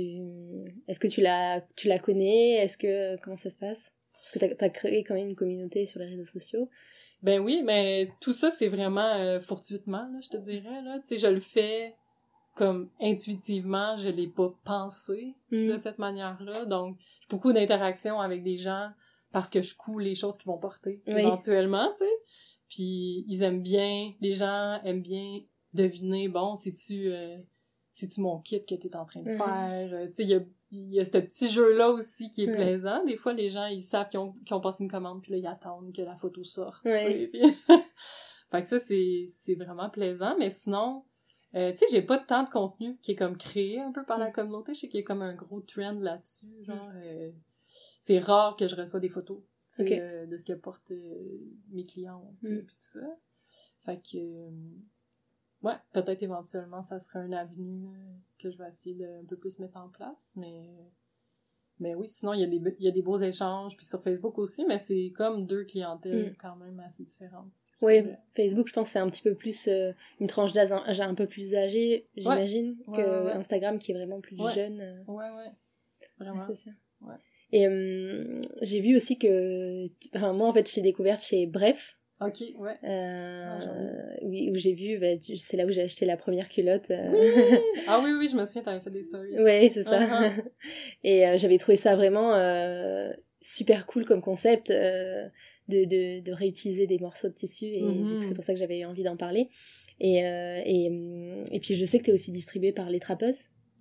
Est-ce 0.90 1.00
que 1.00 1.08
tu 1.08 1.22
la, 1.22 1.62
tu 1.78 1.88
la 1.88 1.98
connais? 1.98 2.56
Est-ce 2.56 2.78
que... 2.78 3.16
Comment 3.22 3.38
ça 3.38 3.50
se 3.50 3.56
passe? 3.58 3.90
Parce 4.22 4.32
que 4.32 4.40
t'as 4.56 4.66
as 4.66 4.70
créé 4.70 5.04
quand 5.04 5.14
même 5.14 5.30
une 5.30 5.36
communauté 5.36 5.86
sur 5.86 6.00
les 6.00 6.08
réseaux 6.08 6.24
sociaux. 6.24 6.70
Ben 7.22 7.40
oui, 7.42 7.62
mais 7.64 8.10
tout 8.22 8.34
ça, 8.34 8.50
c'est 8.50 8.68
vraiment 8.68 9.14
euh, 9.16 9.40
fortuitement, 9.40 10.08
là, 10.12 10.20
je 10.22 10.30
te 10.30 10.38
dirais. 10.38 10.82
Là. 10.82 11.00
Tu 11.00 11.08
sais, 11.10 11.18
je 11.18 11.28
le 11.28 11.40
fais 11.40 11.96
comme 12.56 12.90
intuitivement, 13.02 13.98
je 13.98 14.10
l'ai 14.10 14.28
pas 14.28 14.54
pensé 14.64 15.36
Mm. 15.52 15.68
de 15.72 15.78
cette 15.78 16.00
manière-là. 16.00 16.66
Donc, 16.66 16.98
j'ai 17.22 17.28
beaucoup 17.30 17.54
d'interactions 17.54 18.20
avec 18.20 18.44
des 18.44 18.58
gens 18.58 18.90
parce 19.32 19.50
que 19.50 19.62
je 19.62 19.76
coule 19.76 20.04
les 20.04 20.16
choses 20.16 20.38
qui 20.38 20.46
vont 20.48 20.58
porter 20.58 21.02
Oui. 21.08 21.14
éventuellement, 21.20 21.92
tu 21.92 22.00
sais. 22.00 22.12
Puis 22.70 23.26
ils 23.28 23.44
aiment 23.44 23.62
bien, 23.62 24.14
les 24.22 24.32
gens 24.32 24.82
aiment 24.84 25.02
bien 25.02 25.40
deviner, 25.74 26.30
bon, 26.30 26.56
c'est-tu 26.56 27.12
euh, 27.12 27.38
c'est-tu 27.92 28.22
mon 28.22 28.40
kit 28.40 28.64
que 28.66 28.76
t'es 28.76 28.96
en 28.96 29.06
train 29.06 29.22
de 29.22 29.30
Mhm. 29.30 29.38
faire? 29.38 29.90
Euh, 29.94 30.08
Tu 30.08 30.14
sais, 30.14 30.24
il 30.24 30.30
y 30.30 30.36
a, 30.36 30.40
il 30.76 30.94
y 30.94 31.00
a 31.00 31.06
ce 31.06 31.18
petit 31.18 31.48
jeu-là 31.50 31.90
aussi 31.90 32.30
qui 32.32 32.44
est 32.44 32.48
Ouais. 32.48 32.54
plaisant. 32.56 33.04
Des 33.06 33.16
fois, 33.16 33.34
les 33.34 33.50
gens, 33.50 33.66
ils 33.68 33.82
savent 33.82 34.10
qu'ils 34.10 34.20
ont, 34.20 34.36
ont 34.52 34.62
passé 34.62 34.84
une 34.84 34.90
commande, 34.92 35.22
puis 35.22 35.32
là, 35.32 35.38
ils 35.38 35.48
attendent 35.48 35.94
que 35.94 36.02
la 36.02 36.16
photo 36.16 36.44
sorte. 36.44 36.84
Ouais. 36.86 37.28
Puis- 37.28 37.42
fait 38.52 38.62
que 38.62 38.68
ça, 38.68 38.80
c'est 38.80 39.56
vraiment 39.56 39.90
plaisant. 39.90 40.36
Mais 40.38 40.50
sinon, 40.50 41.06
euh, 41.56 41.72
tu 41.72 41.78
sais, 41.78 41.86
j'ai 41.92 42.02
pas 42.02 42.18
tant 42.20 42.44
de 42.44 42.50
contenu 42.50 42.98
qui 43.02 43.12
est 43.12 43.16
comme 43.16 43.38
créé 43.38 43.80
un 43.80 43.92
peu 43.92 44.04
par 44.06 44.20
la 44.20 44.30
Mm. 44.30 44.34
communauté. 44.34 44.74
Je 44.74 44.82
sais 44.82 44.88
qu'il 44.90 45.00
y 45.00 45.04
a 45.04 45.06
comme 45.06 45.22
un 45.22 45.36
gros 45.36 45.62
trend 45.62 45.94
là-dessus. 46.00 46.48
Genre, 46.64 46.92
euh, 46.96 47.32
c'est 48.02 48.20
rare 48.20 48.56
que 48.56 48.68
je 48.68 48.76
reçois 48.76 49.00
des 49.00 49.10
photos 49.10 49.40
euh, 49.80 50.26
de 50.26 50.38
ce 50.38 50.46
que 50.46 50.54
portent 50.54 50.92
mes 51.72 51.84
clients 51.86 52.34
Mm. 52.42 52.48
puis 52.48 52.66
tout 52.66 52.76
ça. 52.78 53.00
Fait 53.86 54.02
que, 54.02 54.18
ouais, 55.66 55.74
peut-être 55.92 56.24
éventuellement, 56.24 56.82
ça 56.82 57.00
serait 57.00 57.26
une 57.26 57.34
avenue 57.34 57.88
euh, 57.88 58.14
que 58.40 58.50
je 58.52 58.58
vais 58.58 58.68
essayer 58.70 58.96
de 58.96 59.22
un 59.22 59.26
peu 59.26 59.36
plus 59.38 59.60
mettre 59.60 59.78
en 59.78 59.90
place. 59.90 60.34
Mais, 60.38 60.70
mais 61.80 61.94
oui, 61.96 62.08
sinon, 62.08 62.34
il 62.34 62.40
y, 62.40 62.44
a 62.44 62.48
des, 62.48 62.62
il 62.80 62.86
y 62.86 62.88
a 62.88 62.92
des 62.92 63.02
beaux 63.02 63.18
échanges. 63.18 63.76
Puis 63.76 63.86
sur 63.86 64.02
Facebook 64.02 64.38
aussi, 64.38 64.66
mais 64.66 64.78
c'est 64.78 65.12
comme 65.16 65.46
deux 65.46 65.66
clientèles 65.66 66.32
Mm. 66.32 66.36
quand 66.40 66.56
même 66.56 66.80
assez 66.80 67.04
différentes. 67.04 67.52
Oui, 67.82 68.00
vrai. 68.00 68.18
Facebook, 68.36 68.68
je 68.70 68.74
pense 68.74 68.88
que 68.88 68.94
c'est 68.94 69.00
un 69.00 69.10
petit 69.10 69.22
peu 69.22 69.36
plus 69.36 69.68
euh, 69.68 69.92
une 70.22 70.28
tranche 70.28 70.54
d'âge 70.54 70.72
un, 70.72 70.84
un 70.88 71.14
peu 71.16 71.28
plus 71.28 71.56
âgée, 71.56 72.06
j'imagine, 72.16 72.78
Ouais, 72.88 72.96
que 72.98 73.02
ouais, 73.02 73.26
ouais. 73.26 73.32
Instagram 73.34 73.78
qui 73.80 73.92
est 73.92 73.96
vraiment 73.96 74.22
plus 74.22 74.38
jeune. 74.54 74.80
euh, 74.80 75.04
Ouais, 75.08 75.30
ouais. 75.30 75.52
Vraiment. 76.18 76.46
c'est 76.48 76.56
ça. 76.56 76.72
Et 77.52 77.68
euh, 77.68 78.42
j'ai 78.62 78.80
vu 78.82 78.96
aussi 78.96 79.18
que, 79.20 79.88
enfin, 80.16 80.32
moi 80.34 80.48
en 80.48 80.54
fait, 80.54 80.68
je 80.70 80.76
t'ai 80.76 80.82
découverte 80.82 81.22
chez 81.22 81.46
Bref, 81.48 81.98
Ok, 82.22 82.44
ouais. 82.60 82.78
euh, 82.86 83.46
Ah, 83.46 84.18
oui, 84.24 84.50
où 84.52 84.56
j'ai 84.56 84.74
vu, 84.74 84.98
bah, 85.00 85.08
c'est 85.36 85.58
là 85.58 85.66
où 85.66 85.70
j'ai 85.72 85.82
acheté 85.82 86.06
la 86.06 86.16
première 86.16 86.48
culotte. 86.48 86.90
euh, 86.90 87.12
Ah 87.88 88.00
oui, 88.04 88.12
oui, 88.18 88.28
je 88.30 88.36
me 88.38 88.46
souviens, 88.46 88.64
t'avais 88.64 88.80
fait 88.80 88.90
des 88.92 89.04
stories. 89.04 89.38
ouais, 89.38 89.70
c'est 89.74 89.84
ça. 89.84 90.00
Uh-huh. 90.00 90.44
Et 91.04 91.28
euh, 91.28 91.38
j'avais 91.38 91.58
trouvé 91.58 91.76
ça 91.76 91.96
vraiment 91.96 92.34
euh, 92.36 93.12
super 93.42 93.86
cool 93.86 94.06
comme 94.06 94.22
concept 94.22 94.70
de, 94.72 95.30
de, 95.68 96.22
de 96.22 96.32
réutiliser 96.32 96.88
des 96.88 97.00
morceaux 97.00 97.28
de 97.28 97.34
tissu 97.34 97.66
et 97.66 97.82
Mhm. 97.82 98.06
coup, 98.18 98.22
c'est 98.22 98.36
pour 98.36 98.44
ça 98.44 98.54
que 98.54 98.60
j'avais 98.60 98.80
eu 98.80 98.86
envie 98.86 99.04
d'en 99.04 99.18
parler. 99.18 99.50
Et, 100.00 100.20
et, 100.20 100.88
hum, 100.90 101.44
et 101.52 101.60
puis 101.60 101.76
je 101.76 101.86
sais 101.86 102.00
que 102.00 102.04
tu 102.06 102.10
es 102.12 102.14
aussi 102.14 102.32
distribué 102.32 102.72
par 102.72 102.90
les 102.90 103.00
trappeuses 103.00 103.40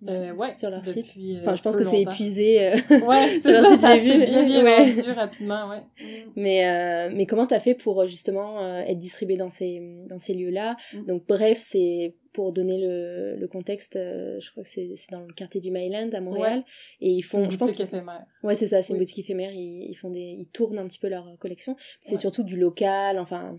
Euh, 0.08 0.32
ouais, 0.34 0.52
sur 0.54 0.70
leur 0.70 0.84
site. 0.84 1.06
euh, 1.16 1.40
Enfin, 1.42 1.54
je 1.56 1.62
pense 1.62 1.76
que 1.76 1.84
c'est 1.84 2.02
épuisé. 2.02 2.60
euh, 2.68 2.72
Ouais, 3.06 3.38
c'est 3.40 3.52
ça, 3.52 3.64
site, 3.72 3.80
ça 3.80 3.96
j'ai 3.96 4.18
vu. 4.18 4.24
bien, 4.24 4.44
bien 4.44 4.64
Ouais. 4.64 4.90
vendu 4.90 5.10
rapidement, 5.12 5.68
ouais. 5.70 5.80
Mm. 6.00 6.30
Mais, 6.36 6.66
euh, 6.66 7.10
mais 7.14 7.26
comment 7.26 7.46
t'as 7.46 7.60
fait 7.60 7.74
pour 7.74 8.02
euh, 8.02 8.06
justement 8.06 8.62
euh, 8.64 8.80
être 8.80 8.98
distribué 8.98 9.36
dans 9.36 9.48
ces, 9.50 9.80
dans 10.08 10.18
ces 10.18 10.34
lieux-là? 10.34 10.76
Mm. 10.92 11.04
Donc 11.06 11.26
bref, 11.26 11.58
c'est 11.60 12.14
pour 12.32 12.52
donner 12.52 12.78
le, 12.84 13.36
le 13.36 13.46
contexte, 13.48 13.94
euh, 13.96 14.40
je 14.40 14.50
crois 14.50 14.64
que 14.64 14.68
c'est 14.68 14.90
c'est 14.96 15.12
dans 15.12 15.20
le 15.20 15.32
quartier 15.32 15.60
du 15.60 15.70
Myland 15.70 16.10
à 16.12 16.20
Montréal. 16.20 16.64
Et 17.00 17.10
ils 17.10 17.22
C'est 17.22 17.36
une 17.38 17.44
font, 17.44 17.50
je 17.50 17.56
pense 17.56 17.68
boutique 17.70 17.86
éphémère. 17.86 18.24
Ouais, 18.42 18.56
c'est 18.56 18.66
ça, 18.68 18.82
c'est 18.82 18.92
une 18.92 18.98
Oui. 18.98 19.04
boutique 19.04 19.20
éphémère, 19.20 19.52
ils, 19.52 19.86
ils 19.90 19.94
font 19.94 20.10
des 20.10 20.36
ils 20.38 20.48
tournent 20.48 20.78
un 20.78 20.86
petit 20.88 20.98
peu 20.98 21.08
leur 21.08 21.26
collection. 21.38 21.76
C'est 22.02 22.16
Ouais. 22.16 22.20
surtout 22.20 22.42
du 22.42 22.56
local, 22.56 23.18
enfin, 23.20 23.56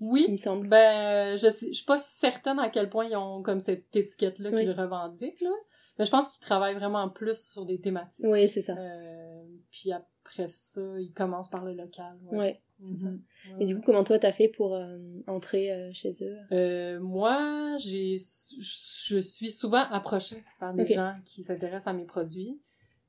Oui, 0.00 0.24
il 0.28 0.32
me 0.32 0.36
semble. 0.36 0.68
Ben, 0.68 1.36
je 1.36 1.48
sais, 1.48 1.68
je 1.68 1.72
suis 1.72 1.84
pas 1.84 1.98
certaine 1.98 2.58
à 2.58 2.68
quel 2.68 2.88
point 2.88 3.06
ils 3.06 3.16
ont 3.16 3.42
comme 3.42 3.60
cette 3.60 3.94
étiquette-là 3.94 4.50
Oui. 4.52 4.60
qu'ils 4.60 4.70
revendiquent, 4.72 5.40
là. 5.40 5.50
Mais 5.98 6.04
je 6.04 6.10
pense 6.10 6.28
qu'ils 6.28 6.40
travaillent 6.40 6.76
vraiment 6.76 7.08
plus 7.08 7.38
sur 7.40 7.66
des 7.66 7.80
thématiques. 7.80 8.24
Oui, 8.28 8.48
c'est 8.48 8.62
ça. 8.62 8.76
Euh, 8.78 9.44
puis 9.70 9.90
après 9.90 10.46
ça, 10.46 10.80
ils 11.00 11.12
commencent 11.12 11.48
par 11.50 11.64
le 11.64 11.72
local. 11.74 12.16
Ouais. 12.30 12.38
Ouais, 12.38 12.62
c'est 12.80 12.94
ça. 12.94 13.08
Mhm. 13.08 13.22
Et 13.58 13.64
du 13.64 13.74
coup, 13.74 13.82
comment 13.84 14.04
toi 14.04 14.18
t'as 14.20 14.30
fait 14.30 14.46
pour 14.46 14.74
euh, 14.74 14.96
entrer 15.26 15.72
euh, 15.72 15.90
chez 15.92 16.12
eux? 16.22 16.36
Euh, 16.52 17.00
moi, 17.00 17.76
j'ai, 17.78 18.14
je 18.16 19.18
suis 19.18 19.50
souvent 19.50 19.84
approchée 19.90 20.44
par 20.60 20.72
des 20.72 20.86
gens 20.86 21.16
qui 21.24 21.42
s'intéressent 21.42 21.88
à 21.88 21.92
mes 21.92 22.04
produits 22.04 22.60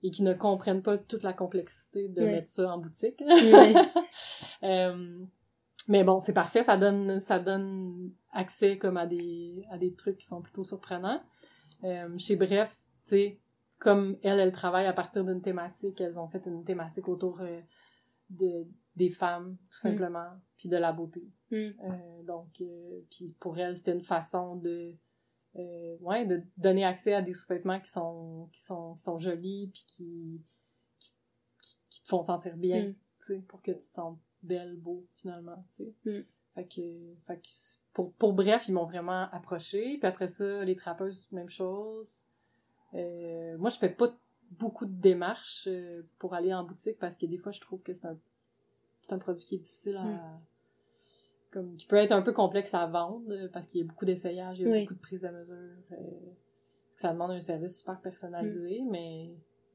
et 0.02 0.10
qui 0.10 0.24
ne 0.24 0.34
comprennent 0.34 0.82
pas 0.82 0.98
toute 0.98 1.22
la 1.24 1.34
complexité 1.34 2.08
de 2.08 2.24
mettre 2.24 2.48
ça 2.48 2.74
en 2.74 2.80
boutique. 2.80 3.22
Mais 5.88 6.04
bon, 6.04 6.20
c'est 6.20 6.34
parfait, 6.34 6.62
ça 6.62 6.78
donne, 6.78 7.20
ça 7.20 7.40
donne 7.40 8.12
accès 8.32 8.78
comme 8.78 8.98
à 8.98 9.08
des, 9.08 9.66
à 9.72 9.78
des 9.78 9.94
trucs 9.94 10.18
qui 10.18 10.26
sont 10.28 10.42
plutôt 10.42 10.64
surprenants. 10.64 11.22
Euh, 11.84 12.16
chez 12.18 12.36
Bref, 12.36 12.78
tu 13.04 13.10
sais, 13.10 13.40
comme 13.80 14.18
elle, 14.22 14.40
elle 14.40 14.52
travaille 14.52 14.86
à 14.86 14.94
partir 14.94 15.24
d'une 15.24 15.42
thématique, 15.42 16.00
elles 16.02 16.20
ont 16.20 16.28
fait 16.28 16.46
une 16.46 16.64
thématique 16.64 17.08
autour 17.08 17.40
euh, 17.42 17.62
de, 18.30 18.68
des 18.96 19.10
femmes, 19.10 19.58
tout 19.72 19.78
Mm. 19.88 19.92
simplement, 19.92 20.28
puis 20.58 20.70
de 20.70 20.78
la 20.78 20.92
beauté. 20.92 21.24
Mm. 21.50 21.56
Euh, 21.56 22.24
donc, 22.24 22.62
euh, 22.62 23.00
puis 23.10 23.34
pour 23.40 23.58
elle, 23.58 23.76
c'était 23.76 23.94
une 23.94 24.02
façon 24.02 24.58
de, 24.58 24.94
euh, 25.56 25.98
ouais, 26.02 26.26
de 26.26 26.44
donner 26.58 26.84
accès 26.86 27.14
à 27.14 27.22
des 27.22 27.34
sous-vêtements 27.34 27.80
qui 27.80 27.90
sont, 27.90 28.50
qui 28.52 28.62
sont, 28.62 28.94
qui 28.96 29.02
sont 29.04 29.18
jolis, 29.18 29.70
puis 29.74 29.84
qui, 29.88 30.42
qui, 31.00 31.14
qui, 31.62 31.78
qui 31.90 32.04
te 32.04 32.10
font 32.10 32.22
sentir 32.22 32.58
bien, 32.58 32.90
Mm. 32.90 32.94
tu 32.94 33.26
sais, 33.26 33.40
pour 33.48 33.62
que 33.62 33.72
tu 33.72 33.78
te 33.78 33.94
sentes 33.94 34.20
belle, 34.44 34.76
beau, 34.76 35.06
finalement, 35.18 35.64
tu 35.76 35.84
sais. 35.86 35.94
Mm. 36.06 36.24
Fait 36.56 36.66
que, 36.66 36.82
fait 37.22 37.36
que 37.38 37.48
c'est- 37.48 37.80
pour, 37.94 38.12
pour 38.14 38.34
bref, 38.34 38.68
ils 38.68 38.74
m'ont 38.74 38.86
vraiment 38.86 39.30
approché. 39.32 39.98
Puis 39.98 40.08
après 40.08 40.28
ça, 40.28 40.64
les 40.66 40.76
trappeuses, 40.76 41.28
même 41.32 41.50
chose. 41.50 42.24
Euh, 42.96 43.58
moi, 43.58 43.70
je 43.70 43.78
fais 43.78 43.90
pas 43.90 44.16
beaucoup 44.52 44.86
de 44.86 44.94
démarches 45.00 45.68
euh, 45.68 46.02
pour 46.18 46.34
aller 46.34 46.54
en 46.54 46.64
boutique 46.64 46.98
parce 47.00 47.18
que 47.18 47.26
des 47.28 47.38
fois, 47.38 47.52
je 47.52 47.62
trouve 47.62 47.84
que 47.84 47.94
c'est 47.94 48.08
un, 48.08 48.18
c'est 49.02 49.14
un 49.14 49.20
produit 49.20 49.44
qui 49.46 49.56
est 49.56 49.60
difficile 49.60 49.98
à... 49.98 50.04
Mm. 50.04 50.42
Comme, 51.52 51.76
qui 51.78 51.88
peut 51.88 51.96
être 51.96 52.12
un 52.12 52.22
peu 52.22 52.32
complexe 52.32 52.74
à 52.76 52.86
vendre 52.86 53.32
euh, 53.32 53.48
parce 53.52 53.68
qu'il 53.68 53.82
y 53.82 53.84
a 53.84 53.88
beaucoup 53.88 54.06
d'essayages, 54.06 54.60
il 54.60 54.68
y 54.68 54.70
a 54.70 54.72
Oui. 54.72 54.82
beaucoup 54.82 54.94
de 54.94 55.00
prises 55.00 55.22
de 55.22 55.30
mesure. 55.30 55.58
euh, 55.92 55.96
ça 56.96 57.12
demande 57.14 57.32
un 57.32 57.40
service 57.42 57.80
super 57.80 58.00
personnalisé, 58.02 58.82
Mm. 58.82 58.90
mais 58.92 59.32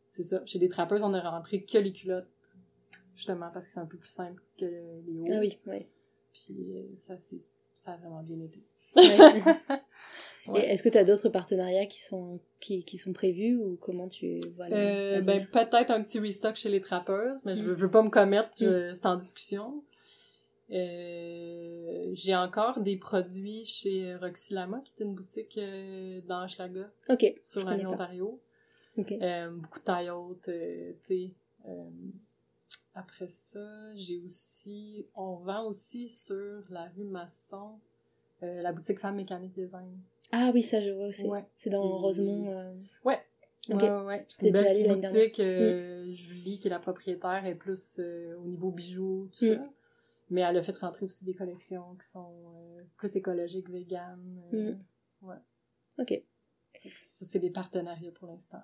c'est 0.09 0.23
ça. 0.23 0.45
Chez 0.45 0.59
les 0.61 0.69
trappeuses, 0.69 1.03
on 1.03 1.12
a 1.15 1.21
rentré 1.31 1.65
que 1.65 1.79
les 1.79 1.93
culottes, 1.93 2.54
justement, 3.15 3.51
parce 3.53 3.67
que 3.67 3.73
c'est 3.73 3.81
un 3.81 3.87
peu 3.87 3.99
plus 3.99 4.11
simple 4.11 4.43
que 4.59 4.65
les 4.65 5.21
hauts. 5.21 5.29
Ah 5.33 5.39
oui, 5.41 5.59
ouais. 5.67 5.87
Puis 6.33 6.55
euh, 6.75 6.97
ça, 6.97 7.19
c'est, 7.19 7.41
ça 7.75 7.93
a 7.93 7.97
vraiment 7.97 8.23
bien 8.23 8.41
été. 8.41 8.62
Et 10.55 10.59
est-ce 10.59 10.83
que 10.83 10.91
tu 10.91 10.99
as 10.99 11.05
d'autres 11.05 11.31
partenariats 11.31 11.87
qui 11.87 12.03
sont, 12.03 12.39
qui, 12.61 12.85
qui 12.85 12.99
sont 12.99 13.15
prévus 13.15 13.57
ou 13.57 13.79
comment 13.81 14.09
tu 14.09 14.41
vois 14.57 14.67
euh, 14.67 15.23
ben, 15.23 15.47
Peut-être 15.47 15.91
un 15.91 16.03
petit 16.03 16.19
restock 16.19 16.57
chez 16.57 16.69
les 16.69 16.83
trappeuses, 16.83 17.43
mais 17.47 17.55
je, 17.55 17.65
veux, 17.65 17.73
mm. 17.73 17.77
je 17.77 17.87
veux 17.87 17.91
pas 17.91 18.03
me 18.03 18.11
commettre, 18.11 18.51
mm. 18.62 18.93
c'est 18.93 19.07
en 19.07 19.17
discussion. 19.17 19.83
Euh, 20.71 22.11
j'ai 22.12 22.35
encore 22.35 22.81
des 22.81 22.97
produits 22.97 23.65
chez 23.65 24.15
Roxy 24.17 24.55
Lama, 24.55 24.81
qui 24.85 24.93
est 25.03 25.05
une 25.07 25.15
boutique 25.15 25.59
euh, 25.59 26.21
dans 26.27 26.45
Hochelaga, 26.45 26.91
okay, 27.09 27.39
sur 27.43 27.65
la 27.65 27.77
rue 27.77 27.87
Ontario. 27.87 28.41
Euh, 28.99 29.51
beaucoup 29.51 29.81
de 29.81 29.85
taille 29.85 30.11
haute, 30.11 30.45
tu 30.45 30.97
sais. 31.01 31.35
Après 32.95 33.28
ça, 33.28 33.95
j'ai 33.95 34.18
aussi... 34.18 35.07
On 35.14 35.34
vend 35.36 35.66
aussi 35.66 36.09
sur 36.09 36.62
la 36.70 36.84
rue 36.97 37.05
Masson 37.05 37.78
la 38.42 38.72
boutique 38.72 38.99
Femme 38.99 39.16
Mécanique 39.16 39.55
Design. 39.55 39.99
Ah 40.32 40.51
oui, 40.53 40.62
ça 40.62 40.80
je 40.82 40.90
vois 40.90 41.07
aussi. 41.07 41.26
c'est 41.57 41.70
dans 41.70 41.99
Rosemont. 41.99 42.51
Euh... 42.51 42.74
Ouais. 43.05 43.18
Ouais, 43.70 43.90
ouais, 43.90 44.26
C'est 44.28 44.47
une 44.47 44.53
belle 44.53 44.66
petite 44.66 44.88
boutique. 44.88 45.40
Euh, 45.40 46.07
mm. 46.07 46.12
Julie, 46.12 46.59
qui 46.59 46.68
est 46.68 46.70
la 46.70 46.78
propriétaire, 46.78 47.47
est 47.47 47.55
plus 47.55 47.99
euh, 47.99 48.36
au 48.36 48.45
niveau 48.45 48.70
bijoux, 48.70 49.30
tout 49.32 49.47
mm. 49.47 49.55
ça. 49.55 49.68
Mais 50.30 50.42
elle 50.42 50.57
a 50.57 50.62
fait 50.62 50.76
rentrer 50.76 51.07
aussi 51.07 51.24
des 51.24 51.34
collections 51.34 51.95
qui 51.99 52.07
sont 52.07 52.32
euh, 52.76 52.82
plus 52.97 53.16
écologiques, 53.16 53.70
véganes. 53.70 54.42
Mm. 54.53 54.72
Ouais. 55.22 55.36
Ok. 55.99 56.22
Ça, 56.95 57.24
c'est 57.24 57.38
des 57.38 57.51
partenariats 57.51 58.11
pour 58.11 58.28
l'instant. 58.28 58.61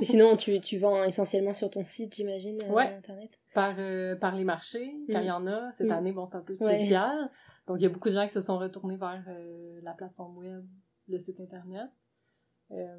Et 0.00 0.04
sinon, 0.04 0.36
tu, 0.36 0.60
tu 0.60 0.78
vends 0.78 1.04
essentiellement 1.04 1.52
sur 1.52 1.70
ton 1.70 1.84
site, 1.84 2.16
j'imagine, 2.16 2.58
ouais. 2.70 2.94
Internet? 2.94 3.38
Par, 3.52 3.74
par 4.20 4.36
les 4.36 4.44
marchés, 4.44 4.94
quand 5.10 5.20
il 5.20 5.26
y 5.26 5.30
en 5.30 5.46
a. 5.46 5.72
Cette 5.72 5.90
année, 5.90 6.12
bon, 6.12 6.24
c'est 6.24 6.36
un 6.36 6.42
peu 6.42 6.54
spécial. 6.54 7.30
Donc, 7.66 7.78
il 7.78 7.82
y 7.82 7.86
a 7.86 7.88
beaucoup 7.88 8.08
de 8.08 8.14
gens 8.14 8.22
qui 8.22 8.32
se 8.32 8.40
sont 8.40 8.58
retournés 8.58 8.96
vers 8.96 9.24
la 9.82 9.92
plateforme 9.92 10.36
web 10.36 10.64
le 11.08 11.18
site 11.18 11.40
internet. 11.40 11.90
Euh, 12.72 12.98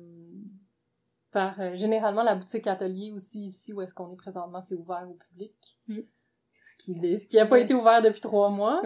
par 1.31 1.61
euh, 1.61 1.77
généralement 1.77 2.23
la 2.23 2.35
boutique 2.35 2.67
atelier 2.67 3.11
aussi 3.11 3.45
ici 3.45 3.71
où 3.71 3.81
est-ce 3.81 3.93
qu'on 3.93 4.11
est 4.11 4.17
présentement 4.17 4.59
c'est 4.59 4.75
ouvert 4.75 5.09
au 5.09 5.13
public 5.13 5.79
mm. 5.87 5.99
Ce 6.61 6.77
qui 6.77 6.93
ce 7.17 7.27
qui 7.27 7.39
a 7.39 7.45
pas 7.45 7.59
été 7.59 7.73
ouvert 7.73 8.01
depuis 8.01 8.21
trois 8.21 8.49
mois 8.49 8.81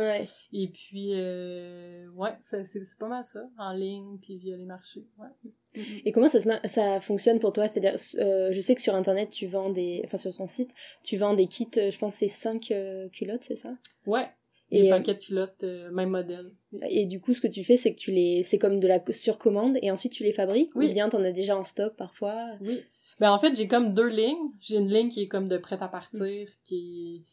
et 0.53 0.69
puis 0.69 1.11
euh, 1.13 2.07
ouais 2.15 2.31
c'est 2.39 2.63
pas 2.97 3.07
mal 3.07 3.23
ça 3.23 3.43
en 3.57 3.73
ligne 3.73 4.17
puis 4.21 4.37
via 4.37 4.55
les 4.55 4.65
marchés 4.65 5.05
ouais. 5.19 5.81
et 6.05 6.11
comment 6.11 6.29
ça 6.29 6.39
ça 6.65 7.01
fonctionne 7.01 7.39
pour 7.39 7.51
toi? 7.53 7.67
C'est-à-dire 7.67 7.97
je 7.97 8.61
sais 8.61 8.75
que 8.75 8.81
sur 8.81 8.95
internet 8.95 9.29
tu 9.29 9.47
vends 9.47 9.69
des 9.69 10.01
enfin 10.05 10.17
sur 10.17 10.35
ton 10.35 10.47
site 10.47 10.71
tu 11.03 11.17
vends 11.17 11.33
des 11.33 11.47
kits 11.47 11.67
je 11.75 11.97
pense 11.97 12.15
c'est 12.15 12.29
5 12.29 12.73
culottes 13.11 13.43
c'est 13.43 13.57
ça? 13.57 13.75
Ouais 14.05 14.27
des 14.71 14.89
paquets 14.89 15.13
de 15.13 15.19
culottes, 15.19 15.63
euh, 15.63 15.91
même 15.91 16.09
modèle. 16.09 16.51
Et 16.89 17.05
du 17.05 17.21
coup, 17.21 17.33
ce 17.33 17.41
que 17.41 17.47
tu 17.47 17.63
fais, 17.63 17.77
c'est 17.77 17.93
que 17.93 17.99
tu 17.99 18.11
les, 18.11 18.43
c'est 18.43 18.57
comme 18.57 18.79
de 18.79 18.87
la 18.87 18.99
surcommande 19.09 19.77
et 19.81 19.91
ensuite 19.91 20.13
tu 20.13 20.23
les 20.23 20.33
fabriques? 20.33 20.71
Oui. 20.75 20.89
Ou 20.89 20.93
bien 20.93 21.09
t'en 21.09 21.23
as 21.23 21.31
déjà 21.31 21.57
en 21.57 21.63
stock 21.63 21.95
parfois? 21.95 22.35
Oui. 22.61 22.81
Ben 23.19 23.31
en 23.31 23.39
fait, 23.39 23.55
j'ai 23.55 23.67
comme 23.67 23.93
deux 23.93 24.09
lignes. 24.09 24.51
J'ai 24.59 24.77
une 24.77 24.89
ligne 24.89 25.09
qui 25.09 25.23
est 25.23 25.27
comme 25.27 25.47
de 25.47 25.57
prêt 25.57 25.77
à 25.79 25.87
partir, 25.87 26.49
qui, 26.63 27.25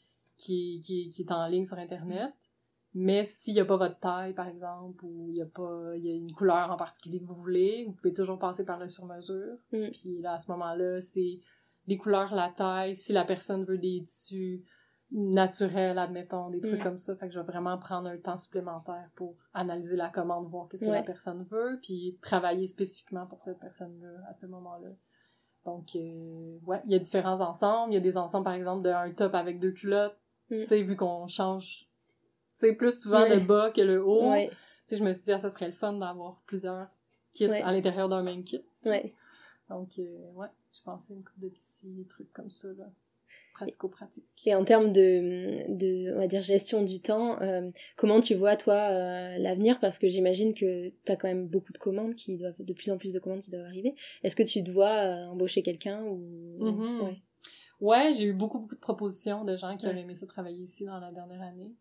qui, 0.42 0.80
qui, 0.80 1.08
qui 1.08 1.22
est 1.22 1.32
en 1.32 1.46
ligne 1.46 1.64
sur 1.64 1.78
internet. 1.78 2.32
Mais 2.94 3.24
s'il 3.24 3.54
n'y 3.54 3.60
a 3.60 3.64
pas 3.64 3.78
votre 3.78 3.98
taille, 3.98 4.34
par 4.34 4.48
exemple, 4.48 5.04
ou 5.04 5.30
il 5.30 5.36
y 5.36 5.42
a 5.42 5.46
pas, 5.46 5.92
il 5.96 6.04
y 6.04 6.10
a 6.10 6.14
une 6.14 6.32
couleur 6.32 6.70
en 6.70 6.76
particulier 6.76 7.20
que 7.20 7.26
vous 7.26 7.34
voulez, 7.34 7.84
vous 7.86 7.92
pouvez 7.92 8.12
toujours 8.12 8.38
passer 8.38 8.64
par 8.64 8.78
le 8.78 8.88
sur-mesure. 8.88 9.56
Mm. 9.72 9.90
Puis 9.92 10.18
là, 10.18 10.34
à 10.34 10.38
ce 10.38 10.50
moment-là, 10.50 11.00
c'est 11.00 11.40
les 11.86 11.96
couleurs, 11.96 12.34
la 12.34 12.50
taille, 12.50 12.94
si 12.94 13.12
la 13.12 13.24
personne 13.24 13.64
veut 13.64 13.78
des 13.78 14.02
tissus 14.04 14.62
naturel, 15.10 15.98
admettons, 15.98 16.50
des 16.50 16.60
trucs 16.60 16.80
mm. 16.80 16.82
comme 16.82 16.98
ça. 16.98 17.16
Fait 17.16 17.28
que 17.28 17.34
je 17.34 17.40
vais 17.40 17.46
vraiment 17.46 17.78
prendre 17.78 18.08
un 18.08 18.18
temps 18.18 18.36
supplémentaire 18.36 19.10
pour 19.14 19.36
analyser 19.54 19.96
la 19.96 20.08
commande, 20.08 20.48
voir 20.48 20.68
qu'est-ce 20.68 20.84
que 20.84 20.90
la 20.90 21.02
personne 21.02 21.46
veut, 21.50 21.78
puis 21.80 22.18
travailler 22.20 22.66
spécifiquement 22.66 23.26
pour 23.26 23.40
cette 23.40 23.58
personne-là 23.58 24.28
à 24.28 24.32
ce 24.34 24.46
moment-là. 24.46 24.90
Donc, 25.64 25.94
euh, 25.94 26.58
ouais, 26.66 26.80
il 26.84 26.92
y 26.92 26.94
a 26.94 26.98
différents 26.98 27.40
ensembles. 27.40 27.92
Il 27.92 27.94
y 27.94 27.98
a 27.98 28.00
des 28.00 28.16
ensembles, 28.16 28.44
par 28.44 28.54
exemple, 28.54 28.82
d'un 28.82 29.10
top 29.12 29.34
avec 29.34 29.60
deux 29.60 29.72
culottes. 29.72 30.18
Mm. 30.52 30.60
Tu 30.60 30.66
sais, 30.66 30.82
vu 30.82 30.96
qu'on 30.96 31.26
change, 31.26 31.88
tu 32.56 32.66
sais, 32.66 32.72
plus 32.74 33.02
souvent 33.02 33.26
le 33.26 33.40
bas 33.40 33.70
que 33.70 33.80
le 33.80 34.04
haut. 34.04 34.32
Tu 34.34 34.50
sais, 34.86 34.96
je 34.96 35.04
me 35.04 35.12
suis 35.12 35.24
dit, 35.24 35.32
ah, 35.32 35.38
ça 35.38 35.50
serait 35.50 35.66
le 35.66 35.72
fun 35.72 35.94
d'avoir 35.94 36.42
plusieurs 36.46 36.88
kits 37.32 37.46
à 37.46 37.72
l'intérieur 37.72 38.08
d'un 38.08 38.22
même 38.22 38.44
kit. 38.44 38.62
Donc, 38.84 39.98
euh, 39.98 40.32
ouais, 40.34 40.48
je 40.72 40.82
pensais 40.82 41.14
une 41.14 41.24
couple 41.24 41.40
de 41.40 41.48
petits 41.48 42.06
trucs 42.08 42.32
comme 42.32 42.50
ça, 42.50 42.68
là 42.76 42.84
pratico-pratique. 43.54 44.24
Et 44.46 44.54
en 44.54 44.64
termes 44.64 44.92
de, 44.92 45.64
de, 45.68 46.14
on 46.14 46.18
va 46.18 46.26
dire, 46.26 46.40
gestion 46.40 46.82
du 46.82 47.00
temps, 47.00 47.40
euh, 47.42 47.70
comment 47.96 48.20
tu 48.20 48.34
vois, 48.34 48.56
toi, 48.56 48.74
euh, 48.74 49.36
l'avenir? 49.38 49.78
Parce 49.80 49.98
que 49.98 50.08
j'imagine 50.08 50.54
que 50.54 50.88
tu 50.88 51.12
as 51.12 51.16
quand 51.16 51.28
même 51.28 51.46
beaucoup 51.46 51.72
de 51.72 51.78
commandes 51.78 52.14
qui 52.14 52.36
doivent, 52.38 52.54
de 52.58 52.72
plus 52.72 52.90
en 52.90 52.96
plus 52.96 53.12
de 53.12 53.18
commandes 53.18 53.42
qui 53.42 53.50
doivent 53.50 53.66
arriver. 53.66 53.94
Est-ce 54.22 54.36
que 54.36 54.42
tu 54.42 54.62
dois 54.62 54.88
embaucher 55.30 55.62
quelqu'un 55.62 56.02
ou... 56.02 56.58
Mm-hmm. 56.60 57.00
Ouais, 57.02 57.22
ouais 57.82 58.12
j'ai 58.12 58.24
eu 58.24 58.32
beaucoup, 58.32 58.60
beaucoup 58.60 58.74
de 58.74 58.80
propositions 58.80 59.44
de 59.44 59.56
gens 59.56 59.76
qui 59.76 59.86
auraient 59.86 60.00
aimé 60.00 60.14
ça 60.14 60.26
travailler 60.26 60.62
ici 60.62 60.86
dans 60.86 60.98
la 60.98 61.12
dernière 61.12 61.42
année. 61.42 61.74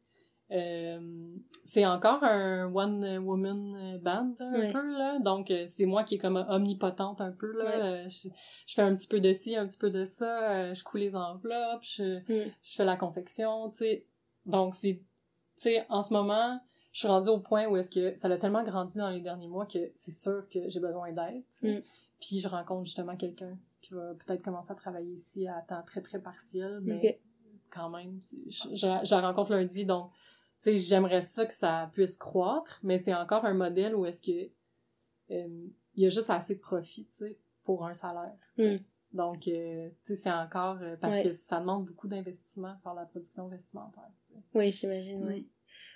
Euh, 0.51 0.99
c'est 1.63 1.85
encore 1.85 2.25
un 2.25 2.73
one 2.73 3.19
woman 3.19 3.99
band 4.03 4.33
un 4.39 4.71
peu 4.71 4.97
là. 4.97 5.19
Donc 5.19 5.49
euh, 5.49 5.63
c'est 5.67 5.85
moi 5.85 6.03
qui 6.03 6.15
est 6.15 6.17
comme 6.17 6.43
omnipotente 6.49 7.21
un 7.21 7.31
peu 7.31 7.57
là. 7.57 7.85
Euh, 7.85 8.09
je, 8.09 8.27
fais 8.67 8.81
un 8.81 8.93
petit 8.93 9.07
peu 9.07 9.21
de 9.21 9.31
ci 9.31 9.55
un 9.55 9.65
petit 9.65 9.77
peu 9.77 9.89
de 9.89 10.03
ça 10.03 10.73
je 10.73 10.83
coule 10.83 10.99
les 10.99 11.15
enveloppes 11.15 11.83
je, 11.83 12.19
je 12.27 12.75
fais 12.75 12.83
la 12.83 12.97
confection 12.97 13.69
tu 13.69 13.77
sais. 13.77 14.05
Donc 14.45 14.75
c'est 14.75 14.99
tu 15.55 15.63
sais 15.69 15.85
en 15.87 16.01
ce 16.01 16.11
moment 16.11 16.59
je 16.91 16.99
suis 16.99 17.07
rendue 17.07 17.29
au 17.29 17.39
point 17.39 17.67
où 17.67 17.77
est-ce 17.77 17.89
que 17.89 18.17
ça 18.17 18.27
a 18.27 18.37
tellement 18.37 18.63
grandi 18.63 18.97
dans 18.97 19.09
les 19.09 19.21
derniers 19.21 19.47
mois 19.47 19.65
que 19.65 19.91
c'est 19.95 20.11
sûr 20.11 20.45
que 20.49 20.67
j'ai 20.67 20.79
besoin 20.81 21.13
d'aide. 21.13 21.43
Puis 22.21 22.39
je 22.39 22.47
rencontre 22.47 22.85
justement 22.85 23.17
quelqu'un 23.17 23.57
qui 23.81 23.93
va 23.93 24.13
peut-être 24.13 24.41
commencer 24.41 24.71
à 24.71 24.75
travailler 24.75 25.11
ici 25.11 25.47
à 25.47 25.61
temps 25.61 25.83
très 25.83 26.01
très 26.01 26.21
partiel 26.21 26.79
mais 26.81 27.19
quand 27.69 27.89
même 27.89 28.19
je, 28.47 28.85
la 28.85 29.21
rencontre 29.21 29.51
lundi 29.51 29.85
donc 29.85 30.11
sais, 30.61 30.77
j'aimerais 30.77 31.21
ça 31.21 31.45
que 31.45 31.53
ça 31.53 31.89
puisse 31.91 32.15
croître, 32.15 32.79
mais 32.83 32.97
c'est 32.97 33.13
encore 33.13 33.45
un 33.45 33.53
modèle 33.53 33.95
où 33.95 34.05
est-ce 34.05 34.21
que 34.21 34.49
euh, 35.31 35.67
il 35.95 36.03
y 36.03 36.05
a 36.05 36.09
juste 36.09 36.29
assez 36.29 36.55
de 36.55 36.59
profit, 36.59 37.07
tu 37.07 37.25
sais, 37.25 37.37
pour 37.63 37.85
un 37.85 37.93
salaire. 37.93 38.37
Hmm. 38.57 38.77
Donc, 39.11 39.47
euh, 39.47 39.89
tu 40.05 40.15
sais, 40.15 40.15
c'est 40.15 40.31
encore 40.31 40.77
euh, 40.81 40.95
parce 41.01 41.17
que 41.17 41.33
ça 41.33 41.59
demande 41.59 41.85
beaucoup 41.85 42.07
d'investissement 42.07 42.75
faire 42.81 42.93
la 42.93 43.05
production 43.05 43.47
vestimentaire. 43.47 44.09
Oui, 44.53 44.71
j'imagine. 44.71 45.25
Oui. 45.27 45.49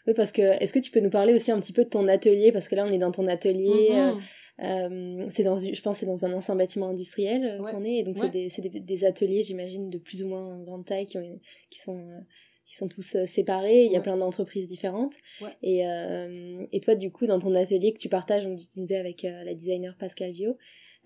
oui, 0.08 0.14
parce 0.14 0.32
que 0.32 0.42
est-ce 0.42 0.74
que 0.74 0.80
tu 0.80 0.92
peux 0.92 1.00
nous 1.00 1.12
parler 1.12 1.34
aussi 1.34 1.52
un 1.52 1.60
petit 1.60 1.72
peu 1.72 1.86
de 1.86 1.90
ton 1.90 2.08
atelier? 2.08 2.52
Parce 2.52 2.68
que 2.68 2.76
là, 2.76 2.86
on 2.86 2.92
est 2.92 2.98
dans 2.98 3.12
ton 3.12 3.28
atelier. 3.28 4.16
Mm-hmm. 4.58 5.30
c'est 5.30 5.44
dans, 5.44 5.56
je 5.56 5.82
pense, 5.82 5.98
c'est 5.98 6.06
dans 6.06 6.26
un 6.26 6.34
ancien 6.34 6.56
bâtiment 6.56 6.90
industriel 6.90 7.62
qu'on 7.72 7.84
est, 7.84 7.98
et 7.98 8.04
donc 8.04 8.16
c'est 8.18 8.30
des, 8.30 8.48
des, 8.48 8.80
des, 8.80 9.06
ateliers, 9.06 9.42
j'imagine, 9.42 9.90
de 9.90 9.98
plus 9.98 10.24
ou 10.24 10.28
moins 10.28 10.62
grande 10.64 10.86
taille 10.86 11.06
qui, 11.06 11.18
ont, 11.18 11.40
qui 11.70 11.80
sont 11.80 12.24
qui 12.66 12.76
sont 12.76 12.88
tous 12.88 13.16
euh, 13.16 13.26
séparés, 13.26 13.86
il 13.86 13.92
y 13.92 13.96
a 13.96 14.02
plein 14.02 14.18
d'entreprises 14.18 14.68
différentes. 14.68 15.14
Et, 15.62 15.88
euh, 15.88 16.66
et 16.72 16.80
toi, 16.80 16.96
du 16.96 17.12
coup, 17.12 17.28
dans 17.28 17.40
ton 17.40 17.54
atelier 17.54 17.94
que 17.94 18.00
tu 18.00 18.10
partages, 18.10 18.44
donc 18.44 18.60
tu 18.60 18.80
disais 18.80 18.98
avec 18.98 19.24
euh, 19.24 19.44
la 19.44 19.54
designer 19.54 19.96
Pascal 19.98 20.32
Vio, 20.32 20.58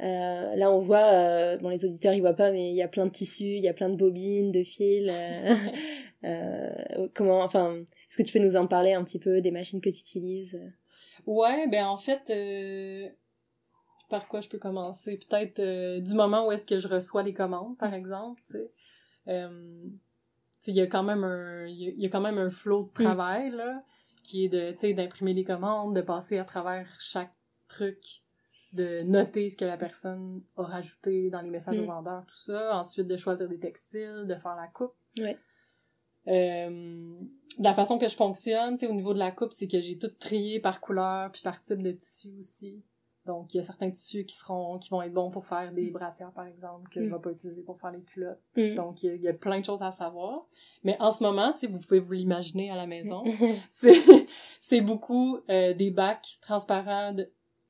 euh, 0.02 0.56
là 0.56 0.72
on 0.72 0.80
voit, 0.80 1.12
euh, 1.12 1.58
bon 1.58 1.68
les 1.68 1.84
auditeurs 1.84 2.14
ils 2.14 2.22
voient 2.22 2.34
pas, 2.34 2.54
mais 2.54 2.70
il 2.70 2.76
y 2.76 2.82
a 2.82 2.88
plein 2.88 3.06
de 3.06 3.12
tissus, 3.12 3.43
il 3.43 3.60
y 3.62 3.68
a 3.68 3.74
plein 3.74 3.89
de 3.89 3.97
bobines, 3.97 4.52
de 4.52 4.64
fils. 4.64 5.12
comment, 7.14 7.43
enfin, 7.43 7.76
est-ce 8.10 8.18
que 8.18 8.24
tu 8.24 8.32
peux 8.32 8.43
nous 8.43 8.56
en 8.56 8.66
parler 8.66 8.93
un 8.93 9.04
petit 9.04 9.20
peu 9.20 9.41
des 9.41 9.52
machines 9.52 9.82
que 9.82 9.89
tu 9.89 10.00
utilises 10.00 10.58
Ouais, 11.26 11.68
ben 11.68 11.86
en 11.86 11.97
fait, 11.97 12.32
par 14.10 14.28
quoi 14.28 14.41
je 14.41 14.49
peux 14.49 14.57
commencer 14.57 15.18
Peut-être 15.18 15.99
du 15.99 16.14
moment 16.14 16.47
où 16.47 16.51
est-ce 16.51 16.66
que 16.66 16.80
je 16.80 16.88
reçois 16.88 17.24
les 17.24 17.34
commandes, 17.34 17.78
par 17.78 17.93
exemple, 17.93 18.41
tu 18.45 18.53
sais 18.53 18.72
il 20.68 20.76
y 20.76 20.82
a 20.82 20.88
quand 20.88 21.03
même 21.03 21.24
un 21.24 21.66
il 21.66 21.99
y, 21.99 22.05
a 22.05 22.10
quand 22.10 22.22
même 22.22 22.38
un 22.38 22.49
flow 22.49 22.84
de 22.84 22.89
mm. 22.89 23.03
travail 23.03 23.51
là 23.51 23.84
qui 24.24 24.45
est 24.45 24.49
de 24.49 24.72
tu 24.72 24.80
sais 24.80 24.93
d'imprimer 24.93 25.34
les 25.34 25.43
commandes 25.43 25.95
de 25.95 26.01
passer 26.01 26.38
à 26.38 26.43
travers 26.43 26.88
chaque 26.99 27.34
truc 27.68 28.24
de 28.74 29.01
noter 29.01 29.49
ce 29.49 29.57
que 29.57 29.66
la 29.66 29.78
personne 29.78 30.43
a 30.57 30.64
rajouté 30.64 31.30
dans 31.30 31.41
les 31.41 31.49
messages 31.49 31.80
au 31.80 31.84
mm. 31.84 31.88
vendeur 31.88 32.26
tout 32.26 32.36
ça 32.36 32.78
ensuite 32.78 33.07
de 33.07 33.18
choisir 33.18 33.47
des 33.47 33.60
textiles 33.60 34.26
de 34.28 34.36
faire 34.36 34.55
la 34.55 34.68
coupe 34.68 34.93
ouais. 35.20 35.38
euh, 36.28 37.20
la 37.60 37.74
façon 37.74 37.97
que 37.97 38.07
je 38.07 38.16
fonctionne, 38.16 38.76
tu 38.76 38.86
sais, 38.86 38.88
au 38.88 38.93
niveau 38.93 39.14
de 39.14 39.20
la 39.20 39.32
coupe, 39.32 39.51
c'est 39.51 39.68
que 39.68 39.82
j'ai 39.82 39.97
tout 39.97 40.12
trié 40.18 40.62
par 40.62 40.80
couleur 40.80 41.30
puis 41.30 41.41
par 41.41 41.62
type 41.62 41.82
de 41.82 41.91
tissu 41.91 42.30
aussi. 42.38 42.82
Donc, 43.30 43.53
il 43.53 43.57
y 43.57 43.59
a 43.59 43.63
certains 43.63 43.91
tissus 43.91 44.25
qui 44.25 44.36
seront, 44.36 44.80
qui 44.80 44.89
vont 44.89 45.03
être 45.03 45.13
bons 45.13 45.30
pour 45.30 45.45
faire 45.45 45.71
des 45.71 45.91
mm. 45.91 45.93
brassières, 45.93 46.32
par 46.32 46.47
exemple, 46.47 46.89
que 46.89 46.99
je 46.99 47.05
je 47.05 47.09
mm. 47.11 47.13
vais 47.13 47.21
pas 47.21 47.30
utiliser 47.30 47.61
pour 47.61 47.80
faire 47.80 47.91
les 47.91 48.01
culottes. 48.01 48.41
Mm. 48.57 48.73
Donc, 48.73 49.03
il 49.03 49.21
y, 49.21 49.27
a, 49.27 49.34
plein 49.34 49.59
de 49.59 49.65
choses 49.65 49.84
à 49.84 49.91
savoir. 49.91 50.47
Mais 50.84 50.97
en 50.99 51.11
ce 51.11 51.23
moment, 51.23 51.53
tu 51.53 51.59
sais, 51.59 51.67
vous 51.67 51.77
pouvez 51.77 51.99
vous 51.99 52.13
l'imaginer 52.13 52.71
à 52.71 52.75
la 52.75 52.88
maison. 52.88 53.23
c'est 53.69 54.82
beaucoup 54.82 55.38
euh, 55.47 55.75
des 55.75 55.91
bacs 55.91 56.39
transparents 56.41 57.15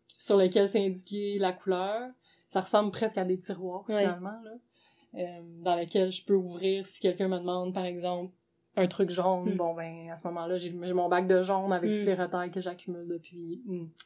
sur 0.08 0.38
lesquels 0.38 0.70
c'est 0.70 0.86
indiqué 0.86 1.38
la 1.40 1.52
couleur. 1.52 2.10
Ça 2.48 2.62
ressemble 2.62 2.92
presque 2.92 3.18
à 3.18 3.26
des 3.26 3.38
tiroirs, 3.38 3.84
finalement, 3.86 4.40
là, 4.42 4.52
euh, 5.16 5.42
dans 5.62 5.76
lesquels 5.76 6.10
je 6.10 6.24
peux 6.24 6.36
ouvrir 6.36 6.86
si 6.86 7.02
quelqu'un 7.02 7.28
me 7.28 7.38
demande, 7.38 7.74
par 7.74 7.84
exemple, 7.84 8.32
un 8.78 8.88
truc 8.88 9.10
jaune, 9.10 9.56
Mm. 9.56 9.58
bon, 9.58 9.74
ben, 9.74 10.10
à 10.10 10.16
ce 10.16 10.26
moment-là, 10.30 10.58
j'ai 10.58 10.72
mon 10.72 11.10
bac 11.10 11.28
de 11.28 11.42
jaune 11.42 11.74
avec 11.74 11.90
Mm. 11.90 11.94
toutes 11.96 12.06
les 12.06 12.16
retailles 12.16 12.52
que 12.52 12.62
j'accumule 12.62 13.10
depuis 13.10 13.62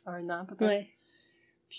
un 0.07 0.27
an, 0.31 0.45
peut-être. 0.45 0.67
Ouais. 0.67 0.89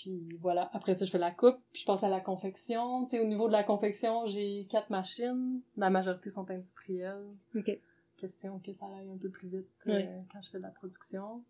Puis 0.01 0.27
voilà, 0.41 0.69
après 0.73 0.93
ça, 0.93 1.05
je 1.05 1.09
fais 1.09 1.17
la 1.17 1.31
coupe, 1.31 1.57
puis 1.71 1.83
je 1.83 1.85
passe 1.85 2.03
à 2.03 2.09
la 2.09 2.19
confection. 2.19 3.05
Tu 3.05 3.11
sais, 3.11 3.19
au 3.21 3.25
niveau 3.25 3.47
de 3.47 3.53
la 3.53 3.63
confection, 3.63 4.25
j'ai 4.25 4.65
quatre 4.69 4.89
machines. 4.89 5.61
La 5.77 5.89
majorité 5.89 6.29
sont 6.29 6.49
industrielles. 6.51 7.25
Ok. 7.55 7.79
Question 8.17 8.59
que 8.59 8.73
ça 8.73 8.87
aille 8.87 9.09
un 9.09 9.17
peu 9.17 9.29
plus 9.29 9.47
vite 9.47 9.69
euh, 9.87 10.21
quand 10.31 10.41
je 10.41 10.49
fais 10.49 10.57
de 10.57 10.63
la 10.63 10.71
production. 10.71 11.45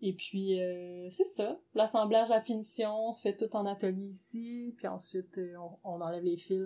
Et 0.00 0.14
puis, 0.14 0.62
euh, 0.62 1.10
c'est 1.10 1.26
ça. 1.26 1.60
L'assemblage, 1.74 2.30
la 2.30 2.40
finition, 2.40 3.08
on 3.08 3.12
se 3.12 3.20
fait 3.20 3.36
tout 3.36 3.54
en 3.54 3.66
atelier 3.66 4.06
ici. 4.06 4.72
Puis 4.78 4.88
ensuite, 4.88 5.36
euh, 5.36 5.54
on, 5.58 5.78
on 5.84 6.00
enlève 6.00 6.24
les 6.24 6.38
fils, 6.38 6.64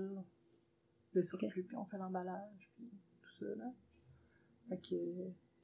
le 1.15 1.23
surplus, 1.23 1.65
puis 1.65 1.77
on 1.77 1.85
fait 1.85 1.99
l'emballage, 1.99 2.71
puis 2.77 2.89
tout 3.23 3.45
ça, 3.45 3.47
là. 3.57 3.73
Fait 4.69 4.79
que 4.79 4.95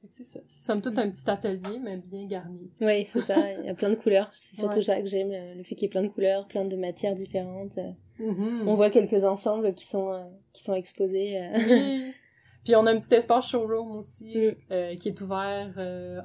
c'est 0.09 0.23
ça. 0.23 0.39
Somme 0.47 0.81
toute, 0.81 0.97
un 0.97 1.09
petit 1.09 1.29
atelier, 1.29 1.79
mais 1.81 1.97
bien 1.97 2.25
garni. 2.27 2.69
Oui, 2.81 3.05
c'est 3.05 3.21
ça. 3.21 3.35
Il 3.59 3.65
y 3.65 3.69
a 3.69 3.73
plein 3.75 3.89
de 3.89 3.95
couleurs. 3.95 4.31
C'est 4.35 4.57
surtout 4.57 4.77
Ouais. 4.77 4.83
ça 4.83 5.01
que 5.01 5.07
j'aime, 5.07 5.31
euh, 5.31 5.55
le 5.55 5.63
fait 5.63 5.75
qu'il 5.75 5.83
y 5.83 5.85
ait 5.85 5.89
plein 5.89 6.03
de 6.03 6.07
couleurs, 6.09 6.47
plein 6.47 6.65
de 6.65 6.75
matières 6.75 7.15
différentes. 7.15 7.77
euh. 7.77 7.91
Mhm. 8.19 8.67
On 8.67 8.75
voit 8.75 8.89
quelques 8.91 9.23
ensembles 9.23 9.73
qui 9.73 9.85
sont, 9.85 10.11
euh, 10.11 10.23
qui 10.53 10.63
sont 10.63 10.73
exposés. 10.75 11.37
euh. 11.41 11.57
Oui. 11.67 12.13
Puis 12.63 12.75
on 12.75 12.85
a 12.87 12.91
un 12.91 12.97
petit 12.97 13.13
espace 13.13 13.49
showroom 13.49 13.91
aussi, 13.91 14.35
Mm. 14.37 14.55
euh, 14.71 14.95
qui 14.95 15.09
est 15.09 15.21
ouvert 15.21 15.73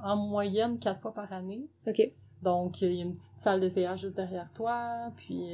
en 0.05 0.16
moyenne 0.16 0.78
quatre 0.78 1.01
fois 1.01 1.12
par 1.12 1.31
année. 1.33 1.66
Ok. 1.87 2.01
Donc, 2.43 2.81
il 2.81 2.93
y 2.95 3.01
a 3.01 3.05
une 3.05 3.14
petite 3.14 3.39
salle 3.39 3.61
d'essayage 3.61 4.01
juste 4.01 4.16
derrière 4.16 4.51
toi, 4.55 5.11
puis... 5.16 5.51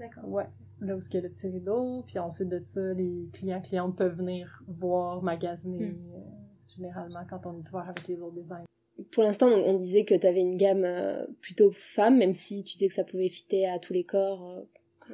D'accord. 0.00 0.28
ouais, 0.28 0.46
là 0.80 0.96
où 0.96 0.98
il 0.98 1.14
y 1.14 1.16
a 1.18 1.20
le 1.20 1.28
petit 1.28 1.46
rideau. 1.48 2.02
Puis 2.08 2.18
ensuite 2.18 2.48
de 2.48 2.58
ça, 2.64 2.80
les 2.94 3.28
clients, 3.32 3.60
clientes 3.60 3.94
peuvent 3.94 4.16
venir 4.16 4.64
voir, 4.66 5.22
magasiner, 5.22 5.90
Mm. 5.90 5.96
Généralement 6.76 7.24
quand 7.28 7.46
on 7.46 7.52
est 7.58 7.68
ouvert 7.70 7.88
avec 7.88 8.06
les 8.08 8.22
autres 8.22 8.34
designs. 8.34 8.64
Pour 9.10 9.22
l'instant, 9.22 9.48
on, 9.48 9.70
on 9.74 9.78
disait 9.78 10.04
que 10.04 10.14
tu 10.14 10.26
avais 10.26 10.40
une 10.40 10.56
gamme 10.56 10.84
euh, 10.84 11.24
plutôt 11.40 11.72
femme, 11.72 12.18
même 12.18 12.34
si 12.34 12.62
tu 12.62 12.74
disais 12.74 12.88
que 12.88 12.94
ça 12.94 13.04
pouvait 13.04 13.28
fitter 13.28 13.66
à 13.68 13.78
tous 13.78 13.92
les 13.92 14.04
corps. 14.04 14.48
euh, 14.50 14.62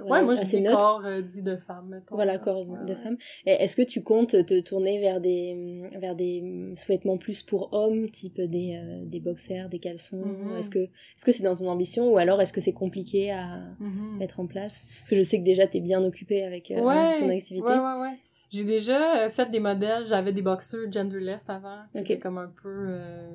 Ouais, 0.03 0.23
moi, 0.23 0.35
je 0.35 0.43
dis 0.45 0.61
neutre. 0.61 0.77
corps 0.77 1.03
euh, 1.07 1.23
dit 1.23 1.41
de 1.43 1.57
femme, 1.57 1.89
mettons. 1.89 2.15
Voilà, 2.17 2.37
corps 2.39 2.69
Ouais, 2.69 2.85
de 2.87 2.93
ouais. 2.93 3.03
femme. 3.03 3.17
Est-ce 3.47 3.75
que 3.75 3.81
tu 3.83 4.03
comptes 4.03 4.45
te 4.45 4.61
tourner 4.61 4.99
vers 5.01 5.19
des, 5.21 5.83
vers 5.99 6.15
des 6.15 6.73
sous-vêtements 6.75 7.17
plus 7.17 7.43
pour 7.43 7.73
hommes, 7.73 8.11
type 8.11 8.39
des, 8.39 8.77
euh, 8.77 9.05
des 9.07 9.21
boxers, 9.21 9.71
des 9.71 9.79
caleçons? 9.79 10.17
Mhm. 10.19 10.57
Est-ce 10.59 10.69
que 10.69 10.81
est-ce 10.81 11.25
que 11.25 11.33
c'est 11.33 11.43
dans 11.45 11.55
ton 11.55 11.69
ambition 11.71 12.13
ou 12.13 12.19
alors 12.19 12.43
est-ce 12.43 12.53
que 12.53 12.61
c'est 12.61 12.75
compliqué 12.75 13.31
à 13.31 13.61
Mhm. 13.81 14.19
mettre 14.19 14.41
en 14.41 14.47
place? 14.47 14.83
Parce 14.99 15.11
que 15.11 15.17
je 15.17 15.23
sais 15.23 15.39
que 15.39 15.45
déjà 15.45 15.67
tu 15.67 15.79
es 15.79 15.81
bien 15.81 16.05
occupé 16.05 16.43
avec 16.45 16.71
euh, 16.71 16.83
ton 17.19 17.31
activité. 17.31 17.67
Ouais, 17.67 17.79
ouais, 17.79 18.01
ouais. 18.01 18.19
J'ai 18.51 18.65
déjà 18.65 19.25
euh, 19.27 19.31
fait 19.31 19.51
des 19.51 19.61
modèles, 19.61 20.07
j'avais 20.07 20.33
des 20.33 20.43
boxeurs 20.43 20.91
genderless 20.91 21.49
avant, 21.51 21.83
qui 21.93 21.99
Ok. 21.99 22.05
étaient 22.11 22.19
comme 22.19 22.39
un 22.39 22.49
peu 22.49 22.87
euh, 22.89 23.31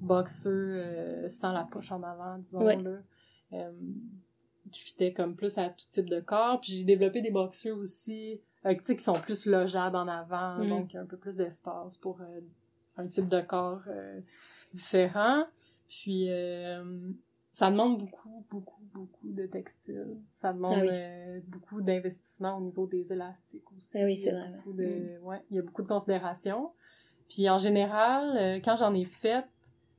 boxeurs 0.00 0.52
euh, 0.54 1.28
sans 1.28 1.52
la 1.52 1.64
poche 1.64 1.92
en 1.92 2.02
avant, 2.02 2.38
disons 2.38 2.64
Ouais. 2.64 2.80
là. 2.82 2.98
Euh, 3.52 3.72
qui 4.70 4.80
fitaient 4.80 5.12
comme 5.12 5.36
plus 5.36 5.58
à 5.58 5.68
tout 5.68 5.84
type 5.90 6.08
de 6.08 6.20
corps. 6.20 6.60
Puis 6.60 6.72
j'ai 6.72 6.84
développé 6.84 7.20
des 7.20 7.30
boxeurs 7.30 7.76
aussi, 7.78 8.40
euh, 8.66 8.74
tu 8.74 8.80
sais, 8.82 8.96
qui 8.96 9.04
sont 9.04 9.12
plus 9.20 9.46
logeables 9.46 9.96
en 9.96 10.08
avant, 10.08 10.64
Mm. 10.64 10.68
donc 10.68 10.94
un 10.94 11.04
peu 11.04 11.16
plus 11.18 11.36
d'espace 11.36 11.96
pour 11.98 12.18
un 12.96 13.06
type 13.06 13.28
de 13.28 13.40
corps 13.42 13.82
différent. 14.72 15.44
Puis 15.88 16.26
euh, 16.30 16.82
ça 17.54 17.70
demande 17.70 17.98
beaucoup, 17.98 18.44
beaucoup, 18.50 18.82
beaucoup 18.92 19.32
de 19.32 19.46
textile. 19.46 20.18
Ça 20.32 20.52
demande 20.52 20.74
Ah 20.76 20.80
oui. 20.82 20.88
euh, 20.90 21.40
beaucoup 21.46 21.80
d'investissement 21.80 22.58
au 22.58 22.60
niveau 22.60 22.88
des 22.88 23.12
élastiques 23.12 23.70
aussi. 23.76 23.96
Ah 23.96 24.04
oui, 24.04 24.16
c'est 24.16 24.30
Il 24.30 24.34
y 24.34 24.36
a 24.36 24.88
vrai, 24.88 25.18
ouais, 25.22 25.40
il 25.50 25.56
y 25.56 25.58
a 25.60 25.62
beaucoup 25.62 25.82
de 25.82 25.86
considérations. 25.86 26.72
Puis 27.28 27.48
en 27.48 27.58
général, 27.58 28.36
euh, 28.36 28.60
quand 28.62 28.74
j'en 28.76 28.92
ai 28.92 29.04
fait, 29.04 29.42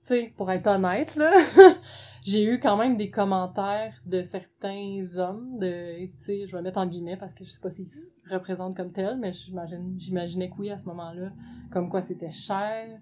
tu 0.03 0.09
sais, 0.09 0.33
pour 0.35 0.51
être 0.51 0.67
honnête, 0.67 1.15
là, 1.15 1.31
j'ai 2.25 2.43
eu 2.43 2.59
quand 2.59 2.75
même 2.75 2.97
des 2.97 3.09
commentaires 3.09 3.97
de 4.05 4.21
certains 4.21 4.99
hommes, 5.17 5.57
de, 5.57 6.07
tu 6.07 6.11
sais, 6.17 6.45
je 6.47 6.55
vais 6.57 6.61
mettre 6.61 6.77
en 6.77 6.85
guillemets 6.85 7.15
parce 7.17 7.33
que 7.33 7.45
je 7.45 7.51
sais 7.51 7.61
pas 7.61 7.69
s'ils 7.69 7.85
se 7.87 8.19
représentent 8.29 8.75
comme 8.75 8.91
tels, 8.91 9.17
mais 9.17 9.31
j'imagine, 9.31 9.93
j'imaginais 9.97 10.49
que 10.49 10.55
oui 10.57 10.71
à 10.71 10.77
ce 10.77 10.87
moment-là, 10.89 11.31
comme 11.71 11.89
quoi 11.89 12.01
c'était 12.01 12.29
cher. 12.31 12.99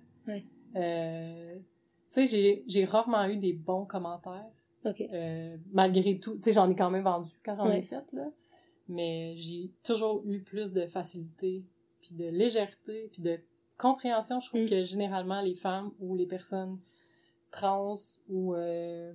Euh, 0.76 1.56
tu 2.14 2.28
sais, 2.28 2.64
j'ai, 2.68 2.86
rarement 2.86 3.26
eu 3.28 3.38
des 3.38 3.54
bons 3.54 3.86
commentaires, 3.86 4.46
euh, 4.86 5.58
malgré 5.72 6.20
tout. 6.20 6.36
Tu 6.36 6.44
sais, 6.44 6.52
j'en 6.52 6.70
ai 6.70 6.76
quand 6.76 6.90
même 6.92 7.04
vendu 7.04 7.30
quand 7.44 7.56
j'en 7.56 7.68
Ouais. 7.68 7.80
ai 7.80 7.82
fait, 7.84 8.12
là. 8.14 8.30
Mais 8.90 9.34
j'ai 9.38 9.72
toujours 9.84 10.22
eu 10.26 10.42
plus 10.42 10.74
de 10.74 10.86
facilité, 10.88 11.64
puis 12.02 12.16
de 12.16 12.26
légèreté, 12.26 13.10
puis 13.12 13.22
de 13.22 13.40
compréhension. 13.78 14.40
Je 14.40 14.50
trouve 14.50 14.64
Mm. 14.64 14.70
que 14.70 14.84
généralement, 14.84 15.42
les 15.42 15.56
femmes 15.56 15.92
ou 16.00 16.16
les 16.16 16.26
personnes 16.28 16.80
trans 17.52 17.96
ou 18.30 18.54
euh, 18.56 19.14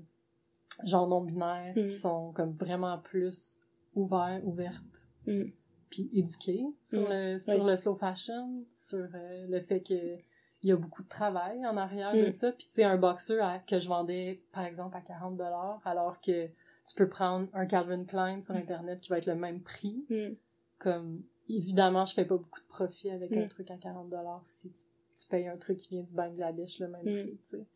genre 0.85 1.07
non-binaires 1.07 1.75
Mm. 1.77 1.89
qui 1.89 1.95
sont 1.95 2.33
comme 2.33 2.53
vraiment 2.53 2.99
plus 2.99 3.59
ouverts, 3.95 4.41
ouvertes, 4.47 5.09
Mm. 5.27 5.45
puis 5.91 6.09
éduquées 6.15 6.65
sur, 6.83 7.03
Mm. 7.03 7.07
le, 7.11 7.39
sur 7.39 7.63
Oui. 7.63 7.71
le 7.71 7.77
slow 7.77 7.95
fashion, 7.95 8.65
sur 8.75 9.07
euh, 9.15 9.47
le 9.49 9.61
fait 9.61 9.81
que 9.81 10.17
il 10.63 10.69
y 10.71 10.73
a 10.73 10.77
beaucoup 10.77 11.03
de 11.03 11.09
travail 11.09 11.65
en 11.67 11.77
arrière 11.77 12.15
de 12.15 12.27
Mm. 12.27 12.33
ça. 12.33 12.53
Puis 12.53 12.67
tu 12.67 12.73
sais, 12.75 12.85
un 12.85 12.97
boxeur 12.97 13.45
à- 13.45 13.59
que 13.61 13.79
je 13.79 13.89
vendais, 13.89 14.43
par 14.53 14.65
exemple, 14.65 14.97
à 14.97 15.01
40 15.01 15.41
alors 15.85 16.21
que 16.21 16.47
tu 16.47 16.95
peux 16.97 17.09
prendre 17.09 17.49
un 17.55 17.67
Calvin 17.67 18.05
Klein 18.05 18.41
sur 18.41 18.55
Internet 18.57 19.01
qui 19.01 19.11
va 19.11 19.19
être 19.19 19.27
le 19.27 19.35
même 19.37 19.61
prix. 19.63 20.05
Mm. 20.11 20.35
Comme, 20.79 21.23
évidemment, 21.49 22.05
je 22.05 22.15
fais 22.15 22.25
pas 22.25 22.37
beaucoup 22.37 22.61
de 22.61 22.67
profit 22.67 23.11
avec 23.11 23.37
un 23.37 23.45
Mm. 23.45 23.49
truc 23.49 23.71
à 23.71 23.77
40 23.77 24.13
si 24.43 24.73
tu, 24.73 24.85
tu 25.15 25.27
payes 25.29 25.49
un 25.49 25.57
truc 25.57 25.77
qui 25.79 25.91
vient 25.91 26.03
du 26.03 26.15
Bangladesh 26.15 26.79
le 26.81 26.89
même 26.89 27.03
Mm. 27.03 27.23
prix, 27.23 27.39
tu 27.43 27.49
sais. 27.51 27.67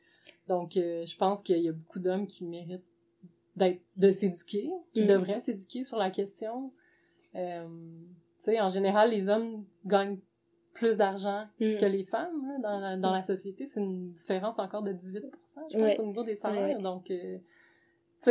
Donc, 0.49 0.77
euh, 0.77 1.05
je 1.07 1.17
pense 1.17 1.43
qu'il 1.43 1.59
y 1.59 1.69
a 1.69 1.73
beaucoup 1.73 1.99
d'hommes 2.01 2.27
qui 2.27 2.45
méritent 2.45 2.85
d'être 3.55 3.83
de 3.97 4.11
s'éduquer, 4.11 4.73
qui 4.95 5.05
Mm. 5.05 5.09
devraient 5.09 5.41
s'éduquer 5.41 5.85
sur 5.85 5.99
la 5.99 6.11
question. 6.11 6.73
Euh, 7.35 7.67
tu 8.39 8.45
sais, 8.45 8.61
en 8.61 8.69
général, 8.69 9.11
les 9.11 9.29
hommes 9.29 9.65
gagnent 9.85 10.19
plus 10.75 10.97
d'argent 10.97 11.45
Mm. 11.61 11.77
que 11.77 11.85
les 11.87 12.05
femmes 12.05 12.47
là, 12.47 12.59
dans, 12.71 12.81
la, 12.81 12.97
dans 12.97 13.13
la 13.13 13.23
société. 13.23 13.67
C'est 13.67 13.81
une 13.81 14.13
différence 14.13 14.59
encore 14.59 14.83
de 14.83 14.93
18% 14.93 15.21
je 15.71 15.77
pense, 15.79 15.83
Ouais. 15.83 16.01
au 16.01 16.07
niveau 16.07 16.23
des 16.23 16.35
salaires. 16.35 16.77
Ouais. 16.77 16.83
Donc, 16.83 17.11
euh, 17.11 17.39
tu 17.39 17.43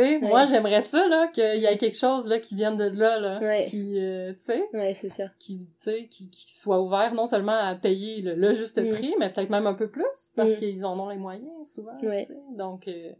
sais, 0.00 0.16
Ouais. 0.16 0.20
moi, 0.28 0.46
j'aimerais 0.46 0.80
ça, 0.80 1.06
là, 1.06 1.28
qu'il 1.28 1.60
y 1.60 1.66
ait 1.66 1.76
quelque 1.76 1.96
chose, 1.96 2.26
là, 2.26 2.38
qui 2.38 2.54
vienne 2.54 2.76
de 2.76 2.84
là, 2.98 3.20
là. 3.20 3.38
Ouais. 3.40 3.60
Qui, 3.62 3.98
euh, 4.00 4.32
tu 4.32 4.38
sais, 4.40 4.62
Ouais, 4.72 4.94
c'est 4.94 5.08
sûr. 5.10 5.28
qui, 5.38 5.58
tu 5.58 5.66
sais, 5.78 6.06
qui, 6.06 6.30
qui 6.30 6.50
soit 6.52 6.80
ouvert 6.80 7.12
non 7.14 7.26
seulement 7.26 7.52
à 7.56 7.74
payer 7.74 8.22
le, 8.22 8.34
le 8.34 8.52
juste 8.52 8.80
Mm. 8.82 8.88
prix, 8.88 9.14
mais 9.18 9.30
peut-être 9.32 9.50
même 9.50 9.66
un 9.66 9.74
peu 9.74 9.88
plus, 9.88 10.32
parce 10.34 10.52
Mm. 10.52 10.56
qu'ils 10.56 10.84
en 10.86 10.98
ont 10.98 11.08
les 11.10 11.18
moyens, 11.18 11.50
souvent, 11.70 11.96
Ouais. 12.02 12.22
tu 12.22 12.26
sais. 12.32 12.38
Donc, 12.56 12.88
euh, 12.88 13.12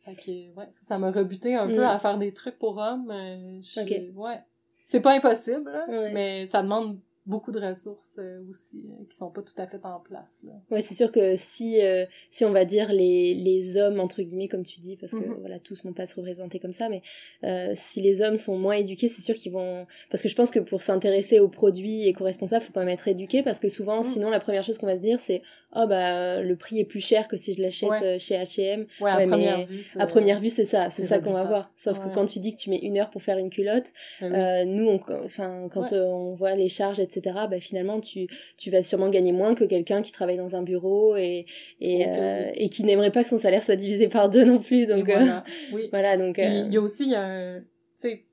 fait 0.00 0.14
que, 0.14 0.30
ouais, 0.58 0.66
ça 0.70 0.84
ça 0.86 0.98
m'a 0.98 1.10
rebuté 1.10 1.54
un 1.56 1.66
peu 1.66 1.80
Mm. 1.82 1.88
à 1.88 1.98
faire 1.98 2.18
des 2.18 2.32
trucs 2.32 2.58
pour 2.58 2.76
hommes. 2.78 3.10
euh, 3.10 3.58
je- 3.62 3.80
Ok. 3.80 4.16
Ouais. 4.16 4.40
C'est 4.84 5.00
pas 5.00 5.12
impossible, 5.12 5.70
là, 5.70 5.84
Ouais. 5.88 6.12
mais 6.12 6.46
ça 6.46 6.62
demande 6.62 6.98
beaucoup 7.26 7.52
de 7.52 7.60
ressources 7.60 8.18
euh, 8.18 8.40
aussi, 8.48 8.82
euh, 8.88 9.04
qui 9.08 9.16
sont 9.16 9.30
pas 9.30 9.42
tout 9.42 9.54
à 9.58 9.66
fait 9.66 9.78
en 9.84 10.00
place, 10.00 10.42
là. 10.44 10.52
Ouais, 10.70 10.80
c'est 10.80 10.94
sûr 10.94 11.12
que 11.12 11.36
si, 11.36 11.80
euh, 11.82 12.06
si 12.30 12.44
on 12.44 12.50
va 12.50 12.64
dire 12.64 12.92
les, 12.92 13.34
les 13.34 13.76
hommes, 13.76 14.00
entre 14.00 14.22
guillemets, 14.22 14.48
comme 14.48 14.62
tu 14.64 14.80
dis, 14.80 14.96
parce 14.96 15.12
que 15.12 15.18
Mhm. 15.18 15.36
voilà, 15.40 15.58
tous 15.60 15.84
n'ont 15.84 15.92
pas 15.92 16.06
se 16.06 16.16
représenter 16.16 16.58
comme 16.58 16.72
ça, 16.72 16.88
mais 16.88 17.02
euh, 17.44 17.72
si 17.74 18.00
les 18.00 18.22
hommes 18.22 18.38
sont 18.38 18.58
moins 18.58 18.74
éduqués, 18.76 19.08
c'est 19.08 19.22
sûr 19.22 19.34
qu'ils 19.34 19.52
vont... 19.52 19.86
Parce 20.10 20.22
que 20.22 20.28
je 20.28 20.34
pense 20.34 20.50
que 20.50 20.60
pour 20.60 20.80
s'intéresser 20.82 21.40
aux 21.40 21.48
produits 21.48 22.08
éco-responsables, 22.08 22.64
faut 22.64 22.72
quand 22.72 22.80
même 22.80 22.88
être 22.88 23.06
éduqué, 23.06 23.42
parce 23.42 23.60
que 23.60 23.68
souvent, 23.68 23.98
Mhm. 23.98 24.04
sinon, 24.04 24.30
la 24.30 24.40
première 24.40 24.62
chose 24.64 24.78
qu'on 24.78 24.86
va 24.86 24.96
se 24.96 25.02
dire, 25.02 25.20
c'est 25.20 25.42
«Oh, 25.76 25.86
bah, 25.86 26.42
le 26.42 26.56
prix 26.56 26.80
est 26.80 26.84
plus 26.84 27.00
cher 27.00 27.28
que 27.28 27.36
si 27.36 27.52
je 27.54 27.62
l'achète 27.62 27.90
Ouais. 27.90 28.02
euh, 28.02 28.18
chez 28.18 28.34
H&M. 28.34 28.86
Ouais, 29.00 29.10
à 29.10 29.18
Ouais, 29.18 29.26
première 29.26 29.58
mais 29.58 29.64
vue. 29.66 29.82
À 30.00 30.06
première 30.08 30.40
vue, 30.40 30.48
c'est 30.48 30.64
ça, 30.64 30.90
c'est 30.90 31.04
ça 31.04 31.20
qu'on 31.20 31.32
va 31.32 31.44
voir. 31.44 31.72
Sauf 31.76 32.00
que 32.00 32.12
quand 32.12 32.26
tu 32.26 32.40
dis 32.40 32.54
que 32.54 32.60
tu 32.60 32.70
mets 32.70 32.78
une 32.80 32.98
heure 32.98 33.08
pour 33.10 33.22
faire 33.22 33.38
une 33.38 33.50
culotte, 33.50 33.86
oui. 34.20 34.28
euh, 34.32 34.64
nous, 34.64 34.88
on, 34.88 35.00
enfin, 35.24 35.68
quand 35.72 35.92
euh, 35.92 36.06
on 36.06 36.34
voit 36.34 36.56
les 36.56 36.68
charges, 36.68 36.98
etc., 36.98 37.46
bah, 37.48 37.60
finalement, 37.60 38.00
tu, 38.00 38.26
tu 38.56 38.70
vas 38.72 38.82
sûrement 38.82 39.08
gagner 39.10 39.30
moins 39.30 39.54
que 39.54 39.62
quelqu'un 39.64 40.02
qui 40.02 40.10
travaille 40.10 40.38
dans 40.38 40.56
un 40.56 40.62
bureau 40.62 41.16
et, 41.16 41.46
et, 41.80 42.04
euh, 42.08 42.50
et 42.54 42.68
qui 42.68 42.82
n'aimerait 42.82 43.12
pas 43.12 43.22
que 43.22 43.28
son 43.30 43.38
salaire 43.38 43.62
soit 43.62 43.76
divisé 43.76 44.08
par 44.08 44.28
deux 44.28 44.44
non 44.44 44.58
plus. 44.58 44.86
Donc, 44.86 45.08
euh, 45.08 45.12
voilà. 45.18 45.44
Oui. 45.72 45.88
voilà, 45.92 46.16
donc, 46.16 46.38
euh, 46.40 46.64
il 46.66 46.74
y 46.74 46.78
a 46.78 46.80
aussi 46.80 47.14
un, 47.14 47.60
tu 47.60 47.66
sais, 47.94 48.24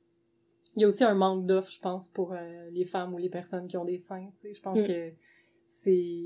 il 0.76 0.82
y 0.82 0.86
a 0.86 0.88
aussi 0.88 1.04
un 1.04 1.14
manque 1.14 1.46
d'offres, 1.46 1.72
je 1.72 1.80
pense, 1.80 2.08
pour 2.08 2.36
les 2.72 2.86
femmes 2.86 3.14
ou 3.14 3.18
les 3.20 3.30
personnes 3.30 3.68
qui 3.68 3.78
ont 3.78 3.86
des 3.86 3.98
seins, 3.98 4.28
tu 4.36 4.42
sais. 4.48 4.54
Je 4.56 4.62
pense 4.62 4.80
Mm. 4.82 4.88
que 4.88 5.12
c'est, 5.66 6.24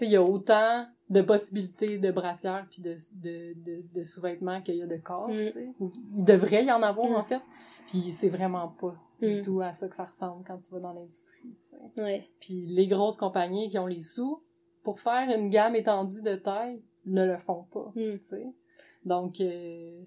sais, 0.00 0.04
il 0.06 0.10
y 0.12 0.16
a 0.16 0.22
autant 0.22 0.86
de 1.10 1.20
possibilités 1.20 1.98
de 1.98 2.10
brassières 2.10 2.66
puis 2.70 2.80
de, 2.82 2.96
de, 3.14 3.54
de, 3.62 3.84
de 3.92 4.02
sous-vêtements 4.02 4.62
qu'il 4.62 4.76
y 4.76 4.82
a 4.82 4.86
de 4.86 4.96
corps, 4.96 5.28
Mm. 5.28 5.46
tu 5.46 5.48
sais. 5.50 5.68
Il 6.16 6.24
devrait 6.24 6.64
y 6.64 6.72
en 6.72 6.82
avoir, 6.82 7.08
Mm. 7.10 7.14
en 7.16 7.22
fait. 7.22 7.40
Puis 7.86 8.10
c'est 8.10 8.28
vraiment 8.30 8.68
pas 8.68 8.94
du 9.22 9.36
Mm. 9.38 9.42
tout 9.42 9.60
à 9.60 9.72
ça 9.72 9.88
que 9.88 9.94
ça 9.94 10.04
ressemble 10.04 10.44
quand 10.46 10.58
tu 10.58 10.70
vas 10.72 10.80
dans 10.80 10.92
l'industrie, 10.94 11.54
tu 11.62 11.68
sais. 11.94 12.00
ouais. 12.02 12.28
Puis 12.40 12.66
les 12.66 12.86
grosses 12.86 13.16
compagnies 13.18 13.68
qui 13.68 13.78
ont 13.78 13.86
les 13.86 14.00
sous, 14.00 14.42
pour 14.82 14.98
faire 15.00 15.28
une 15.30 15.48
gamme 15.50 15.76
étendue 15.76 16.22
de 16.22 16.34
taille, 16.36 16.82
ne 17.06 17.24
le 17.24 17.36
font 17.38 17.64
pas 17.70 17.92
tu 17.94 18.18
sais. 18.22 18.46
Donc, 19.04 19.40
euh, 19.40 20.00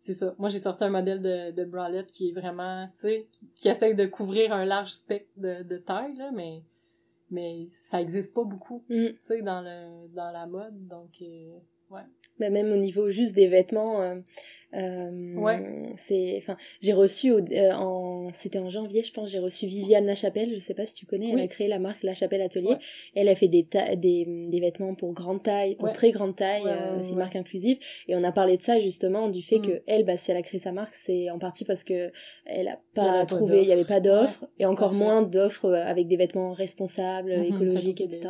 c'est 0.00 0.14
ça. 0.14 0.34
Moi, 0.38 0.48
j'ai 0.48 0.58
sorti 0.58 0.82
un 0.82 0.88
modèle 0.90 1.20
de, 1.20 1.52
de 1.52 1.64
bralette 1.64 2.10
qui 2.10 2.30
est 2.30 2.32
vraiment, 2.32 2.88
tu 2.94 3.00
sais, 3.02 3.28
qui, 3.30 3.46
qui 3.54 3.68
essaye 3.68 3.94
de 3.94 4.06
couvrir 4.06 4.52
un 4.52 4.64
large 4.64 4.90
spectre 4.92 5.30
de, 5.36 5.62
de 5.62 5.76
taille, 5.78 6.14
là, 6.16 6.30
mais 6.32 6.64
mais 7.30 7.66
ça 7.70 8.00
existe 8.00 8.34
pas 8.34 8.44
beaucoup, 8.44 8.84
Mm. 8.88 9.06
tu 9.08 9.18
sais, 9.22 9.42
dans, 9.42 9.62
le, 9.62 10.08
dans 10.14 10.30
la 10.32 10.46
mode, 10.46 10.86
donc, 10.88 11.10
euh, 11.22 11.58
ouais. 11.90 12.02
Bah, 12.38 12.50
même 12.50 12.72
au 12.72 12.76
niveau 12.76 13.10
juste 13.10 13.34
des 13.34 13.48
vêtements, 13.48 14.00
euh, 14.02 14.16
euh, 14.74 15.34
Ouais. 15.36 15.92
c'est, 15.96 16.34
enfin, 16.38 16.56
j'ai 16.80 16.92
reçu 16.92 17.32
au- 17.32 17.38
euh, 17.40 17.72
en, 17.72 18.32
c'était 18.32 18.58
en 18.58 18.70
janvier, 18.70 19.02
je 19.02 19.12
pense, 19.12 19.30
j'ai 19.30 19.38
reçu 19.38 19.66
Viviane 19.66 20.06
Lachapelle, 20.06 20.50
je 20.54 20.58
sais 20.58 20.74
pas 20.74 20.86
si 20.86 20.94
tu 20.94 21.06
connais, 21.06 21.28
elle 21.30 21.34
Oui. 21.36 21.40
a 21.42 21.48
créé 21.48 21.68
la 21.68 21.78
marque 21.78 22.02
Lachapelle 22.02 22.40
Atelier. 22.42 22.68
Ouais. 22.68 22.78
Elle 23.14 23.28
a 23.28 23.34
fait 23.34 23.48
des, 23.48 23.64
ta- 23.64 23.96
des, 23.96 24.24
des 24.48 24.60
vêtements 24.60 24.94
pour 24.94 25.12
grande 25.12 25.42
taille, 25.42 25.74
pour 25.74 25.88
Ouais. 25.88 25.94
très 25.94 26.10
grande 26.12 26.36
taille, 26.36 26.62
euh, 26.66 26.98
c'est 27.02 27.12
une 27.12 27.18
marque 27.18 27.36
inclusive. 27.36 27.78
Et 28.08 28.14
on 28.16 28.22
a 28.24 28.32
parlé 28.32 28.56
de 28.56 28.62
ça 28.62 28.78
justement, 28.78 29.28
du 29.28 29.42
fait 29.42 29.58
Mm. 29.58 29.62
que 29.66 29.82
elle, 29.86 30.04
bah, 30.04 30.16
si 30.16 30.30
elle 30.30 30.36
a 30.36 30.42
créé 30.42 30.60
sa 30.60 30.72
marque, 30.72 30.94
c'est 30.94 31.30
en 31.30 31.38
partie 31.38 31.64
parce 31.64 31.82
que 31.84 32.12
elle 32.46 32.68
a 32.68 32.78
pas 32.94 33.26
trouvé, 33.26 33.62
il 33.62 33.68
y 33.68 33.72
avait 33.72 33.84
pas 33.84 34.00
d'offres, 34.00 34.46
et 34.58 34.66
encore 34.66 34.92
moins 34.92 35.22
d'offres 35.22 35.66
euh, 35.66 35.82
avec 35.84 36.06
des 36.06 36.16
vêtements 36.16 36.52
responsables, 36.52 37.32
Mhm, 37.36 37.44
écologiques, 37.44 38.00
etc. 38.00 38.20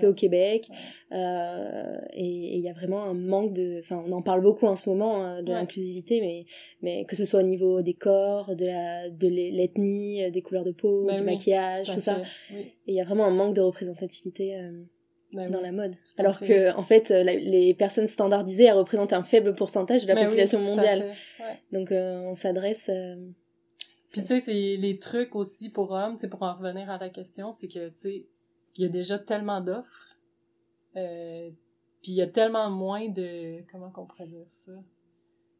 Fait 0.00 0.06
au 0.06 0.14
Québec. 0.14 0.68
Euh, 1.14 1.98
et 2.12 2.56
il 2.56 2.60
y 2.60 2.68
a 2.68 2.72
vraiment 2.72 3.04
un 3.04 3.14
manque 3.14 3.52
de 3.52 3.78
enfin 3.78 4.02
on 4.04 4.10
en 4.12 4.20
parle 4.22 4.40
beaucoup 4.42 4.66
en 4.66 4.74
ce 4.74 4.88
moment 4.88 5.22
hein, 5.24 5.42
de 5.44 5.48
Ouais. 5.52 5.54
l'inclusivité 5.54 6.20
mais 6.20 6.44
mais 6.82 7.04
que 7.04 7.14
ce 7.14 7.24
soit 7.24 7.38
au 7.40 7.44
niveau 7.44 7.82
des 7.82 7.94
corps 7.94 8.56
de 8.56 8.66
la 8.66 9.10
de 9.10 9.28
l'e- 9.28 9.52
l'ethnie 9.52 10.24
euh, 10.24 10.30
des 10.30 10.42
couleurs 10.42 10.64
de 10.64 10.72
peau 10.72 11.04
Ben 11.06 11.14
du 11.16 11.20
oui, 11.20 11.26
maquillage 11.34 11.86
tout, 11.86 12.00
ça 12.00 12.16
fait, 12.16 12.22
Oui. 12.54 12.60
et 12.86 12.92
il 12.92 12.94
y 12.94 13.00
a 13.00 13.04
vraiment 13.04 13.26
un 13.26 13.30
manque 13.30 13.54
de 13.54 13.60
représentativité 13.60 14.56
euh, 14.56 14.72
Ben 15.34 15.50
dans 15.50 15.58
oui. 15.58 15.64
la 15.66 15.72
mode 15.72 15.94
alors 16.18 16.36
fait. 16.38 16.48
que 16.48 16.76
en 16.76 16.82
fait 16.82 17.10
la- 17.10 17.34
les 17.36 17.74
personnes 17.74 18.08
standardisées 18.08 18.64
elles 18.64 18.72
représentent 18.76 19.12
un 19.12 19.22
faible 19.22 19.54
pourcentage 19.54 20.02
de 20.04 20.08
la 20.08 20.14
oui, 20.20 20.24
population 20.24 20.60
mondiale 20.62 21.12
ouais. 21.38 21.56
donc 21.70 21.92
euh, 21.92 22.22
on 22.30 22.34
s'adresse 22.34 22.90
Puis 24.12 24.20
tu 24.22 24.26
sais, 24.26 24.40
c'est 24.40 24.76
les 24.76 24.98
trucs 24.98 25.34
aussi 25.36 25.68
pour 25.70 25.90
hommes, 25.92 26.14
tu 26.16 26.22
sais, 26.22 26.28
pour 26.28 26.42
en 26.42 26.54
revenir 26.54 26.88
à 26.90 26.98
la 26.98 27.08
question, 27.08 27.52
c'est 27.52 27.66
que, 27.68 27.88
tu 27.88 27.94
sais, 27.98 28.26
il 28.76 28.82
y 28.82 28.86
a 28.86 28.88
déjà 28.88 29.18
tellement 29.18 29.60
d'offres, 29.60 30.13
euh, 30.96 31.50
puis 32.02 32.12
il 32.12 32.16
y 32.16 32.22
a 32.22 32.26
tellement 32.26 32.70
moins 32.70 33.08
de... 33.08 33.62
Comment 33.70 33.90
qu'on 33.90 34.06
pourrait 34.06 34.26
dire 34.26 34.46
ça? 34.50 34.72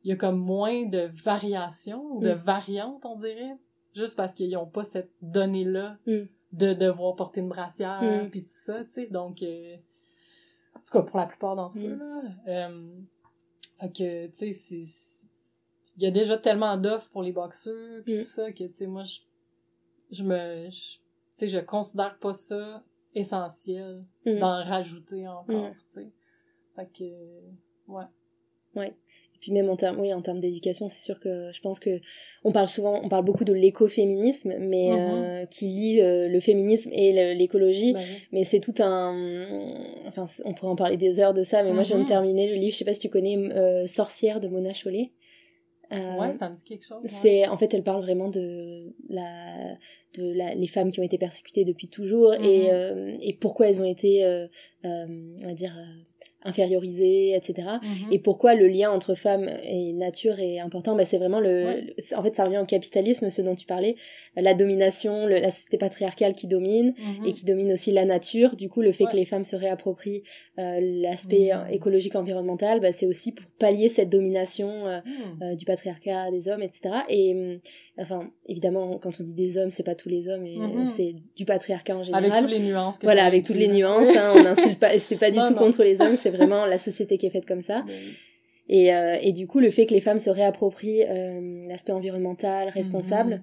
Il 0.03 0.11
y 0.11 0.13
a 0.13 0.17
comme 0.17 0.39
moins 0.39 0.85
de 0.87 1.09
variations, 1.11 2.05
ou 2.17 2.21
de 2.21 2.31
Mm. 2.33 2.37
variantes, 2.37 3.05
on 3.07 3.17
dirait, 3.17 3.57
juste 3.95 4.17
parce 4.17 4.35
qu'ils 4.35 4.51
n'ont 4.53 4.67
pas 4.67 4.85
cette 4.85 5.11
donnée-là 5.23 5.99
Mm. 6.07 6.25
de 6.53 6.73
devoir 6.75 7.17
porter 7.17 7.41
une 7.41 7.49
brassière, 7.49 8.03
Mm. 8.25 8.31
puis 8.31 8.41
tout 8.43 8.49
ça, 8.49 8.85
tu 8.85 8.91
sais, 8.91 9.07
donc... 9.07 9.43
euh, 9.43 9.77
en 10.75 10.81
tout 10.81 10.93
cas, 10.93 11.03
pour 11.03 11.19
la 11.19 11.27
plupart 11.27 11.57
d'entre 11.57 11.79
eux, 11.79 11.95
là. 11.97 12.23
Euh, 12.49 13.01
fait 13.81 13.89
que, 13.93 14.27
tu 14.27 14.53
sais, 14.53 14.53
c'est... 14.53 15.29
Il 15.97 16.03
y 16.03 16.07
a 16.07 16.11
déjà 16.11 16.37
tellement 16.37 16.77
d'offres 16.77 17.11
pour 17.13 17.23
les 17.23 17.33
boxeurs, 17.33 18.03
puis 18.05 18.15
Mm. 18.15 18.19
tout 18.19 18.25
ça, 18.25 18.53
que, 18.53 18.65
tu 18.65 18.73
sais, 18.75 18.87
moi, 18.87 19.05
je, 19.05 19.21
je 20.11 20.25
me... 20.25 20.69
Tu 20.69 21.01
sais, 21.31 21.47
je 21.49 21.59
considère 21.59 22.19
pas 22.19 22.35
ça 22.35 22.85
essentiel 23.15 24.05
mm. 24.27 24.39
d'en 24.39 24.63
rajouter 24.63 25.27
encore, 25.29 25.69
Mm. 25.71 25.75
tu 25.75 25.85
sais. 25.89 26.09
Fait 26.77 26.89
que... 26.99 27.05
Ouais. 27.89 28.89
Et 28.89 29.39
puis 29.41 29.53
même 29.53 29.69
en 29.69 29.77
termes, 29.77 30.01
oui, 30.01 30.13
en 30.13 30.23
termes 30.23 30.41
d'éducation, 30.41 30.89
c'est 30.89 31.01
sûr 31.03 31.21
que 31.21 31.51
je 31.53 31.61
pense 31.61 31.79
que 31.79 32.01
on 32.45 32.51
parle 32.51 32.67
souvent, 32.67 32.99
on 33.05 33.09
parle 33.09 33.25
beaucoup 33.25 33.45
de 33.45 33.53
l'écoféminisme, 33.53 34.55
mais 34.59 34.91
Mhm. 34.91 34.99
euh, 34.99 35.47
qui 35.47 35.67
lie 35.67 36.01
euh, 36.01 36.29
le 36.29 36.41
féminisme 36.41 36.91
et 36.93 37.35
l'écologie. 37.35 37.93
Oui. 37.95 38.03
Mais 38.33 38.45
c'est 38.45 38.61
tout 38.61 38.75
un, 38.81 39.15
enfin, 40.09 40.25
on 40.45 40.55
pourrait 40.55 40.73
en 40.73 40.77
parler 40.77 40.97
des 40.97 41.21
heures 41.21 41.35
de 41.35 41.43
ça. 41.43 41.63
Mais 41.63 41.73
moi, 41.73 41.83
je 41.85 41.89
viens 41.91 41.99
de 41.99 42.03
Mhm. 42.03 42.09
terminer 42.09 42.49
le 42.49 42.55
livre. 42.57 42.73
Je 42.73 42.79
sais 42.79 42.85
pas 42.85 42.95
si 42.95 43.01
tu 43.01 43.09
connais 43.11 43.37
euh, 43.37 43.87
Sorcière 43.87 44.41
de 44.41 44.49
Mona 44.49 44.73
Chollet. 44.73 45.13
Euh, 45.99 46.21
Ouais, 46.21 46.33
ça 46.33 46.49
me 46.51 46.57
dit 46.57 46.65
quelque 46.65 46.85
chose. 46.85 47.03
ouais. 47.03 47.09
c'est 47.09 47.47
en 47.49 47.57
fait, 47.57 47.73
elle 47.75 47.83
parle 47.83 48.03
vraiment 48.03 48.29
de 48.29 48.93
la, 49.09 49.77
de 50.19 50.33
la, 50.33 50.55
les 50.55 50.67
femmes 50.67 50.91
qui 50.91 51.01
ont 51.01 51.05
été 51.05 51.19
persécutées 51.19 51.65
depuis 51.65 51.89
toujours 51.89 52.33
Mhm. 52.33 52.45
et 52.45 52.73
euh, 52.73 53.17
et 53.21 53.33
pourquoi 53.35 53.69
elles 53.69 53.81
ont 53.83 53.87
été, 53.87 54.25
euh, 54.25 54.47
euh, 54.85 55.07
on 55.43 55.47
va 55.47 55.55
dire, 55.55 55.75
euh, 55.79 56.03
infériorisées, 56.45 57.35
etc. 57.35 57.69
Mhm. 57.83 58.13
Et 58.13 58.19
pourquoi 58.19 58.55
le 58.55 58.67
lien 58.69 58.91
entre 58.91 59.15
femme 59.15 59.49
et 59.63 59.93
nature 59.93 60.39
est 60.41 60.59
important? 60.61 60.95
Bah, 60.97 61.05
C'est 61.05 61.19
vraiment 61.19 61.41
le, 61.41 61.65
Ouais. 61.65 61.81
le- 61.83 61.95
c'est- 61.99 62.15
En 62.15 62.23
fait, 62.23 62.35
ça 62.35 62.45
revient 62.45 62.59
au 62.59 62.65
capitalisme, 62.67 63.31
ce 63.31 63.43
dont 63.43 63.55
tu 63.55 63.67
parlais. 63.67 63.97
La 64.37 64.55
domination, 64.55 65.27
le- 65.27 65.39
la 65.39 65.51
société 65.51 65.79
patriarcale 65.79 66.35
qui 66.35 66.47
domine 66.47 66.95
Mhm. 66.99 67.27
et 67.27 67.33
qui 67.33 67.45
domine 67.45 67.73
aussi 67.73 67.93
la 67.93 68.05
nature. 68.05 68.57
Du 68.57 68.69
coup, 68.69 68.81
le 68.83 68.93
fait 68.93 69.05
que 69.07 69.17
les 69.17 69.25
femmes 69.25 69.45
se 69.45 69.57
réapproprient 69.57 70.23
euh, 70.59 70.79
l'aspect 70.81 71.51
Mhm. 71.53 71.61
euh, 71.67 71.67
écologique 71.73 72.15
environnemental, 72.15 72.79
bah, 72.81 72.93
c'est 72.93 73.07
aussi 73.07 73.33
pour 73.33 73.45
pallier 73.59 73.89
cette 73.89 74.09
domination 74.09 74.69
euh, 74.87 75.01
euh, 75.43 75.55
du 75.57 75.65
patriarcat, 75.65 76.31
des 76.31 76.49
hommes, 76.49 76.63
etc. 76.63 76.95
Et 77.09 77.59
enfin, 77.99 78.31
évidemment, 78.47 78.99
quand 78.99 79.11
on 79.21 79.23
dit 79.23 79.35
des 79.35 79.57
hommes, 79.59 79.71
c'est 79.71 79.83
pas 79.83 79.95
tous 79.95 80.09
les 80.09 80.29
hommes, 80.29 80.45
et, 80.47 80.57
Mhm. 80.59 80.87
c'est 80.87 81.15
du 81.37 81.45
patriarcat 81.45 81.97
en 81.97 82.03
général. 82.03 82.25
Avec 82.25 82.39
toutes 82.41 82.51
les 82.51 82.59
nuances 82.61 82.99
que 82.99 83.07
voilà, 83.07 83.25
avec 83.25 83.45
toutes 83.45 83.57
les 83.57 83.69
nuances. 83.69 84.09
hein, 84.17 84.33
on 84.37 84.43
n'insulte 84.43 84.79
pas. 84.79 84.99
C'est 84.99 85.17
pas 85.19 85.31
du 85.31 85.39
Non, 85.39 85.45
tout 85.45 85.53
non. 85.53 85.59
contre 85.59 85.83
les 85.85 86.01
hommes. 86.01 86.17
C'est 86.17 86.31
vraiment 86.31 86.67
la 86.67 86.79
société 86.79 87.19
qui 87.19 87.27
est 87.27 87.31
faite 87.31 87.47
comme 87.47 87.63
ça. 87.63 87.83
Ben. 87.87 87.95
Et, 88.69 88.95
euh, 88.95 89.17
et 89.21 89.33
du 89.33 89.47
coup, 89.47 89.61
le 89.61 89.71
fait 89.71 89.85
que 89.87 89.93
les 89.95 90.01
femmes 90.01 90.19
se 90.19 90.31
réapproprient 90.31 91.05
euh, 91.09 91.61
l'aspect 91.69 91.93
environnemental, 91.93 92.69
responsable, 92.71 93.35
Mhm. 93.35 93.43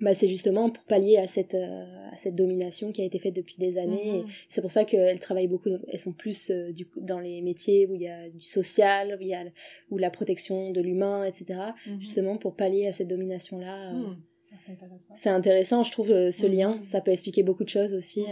Bah, 0.00 0.14
c'est 0.14 0.28
justement 0.28 0.68
pour 0.70 0.84
pallier 0.84 1.16
à 1.16 1.26
cette, 1.26 1.54
euh, 1.54 2.10
à 2.12 2.16
cette 2.16 2.34
domination 2.34 2.92
qui 2.92 3.00
a 3.00 3.04
été 3.04 3.18
faite 3.18 3.34
depuis 3.34 3.56
des 3.58 3.78
années. 3.78 4.22
Mhm. 4.22 4.26
C'est 4.50 4.60
pour 4.60 4.70
ça 4.70 4.84
qu'elles 4.84 5.18
travaillent 5.18 5.46
beaucoup, 5.48 5.70
elles 5.88 5.98
sont 5.98 6.12
plus 6.12 6.50
euh, 6.50 6.70
du 6.72 6.86
dans 6.96 7.18
les 7.18 7.40
métiers 7.40 7.86
où 7.86 7.94
il 7.94 8.02
y 8.02 8.08
a 8.08 8.28
du 8.28 8.40
social, 8.42 9.16
où 9.18 9.22
il 9.22 9.28
y 9.28 9.34
a 9.34 9.44
où 9.90 9.96
la 9.98 10.10
protection 10.10 10.70
de 10.70 10.80
l'humain, 10.80 11.24
etc. 11.24 11.60
Mhm. 11.86 12.00
Justement 12.00 12.36
pour 12.36 12.54
pallier 12.56 12.86
à 12.86 12.92
cette 12.92 13.08
domination-là. 13.08 13.90
euh. 13.90 13.94
Mhm. 13.94 14.16
Ah, 14.52 14.56
C'est 14.64 14.72
intéressant. 14.72 15.14
C'est 15.14 15.30
intéressant, 15.30 15.82
je 15.82 15.92
trouve, 15.92 16.10
euh, 16.10 16.30
ce 16.30 16.46
lien. 16.46 16.80
Ça 16.82 17.00
peut 17.00 17.10
expliquer 17.10 17.42
beaucoup 17.42 17.64
de 17.64 17.68
choses 17.68 17.94
aussi. 17.94 18.24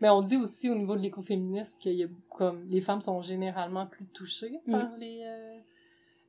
Mais 0.00 0.08
on 0.08 0.22
dit 0.22 0.36
aussi 0.36 0.68
au 0.70 0.74
niveau 0.74 0.96
de 0.96 1.02
l'écoféminisme 1.02 1.76
que 1.82 1.88
y 1.90 2.02
a, 2.04 2.08
comme, 2.30 2.66
les 2.68 2.80
femmes 2.80 3.00
sont 3.00 3.20
généralement 3.20 3.86
plus 3.86 4.06
touchées 4.06 4.58
par 4.70 4.96
les 4.98 5.22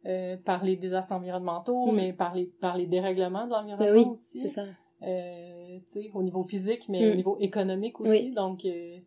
euh, 0.06 0.38
par 0.38 0.64
les 0.64 0.76
désastres 0.76 1.14
environnementaux, 1.14 1.88
Mm. 1.92 1.96
mais 1.96 2.14
par 2.14 2.34
les 2.36 2.46
par 2.62 2.78
les 2.78 2.86
dérèglements 2.88 3.46
de 3.46 3.50
Ben 3.52 3.58
l'environnement 3.62 3.92
oui, 3.94 4.06
aussi. 4.12 4.40
c'est 4.40 4.48
ça. 4.50 4.66
Euh, 5.02 5.78
tu 5.92 6.02
sais, 6.04 6.12
au 6.14 6.24
niveau 6.24 6.44
physique, 6.44 6.88
mais 6.90 7.06
Mm. 7.08 7.12
au 7.12 7.16
niveau 7.16 7.38
économique 7.40 8.00
aussi. 8.02 8.10
Oui. 8.12 8.32
Donc, 8.36 8.66
euh, 8.66 8.98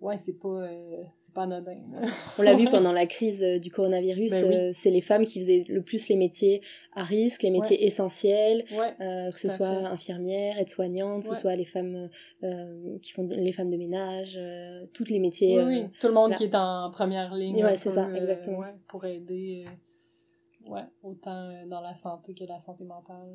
ouais, 0.00 0.16
c'est 0.16 0.38
pas 0.38 0.48
euh, 0.48 1.02
c'est 1.18 1.34
pas 1.34 1.42
anodin. 1.42 1.76
là. 1.92 2.06
On 2.38 2.42
l'a 2.42 2.54
vu 2.54 2.66
pendant 2.70 2.92
la 2.92 3.06
crise 3.06 3.42
euh, 3.42 3.58
du 3.58 3.68
coronavirus, 3.70 4.30
Ben 4.30 4.48
oui. 4.48 4.54
euh, 4.54 4.70
c'est 4.72 4.90
les 4.90 5.00
femmes 5.00 5.24
qui 5.24 5.40
faisaient 5.40 5.64
le 5.68 5.82
plus 5.82 6.08
les 6.08 6.14
métiers 6.16 6.62
à 6.94 7.02
risque, 7.02 7.42
les 7.42 7.50
métiers 7.50 7.84
essentiels, 7.84 8.64
Ouais. 8.78 8.94
euh, 9.00 9.30
que 9.32 9.38
ce 9.38 9.48
soit 9.48 9.66
fait. 9.80 9.86
infirmières, 9.86 10.58
aides-soignantes, 10.60 11.22
que 11.24 11.28
ce 11.34 11.40
soit 11.40 11.56
les 11.56 11.64
femmes 11.64 12.08
qui 13.02 13.10
font 13.12 13.26
les 13.28 13.52
femmes 13.52 13.70
de 13.70 13.76
ménage, 13.76 14.38
toutes 14.92 15.10
les 15.10 15.18
métiers. 15.18 15.58
Oui, 15.58 15.64
oui. 15.64 15.86
Tout 16.00 16.08
le 16.08 16.14
monde 16.14 16.30
là. 16.30 16.36
qui 16.36 16.44
est 16.44 16.54
en 16.54 16.90
première 16.92 17.34
ligne. 17.34 17.64
C'est 17.76 17.90
ça, 17.90 18.08
exactement. 18.14 18.62
pour 18.86 19.04
aider, 19.04 19.64
ouais, 20.66 20.82
autant 21.02 21.48
euh, 21.50 21.66
dans 21.66 21.80
la 21.80 21.94
santé 21.94 22.34
que 22.34 22.44
la 22.44 22.58
santé 22.60 22.84
mentale. 22.84 23.26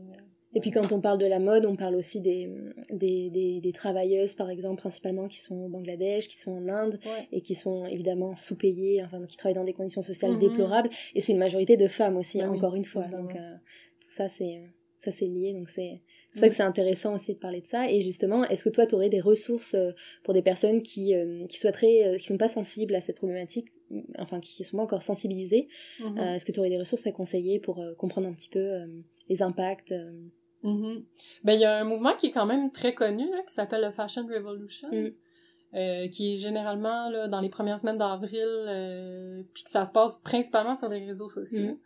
Et 0.55 0.61
puis 0.61 0.71
quand 0.71 0.91
on 0.91 0.99
parle 0.99 1.19
de 1.19 1.27
la 1.27 1.37
mode, 1.39 1.65
on 1.67 1.75
parle 1.75 1.95
aussi 1.95 2.21
des, 2.21 2.49
des, 2.91 3.29
des, 3.29 3.61
des 3.61 3.71
travailleuses, 3.71 4.33
par 4.33 4.49
exemple, 4.49 4.81
principalement 4.81 5.27
qui 5.27 5.37
sont 5.39 5.55
au 5.65 5.69
Bangladesh, 5.69 6.27
qui 6.27 6.37
sont 6.39 6.53
en 6.53 6.67
Inde, 6.67 6.99
Ouais. 7.05 7.27
et 7.31 7.41
qui 7.41 7.53
sont 7.53 7.85
évidemment 7.85 8.33
sous-payées, 8.33 9.03
enfin 9.03 9.23
qui 9.27 9.37
travaillent 9.37 9.53
dans 9.55 9.63
des 9.63 9.73
conditions 9.73 10.01
sociales 10.01 10.33
Mhm. 10.33 10.39
déplorables. 10.39 10.89
Et 11.13 11.21
c'est 11.21 11.33
une 11.33 11.37
majorité 11.39 11.77
de 11.77 11.87
femmes 11.87 12.17
aussi, 12.17 12.39
Ben 12.39 12.49
oui, 12.49 12.57
encore 12.57 12.73
une 12.75 12.85
fois. 12.85 13.03
Donc 13.07 13.35
euh, 13.35 13.55
tout 14.01 14.09
ça, 14.09 14.27
c'est 14.27 14.63
ça 14.97 15.11
c'est 15.11 15.27
lié. 15.27 15.53
Donc 15.53 15.69
c'est 15.69 16.01
c'est 16.31 16.33
pour 16.33 16.39
ça 16.41 16.47
que 16.49 16.53
c'est 16.55 16.63
intéressant 16.63 17.13
aussi 17.15 17.33
de 17.35 17.39
parler 17.39 17.61
de 17.61 17.65
ça. 17.67 17.89
Et 17.91 18.01
justement, 18.01 18.43
est-ce 18.45 18.63
que 18.63 18.69
toi, 18.69 18.85
tu 18.85 18.93
aurais 18.95 19.09
des 19.09 19.19
ressources 19.21 19.73
euh, 19.75 19.91
pour 20.23 20.33
des 20.35 20.43
personnes 20.43 20.81
qui, 20.83 21.15
euh, 21.15 21.45
qui 21.47 21.57
souhaiteraient, 21.57 22.07
euh, 22.07 22.17
qui 22.17 22.25
sont 22.25 22.37
pas 22.37 22.47
sensibles 22.47 22.93
à 22.95 23.01
cette 23.01 23.17
problématique, 23.17 23.67
euh, 23.67 23.78
enfin 24.17 24.39
qui 24.39 24.63
sont 24.63 24.77
pas 24.77 24.83
encore 24.83 25.03
sensibilisées 25.03 25.67
Mhm. 25.99 26.17
Euh, 26.17 26.35
Est-ce 26.35 26.45
que 26.45 26.51
tu 26.51 26.59
aurais 26.59 26.69
des 26.69 26.77
ressources 26.77 27.05
à 27.07 27.11
conseiller 27.11 27.59
pour 27.59 27.79
euh, 27.79 27.93
comprendre 27.95 28.27
un 28.27 28.33
petit 28.33 28.49
peu 28.49 28.59
euh, 28.59 28.85
les 29.29 29.41
impacts 29.41 29.93
Mhm. 30.63 31.05
Ben, 31.45 31.53
il 31.53 31.61
y 31.61 31.65
a 31.65 31.77
un 31.79 31.85
mouvement 31.85 32.15
qui 32.17 32.27
est 32.27 32.31
quand 32.31 32.45
même 32.45 32.69
très 32.71 32.93
connu, 32.93 33.23
là, 33.31 33.41
qui 33.47 33.53
s'appelle 33.53 33.81
le 33.81 33.91
Fashion 33.91 34.25
Revolution, 34.27 34.89
Mm. 34.91 36.09
qui 36.09 36.33
est 36.33 36.37
généralement 36.37 37.09
là, 37.09 37.27
dans 37.27 37.39
les 37.39 37.49
premières 37.49 37.79
semaines 37.79 37.97
d'avril, 37.99 39.45
puis 39.53 39.63
que 39.63 39.69
ça 39.69 39.85
se 39.85 39.91
passe 39.91 40.17
principalement 40.17 40.75
sur 40.75 40.89
les 40.89 41.05
réseaux 41.05 41.29
sociaux. 41.29 41.79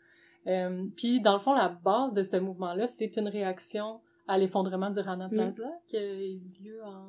Euh, 0.47 0.85
puis, 0.97 1.21
dans 1.21 1.33
le 1.33 1.39
fond, 1.39 1.53
la 1.53 1.69
base 1.69 2.13
de 2.13 2.23
ce 2.23 2.37
mouvement-là, 2.37 2.87
c'est 2.87 3.15
une 3.17 3.27
réaction 3.27 3.99
à 4.27 4.37
l'effondrement 4.37 4.89
du 4.89 4.99
Rana 4.99 5.27
Mm. 5.27 5.31
Plaza, 5.31 5.71
qui 5.87 5.97
a 5.97 6.23
eu 6.25 6.39
lieu 6.63 6.81
en... 6.83 7.05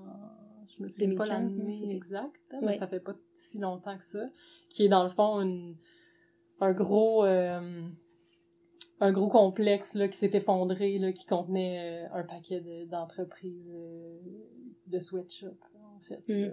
Je 0.67 0.83
me 0.83 0.89
souviens 0.89 1.15
pas 1.15 1.25
2015, 1.27 1.57
non, 1.57 1.65
l'année 1.65 1.95
exacte, 1.95 2.41
mais 2.61 2.67
Ouais. 2.69 2.79
ça 2.79 2.87
fait 2.87 3.01
pas 3.01 3.15
si 3.33 3.59
longtemps 3.59 3.97
que 3.97 4.05
ça. 4.05 4.29
Qui 4.69 4.85
est, 4.87 4.89
dans 4.89 5.03
le 5.03 5.09
fond, 5.09 5.41
une, 5.41 5.77
un 6.61 6.73
gros... 6.73 7.25
euh, 7.25 7.83
un 9.01 9.13
gros 9.13 9.29
complexe 9.29 9.95
là, 9.95 10.07
qui 10.09 10.17
s'est 10.17 10.31
effondré, 10.35 10.99
là, 10.99 11.13
qui 11.13 11.27
contenait 11.27 12.07
euh, 12.07 12.19
un 12.19 12.23
paquet 12.23 12.61
de- 12.61 12.85
d'entreprises 12.85 13.73
euh, 13.75 14.19
de 14.87 14.99
sweatshops, 15.01 15.51
en 15.97 15.99
fait, 15.99 16.23
Mm. 16.29 16.43
là, 16.45 16.53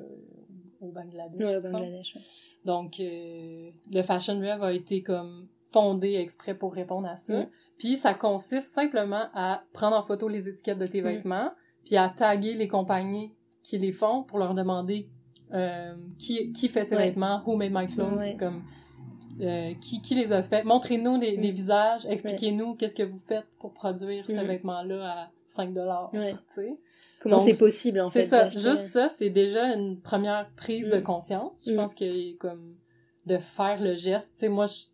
au 0.81 0.91
Bangladesh. 0.91 1.39
ouais, 1.47 1.55
au. 1.57 1.61
Bangladesh 1.71 2.15
ouais. 2.15 2.21
Donc, 2.65 2.99
euh, 2.99 3.69
le 3.91 4.01
Fashion 4.01 4.39
Rev 4.39 4.63
a 4.63 4.73
été 4.73 5.03
comme 5.03 5.47
fondé 5.65 6.15
exprès 6.15 6.55
pour 6.57 6.73
répondre 6.73 7.07
à 7.07 7.15
ça. 7.15 7.41
Mm. 7.43 7.49
Puis, 7.77 7.95
ça 7.95 8.13
consiste 8.15 8.73
simplement 8.73 9.29
à 9.33 9.63
prendre 9.71 9.95
en 9.95 10.01
photo 10.01 10.27
les 10.27 10.49
étiquettes 10.49 10.79
de 10.79 10.87
tes 10.87 11.01
Mm. 11.01 11.05
vêtements, 11.05 11.51
puis 11.85 11.95
à 11.95 12.09
taguer 12.09 12.55
les 12.55 12.67
compagnies 12.67 13.31
qui 13.63 13.77
les 13.77 13.91
font 13.91 14.23
pour 14.23 14.37
leur 14.39 14.53
demander 14.53 15.09
euh, 15.53 15.93
qui, 16.17 16.51
qui 16.53 16.67
fait 16.69 16.85
ces 16.85 16.95
Ouais. 16.95 17.07
vêtements, 17.09 17.43
who 17.45 17.55
made 17.57 17.71
my 17.73 17.85
clothes, 17.87 18.17
Ouais. 18.17 18.37
comme 18.37 18.63
euh, 19.41 19.73
qui, 19.81 20.01
qui 20.01 20.15
les 20.15 20.31
a 20.31 20.41
fait. 20.41 20.63
Montrez-nous 20.63 21.17
des, 21.17 21.37
des 21.37 21.49
Mm. 21.51 21.55
visages, 21.55 22.05
expliquez-nous 22.05 22.75
qu'est-ce 22.75 22.95
que 22.95 23.03
vous 23.03 23.17
faites 23.17 23.45
pour 23.59 23.73
produire 23.73 24.25
ce 24.27 24.33
Mm. 24.33 24.47
vêtement-là 24.47 25.11
à 25.23 25.31
5 25.45 25.73
dollars. 25.73 26.11
Comment 27.19 27.37
c'est 27.39 27.57
possible 27.59 27.99
en 28.01 28.09
fait 28.09 28.21
C'est 28.21 28.27
ça, 28.27 28.49
juste 28.49 28.83
ça, 28.85 29.07
c'est 29.09 29.29
déjà 29.29 29.73
une 29.75 29.99
première 30.01 30.49
prise 30.55 30.89
de 30.89 30.97
Mm. 30.97 31.03
conscience. 31.03 31.65
Je 31.69 31.75
pense 31.75 31.93
que 31.93 32.35
comme 32.37 32.75
de 33.27 33.37
faire 33.37 33.79
le 33.81 33.93
geste, 33.95 34.31
tu 34.35 34.41
sais 34.41 34.49
moi 34.49 34.65
je, 34.65 34.85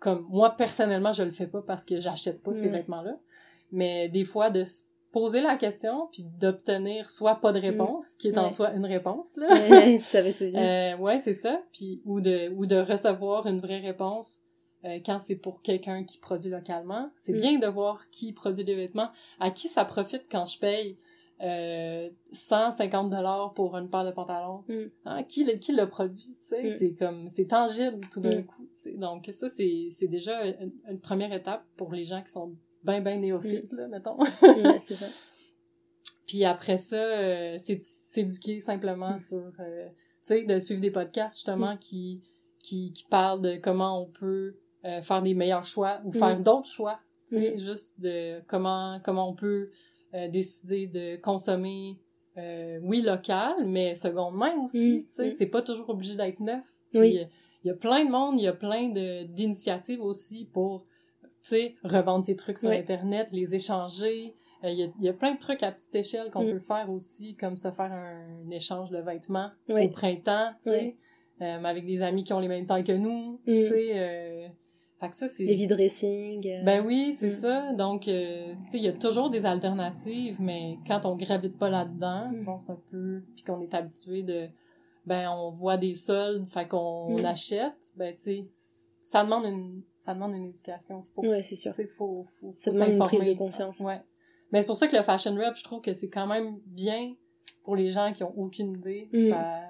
comme 0.00 0.24
moi 0.30 0.50
personnellement, 0.56 1.12
je 1.12 1.22
le 1.22 1.30
fais 1.30 1.46
pas 1.46 1.60
parce 1.62 1.84
que 1.84 2.00
j'achète 2.00 2.42
pas 2.42 2.54
ces 2.54 2.68
vêtements-là, 2.68 3.18
mais 3.70 4.08
des 4.08 4.24
fois 4.24 4.48
de 4.50 4.64
se 4.64 4.82
poser 5.14 5.40
la 5.40 5.56
question 5.56 6.08
puis 6.12 6.24
d'obtenir 6.40 7.08
soit 7.08 7.36
pas 7.36 7.52
de 7.52 7.60
réponse, 7.60 8.16
qui 8.18 8.28
est 8.28 8.36
en 8.38 8.48
Mm. 8.48 8.50
Soi 8.50 8.72
une 8.74 8.84
réponse 8.84 9.36
là. 9.36 9.46
Ouais, 9.70 9.98
ça 10.12 10.20
veut 10.22 10.32
tout 10.32 10.44
dire. 10.44 10.58
Euh, 10.58 10.96
ouais, 10.98 11.20
c'est 11.20 11.32
ça. 11.32 11.62
Puis 11.72 12.02
ou 12.04 12.20
de 12.20 12.50
ou 12.56 12.66
de 12.66 12.76
recevoir 12.76 13.46
une 13.46 13.60
vraie 13.60 13.78
réponse 13.80 14.40
euh, 14.84 14.98
quand 15.06 15.18
c'est 15.18 15.36
pour 15.36 15.62
quelqu'un 15.62 16.04
qui 16.04 16.18
produit 16.18 16.50
localement. 16.50 17.10
C'est 17.16 17.32
Mm. 17.32 17.38
bien 17.38 17.58
de 17.60 17.66
voir 17.68 18.10
qui 18.10 18.32
produit 18.32 18.64
des 18.64 18.74
vêtements, 18.74 19.10
à 19.40 19.50
qui 19.50 19.68
ça 19.68 19.84
profite 19.84 20.24
quand 20.30 20.44
je 20.46 20.58
paye 20.58 20.98
euh, 21.42 22.08
150 22.32 23.10
dollars 23.10 23.54
pour 23.54 23.76
une 23.76 23.88
paire 23.88 24.04
de 24.04 24.10
pantalons. 24.12 24.62
Mm. 24.68 24.84
Hein, 25.06 25.22
qui 25.24 25.44
le 25.44 25.54
qui 25.54 25.74
produit, 25.86 26.36
tu 26.40 26.48
sais, 26.48 26.64
Mm. 26.64 26.70
c'est 26.70 26.94
comme 26.94 27.28
c'est 27.30 27.46
tangible 27.46 28.00
tout 28.12 28.20
d'un 28.20 28.40
Mm. 28.40 28.44
coup, 28.46 28.62
tu 28.74 28.80
sais. 28.80 28.92
Donc 28.92 29.28
ça 29.32 29.48
c'est 29.48 29.88
c'est 29.90 30.08
déjà 30.08 30.44
une, 30.44 30.72
une 30.90 31.00
première 31.00 31.32
étape 31.32 31.64
pour 31.76 31.92
les 31.92 32.04
gens 32.04 32.22
qui 32.22 32.30
sont 32.32 32.52
ben 32.84 33.02
ben 33.02 33.20
néophytes 33.20 33.72
là, 33.72 33.88
mettons. 33.88 34.18
ouais, 34.18 34.78
c'est 34.80 34.96
ça. 34.96 35.06
Puis 36.26 36.44
après 36.44 36.76
ça, 36.76 36.96
euh, 36.96 37.56
c'est 37.58 37.80
s'éduquer 37.82 38.60
simplement 38.60 39.14
Mm. 39.14 39.18
sur, 39.18 39.52
euh, 39.60 39.86
tu 39.88 39.94
sais, 40.22 40.42
de 40.42 40.58
suivre 40.58 40.80
des 40.80 40.90
podcasts 40.90 41.36
justement 41.36 41.76
qui, 41.76 42.22
qui, 42.62 42.92
qui 42.92 43.04
parlent 43.04 43.42
de 43.42 43.56
comment 43.56 44.00
on 44.02 44.06
peut 44.06 44.54
euh, 44.86 45.00
faire 45.02 45.22
des 45.22 45.34
meilleurs 45.34 45.64
choix 45.64 46.00
ou 46.04 46.12
faire 46.12 46.38
Mm. 46.38 46.42
d'autres 46.42 46.66
choix. 46.68 46.98
Tu 47.28 47.36
sais, 47.36 47.54
Mm. 47.54 47.58
juste 47.58 48.00
de 48.00 48.40
comment, 48.46 49.00
comment 49.04 49.28
on 49.28 49.34
peut 49.34 49.70
euh, 50.14 50.28
décider 50.28 50.86
de 50.86 51.16
consommer, 51.16 51.98
euh, 52.38 52.78
oui, 52.82 53.00
local, 53.02 53.54
mais 53.66 53.94
seconde 53.94 54.36
main 54.36 54.54
aussi. 54.64 54.98
Mm. 55.00 55.06
Tu 55.06 55.12
sais, 55.12 55.26
Mm. 55.28 55.30
c'est 55.32 55.46
pas 55.46 55.62
toujours 55.62 55.88
obligé 55.90 56.14
d'être 56.16 56.40
neuf. 56.40 56.66
Puis, 56.90 57.00
Oui. 57.00 57.18
euh, 57.18 57.24
il 57.64 57.68
y 57.68 57.70
a 57.70 57.74
plein 57.74 58.04
de 58.04 58.10
monde, 58.10 58.38
il 58.38 58.44
y 58.44 58.48
a 58.48 58.52
plein 58.52 58.88
de 58.90 59.24
d'initiatives 59.24 60.00
aussi 60.02 60.44
pour, 60.52 60.84
sais, 61.48 61.74
revendre 61.84 62.24
ses 62.24 62.36
trucs 62.36 62.58
sur. 62.58 62.70
Internet, 62.70 63.28
les 63.32 63.54
échanger. 63.54 64.34
Euh, 64.64 64.70
Il 64.70 64.92
y, 64.98 65.04
y 65.04 65.08
a 65.08 65.12
plein 65.12 65.34
de 65.34 65.38
trucs 65.38 65.62
à 65.62 65.70
petite 65.72 65.94
échelle 65.94 66.30
qu'on 66.30 66.44
Mm. 66.44 66.52
peut 66.52 66.58
faire 66.60 66.90
aussi, 66.90 67.36
comme 67.36 67.56
se 67.56 67.70
faire 67.70 67.92
un, 67.92 68.50
échange 68.50 68.90
de 68.90 68.98
vêtements 68.98 69.50
Oui. 69.68 69.84
au 69.86 69.88
printemps, 69.90 70.52
tu 70.62 70.70
sais, 70.70 70.96
Oui. 71.40 71.46
euh, 71.46 71.64
avec 71.64 71.84
des 71.86 72.00
amis 72.02 72.24
qui 72.24 72.32
ont 72.32 72.40
les 72.40 72.48
mêmes 72.48 72.64
tailles 72.66 72.84
que 72.84 72.92
nous, 72.92 73.40
Mm. 73.46 73.52
tu 73.60 73.68
sais. 73.68 73.90
Euh, 73.94 74.48
fait 75.00 75.08
que 75.10 75.16
ça, 75.16 75.28
c'est... 75.28 75.44
Les 75.44 75.54
vide-dressing. 75.54 76.46
euh, 76.48 76.62
Ben 76.64 76.82
oui, 76.86 77.12
c'est 77.12 77.26
Mm. 77.26 77.30
ça. 77.30 77.72
Donc, 77.74 78.02
tu 78.02 78.10
sais, 78.10 78.54
il 78.74 78.84
y 78.84 78.88
a 78.88 78.92
toujours 78.94 79.28
des 79.28 79.44
alternatives, 79.44 80.40
mais 80.40 80.78
quand 80.86 81.04
on 81.04 81.14
gravite 81.16 81.58
pas 81.58 81.68
là-dedans, 81.68 82.30
bon, 82.44 82.58
c'est 82.58 82.70
un 82.70 82.80
peu... 82.90 83.22
Puis 83.34 83.44
qu'on 83.44 83.60
est 83.60 83.74
habitué 83.74 84.22
de... 84.22 84.48
Ben, 85.06 85.30
on 85.30 85.50
voit 85.50 85.76
des 85.76 85.94
soldes, 85.94 86.46
fait 86.48 86.66
qu'on 86.66 87.18
Mm. 87.18 87.24
achète. 87.26 87.92
Ben, 87.96 88.14
tu 88.14 88.20
sais, 88.22 88.48
ça 89.00 89.22
demande 89.24 89.44
une... 89.44 89.82
Ça 89.98 90.14
demande 90.14 90.34
une 90.34 90.46
éducation. 90.46 91.02
Faut, 91.02 91.22
Ouais, 91.22 91.42
c'est 91.42 91.56
sûr. 91.56 91.72
faut, 91.72 91.86
faut, 91.88 92.52
faut 92.52 92.52
Ça 92.52 92.70
demande 92.70 92.90
une 92.92 92.98
prise 93.00 93.24
de 93.26 93.34
conscience. 93.34 93.80
Ouais. 93.80 94.00
Mais 94.52 94.60
c'est 94.60 94.66
pour 94.66 94.76
ça 94.76 94.86
que 94.86 94.96
le 94.96 95.02
Fashion 95.02 95.34
Rep, 95.34 95.56
je 95.56 95.64
trouve 95.64 95.80
que 95.80 95.92
c'est 95.94 96.08
quand 96.10 96.26
même 96.26 96.58
bien 96.66 97.14
pour 97.64 97.76
les 97.76 97.88
gens 97.88 98.12
qui 98.12 98.22
ont 98.24 98.32
aucune 98.38 98.72
idée. 98.76 99.08
Mm. 99.12 99.30
Ça, 99.30 99.60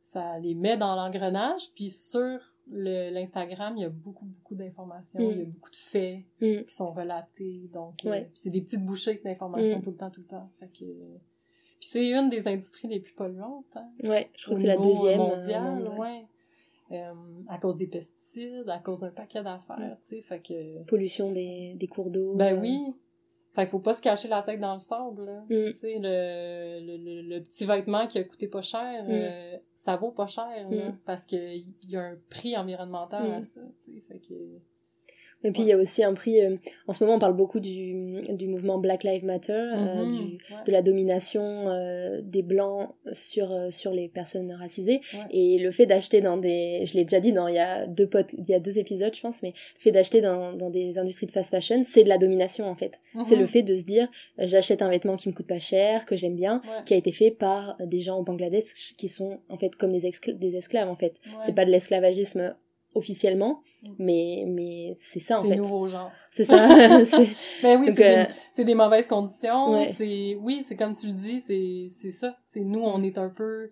ça 0.00 0.38
les 0.40 0.54
met 0.54 0.76
dans 0.76 0.94
l'engrenage. 0.96 1.72
Puis 1.74 1.88
sur 1.90 2.38
le- 2.70 3.10
l'Instagram, 3.10 3.74
il 3.76 3.82
y 3.82 3.84
a 3.84 3.88
beaucoup, 3.90 4.24
beaucoup 4.26 4.54
d'informations. 4.54 5.20
Mm. 5.20 5.30
Il 5.32 5.38
y 5.38 5.42
a 5.42 5.46
beaucoup 5.46 5.70
de 5.70 5.76
faits 5.76 6.18
qui 6.38 6.64
sont 6.74 6.92
relatés. 6.92 7.68
Donc, 7.72 8.04
euh, 8.04 8.10
Ouais. 8.10 8.30
c'est 8.34 8.50
des 8.50 8.60
petites 8.62 8.84
bouchées 8.84 9.20
d'informations 9.24 9.80
tout 9.80 9.90
le 9.90 9.96
temps, 9.96 10.10
tout 10.10 10.20
le 10.20 10.26
temps. 10.26 10.50
Fait 10.60 10.68
que... 10.68 10.84
Puis 11.84 11.90
c'est 11.90 12.08
une 12.10 12.30
des 12.30 12.48
industries 12.48 12.88
les 12.88 13.00
plus 13.00 13.12
polluantes. 13.12 13.66
Hein, 13.76 13.88
Ouais, 14.02 14.30
je 14.38 14.44
crois 14.44 14.54
que 14.56 14.60
c'est 14.62 14.66
la 14.68 14.74
euh, 14.74 14.82
deuxième. 14.82 15.20
euh, 15.20 15.24
mondiale, 15.36 15.88
ouais. 15.98 16.24
Euh, 16.92 17.12
à 17.48 17.58
cause 17.58 17.76
des 17.76 17.86
pesticides, 17.86 18.68
à 18.68 18.78
cause 18.78 19.00
d'un 19.00 19.10
paquet 19.10 19.42
d'affaires, 19.42 19.78
Mm. 19.78 19.96
tu 20.00 20.16
sais. 20.16 20.22
Fait 20.22 20.40
que... 20.40 20.82
Pollution 20.84 21.30
des, 21.30 21.74
des 21.74 21.86
cours 21.86 22.10
d'eau. 22.10 22.34
Ben 22.36 22.56
euh, 22.56 22.60
oui. 22.60 22.94
Fait 23.54 23.62
qu'il 23.62 23.70
faut 23.70 23.78
pas 23.80 23.92
se 23.92 24.00
cacher 24.02 24.28
la 24.28 24.42
tête 24.42 24.60
dans 24.60 24.72
le 24.72 24.78
sable, 24.78 25.24
là. 25.26 25.40
Mm. 25.42 25.66
Tu 25.66 25.72
sais, 25.74 25.98
le, 26.00 26.80
le, 26.86 26.96
le, 26.96 27.22
le 27.36 27.42
petit 27.42 27.64
vêtement 27.66 28.06
qui 28.06 28.18
a 28.18 28.24
coûté 28.24 28.48
pas 28.48 28.62
cher, 28.62 29.04
Mm. 29.04 29.10
euh, 29.10 29.56
ça 29.74 29.96
vaut 29.96 30.10
pas 30.10 30.26
cher, 30.26 30.68
là. 30.70 30.92
Parce 31.04 31.24
qu'il 31.26 31.74
y 31.88 31.96
a 31.96 32.00
un 32.02 32.16
prix 32.30 32.56
environnemental 32.56 33.30
à 33.30 33.42
ça, 33.42 33.60
tu 33.84 33.92
sais. 33.92 34.00
Fait 34.08 34.18
que... 34.20 34.34
Et 35.44 35.52
puis 35.52 35.62
il 35.62 35.68
y 35.68 35.72
a 35.72 35.76
aussi 35.76 36.02
un 36.02 36.14
prix. 36.14 36.40
euh, 36.40 36.56
en 36.88 36.92
ce 36.92 37.04
moment, 37.04 37.16
on 37.16 37.18
parle 37.18 37.36
beaucoup 37.36 37.60
du, 37.60 38.22
du 38.30 38.46
mouvement 38.48 38.78
Black 38.78 39.04
Lives 39.04 39.24
Matter, 39.24 39.52
euh, 39.52 40.04
Mhm, 40.04 40.08
du, 40.08 40.22
ouais. 40.34 40.38
de 40.66 40.72
la 40.72 40.82
domination 40.82 41.68
euh, 41.68 42.20
des 42.22 42.42
blancs 42.42 42.90
sur 43.12 43.48
sur 43.70 43.92
les 43.92 44.08
personnes 44.08 44.52
racisées 44.52 45.00
Ouais. 45.12 45.20
et 45.30 45.58
le 45.58 45.70
fait 45.70 45.86
d'acheter 45.86 46.20
dans 46.20 46.36
des 46.36 46.84
je 46.86 46.94
l'ai 46.94 47.04
déjà 47.04 47.20
dit 47.20 47.32
dans 47.32 47.46
il 47.48 47.54
y 47.54 47.58
a 47.58 47.86
deux 47.86 48.06
pod- 48.08 48.26
il 48.36 48.48
y 48.48 48.54
a 48.54 48.58
deux 48.58 48.78
épisodes 48.78 49.14
je 49.14 49.20
pense 49.20 49.42
mais 49.42 49.50
le 49.76 49.80
fait 49.80 49.92
d'acheter 49.92 50.20
dans, 50.20 50.52
dans 50.54 50.70
des 50.70 50.98
industries 50.98 51.26
de 51.26 51.32
fast 51.32 51.50
fashion 51.50 51.82
c'est 51.84 52.04
de 52.04 52.08
la 52.08 52.18
domination 52.18 52.66
en 52.66 52.74
fait 52.74 52.92
c'est 53.24 53.34
Mhm. 53.36 53.40
le 53.40 53.46
fait 53.46 53.62
de 53.62 53.74
se 53.76 53.84
dire 53.84 54.08
j'achète 54.38 54.82
un 54.82 54.88
vêtement 54.88 55.16
qui 55.16 55.28
me 55.28 55.34
coûte 55.34 55.46
pas 55.46 55.58
cher 55.58 56.06
que 56.06 56.16
j'aime 56.16 56.36
bien 56.36 56.62
qui 56.86 56.94
a 56.94 56.96
été 56.96 57.12
fait 57.12 57.30
par 57.30 57.76
des 57.80 58.00
gens 58.00 58.18
au 58.18 58.22
Bangladesh 58.22 58.94
qui 58.96 59.08
sont 59.08 59.38
en 59.48 59.58
fait 59.58 59.74
comme 59.76 59.92
des, 59.92 60.06
escl- 60.08 60.38
des 60.38 60.56
esclaves 60.56 60.88
en 60.88 60.96
fait 60.96 61.14
c'est 61.44 61.54
pas 61.54 61.64
de 61.64 61.70
l'esclavagisme 61.70 62.54
officiellement 62.94 63.62
Mm. 63.82 63.94
mais 63.98 64.44
mais 64.46 64.94
c'est 64.96 65.20
ça 65.20 65.38
en 65.38 65.42
C'est 65.42 65.48
fait 65.50 65.56
nouveau 65.56 65.86
genre. 65.86 66.10
c'est 66.30 66.44
ça 66.46 66.56
c'est 67.04 67.28
Ben 67.62 67.78
oui, 67.78 67.92
c'est 67.94 68.18
euh, 68.20 68.24
des, 68.24 68.30
c'est 68.50 68.64
des 68.64 68.74
mauvaises 68.74 69.06
conditions. 69.06 69.72
Ouais. 69.72 69.84
C'est 69.84 70.36
oui, 70.40 70.64
c'est 70.66 70.74
comme 70.74 70.94
tu 70.94 71.08
le 71.08 71.12
dis, 71.12 71.38
c'est 71.40 71.88
c'est 71.90 72.10
ça. 72.10 72.34
C'est 72.46 72.60
nous, 72.60 72.80
on 72.80 73.02
est 73.02 73.18
un 73.18 73.28
peu 73.28 73.68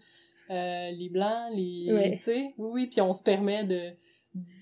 euh, 0.50 0.90
les 0.90 1.08
blancs, 1.08 1.48
les 1.54 1.88
Ouais. 1.90 2.16
tu 2.18 2.24
sais. 2.24 2.54
Oui, 2.58 2.68
oui, 2.72 2.86
puis 2.88 3.00
on 3.00 3.12
se 3.14 3.22
permet 3.22 3.64
de 3.64 3.92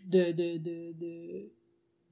de 0.07 0.31
de 0.31 0.59
de, 0.59 0.93
de 0.93 1.51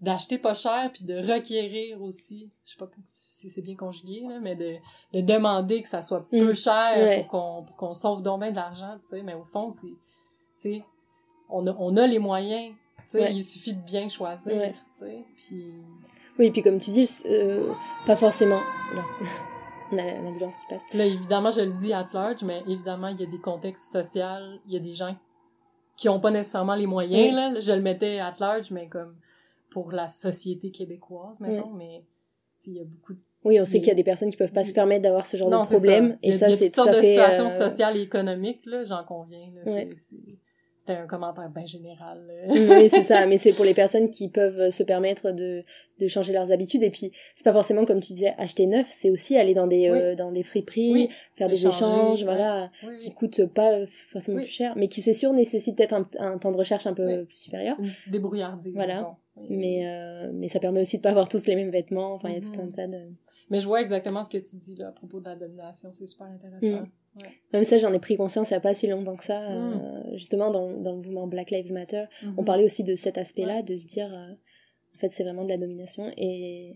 d'acheter 0.01 0.38
pas 0.38 0.55
cher 0.55 0.90
puis 0.92 1.05
de 1.05 1.14
requérir 1.14 2.01
aussi 2.03 2.51
je 2.64 2.72
sais 2.72 2.76
pas 2.78 2.88
si 3.07 3.49
c'est 3.51 3.62
bien 3.62 3.74
conjugué 3.76 4.20
là 4.28 4.38
mais 4.40 4.55
de, 4.57 4.74
de 5.12 5.20
demander 5.20 5.80
que 5.82 5.88
ça 5.88 6.03
soit 6.03 6.28
peu 6.28 6.51
Mm. 6.51 6.55
cher 6.55 6.92
Ouais. 6.99 7.16
pour 7.22 7.28
qu'on 7.28 7.64
pour 7.64 7.76
qu'on 7.76 7.92
sauve 7.94 8.22
donc 8.22 8.40
bien 8.40 8.51
de 8.51 8.57
l'argent 8.57 8.96
tu 9.01 9.07
sais 9.09 9.22
mais 9.22 9.34
au 9.34 9.42
fond 9.42 9.70
c'est 9.70 9.86
tu 9.88 9.94
sais 10.57 10.84
on 11.49 11.66
a 11.66 11.74
on 11.78 11.96
a 11.96 12.07
les 12.07 12.18
moyens 12.18 12.74
tu 12.99 13.03
sais 13.12 13.20
Ouais. 13.20 13.32
il 13.32 13.42
suffit 13.42 13.72
de 13.74 13.80
bien 13.82 14.09
choisir 14.09 14.55
Ouais. 14.55 14.72
tu 14.92 14.99
sais 15.07 15.24
puis 15.36 15.72
oui 16.38 16.51
puis 16.51 16.62
comme 16.62 16.78
tu 16.78 16.90
dis 16.90 17.09
euh, 17.26 17.72
pas 18.07 18.16
forcément 18.16 18.61
là 18.94 19.03
on 19.92 19.99
a 19.99 20.05
l'ambulance 20.20 20.57
qui 20.57 20.64
passe 20.68 20.82
Là, 20.92 21.07
évidemment, 21.07 21.51
je 21.51 21.62
le 21.62 21.72
dis 21.72 21.94
at 21.94 22.05
large, 22.12 22.42
mais 22.44 22.62
évidemment, 22.68 23.09
il 23.09 23.18
y 23.18 23.22
a 23.22 23.26
des 23.26 23.38
contextes 23.38 23.90
sociaux, 23.90 24.22
il 24.66 24.74
y 24.74 24.76
a 24.76 24.80
des 24.80 24.92
gens 24.92 25.16
qui 25.96 26.11
ont 26.11 26.20
pas 26.20 26.30
nécessairement 26.30 26.74
les 26.74 26.84
moyens, 26.86 27.34
là. 27.34 27.59
Je 27.59 27.72
le 27.72 27.80
mettais 27.80 28.18
at 28.18 28.34
large, 28.38 28.70
mais 28.70 28.86
comme 28.88 29.16
pour 29.70 29.90
la 29.90 30.07
société 30.07 30.70
québécoise, 30.70 31.40
mettons, 31.40 31.70
mais 31.70 32.05
il 32.66 32.74
y 32.74 32.80
a 32.80 32.84
beaucoup 32.84 33.14
de... 33.14 33.18
oui 33.44 33.59
on 33.61 33.64
sait 33.64 33.78
qu'il 33.78 33.88
y 33.88 33.92
a 33.92 33.94
des 33.94 34.05
personnes 34.05 34.30
qui 34.30 34.36
peuvent 34.36 34.53
pas 34.53 34.62
se 34.64 34.74
permettre 34.74 35.05
d'avoir 35.05 35.24
ce 35.26 35.38
genre 35.38 35.49
Non, 35.49 35.62
de 35.62 35.66
c'est 35.66 35.76
problème 35.76 36.11
ça. 36.11 36.18
Il 36.22 36.28
y 36.28 36.32
et 36.32 36.34
a- 36.34 36.38
ça 36.38 36.49
il 36.49 36.51
y 36.51 36.55
a 36.55 36.57
c'est 36.59 36.70
toutes 36.70 36.84
tout 36.84 36.90
à 36.90 36.92
de 36.92 37.01
fait 37.01 37.12
situations 37.12 37.46
euh, 37.46 37.49
sociales 37.49 37.96
et 37.96 38.01
économiques, 38.03 38.66
là, 38.66 38.84
j'en 38.84 39.05
conviens, 39.05 39.49
là. 39.55 39.72
Ouais. 39.72 39.88
C'est- 39.96 40.16
c'est- 40.16 40.38
C'était 40.89 41.01
un 41.01 41.07
commentaire 41.07 41.51
bien 41.51 41.66
général. 41.66 42.20
oui, 42.49 42.89
c'est 42.89 43.03
ça, 43.03 43.26
mais 43.28 43.36
c'est 43.36 43.53
pour 43.53 43.64
les 43.66 43.74
personnes 43.74 44.09
qui 44.09 44.28
peuvent 44.28 44.70
se 44.70 44.82
permettre 44.82 45.32
de, 45.32 45.62
de 46.01 46.07
changer 46.07 46.32
leurs 46.32 46.51
habitudes. 46.51 46.82
Et 46.82 46.91
puis, 46.91 47.12
c'est 47.34 47.45
pas 47.45 47.53
forcément, 47.53 47.84
comme 47.84 48.01
tu 48.01 48.14
disais, 48.14 48.34
acheter 48.39 48.66
neuf, 48.66 48.86
c'est 48.91 49.11
aussi 49.11 49.36
aller 49.36 49.53
dans 49.53 49.66
des, 49.66 49.91
Oui. 49.91 49.99
euh, 50.01 50.14
dans 50.14 50.32
des 50.32 50.43
friperies, 50.43 50.93
Oui, 50.93 51.09
faire 51.34 51.49
des 51.49 51.66
échanges, 51.66 52.20
ouais. 52.20 52.24
voilà, 52.24 52.70
Oui, 52.86 52.97
qui 52.97 53.12
coûtent 53.12 53.45
pas 53.47 53.86
forcément 53.86 54.39
plus 54.39 54.47
cher, 54.47 54.72
mais 54.76 54.89
qui, 54.89 55.03
c'est 55.03 55.12
sûr, 55.12 55.32
nécessitent 55.34 55.76
peut-être 55.76 55.93
un, 55.95 56.09
un 56.18 56.39
temps 56.39 56.53
de 56.53 56.57
recherche 56.57 56.86
un 56.86 56.95
peu 56.95 57.24
plus 57.26 57.36
supérieur. 57.36 57.76
Une 57.78 57.91
débrouillardise, 58.11 58.72
Voilà. 58.74 59.14
Mais, 59.51 59.86
euh, 59.86 60.32
mais 60.34 60.49
ça 60.49 60.59
permet 60.59 60.80
aussi 60.80 60.97
de 60.97 61.03
pas 61.03 61.11
avoir 61.11 61.28
tous 61.28 61.47
les 61.47 61.55
mêmes 61.55 61.70
vêtements. 61.70 62.14
Enfin, 62.14 62.30
il 62.30 62.34
y 62.34 62.39
a 62.39 62.41
tout 62.41 62.53
Mhm. 62.55 62.61
un 62.61 62.70
tas 62.72 62.86
de... 62.89 62.99
Mais 63.51 63.61
je 63.61 63.66
vois 63.68 63.80
exactement 63.80 64.24
ce 64.24 64.30
que 64.30 64.39
tu 64.39 64.57
dis, 64.57 64.74
là, 64.74 64.89
à 64.89 64.93
propos 64.93 65.20
de 65.20 65.26
la 65.28 65.36
domination. 65.36 65.93
C'est 65.93 66.09
super 66.09 66.26
intéressant. 66.26 66.82
Mm. 66.82 66.89
Même 67.52 67.64
ça, 67.64 67.78
j'en 67.78 67.92
ai 67.92 67.98
pris 67.98 68.16
conscience 68.16 68.50
il 68.50 68.54
y 68.54 68.56
a 68.56 68.60
pas 68.60 68.74
si 68.74 68.86
longtemps 68.86 69.16
que 69.16 69.24
ça. 69.24 69.40
euh, 69.50 69.74
Mm. 70.12 70.16
justement, 70.16 70.50
dans, 70.50 70.70
dans 70.70 70.92
le 70.92 70.98
mouvement 70.98 71.26
Black 71.26 71.50
Lives 71.50 71.72
Matter, 71.72 72.04
on 72.22 72.40
Mhm. 72.40 72.44
parlait 72.44 72.64
aussi 72.64 72.84
de 72.84 72.94
cet 72.94 73.16
aspect-là, 73.18 73.62
de 73.62 73.74
se 73.76 73.86
dire, 73.86 74.12
euh, 74.12 74.32
en 74.94 74.98
fait, 74.98 75.08
c'est 75.08 75.22
vraiment 75.24 75.44
de 75.44 75.48
la 75.48 75.56
domination 75.56 76.10
et 76.16 76.74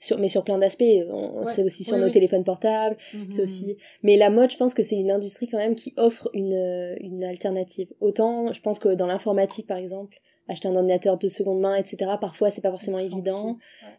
sur, 0.00 0.18
mais 0.18 0.28
sur 0.28 0.44
plein 0.44 0.58
d'aspects. 0.58 0.82
Ouais. 0.82 1.06
C'est 1.44 1.62
aussi 1.62 1.82
sur 1.84 1.94
Oui, 1.94 2.00
nos 2.00 2.06
oui. 2.06 2.12
téléphones 2.12 2.44
portables, 2.44 2.96
Mhm. 3.14 3.30
c'est 3.30 3.42
aussi. 3.42 3.76
Mais 4.02 4.16
la 4.16 4.28
mode, 4.28 4.50
je 4.50 4.56
pense 4.58 4.74
que 4.74 4.82
c'est 4.82 4.96
une 4.96 5.10
industrie 5.10 5.48
quand 5.48 5.56
même 5.58 5.74
qui 5.74 5.94
offre 5.96 6.28
une 6.34 6.96
une 7.00 7.24
alternative. 7.24 7.88
Autant, 8.00 8.52
je 8.52 8.60
pense 8.60 8.78
que 8.78 8.90
dans 8.94 9.06
l'informatique, 9.06 9.66
par 9.66 9.78
exemple, 9.78 10.18
acheter 10.48 10.68
un 10.68 10.76
ordinateur 10.76 11.18
de 11.18 11.28
seconde 11.28 11.60
main, 11.60 11.74
etc. 11.74 12.12
Parfois, 12.20 12.50
c'est 12.50 12.60
pas 12.62 12.70
forcément 12.70 12.98
évident, 12.98 13.58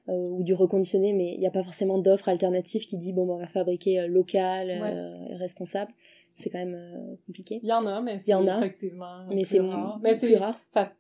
euh, 0.09 0.11
ou 0.13 0.43
du 0.43 0.53
reconditionné, 0.53 1.13
mais 1.13 1.33
il 1.33 1.39
n'y 1.39 1.47
a 1.47 1.51
pas 1.51 1.63
forcément 1.63 1.97
d'offres 1.97 2.29
alternatives 2.29 2.85
qui 2.85 2.97
dit 2.97 3.13
bon, 3.13 3.25
bah, 3.25 3.33
on 3.33 3.37
va 3.37 3.47
fabriquer 3.47 4.01
euh, 4.01 4.07
local, 4.07 4.69
euh, 4.69 5.33
et 5.33 5.35
responsable. 5.35 5.91
C'est 6.35 6.49
quand 6.49 6.59
même 6.59 6.75
euh, 6.75 7.15
compliqué. 7.25 7.59
Il 7.63 7.69
y 7.69 7.73
en 7.73 7.85
a, 7.87 8.01
mais 8.01 8.19
Il 8.27 8.29
y 8.29 8.33
en 8.33 8.43
c'est 8.43 8.49
a, 8.49 8.57
effectivement 8.57 9.25
mais 9.29 9.43
c'est 9.45 9.59
rare. 9.59 9.99
Mais 10.03 10.11
plus 10.11 10.27
c'est 10.27 10.37
rare. 10.37 10.59
ça, 10.69 10.91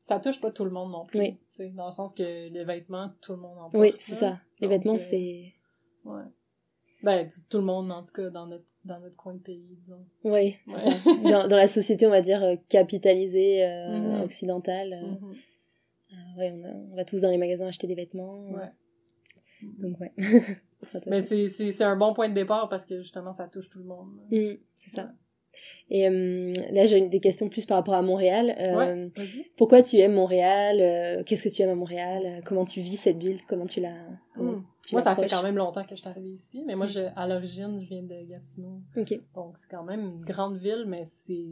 ça 0.00 0.20
touche 0.20 0.40
pas 0.40 0.50
tout 0.50 0.64
le 0.64 0.70
monde 0.70 0.92
non 0.92 1.04
plus. 1.04 1.18
Oui. 1.18 1.36
Dans 1.74 1.86
le 1.86 1.92
sens 1.92 2.14
que 2.14 2.22
les 2.22 2.64
vêtements, 2.64 3.10
tout 3.20 3.32
le 3.32 3.38
monde 3.38 3.58
en 3.58 3.68
porte. 3.68 3.74
Oui, 3.74 3.94
c'est 3.98 4.14
ça. 4.14 4.38
Les 4.60 4.68
vêtements, 4.68 4.94
euh, 4.94 4.98
c'est. 4.98 5.52
Ouais. 6.04 6.22
Ben, 7.04 7.28
tout 7.50 7.58
le 7.58 7.64
monde, 7.64 7.92
en 7.92 8.02
tout 8.02 8.12
cas, 8.12 8.30
dans 8.30 8.46
notre, 8.46 8.64
dans 8.84 8.98
notre 8.98 9.16
coin 9.16 9.34
de 9.34 9.38
pays, 9.40 9.76
disons. 9.82 10.04
Oui, 10.24 10.56
c'est 10.66 10.72
Ouais. 10.72 10.80
ça. 10.80 11.14
Dans, 11.42 11.48
dans 11.48 11.56
la 11.56 11.66
société, 11.68 12.06
on 12.06 12.10
va 12.10 12.22
dire, 12.22 12.42
euh, 12.42 12.56
capitalisée, 12.68 13.64
euh, 13.64 14.16
Mhm. 14.18 14.22
occidentale. 14.22 14.92
euh, 14.94 16.38
ouais, 16.38 16.50
on, 16.52 16.64
a- 16.64 16.72
on 16.92 16.96
va 16.96 17.04
tous 17.04 17.20
dans 17.20 17.30
les 17.30 17.36
magasins 17.36 17.66
acheter 17.66 17.86
des 17.86 17.94
vêtements. 17.94 18.48
Ouais. 18.50 18.70
Donc, 19.62 20.00
ouais. 20.00 20.12
Mais 21.06 21.20
c'est 21.22 21.84
un 21.84 21.96
bon 21.96 22.12
point 22.14 22.28
de 22.28 22.34
départ 22.34 22.68
parce 22.68 22.84
que 22.86 22.98
justement, 23.00 23.32
ça 23.32 23.48
touche 23.48 23.68
tout 23.70 23.78
le 23.78 23.84
monde. 23.86 24.10
Mm, 24.30 24.54
c'est 24.74 24.90
ça. 24.90 25.12
Et 25.90 26.08
euh, 26.08 26.50
là, 26.72 26.86
j'ai 26.86 27.08
des 27.08 27.20
questions 27.20 27.48
plus 27.50 27.66
par 27.66 27.76
rapport 27.76 27.94
à 27.94 28.02
Montréal. 28.02 28.54
Euh, 28.58 28.74
Ouais. 28.76 29.10
Pourquoi 29.56 29.82
tu 29.82 29.98
aimes 29.98 30.14
Montréal 30.14 30.78
Euh, 30.80 31.22
Qu'est-ce 31.24 31.42
que 31.42 31.48
tu 31.54 31.60
aimes 31.62 31.70
à 31.70 31.74
Montréal 31.74 32.40
Comment 32.46 32.64
tu 32.64 32.80
vis 32.80 32.96
cette 32.96 33.18
ville 33.18 33.40
Comment 33.48 33.66
tu 33.66 33.80
la 33.80 33.92
Mm. 34.36 34.64
tu 34.86 34.94
Moi, 34.94 35.02
ça 35.02 35.14
fait 35.14 35.28
quand 35.28 35.42
même 35.42 35.56
longtemps 35.56 35.82
que 35.84 35.90
je 35.94 36.00
suis 36.00 36.08
arrivée 36.08 36.30
ici, 36.30 36.64
mais 36.66 36.74
moi, 36.74 36.86
je, 36.86 37.00
à 37.14 37.26
l'origine, 37.28 37.78
je 37.80 37.86
viens 37.88 38.02
de 38.02 38.22
Gatineau. 38.28 38.80
Ok. 38.96 39.14
Donc, 39.34 39.56
c'est 39.58 39.68
quand 39.70 39.84
même 39.84 40.00
une 40.00 40.20
grande 40.24 40.56
ville, 40.58 40.84
mais 40.86 41.04
c'est. 41.04 41.46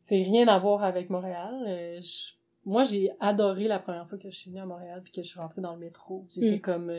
C'est 0.00 0.22
rien 0.22 0.48
à 0.48 0.58
voir 0.58 0.82
avec 0.84 1.10
Montréal. 1.10 1.54
Je- 2.00 2.32
Moi, 2.64 2.84
j'ai 2.84 3.10
adoré 3.18 3.66
la 3.66 3.80
première 3.80 4.08
fois 4.08 4.16
que 4.18 4.30
je 4.30 4.36
suis 4.36 4.50
venue 4.50 4.62
à 4.62 4.66
Montréal 4.66 5.00
puis 5.02 5.10
que 5.12 5.22
je 5.22 5.28
suis 5.28 5.40
rentrée 5.40 5.60
dans 5.60 5.72
le 5.74 5.80
métro. 5.80 6.26
J'étais 6.30 6.56
Mm. 6.56 6.60
comme. 6.60 6.92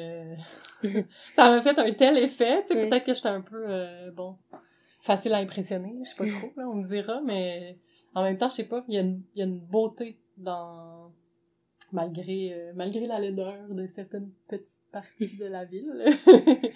ça 1.33 1.49
m'a 1.49 1.61
fait 1.61 1.77
un 1.79 1.91
tel 1.93 2.17
effet. 2.17 2.61
Tu 2.63 2.73
sais, 2.73 2.87
peut-être 2.89 3.05
que 3.05 3.13
j'étais 3.13 3.29
un 3.29 3.41
peu. 3.41 3.65
bon. 4.11 4.35
Facile 5.03 5.33
à 5.33 5.37
impressionner. 5.39 5.93
Je 6.05 6.09
sais 6.11 6.15
pas 6.15 6.25
trop, 6.25 6.53
là, 6.55 6.69
on 6.69 6.75
me 6.75 6.85
dira, 6.85 7.19
mais 7.21 7.77
en 8.15 8.23
même 8.23 8.37
temps, 8.37 8.47
je 8.47 8.55
sais 8.55 8.63
pas. 8.69 8.85
Il 8.87 8.93
y, 8.93 8.97
a 8.97 9.01
une- 9.01 9.21
il 9.35 9.39
y 9.39 9.41
a 9.41 9.45
une 9.45 9.59
beauté 9.59 10.17
dans. 10.37 11.11
Malgré, 11.91 12.53
euh, 12.53 12.71
malgré 12.73 13.05
la 13.05 13.19
laideur 13.19 13.67
de 13.69 13.85
certaines 13.85 14.31
petites 14.47 14.79
parties 14.93 15.35
de 15.35 15.43
la 15.45 15.65
ville. 15.65 16.05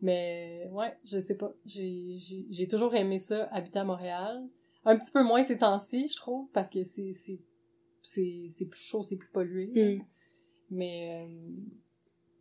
Mais 0.00 0.66
ouais, 0.72 0.96
je 1.04 1.18
sais 1.20 1.36
pas. 1.36 1.52
J'ai, 1.66 2.16
j'ai, 2.16 2.46
j'ai 2.48 2.66
toujours 2.68 2.94
aimé 2.94 3.18
ça, 3.18 3.44
habiter 3.52 3.80
à 3.80 3.84
Montréal. 3.84 4.42
Un 4.86 4.96
petit 4.96 5.12
peu 5.12 5.22
moins 5.22 5.42
ces 5.42 5.58
temps-ci, 5.58 6.08
je 6.08 6.16
trouve, 6.16 6.48
parce 6.52 6.70
que 6.70 6.82
c'est, 6.84 7.12
c'est, 7.12 7.38
c'est, 8.00 8.48
c'est 8.50 8.66
plus 8.66 8.80
chaud, 8.80 9.02
c'est 9.02 9.16
plus 9.16 9.28
pollué. 9.30 9.66
Mm. 9.98 10.02
Mais, 10.70 11.26
euh, 11.26 11.50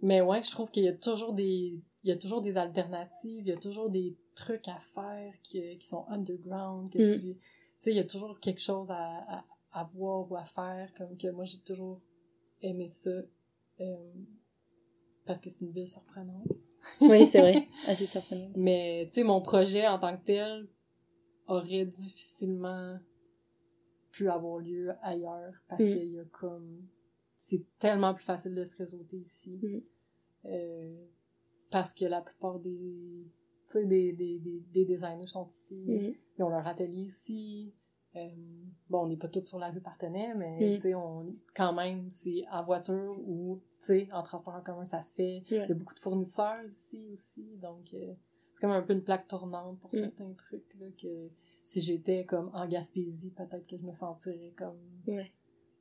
mais 0.02 0.22
ouais, 0.22 0.42
je 0.42 0.52
trouve 0.52 0.72
qu'il 0.72 0.86
y 0.86 0.88
a 0.88 0.94
toujours 0.94 1.34
des, 1.34 1.82
il 2.04 2.10
y 2.10 2.12
a 2.14 2.18
toujours 2.18 2.42
des 2.42 2.58
alternatives, 2.58 3.44
il 3.46 3.50
y 3.50 3.52
a 3.52 3.58
toujours 3.58 3.90
des 3.90 4.16
trucs 4.38 4.68
à 4.68 4.78
faire 4.80 5.34
qui, 5.44 5.78
qui 5.78 5.88
sont 5.88 6.06
underground, 6.08 6.90
que 6.92 7.00
Mm. 7.00 7.06
tu, 7.22 7.36
tu 7.36 7.40
sais, 7.80 7.92
il 7.92 7.98
y 7.98 8.00
a 8.00 8.06
toujours 8.06 8.40
quelque 8.40 8.62
chose 8.62 8.90
à, 8.92 9.40
à, 9.40 9.46
à 9.72 9.84
voir 9.84 10.30
ou 10.32 10.36
à 10.36 10.46
faire, 10.46 10.94
comme 10.96 11.18
que 11.18 11.28
moi 11.30 11.44
j'ai 11.46 11.60
toujours 11.60 12.02
aimé 12.62 12.88
ça, 12.88 13.12
euh, 13.82 14.14
parce 15.26 15.42
que 15.42 15.50
c'est 15.50 15.66
une 15.66 15.72
ville 15.72 15.88
surprenante. 15.88 16.48
Oui, 17.02 17.26
c'est 17.26 17.42
vrai. 17.42 17.68
Assez 17.88 18.06
surprenant. 18.06 18.50
Mais, 18.56 19.06
tu 19.10 19.16
sais, 19.16 19.24
mon 19.24 19.42
projet 19.42 19.86
en 19.88 20.00
tant 20.00 20.16
que 20.18 20.24
tel 20.24 20.68
aurait 21.48 21.86
difficilement 21.86 22.98
pu 24.12 24.30
avoir 24.30 24.60
lieu 24.60 24.92
ailleurs 25.02 25.54
parce 25.68 25.84
Mm. 25.84 25.88
qu'il 25.88 26.06
y 26.14 26.20
a 26.20 26.26
comme. 26.26 26.88
C'est 27.36 27.64
tellement 27.78 28.14
plus 28.16 28.24
facile 28.24 28.56
de 28.56 28.64
se 28.64 28.76
réseauter 28.78 29.18
ici. 29.18 29.60
Mm. 29.62 29.80
Euh, 30.46 31.06
parce 31.70 31.94
que 31.94 32.06
la 32.06 32.22
plupart 32.22 32.60
des. 32.60 33.28
Tu 33.68 33.74
sais, 33.74 33.86
des, 33.86 34.14
des, 34.14 34.40
des, 34.40 34.60
des 34.72 34.86
designers 34.86 35.28
sont 35.28 35.46
ici. 35.46 35.76
Mm. 35.88 36.14
Ils 36.40 36.44
ont 36.44 36.50
leur 36.50 36.66
atelier 36.66 37.02
ici. 37.04 37.74
Euh, 38.16 38.20
bon, 38.90 39.04
on 39.04 39.08
n'est 39.08 39.18
pas 39.18 39.28
tous 39.28 39.44
sur 39.44 39.60
la 39.60 39.70
rue 39.70 39.82
Partenay, 39.82 40.34
mais 40.36 40.76
Mm. 40.84 40.96
on, 40.96 41.36
quand 41.56 41.74
même, 41.74 42.10
c'est 42.10 42.46
en 42.52 42.64
voiture 42.64 43.16
ou, 43.28 43.62
en 44.12 44.24
transport 44.24 44.56
en 44.56 44.62
commun, 44.62 44.86
ça 44.86 45.02
se 45.02 45.14
fait. 45.14 45.44
Il 45.52 45.58
y 45.58 45.72
a 45.72 45.74
beaucoup 45.76 45.94
de 45.94 46.00
fournisseurs 46.00 46.64
ici 46.66 47.10
aussi, 47.12 47.46
donc 47.62 47.94
euh, 47.94 48.14
c'est 48.54 48.62
comme 48.62 48.72
un 48.72 48.82
peu 48.82 48.94
une 48.94 49.04
plaque 49.04 49.28
tournante 49.28 49.80
pour 49.80 49.92
Mm. 49.94 49.98
certains 50.00 50.34
trucs, 50.34 50.74
là, 50.80 50.88
que 51.00 51.30
si 51.62 51.82
j'étais 51.82 52.26
comme 52.26 52.50
en 52.54 52.66
Gaspésie, 52.68 53.32
peut-être 53.32 53.68
que 53.68 53.78
je 53.78 53.84
me 53.84 53.92
sentirais 53.92 54.54
comme, 54.58 54.80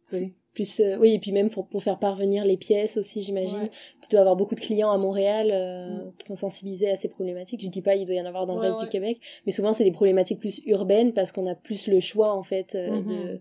Sais, 0.06 0.32
Plus, 0.54 0.80
euh, 0.80 0.96
oui, 0.96 1.12
et 1.12 1.18
puis 1.18 1.32
même 1.32 1.50
pour, 1.50 1.68
pour 1.68 1.82
faire 1.82 1.98
parvenir 1.98 2.44
les 2.44 2.56
pièces 2.56 2.96
aussi, 2.96 3.20
j'imagine. 3.22 3.58
Ouais. 3.58 3.70
Tu 4.02 4.08
dois 4.10 4.20
avoir 4.20 4.36
beaucoup 4.36 4.54
de 4.54 4.60
clients 4.60 4.90
à 4.90 4.96
Montréal 4.98 5.50
euh, 5.52 6.06
Mm. 6.06 6.12
qui 6.18 6.26
sont 6.26 6.34
sensibilisés 6.36 6.88
à 6.88 6.96
ces 6.96 7.08
problématiques. 7.08 7.60
Je 7.62 7.68
dis 7.68 7.82
pas 7.82 7.94
il 7.96 8.06
doit 8.06 8.14
y 8.14 8.20
en 8.20 8.24
avoir 8.24 8.46
dans 8.46 8.54
le 8.54 8.60
Ouais, 8.60 8.66
reste 8.68 8.78
ouais. 8.78 8.84
du 8.86 8.90
Québec, 8.90 9.20
mais 9.44 9.52
souvent 9.52 9.72
c'est 9.74 9.84
des 9.84 9.92
problématiques 9.92 10.38
plus 10.40 10.62
urbaines 10.64 11.12
parce 11.12 11.30
qu'on 11.32 11.46
a 11.46 11.54
plus 11.54 11.88
le 11.88 12.00
choix 12.00 12.32
en 12.32 12.42
fait. 12.42 12.74
euh, 12.74 13.00
Mhm. 13.02 13.06
de... 13.06 13.40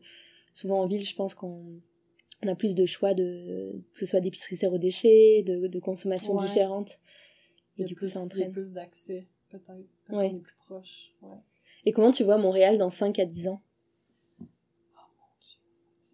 Souvent 0.54 0.82
en 0.82 0.88
ville, 0.88 1.04
je 1.04 1.16
pense 1.16 1.36
qu'on 1.36 1.80
on 2.44 2.48
a 2.50 2.56
plus 2.56 2.76
de 2.76 2.86
choix 2.86 3.14
de 3.14 3.82
que 3.94 4.00
ce 4.00 4.06
soit 4.06 4.20
d'épicerie 4.20 4.56
zéro 4.58 4.78
déchet, 4.78 5.44
de, 5.44 5.68
de 5.68 5.80
consommation 5.80 6.34
il 7.78 7.82
Et 7.82 7.84
y 7.84 7.86
du 7.86 7.94
coup, 7.96 8.00
plus, 8.00 8.08
ça 8.12 8.20
il 8.20 8.22
y 8.22 8.24
a 8.24 8.26
entraîne. 8.26 8.52
plus 8.52 8.72
d'accès, 8.72 9.28
peut-être, 9.50 9.66
parce 10.08 10.20
qu'on 10.20 10.38
est 10.38 10.40
plus 10.42 10.56
proche. 10.66 11.12
Et 11.86 11.92
comment 11.92 12.12
tu 12.12 12.24
vois 12.24 12.38
Montréal 12.38 12.78
dans 12.78 12.90
5 12.90 13.20
à 13.20 13.26
10 13.26 13.48
ans? 13.48 13.62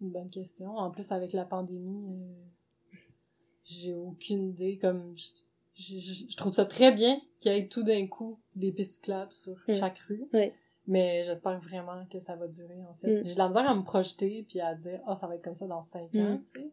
C'est 0.02 0.06
une 0.06 0.12
bonne 0.12 0.30
question. 0.30 0.76
En 0.76 0.90
plus, 0.90 1.12
avec 1.12 1.32
la 1.32 1.44
pandémie, 1.44 2.04
euh, 2.10 2.96
j'ai 3.62 3.94
aucune 3.94 4.48
idée. 4.48 4.76
Comme 4.78 5.14
je, 5.16 5.28
je- 5.74 5.98
je- 6.00 6.24
je 6.28 6.36
trouve 6.36 6.52
ça 6.52 6.64
très 6.64 6.92
bien 6.92 7.20
qu'il 7.38 7.52
y 7.52 7.56
ait 7.56 7.68
tout 7.68 7.84
d'un 7.84 8.06
coup 8.08 8.40
des 8.56 8.72
pistes 8.72 8.94
cyclables 8.94 9.32
sur 9.32 9.56
chaque 9.68 9.98
rue. 10.00 10.24
Mais 10.88 11.22
j'espère 11.22 11.60
vraiment 11.60 12.04
que 12.06 12.18
ça 12.18 12.34
va 12.34 12.48
durer, 12.48 12.82
en 12.84 12.94
fait. 12.94 13.20
Mm. 13.20 13.24
J'ai 13.24 13.34
de 13.34 13.38
la 13.38 13.46
misère 13.46 13.70
à 13.70 13.74
me 13.76 13.84
projeter 13.84 14.44
puis 14.48 14.60
à 14.60 14.74
dire, 14.74 15.00
ah, 15.06 15.14
ça 15.14 15.28
va 15.28 15.36
être 15.36 15.44
comme 15.44 15.54
ça 15.54 15.68
dans 15.68 15.82
cinq 15.82 16.14
ans, 16.16 16.34
Mm. 16.34 16.42
tu 16.42 16.48
sais. 16.60 16.70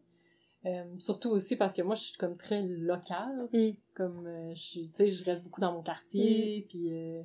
Euh, 0.66 0.84
surtout 0.98 1.30
aussi 1.30 1.54
parce 1.56 1.72
que 1.72 1.82
moi, 1.82 1.94
je 1.94 2.02
suis 2.02 2.16
comme 2.18 2.36
très 2.36 2.60
locale. 2.66 3.48
Mm. 3.52 3.70
Comme, 3.94 4.26
euh, 4.26 4.50
je 4.54 4.60
suis, 4.60 4.86
tu 4.90 4.96
sais, 4.96 5.06
je 5.06 5.22
reste 5.24 5.44
beaucoup 5.44 5.60
dans 5.60 5.72
mon 5.72 5.82
quartier, 5.82 6.66
puis 6.68 6.88
euh, 6.92 7.22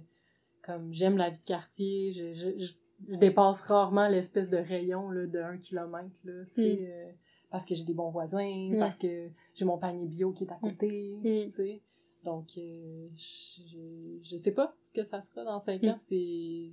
comme 0.61 0.93
j'aime 0.93 1.17
la 1.17 1.31
vie 1.31 1.39
de 1.39 1.43
quartier, 1.43 2.11
je, 2.11 2.31
je, 2.31 2.55
je, 2.57 2.73
je 3.09 3.15
dépasse 3.15 3.61
rarement 3.61 4.07
l'espèce 4.07 4.49
de 4.49 4.57
rayon 4.57 5.09
là, 5.09 5.25
de 5.27 5.39
un 5.39 5.57
kilomètre, 5.57 6.19
là, 6.25 6.45
tu 6.45 6.51
sais, 6.55 6.73
Mm. 6.75 6.85
euh, 6.85 7.11
parce 7.51 7.65
que 7.65 7.75
j'ai 7.75 7.83
des 7.85 7.93
bons 7.93 8.09
voisins, 8.09 8.71
parce 8.79 8.97
que 8.97 9.29
j'ai 9.53 9.65
mon 9.65 9.77
panier 9.77 10.05
bio 10.07 10.31
qui 10.31 10.43
est 10.43 10.51
à 10.51 10.55
côté, 10.55 11.15
Mm. 11.23 11.45
tu 11.45 11.51
sais. 11.51 11.81
Donc, 12.23 12.57
euh, 12.57 13.07
je, 13.15 14.17
je 14.23 14.35
sais 14.37 14.51
pas 14.51 14.75
ce 14.81 14.91
que 14.91 15.03
ça 15.03 15.21
sera 15.21 15.43
dans 15.43 15.59
cinq 15.59 15.83
Mm. 15.83 15.89
ans, 15.89 15.95
c'est... 15.97 16.71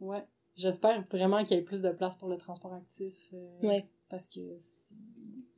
Ouais. 0.00 0.24
J'espère 0.56 1.02
vraiment 1.10 1.42
qu'il 1.44 1.56
y 1.56 1.60
ait 1.60 1.62
plus 1.64 1.82
de 1.82 1.90
place 1.90 2.16
pour 2.16 2.28
le 2.28 2.36
transport 2.36 2.74
actif. 2.74 3.14
euh, 3.32 3.60
Ouais. 3.62 3.88
Parce 4.10 4.26
que 4.26 4.40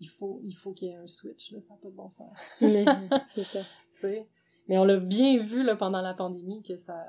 il 0.00 0.08
faut 0.08 0.40
il 0.44 0.54
faut 0.54 0.72
qu'il 0.72 0.88
y 0.88 0.90
ait 0.90 0.96
un 0.96 1.06
switch, 1.06 1.52
là, 1.52 1.60
ça 1.60 1.74
n'a 1.74 1.80
pas 1.80 1.88
de 1.88 1.94
bon 1.94 2.08
sens. 2.08 2.36
C'est 3.28 3.44
ça. 3.44 3.60
tu 3.92 3.98
sais. 4.00 4.26
Mais 4.68 4.76
on 4.78 4.84
l'a 4.84 4.98
bien 4.98 5.38
vu 5.38 5.62
là, 5.62 5.76
pendant 5.76 6.00
la 6.02 6.14
pandémie 6.14 6.62
que 6.62 6.76
ça. 6.76 7.06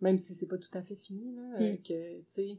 Même 0.00 0.18
si 0.18 0.34
c'est 0.34 0.46
pas 0.46 0.58
tout 0.58 0.70
à 0.74 0.82
fait 0.82 0.94
fini, 0.96 1.34
là, 1.34 1.60
euh, 1.60 1.72
Mm. 1.72 1.76
que, 1.78 2.18
tu 2.18 2.24
sais, 2.28 2.58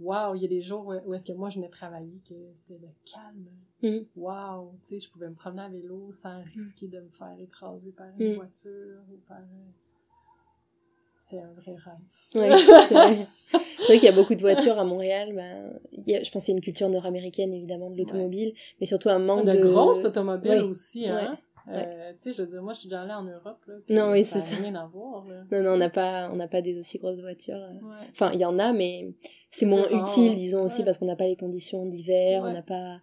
waouh, 0.00 0.34
il 0.34 0.42
y 0.42 0.44
a 0.44 0.48
des 0.48 0.62
jours 0.62 0.86
où, 0.86 0.92
où 1.10 1.14
est-ce 1.14 1.26
que 1.26 1.32
moi 1.32 1.50
je 1.50 1.56
venais 1.56 1.68
travailler, 1.68 2.20
que 2.28 2.34
c'était 2.54 2.78
le 2.80 2.88
calme. 3.04 3.48
Mm. 3.82 4.04
Waouh, 4.16 4.72
tu 4.82 4.88
sais, 4.88 5.00
je 5.00 5.10
pouvais 5.10 5.28
me 5.28 5.34
promener 5.34 5.62
à 5.62 5.68
vélo 5.68 6.10
sans 6.12 6.42
risquer 6.42 6.88
de 6.88 7.00
me 7.00 7.10
faire 7.10 7.36
écraser 7.38 7.92
par 7.92 8.06
une 8.18 8.32
Mm. 8.32 8.36
voiture 8.36 9.00
ou 9.12 9.16
par. 9.28 9.38
euh, 9.38 9.70
C'est 11.18 11.38
un 11.40 11.52
vrai 11.52 11.74
rêve. 11.76 11.94
Ouais, 12.34 12.50
c'est 12.88 12.94
vrai. 12.94 13.26
Qu'il 13.86 14.02
y 14.02 14.08
a 14.08 14.12
beaucoup 14.12 14.34
de 14.34 14.40
voitures 14.40 14.78
à 14.78 14.84
Montréal. 14.84 15.32
Ben, 15.34 15.78
y 16.06 16.14
a- 16.16 16.22
je 16.22 16.30
pense 16.30 16.44
qu'il 16.44 16.52
y 16.52 16.54
a 16.54 16.58
une 16.58 16.62
culture 16.64 16.88
nord-américaine, 16.90 17.52
évidemment, 17.54 17.90
de 17.90 17.96
l'automobile, 17.96 18.54
mais 18.80 18.86
surtout 18.86 19.08
un 19.08 19.18
manque 19.18 19.46
de, 19.46 19.52
de... 19.52 19.58
grosses 19.62 20.04
automobiles 20.04 20.50
Ouais. 20.50 20.60
aussi, 20.60 21.08
hein. 21.08 21.38
Euh, 21.68 22.12
tu 22.12 22.30
sais, 22.30 22.32
je 22.34 22.42
veux 22.42 22.48
dire, 22.48 22.62
moi, 22.62 22.72
je 22.74 22.80
suis 22.80 22.88
déjà 22.88 23.02
allée 23.02 23.12
en 23.14 23.24
Europe, 23.24 23.58
là. 23.66 23.74
Non, 23.88 24.10
oui, 24.12 24.22
ça 24.22 24.38
c'est 24.38 24.54
ça. 24.56 24.60
rien 24.62 24.74
à 24.74 24.86
voir, 24.86 25.26
là. 25.26 25.44
Non, 25.50 25.62
non, 25.62 25.70
on 25.72 25.76
n'a 25.78 25.90
pas, 25.90 26.30
on 26.32 26.36
n'a 26.36 26.48
pas 26.48 26.60
des 26.62 26.76
aussi 26.78 26.98
grosses 26.98 27.20
voitures. 27.20 27.56
euh. 27.56 27.72
Ouais. 27.86 28.06
Enfin, 28.10 28.30
il 28.34 28.40
y 28.40 28.44
en 28.44 28.58
a, 28.58 28.72
mais 28.72 29.12
c'est 29.50 29.66
moins 29.66 29.88
utile, 29.90 30.32
disons 30.36 30.64
aussi, 30.64 30.84
parce 30.84 30.98
qu'on 30.98 31.06
n'a 31.06 31.16
pas 31.16 31.26
les 31.26 31.36
conditions 31.36 31.86
d'hiver, 31.86 32.42
Ouais. 32.42 32.50
on 32.50 32.52
n'a 32.52 32.62
pas... 32.62 33.00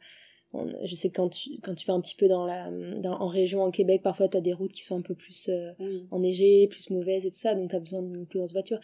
on- 0.53 0.67
je 0.83 0.93
sais 0.95 1.09
que 1.09 1.15
quand 1.15 1.29
tu, 1.29 1.59
quand 1.63 1.73
tu 1.73 1.85
vas 1.87 1.93
un 1.93 2.01
petit 2.01 2.15
peu 2.15 2.27
dans 2.27 2.45
la, 2.45 2.69
dans, 2.99 3.13
en 3.19 3.27
région, 3.27 3.63
en 3.63 3.71
Québec, 3.71 4.01
parfois 4.03 4.27
tu 4.27 4.37
as 4.37 4.41
des 4.41 4.53
routes 4.53 4.73
qui 4.73 4.83
sont 4.83 4.97
un 4.99 5.01
peu 5.01 5.15
plus 5.15 5.49
euh, 5.49 5.71
Oui. 5.79 6.05
enneigées, 6.11 6.67
plus 6.67 6.89
mauvaises 6.89 7.25
et 7.25 7.29
tout 7.29 7.37
ça, 7.37 7.55
donc 7.55 7.69
tu 7.69 7.75
as 7.75 7.79
besoin 7.79 8.01
d'une 8.01 8.25
plus 8.27 8.39
grosse 8.39 8.51
voiture. 8.53 8.79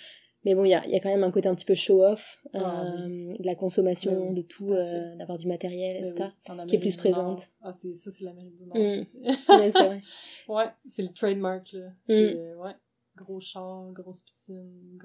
Mais 0.45 0.55
bon, 0.55 0.63
il 0.63 0.69
y 0.69 0.73
a, 0.73 0.87
y 0.87 0.95
a 0.95 0.99
quand 0.99 1.09
même 1.09 1.23
un 1.23 1.31
côté 1.31 1.49
un 1.49 1.55
petit 1.55 1.65
peu 1.65 1.75
show-off, 1.75 2.39
euh, 2.55 2.59
Ah, 2.63 2.85
de 3.07 3.45
la 3.45 3.55
consommation, 3.55 4.29
Oui, 4.29 4.35
de 4.35 4.41
tout 4.43 4.69
euh, 4.71 5.15
d'avoir 5.17 5.37
du 5.37 5.47
matériel, 5.47 6.03
Ben 6.03 6.11
etc. 6.11 6.29
oui, 6.49 6.65
qui 6.67 6.75
est 6.75 6.79
plus 6.79 6.95
présente. 6.95 7.49
Ah, 7.61 7.73
c'est 7.73 7.93
ça, 7.93 8.11
c'est 8.11 8.23
l'Amérique 8.23 8.55
du 8.55 8.65
Nord. 8.65 8.77
Mm. 8.77 9.03
C'est- 9.03 9.19
Ouais, 9.49 9.71
c'est 9.71 9.85
vrai. 9.85 10.01
ouais, 10.47 10.65
c'est 10.85 11.01
le 11.03 11.09
trademark, 11.09 11.71
là. 11.73 11.87
Mm. 12.07 12.13
euh, 12.13 12.55
ouais, 12.57 12.75
gros 13.15 13.39
char, 13.39 13.91
grosse 13.91 14.21
piscine, 14.21 14.97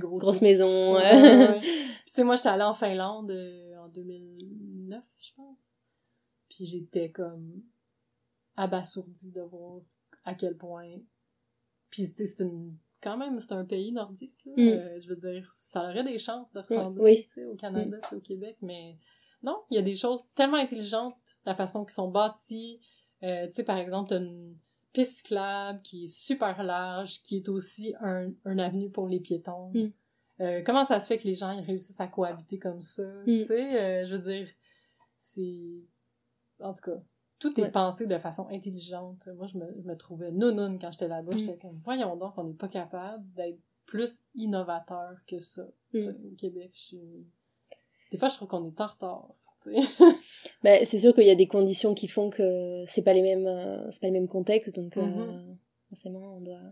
gros, 0.00 0.16
grosse 0.18 0.42
maison, 0.42 0.94
Ouais. 0.96 1.60
Puis 1.60 1.70
tu 2.06 2.12
sais, 2.14 2.24
moi, 2.24 2.36
j'étais 2.36 2.48
allée 2.48 2.62
en 2.64 2.74
Finlande 2.74 3.30
euh, 3.30 3.76
en 3.78 3.84
en 3.84 3.88
2009, 3.88 5.02
je 5.18 5.30
pense. 5.36 5.74
Puis 6.48 6.64
j'étais 6.66 7.10
comme 7.10 7.62
abasourdie 8.56 9.30
de 9.32 9.42
voir 9.42 9.80
à 10.24 10.34
quel 10.34 10.56
point. 10.56 10.96
Puis 11.90 12.06
c'est 12.14 12.40
une 12.42 12.76
quand 13.02 13.16
même, 13.16 13.40
c'est 13.40 13.52
un 13.52 13.64
pays 13.64 13.92
nordique. 13.92 14.34
Mm. 14.44 14.60
Euh, 14.60 15.00
je 15.00 15.08
veux 15.08 15.16
dire, 15.16 15.48
ça 15.52 15.84
aurait 15.84 16.04
des 16.04 16.18
chances 16.18 16.52
de 16.52 16.60
ressembler 16.60 17.26
au 17.50 17.54
Canada 17.54 17.98
et 18.10 18.14
au 18.14 18.20
Québec, 18.20 18.56
mais 18.62 18.96
non, 19.42 19.62
il 19.70 19.76
y 19.76 19.78
a 19.78 19.82
des 19.82 19.94
choses 19.94 20.26
tellement 20.34 20.56
intelligentes, 20.56 21.16
la 21.46 21.54
façon 21.54 21.84
qu'ils 21.84 21.94
sont 21.94 22.08
bâtis. 22.08 22.80
Euh, 23.22 23.46
tu 23.46 23.54
sais, 23.54 23.64
par 23.64 23.78
exemple, 23.78 24.14
une 24.14 24.56
piste 24.92 25.18
cyclable 25.18 25.80
qui 25.82 26.04
est 26.04 26.08
super 26.08 26.62
large, 26.62 27.22
qui 27.22 27.36
est 27.36 27.48
aussi 27.48 27.94
un, 28.00 28.32
un 28.44 28.58
avenue 28.58 28.90
pour 28.90 29.06
les 29.06 29.20
piétons. 29.20 29.70
Mm. 29.74 29.92
Euh, 30.40 30.62
comment 30.64 30.84
ça 30.84 31.00
se 31.00 31.06
fait 31.06 31.18
que 31.18 31.24
les 31.24 31.34
gens 31.34 31.52
ils 31.52 31.64
réussissent 31.64 32.00
à 32.00 32.08
cohabiter 32.08 32.58
comme 32.58 32.80
ça? 32.80 33.02
Mm. 33.02 33.24
Tu 33.26 33.42
sais, 33.42 34.04
je 34.04 34.16
veux 34.16 34.32
dire, 34.32 34.48
c'est... 35.16 35.84
En 36.60 36.72
tout 36.72 36.90
cas, 36.90 37.00
tout 37.38 37.58
est 37.60 37.70
pensé 37.70 38.06
de 38.06 38.18
façon 38.18 38.48
intelligente. 38.50 39.28
Moi, 39.36 39.46
je 39.46 39.58
me, 39.58 39.82
me 39.84 39.96
trouvais 39.96 40.32
nounoun 40.32 40.78
quand 40.78 40.90
j'étais 40.90 41.08
là-bas. 41.08 41.34
Mm. 41.34 41.38
J'étais 41.38 41.56
comme, 41.56 41.76
voyons 41.76 42.16
donc, 42.16 42.34
on 42.36 42.44
n'est 42.44 42.54
pas 42.54 42.68
capable 42.68 43.24
d'être 43.34 43.58
plus 43.86 44.22
innovateur 44.34 45.16
que 45.26 45.38
ça. 45.38 45.66
Mm. 45.92 46.08
Au 46.08 46.34
Québec, 46.36 46.70
je 46.72 46.78
suis... 46.78 47.26
Des 48.10 48.18
fois, 48.18 48.28
je 48.28 48.34
trouve 48.34 48.48
qu'on 48.48 48.66
est 48.68 48.80
en 48.80 48.86
retard. 48.86 49.28
ben, 50.62 50.84
c'est 50.84 50.98
sûr 50.98 51.14
qu'il 51.14 51.26
y 51.26 51.30
a 51.30 51.34
des 51.34 51.48
conditions 51.48 51.94
qui 51.94 52.06
font 52.06 52.30
que 52.30 52.84
c'est 52.86 53.02
pas 53.02 53.12
les 53.12 53.22
mêmes, 53.22 53.46
euh, 53.46 53.90
c'est 53.90 54.00
pas 54.00 54.06
le 54.06 54.12
même 54.12 54.28
contexte, 54.28 54.76
donc 54.76 54.96
euh, 54.96 55.02
mm-hmm. 55.02 55.56
forcément, 55.90 56.36
on 56.36 56.40
doit 56.40 56.62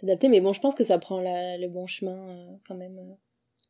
s'adapter. 0.00 0.28
Mais 0.28 0.40
bon, 0.40 0.52
je 0.52 0.60
pense 0.60 0.74
que 0.74 0.82
ça 0.82 0.98
prend 0.98 1.20
la, 1.20 1.56
le 1.58 1.68
bon 1.68 1.86
chemin 1.86 2.28
euh, 2.28 2.56
quand 2.66 2.74
même. 2.74 2.98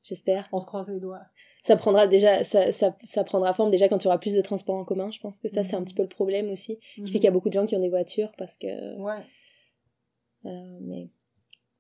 J'espère. 0.08 0.48
On 0.52 0.58
se 0.58 0.66
croise 0.66 0.88
les 0.88 1.00
doigts 1.00 1.26
ça 1.62 1.76
prendra 1.76 2.06
déjà 2.06 2.44
ça, 2.44 2.72
ça, 2.72 2.96
ça, 3.04 3.24
prendra 3.24 3.52
forme 3.52 3.70
déjà 3.70 3.88
quand 3.88 3.98
tu 3.98 4.06
auras 4.06 4.18
plus 4.18 4.34
de 4.34 4.40
transports 4.40 4.76
en 4.76 4.84
commun 4.84 5.10
je 5.10 5.20
pense 5.20 5.38
que 5.40 5.48
ça 5.48 5.62
c'est 5.62 5.76
un 5.76 5.80
mhm. 5.80 5.84
petit 5.84 5.94
peu 5.94 6.02
le 6.02 6.08
problème 6.08 6.50
aussi 6.50 6.78
qui 6.78 6.94
fait 6.94 7.00
mhm. 7.00 7.06
qu'il 7.06 7.24
y 7.24 7.28
a 7.28 7.30
beaucoup 7.30 7.48
de 7.48 7.54
gens 7.54 7.66
qui 7.66 7.76
ont 7.76 7.80
des 7.80 7.88
voitures 7.88 8.32
parce 8.38 8.56
que 8.56 8.96
ouais 8.96 9.26
euh, 10.46 10.78
mais 10.82 11.10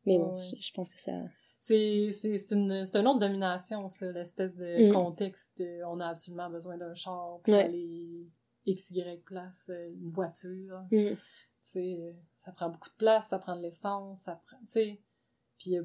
mais 0.04 0.18
bon 0.18 0.32
je, 0.32 0.72
pense 0.72 0.90
que 0.90 0.98
ça 0.98 1.12
c'est 1.58 2.08
une 2.50 2.72
une 2.72 3.08
autre 3.08 3.18
domination 3.18 3.88
ça 3.88 4.10
l'espèce 4.12 4.54
de 4.56 4.88
mm. 4.88 4.92
contexte 4.92 5.62
on 5.86 6.00
a 6.00 6.08
absolument 6.08 6.50
besoin 6.50 6.76
d'un 6.76 6.94
char 6.94 7.40
pour 7.42 7.54
aller 7.54 8.26
x 8.66 8.90
y 8.90 9.22
place 9.24 9.70
euh, 9.70 9.92
une 9.92 10.10
voiture 10.10 10.82
tu 10.90 11.16
sais 11.62 12.16
ça 12.44 12.52
prend 12.52 12.68
beaucoup 12.70 12.90
de 12.90 12.96
place 12.96 13.28
ça 13.28 13.38
prend 13.38 13.56
de 13.56 13.62
l'essence 13.62 14.20
ça 14.20 14.40
prend 14.44 14.58
tu 14.60 14.72
sais 14.72 15.00
puis 15.56 15.76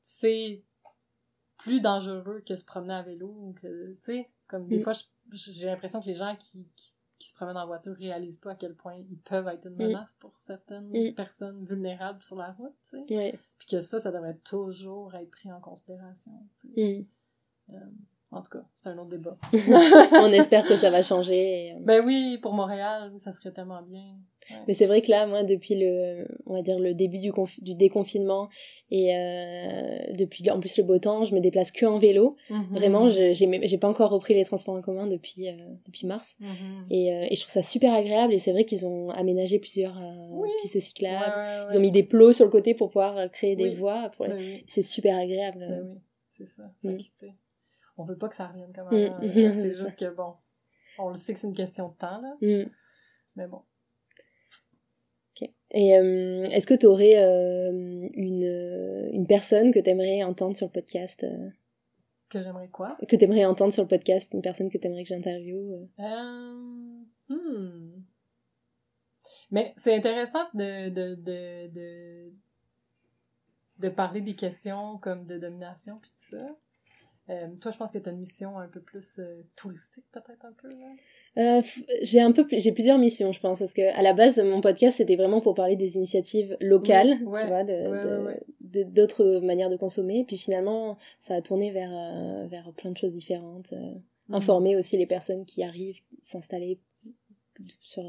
c'est 0.00 0.64
plus 1.58 1.80
dangereux 1.80 2.42
que 2.46 2.56
se 2.56 2.64
promener 2.64 2.94
à 2.94 3.02
vélo 3.02 3.28
ou 3.28 3.52
que, 3.52 3.92
tu 3.94 3.98
sais, 4.00 4.30
comme 4.46 4.66
des 4.66 4.78
mm. 4.78 4.80
fois, 4.80 4.92
j'ai 5.32 5.66
l'impression 5.66 6.00
que 6.00 6.06
les 6.06 6.14
gens 6.14 6.34
qui, 6.36 6.66
qui, 6.76 6.94
se 7.20 7.34
promènent 7.34 7.56
en 7.56 7.66
voiture 7.66 7.94
réalisent 7.96 8.36
pas 8.36 8.52
à 8.52 8.54
quel 8.54 8.76
point 8.76 8.94
ils 8.94 9.18
peuvent 9.18 9.48
être 9.48 9.66
une 9.66 9.74
mm. 9.74 9.88
menace 9.88 10.14
pour 10.14 10.38
certaines 10.38 10.90
mm. 10.90 11.14
personnes 11.14 11.64
vulnérables 11.64 12.22
sur 12.22 12.36
la 12.36 12.52
route, 12.52 12.74
tu 12.88 13.02
sais. 13.06 13.38
Puis 13.58 13.66
que 13.68 13.80
ça, 13.80 13.98
ça 13.98 14.12
devrait 14.12 14.38
toujours 14.44 15.14
être 15.14 15.30
pris 15.30 15.50
en 15.52 15.60
considération, 15.60 16.32
tu 16.60 16.72
sais. 16.74 17.06
Euh, 17.70 17.80
en 18.30 18.42
tout 18.42 18.50
cas, 18.50 18.64
c'est 18.76 18.88
un 18.90 18.98
autre 18.98 19.10
débat. 19.10 19.36
On 20.12 20.32
espère 20.32 20.66
que 20.66 20.76
ça 20.76 20.90
va 20.90 21.02
changer. 21.02 21.72
Euh, 21.72 21.78
ben 21.80 22.04
oui, 22.04 22.38
pour 22.42 22.52
Montréal, 22.52 23.12
ça 23.16 23.32
serait 23.32 23.52
tellement 23.52 23.82
bien. 23.82 24.04
Mais 24.66 24.74
c'est 24.74 24.86
vrai 24.86 25.02
que 25.02 25.10
là, 25.10 25.26
moi, 25.26 25.42
depuis 25.42 25.74
le, 25.74 26.26
on 26.46 26.54
va 26.54 26.62
dire 26.62 26.78
le 26.78 26.94
début 26.94 27.18
du, 27.18 27.30
du 27.60 27.74
déconfinement 27.74 28.48
et 28.90 29.14
euh, 29.14 29.98
depuis 30.18 30.48
en 30.50 30.58
plus 30.60 30.78
le 30.78 30.84
beau 30.84 30.98
temps, 30.98 31.24
je 31.24 31.34
me 31.34 31.40
déplace 31.40 31.70
que 31.70 31.84
en 31.84 31.98
vélo. 31.98 32.36
Mhm. 32.48 32.66
Vraiment, 32.70 33.08
je 33.08 33.32
j'ai 33.32 33.78
pas 33.78 33.88
encore 33.88 34.10
repris 34.10 34.34
les 34.34 34.44
transports 34.44 34.74
en 34.74 34.80
commun 34.80 35.06
depuis 35.06 35.48
euh, 35.48 35.52
depuis 35.84 36.06
mars. 36.06 36.36
Mhm. 36.40 36.86
Et, 36.90 37.12
euh, 37.12 37.26
et 37.28 37.34
je 37.34 37.40
trouve 37.40 37.52
ça 37.52 37.62
super 37.62 37.92
agréable. 37.92 38.32
Et 38.32 38.38
c'est 38.38 38.52
vrai 38.52 38.64
qu'ils 38.64 38.86
ont 38.86 39.10
aménagé 39.10 39.58
plusieurs 39.58 39.98
pistes 40.62 40.80
cyclables. 40.80 41.68
Ils 41.70 41.76
ont 41.76 41.80
mis 41.80 41.92
des 41.92 42.04
plots 42.04 42.32
sur 42.32 42.44
le 42.44 42.50
côté 42.50 42.74
pour 42.74 42.88
pouvoir 42.88 43.30
créer 43.30 43.56
des 43.56 43.70
voies. 43.70 44.10
Pour... 44.16 44.26
C'est 44.66 44.82
super 44.82 45.18
agréable. 45.18 45.66
oui, 45.84 45.98
c'est 46.28 46.46
ça. 46.46 46.70
Mm. 46.82 46.96
On 47.98 48.04
veut 48.04 48.16
pas 48.16 48.28
que 48.28 48.36
ça 48.36 48.46
revienne 48.46 48.72
comme 48.72 48.88
mm. 48.90 49.04
avant. 49.04 49.20
c'est 49.32 49.74
juste 49.74 49.98
que 49.98 50.14
bon, 50.14 50.34
on 50.98 51.08
le 51.08 51.14
sait 51.14 51.34
que 51.34 51.38
c'est 51.38 51.48
une 51.48 51.54
question 51.54 51.88
de 51.88 51.94
temps 51.94 52.20
là. 52.20 52.36
Mm. 52.40 52.70
Mais 53.36 53.46
bon. 53.46 53.62
Et 55.70 55.98
euh, 55.98 56.42
est-ce 56.44 56.66
que 56.66 56.74
tu 56.74 56.86
aurais 56.86 57.18
euh, 57.18 58.08
une, 58.14 59.10
une 59.12 59.26
personne 59.26 59.72
que 59.72 59.78
tu 59.78 59.90
aimerais 59.90 60.22
entendre 60.22 60.56
sur 60.56 60.66
le 60.66 60.72
podcast 60.72 61.24
euh? 61.24 61.50
Que 62.30 62.42
j'aimerais 62.42 62.68
quoi? 62.68 62.96
Que 63.06 63.16
tu 63.16 63.24
aimerais 63.24 63.44
entendre 63.44 63.72
sur 63.72 63.82
le 63.82 63.88
podcast, 63.88 64.32
une 64.34 64.42
personne 64.42 64.70
que 64.70 64.78
tu 64.78 64.86
aimerais 64.86 65.02
que 65.02 65.08
j'interviewe 65.08 65.88
hmm. 67.28 68.02
Mais 69.50 69.74
c'est 69.76 69.94
intéressant 69.94 70.44
de, 70.54 70.88
de, 70.88 71.14
de, 71.14 71.68
de, 71.68 72.32
de 73.78 73.88
parler 73.88 74.20
des 74.20 74.34
questions 74.34 74.98
comme 74.98 75.26
de 75.26 75.38
domination 75.38 75.98
puis 76.00 76.10
tout 76.10 76.36
ça. 76.36 76.56
Toi, 77.60 77.70
je 77.70 77.76
pense 77.76 77.90
que 77.90 77.98
tu 77.98 78.08
as 78.08 78.12
une 78.12 78.18
mission 78.18 78.58
un 78.58 78.68
peu 78.68 78.80
plus 78.80 79.20
touristique, 79.56 80.04
peut-être 80.12 80.44
un 80.44 80.52
peu, 80.52 80.68
là? 80.68 80.86
Euh, 81.38 81.62
j'ai 82.02 82.20
un 82.20 82.32
peu 82.32 82.44
j'ai 82.50 82.72
plusieurs 82.72 82.98
missions 82.98 83.30
je 83.30 83.40
pense 83.40 83.60
parce 83.60 83.72
que 83.72 83.96
à 83.96 84.02
la 84.02 84.12
base 84.12 84.40
mon 84.40 84.60
podcast 84.60 84.96
c'était 84.96 85.14
vraiment 85.14 85.40
pour 85.40 85.54
parler 85.54 85.76
des 85.76 85.96
initiatives 85.96 86.56
locales 86.58 87.16
tu 87.18 87.46
vois 87.46 87.62
de 87.62 88.82
d'autres 88.82 89.38
manières 89.40 89.70
de 89.70 89.76
consommer 89.76 90.24
puis 90.26 90.36
finalement 90.36 90.98
ça 91.20 91.36
a 91.36 91.42
tourné 91.42 91.70
vers 91.70 91.92
euh, 91.92 92.46
vers 92.48 92.72
plein 92.72 92.90
de 92.90 92.96
choses 92.96 93.12
différentes 93.12 93.72
euh, 93.72 93.94
mhm. 94.28 94.34
informer 94.34 94.76
aussi 94.76 94.96
les 94.96 95.06
personnes 95.06 95.44
qui 95.44 95.62
arrivent 95.62 96.00
s'installer 96.22 96.80
sur 97.82 98.02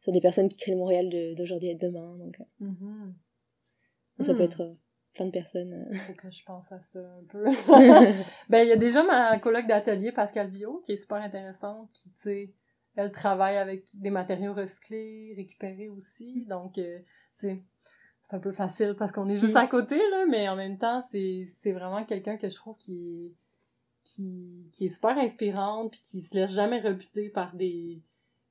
sur 0.00 0.12
des 0.12 0.20
personnes 0.20 0.48
qui 0.48 0.58
créent 0.58 0.72
le 0.72 0.78
Montréal 0.78 1.34
d'aujourd'hui 1.36 1.70
et 1.70 1.74
de 1.74 1.84
demain 1.84 2.16
donc 2.18 2.38
mhm. 2.60 3.14
ça 4.20 4.34
peut 4.34 4.40
hmm. 4.40 4.42
être 4.42 4.76
plein 5.14 5.26
de 5.26 5.30
personnes. 5.30 5.88
Faut 6.06 6.14
que 6.14 6.30
je 6.30 6.44
pense 6.44 6.72
à 6.72 6.80
ça 6.80 7.00
un 7.00 7.24
peu. 7.28 7.44
ben, 8.48 8.62
il 8.62 8.68
y 8.68 8.72
a 8.72 8.76
déjà 8.76 9.02
ma 9.02 9.38
colloque 9.38 9.66
d'atelier, 9.66 10.12
Pascal 10.12 10.48
Vio, 10.48 10.82
qui 10.84 10.92
est 10.92 10.96
super 10.96 11.18
intéressante, 11.18 11.90
qui, 11.92 12.10
tu 12.12 12.20
sais, 12.20 12.54
elle 12.96 13.10
travaille 13.10 13.56
avec 13.56 13.84
des 13.94 14.10
matériaux 14.10 14.54
recyclés, 14.54 15.34
récupérés 15.36 15.88
aussi. 15.88 16.44
Donc, 16.46 16.78
euh, 16.78 16.98
tu 17.38 17.48
sais, 17.48 17.62
c'est 18.20 18.36
un 18.36 18.40
peu 18.40 18.52
facile 18.52 18.94
parce 18.98 19.12
qu'on 19.12 19.28
est 19.28 19.36
juste 19.36 19.56
à 19.56 19.66
côté, 19.66 19.96
là, 19.96 20.26
mais 20.28 20.48
en 20.48 20.56
même 20.56 20.78
temps, 20.78 21.00
c'est, 21.00 21.44
vraiment 21.72 22.04
quelqu'un 22.04 22.36
que 22.36 22.48
je 22.48 22.54
trouve 22.54 22.76
qui 22.76 22.94
est, 22.94 23.32
qui, 24.04 24.68
qui 24.72 24.84
est 24.86 24.88
super 24.88 25.16
inspirante, 25.18 25.92
puis 25.92 26.00
qui 26.00 26.20
se 26.20 26.34
laisse 26.34 26.54
jamais 26.54 26.80
rebuter 26.80 27.30
par 27.30 27.54
des, 27.54 28.02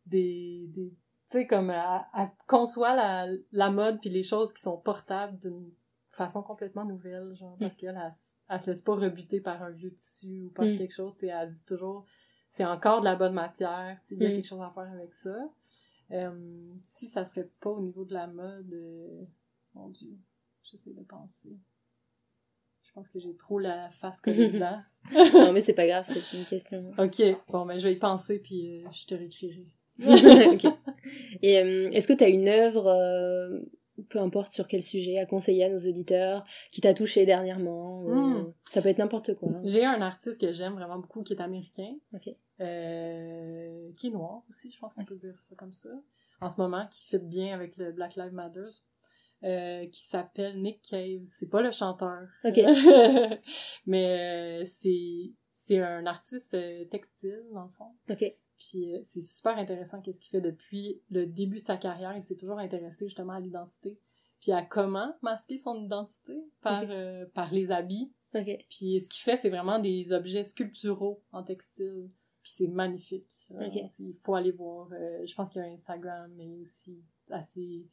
des, 0.05 0.65
des 0.69 0.89
tu 0.89 1.37
sais, 1.37 1.47
comme, 1.47 1.69
elle, 1.69 2.29
conçoit 2.47 2.93
la, 2.93 3.27
la 3.53 3.69
mode 3.69 4.01
puis 4.01 4.09
les 4.09 4.23
choses 4.23 4.51
qui 4.51 4.61
sont 4.61 4.77
portables 4.77 5.39
d'une 5.39 5.71
façon 6.11 6.43
complètement 6.43 6.85
nouvelle, 6.85 7.33
genre, 7.35 7.57
parce 7.59 7.75
qu'elle, 7.77 7.99
elle, 8.49 8.59
se 8.59 8.67
laisse 8.67 8.81
pas 8.81 8.95
rebuter 8.95 9.39
par 9.39 9.63
un 9.63 9.69
vieux 9.69 9.93
tissu 9.93 10.43
ou 10.43 10.49
par 10.49 10.65
mm. 10.65 10.77
quelque 10.77 10.93
chose, 10.93 11.13
c'est, 11.13 11.27
elle 11.27 11.47
se 11.47 11.53
dit 11.53 11.65
toujours, 11.65 12.05
c'est 12.49 12.65
encore 12.65 12.99
de 12.99 13.05
la 13.05 13.15
bonne 13.15 13.33
matière, 13.33 13.97
il 14.11 14.21
y 14.21 14.25
a 14.25 14.29
mm. 14.29 14.33
quelque 14.33 14.47
chose 14.47 14.61
à 14.61 14.71
faire 14.71 14.91
avec 14.91 15.13
ça. 15.13 15.35
Euh, 16.11 16.73
si 16.83 17.07
ça 17.07 17.23
serait 17.23 17.49
pas 17.61 17.69
au 17.69 17.81
niveau 17.81 18.03
de 18.03 18.13
la 18.13 18.27
mode, 18.27 18.73
euh, 18.73 19.23
mon 19.73 19.89
dieu, 19.89 20.17
j'essaie 20.63 20.93
de 20.93 21.03
penser. 21.03 21.57
Je 22.83 22.91
pense 22.91 23.07
que 23.07 23.19
j'ai 23.19 23.35
trop 23.37 23.59
la 23.59 23.89
face 23.89 24.19
collée 24.19 24.49
dedans. 24.51 24.81
non, 25.33 25.53
mais 25.53 25.61
c'est 25.61 25.73
pas 25.73 25.87
grave, 25.87 26.03
c'est 26.03 26.37
une 26.37 26.43
question. 26.43 26.91
Ok, 26.97 27.21
bon, 27.47 27.65
ben 27.65 27.79
je 27.79 27.87
vais 27.87 27.93
y 27.93 27.99
penser, 27.99 28.39
puis 28.39 28.83
euh, 28.83 28.89
je 28.91 29.05
te 29.05 29.15
réécrirai. 29.15 29.67
ok. 30.01 30.65
Et 31.41 31.53
est-ce 31.53 32.07
que 32.07 32.13
tu 32.13 32.23
as 32.23 32.29
une 32.29 32.49
œuvre 32.49 32.91
peu 34.09 34.19
importe 34.19 34.51
sur 34.51 34.67
quel 34.67 34.83
sujet, 34.83 35.17
à 35.17 35.25
conseiller 35.25 35.65
à 35.65 35.69
nos 35.69 35.79
auditeurs, 35.79 36.43
qui 36.71 36.81
t'a 36.81 36.93
touché 36.93 37.25
dernièrement. 37.25 38.03
Hmm. 38.03 38.53
Ça 38.63 38.81
peut 38.81 38.89
être 38.89 38.97
n'importe 38.97 39.35
quoi. 39.35 39.49
Hein. 39.49 39.61
J'ai 39.63 39.85
un 39.85 40.01
artiste 40.01 40.39
que 40.39 40.51
j'aime 40.51 40.73
vraiment 40.73 40.99
beaucoup 40.99 41.23
qui 41.23 41.33
est 41.33 41.41
américain, 41.41 41.95
euh, 42.59 43.91
qui 43.97 44.07
est 44.07 44.11
noir 44.11 44.43
aussi, 44.49 44.71
je 44.71 44.79
pense 44.79 44.93
qu'on 44.93 45.05
peut 45.05 45.15
dire 45.15 45.37
ça 45.37 45.55
comme 45.55 45.73
ça, 45.73 45.89
en 46.41 46.49
ce 46.49 46.59
moment, 46.59 46.87
qui 46.87 47.05
fit 47.05 47.19
bien 47.19 47.53
avec 47.53 47.77
le 47.77 47.91
Black 47.91 48.15
Lives 48.15 48.33
Matter. 48.33 48.67
Euh, 49.43 49.87
qui 49.87 50.03
s'appelle 50.03 50.61
Nick 50.61 50.83
Cave. 50.83 51.23
C'est 51.25 51.49
pas 51.49 51.63
le 51.63 51.71
chanteur. 51.71 52.27
Mais 53.87 54.61
euh, 54.61 54.63
c'est 54.65 55.31
c'est 55.49 55.79
un 55.79 56.05
artiste 56.05 56.55
textile, 56.91 57.41
dans 57.51 57.63
le 57.63 57.69
fond. 57.71 57.91
Puis 58.61 58.93
euh, 58.93 58.99
c'est 59.01 59.21
super 59.21 59.57
intéressant 59.57 60.01
qu'est-ce 60.01 60.21
qu'il 60.21 60.29
fait 60.29 60.41
depuis 60.41 61.01
le 61.09 61.25
début 61.25 61.61
de 61.61 61.65
sa 61.65 61.77
carrière. 61.77 62.15
Il 62.15 62.21
s'est 62.21 62.35
toujours 62.35 62.59
intéressé 62.59 63.07
justement 63.07 63.33
à 63.33 63.39
l'identité. 63.39 63.97
Puis 64.39 64.51
à 64.51 64.61
comment 64.61 65.15
masquer 65.21 65.57
son 65.57 65.75
identité 65.83 66.45
par, 66.61 66.83
euh, 66.87 67.25
par 67.33 67.51
les 67.51 67.71
habits. 67.71 68.11
Puis 68.69 68.99
ce 68.99 69.09
qu'il 69.09 69.21
fait, 69.23 69.35
c'est 69.35 69.49
vraiment 69.49 69.79
des 69.79 70.13
objets 70.13 70.43
sculpturaux 70.43 71.21
en 71.31 71.43
textile. 71.43 72.09
Puis 72.43 72.51
c'est 72.55 72.67
magnifique. 72.67 73.31
Il 73.99 74.13
faut 74.13 74.35
aller 74.35 74.51
voir. 74.51 74.89
Euh, 74.93 75.25
je 75.25 75.33
pense 75.35 75.49
qu'il 75.49 75.61
y 75.61 75.65
a 75.65 75.67
un 75.67 75.73
Instagram, 75.73 76.31
mais 76.35 76.55
aussi 76.59 77.03
assez 77.29 77.87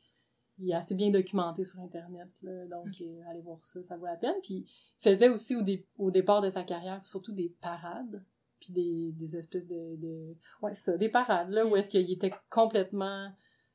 il 0.60 0.72
est 0.72 0.74
assez 0.74 0.96
bien 0.96 1.10
documenté 1.10 1.62
sur 1.62 1.78
Internet, 1.78 2.28
donc 2.42 3.00
allez 3.28 3.40
voir 3.42 3.64
ça, 3.64 3.80
ça 3.84 3.96
vaut 3.96 4.06
la 4.06 4.16
peine. 4.16 4.34
Puis 4.42 4.66
il 4.66 5.00
faisait 5.00 5.28
aussi 5.28 5.54
au, 5.54 5.62
au 5.98 6.10
départ 6.10 6.40
de 6.40 6.48
sa 6.48 6.64
carrière 6.64 7.06
surtout 7.06 7.30
des 7.30 7.54
parades 7.60 8.24
puis 8.60 8.72
des, 8.72 9.12
des 9.12 9.36
espèces 9.36 9.66
de, 9.66 9.96
de... 9.96 10.36
Ouais, 10.62 10.74
ça, 10.74 10.96
des 10.96 11.08
parades, 11.08 11.50
là, 11.50 11.66
où 11.66 11.76
est-ce 11.76 11.90
qu'il 11.90 12.10
était 12.10 12.32
complètement... 12.50 13.30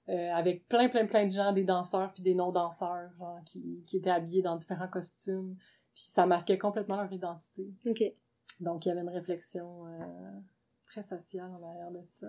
Euh, 0.09 0.31
avec 0.33 0.67
plein, 0.67 0.89
plein, 0.89 1.05
plein 1.05 1.25
de 1.25 1.31
gens, 1.31 1.53
des 1.53 1.63
danseurs 1.63 2.11
puis 2.11 2.23
des 2.23 2.33
non-danseurs, 2.33 3.09
genre, 3.17 3.39
qui, 3.45 3.85
qui 3.87 3.97
étaient 3.97 4.09
habillés 4.09 4.41
dans 4.41 4.57
différents 4.57 4.89
costumes. 4.89 5.55
Puis 5.93 6.03
ça 6.03 6.25
masquait 6.25 6.57
complètement 6.57 6.97
leur 6.97 7.11
identité. 7.13 7.71
OK. 7.85 8.03
Donc, 8.59 8.85
il 8.85 8.89
y 8.89 8.91
avait 8.91 9.01
une 9.01 9.09
réflexion 9.09 9.87
euh, 9.87 10.39
très 10.87 11.03
sociale 11.03 11.49
en 11.51 11.63
arrière 11.63 11.91
de 11.91 12.01
ça. 12.09 12.27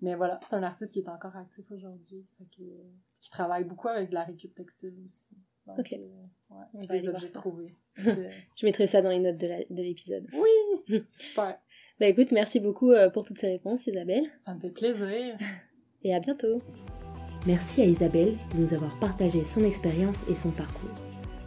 Mais 0.00 0.14
voilà, 0.14 0.40
c'est 0.48 0.56
un 0.56 0.62
artiste 0.62 0.94
qui 0.94 1.00
est 1.00 1.08
encore 1.08 1.36
actif 1.36 1.70
aujourd'hui, 1.70 2.26
qui 2.50 3.30
travaille 3.30 3.64
beaucoup 3.64 3.88
avec 3.88 4.08
de 4.08 4.14
la 4.14 4.24
récup 4.24 4.54
textile 4.54 4.94
aussi. 5.04 5.36
Donc, 5.66 5.78
ok. 5.78 5.92
Euh, 5.92 6.54
ouais, 6.74 6.86
des 6.88 7.08
objets 7.08 7.30
trouvés. 7.30 7.74
Je 7.96 8.66
mettrai 8.66 8.86
ça 8.86 9.02
dans 9.02 9.10
les 9.10 9.20
notes 9.20 9.38
de 9.38 9.82
l'épisode. 9.82 10.26
Oui! 10.32 11.04
Super! 11.12 11.58
Bah 12.00 12.06
écoute, 12.06 12.32
merci 12.32 12.58
beaucoup 12.58 12.90
euh, 12.90 13.08
pour 13.08 13.24
toutes 13.24 13.38
ces 13.38 13.46
réponses, 13.46 13.86
Isabelle. 13.86 14.24
Ça 14.44 14.52
me 14.52 14.58
fait 14.58 14.70
plaisir. 14.70 15.36
Et 16.02 16.12
à 16.12 16.18
bientôt. 16.18 16.58
Merci 17.46 17.82
à 17.82 17.84
Isabelle 17.84 18.36
de 18.52 18.62
nous 18.62 18.74
avoir 18.74 18.98
partagé 18.98 19.44
son 19.44 19.62
expérience 19.62 20.28
et 20.28 20.34
son 20.34 20.50
parcours. 20.50 20.90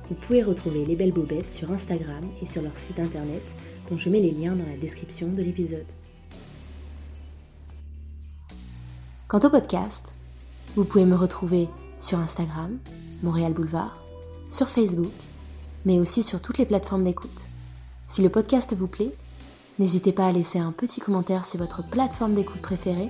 Vous 0.08 0.16
pouvez 0.16 0.42
retrouver 0.42 0.86
les 0.86 0.96
belles 0.96 1.12
bobettes 1.12 1.52
sur 1.52 1.70
Instagram 1.74 2.24
et 2.42 2.46
sur 2.46 2.62
leur 2.62 2.78
site 2.78 2.98
internet, 2.98 3.42
dont 3.90 3.98
je 3.98 4.10
mets 4.10 4.22
les 4.22 4.32
liens 4.32 4.56
dans 4.56 4.66
la 4.66 4.78
description 4.78 5.28
de 5.28 5.42
l'épisode. 5.42 5.86
Quant 9.28 9.40
au 9.40 9.50
podcast, 9.50 10.14
vous 10.76 10.86
pouvez 10.86 11.04
me 11.04 11.18
retrouver 11.18 11.68
sur 12.00 12.20
Instagram, 12.20 12.80
Montréal 13.22 13.52
Boulevard, 13.52 14.02
sur 14.50 14.70
Facebook, 14.70 15.12
mais 15.84 16.00
aussi 16.00 16.24
sur 16.24 16.42
toutes 16.42 16.58
les 16.58 16.66
plateformes 16.66 17.04
d'écoute. 17.04 17.42
Si 18.08 18.22
le 18.22 18.30
podcast 18.30 18.74
vous 18.74 18.88
plaît, 18.88 19.12
n'hésitez 19.80 20.12
pas 20.12 20.28
à 20.28 20.32
laisser 20.32 20.60
un 20.60 20.72
petit 20.72 21.02
commentaire 21.02 21.46
sur 21.46 21.60
votre 21.60 21.88
plateforme 21.90 22.36
d'écoute 22.36 22.62
préférée 22.62 23.10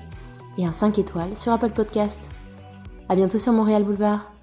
et 0.57 0.65
un 0.65 0.71
5 0.71 0.99
étoiles 0.99 1.35
sur 1.37 1.51
Apple 1.51 1.71
Podcast. 1.71 2.19
À 3.09 3.15
bientôt 3.15 3.39
sur 3.39 3.53
Montréal 3.53 3.83
Boulevard. 3.83 4.36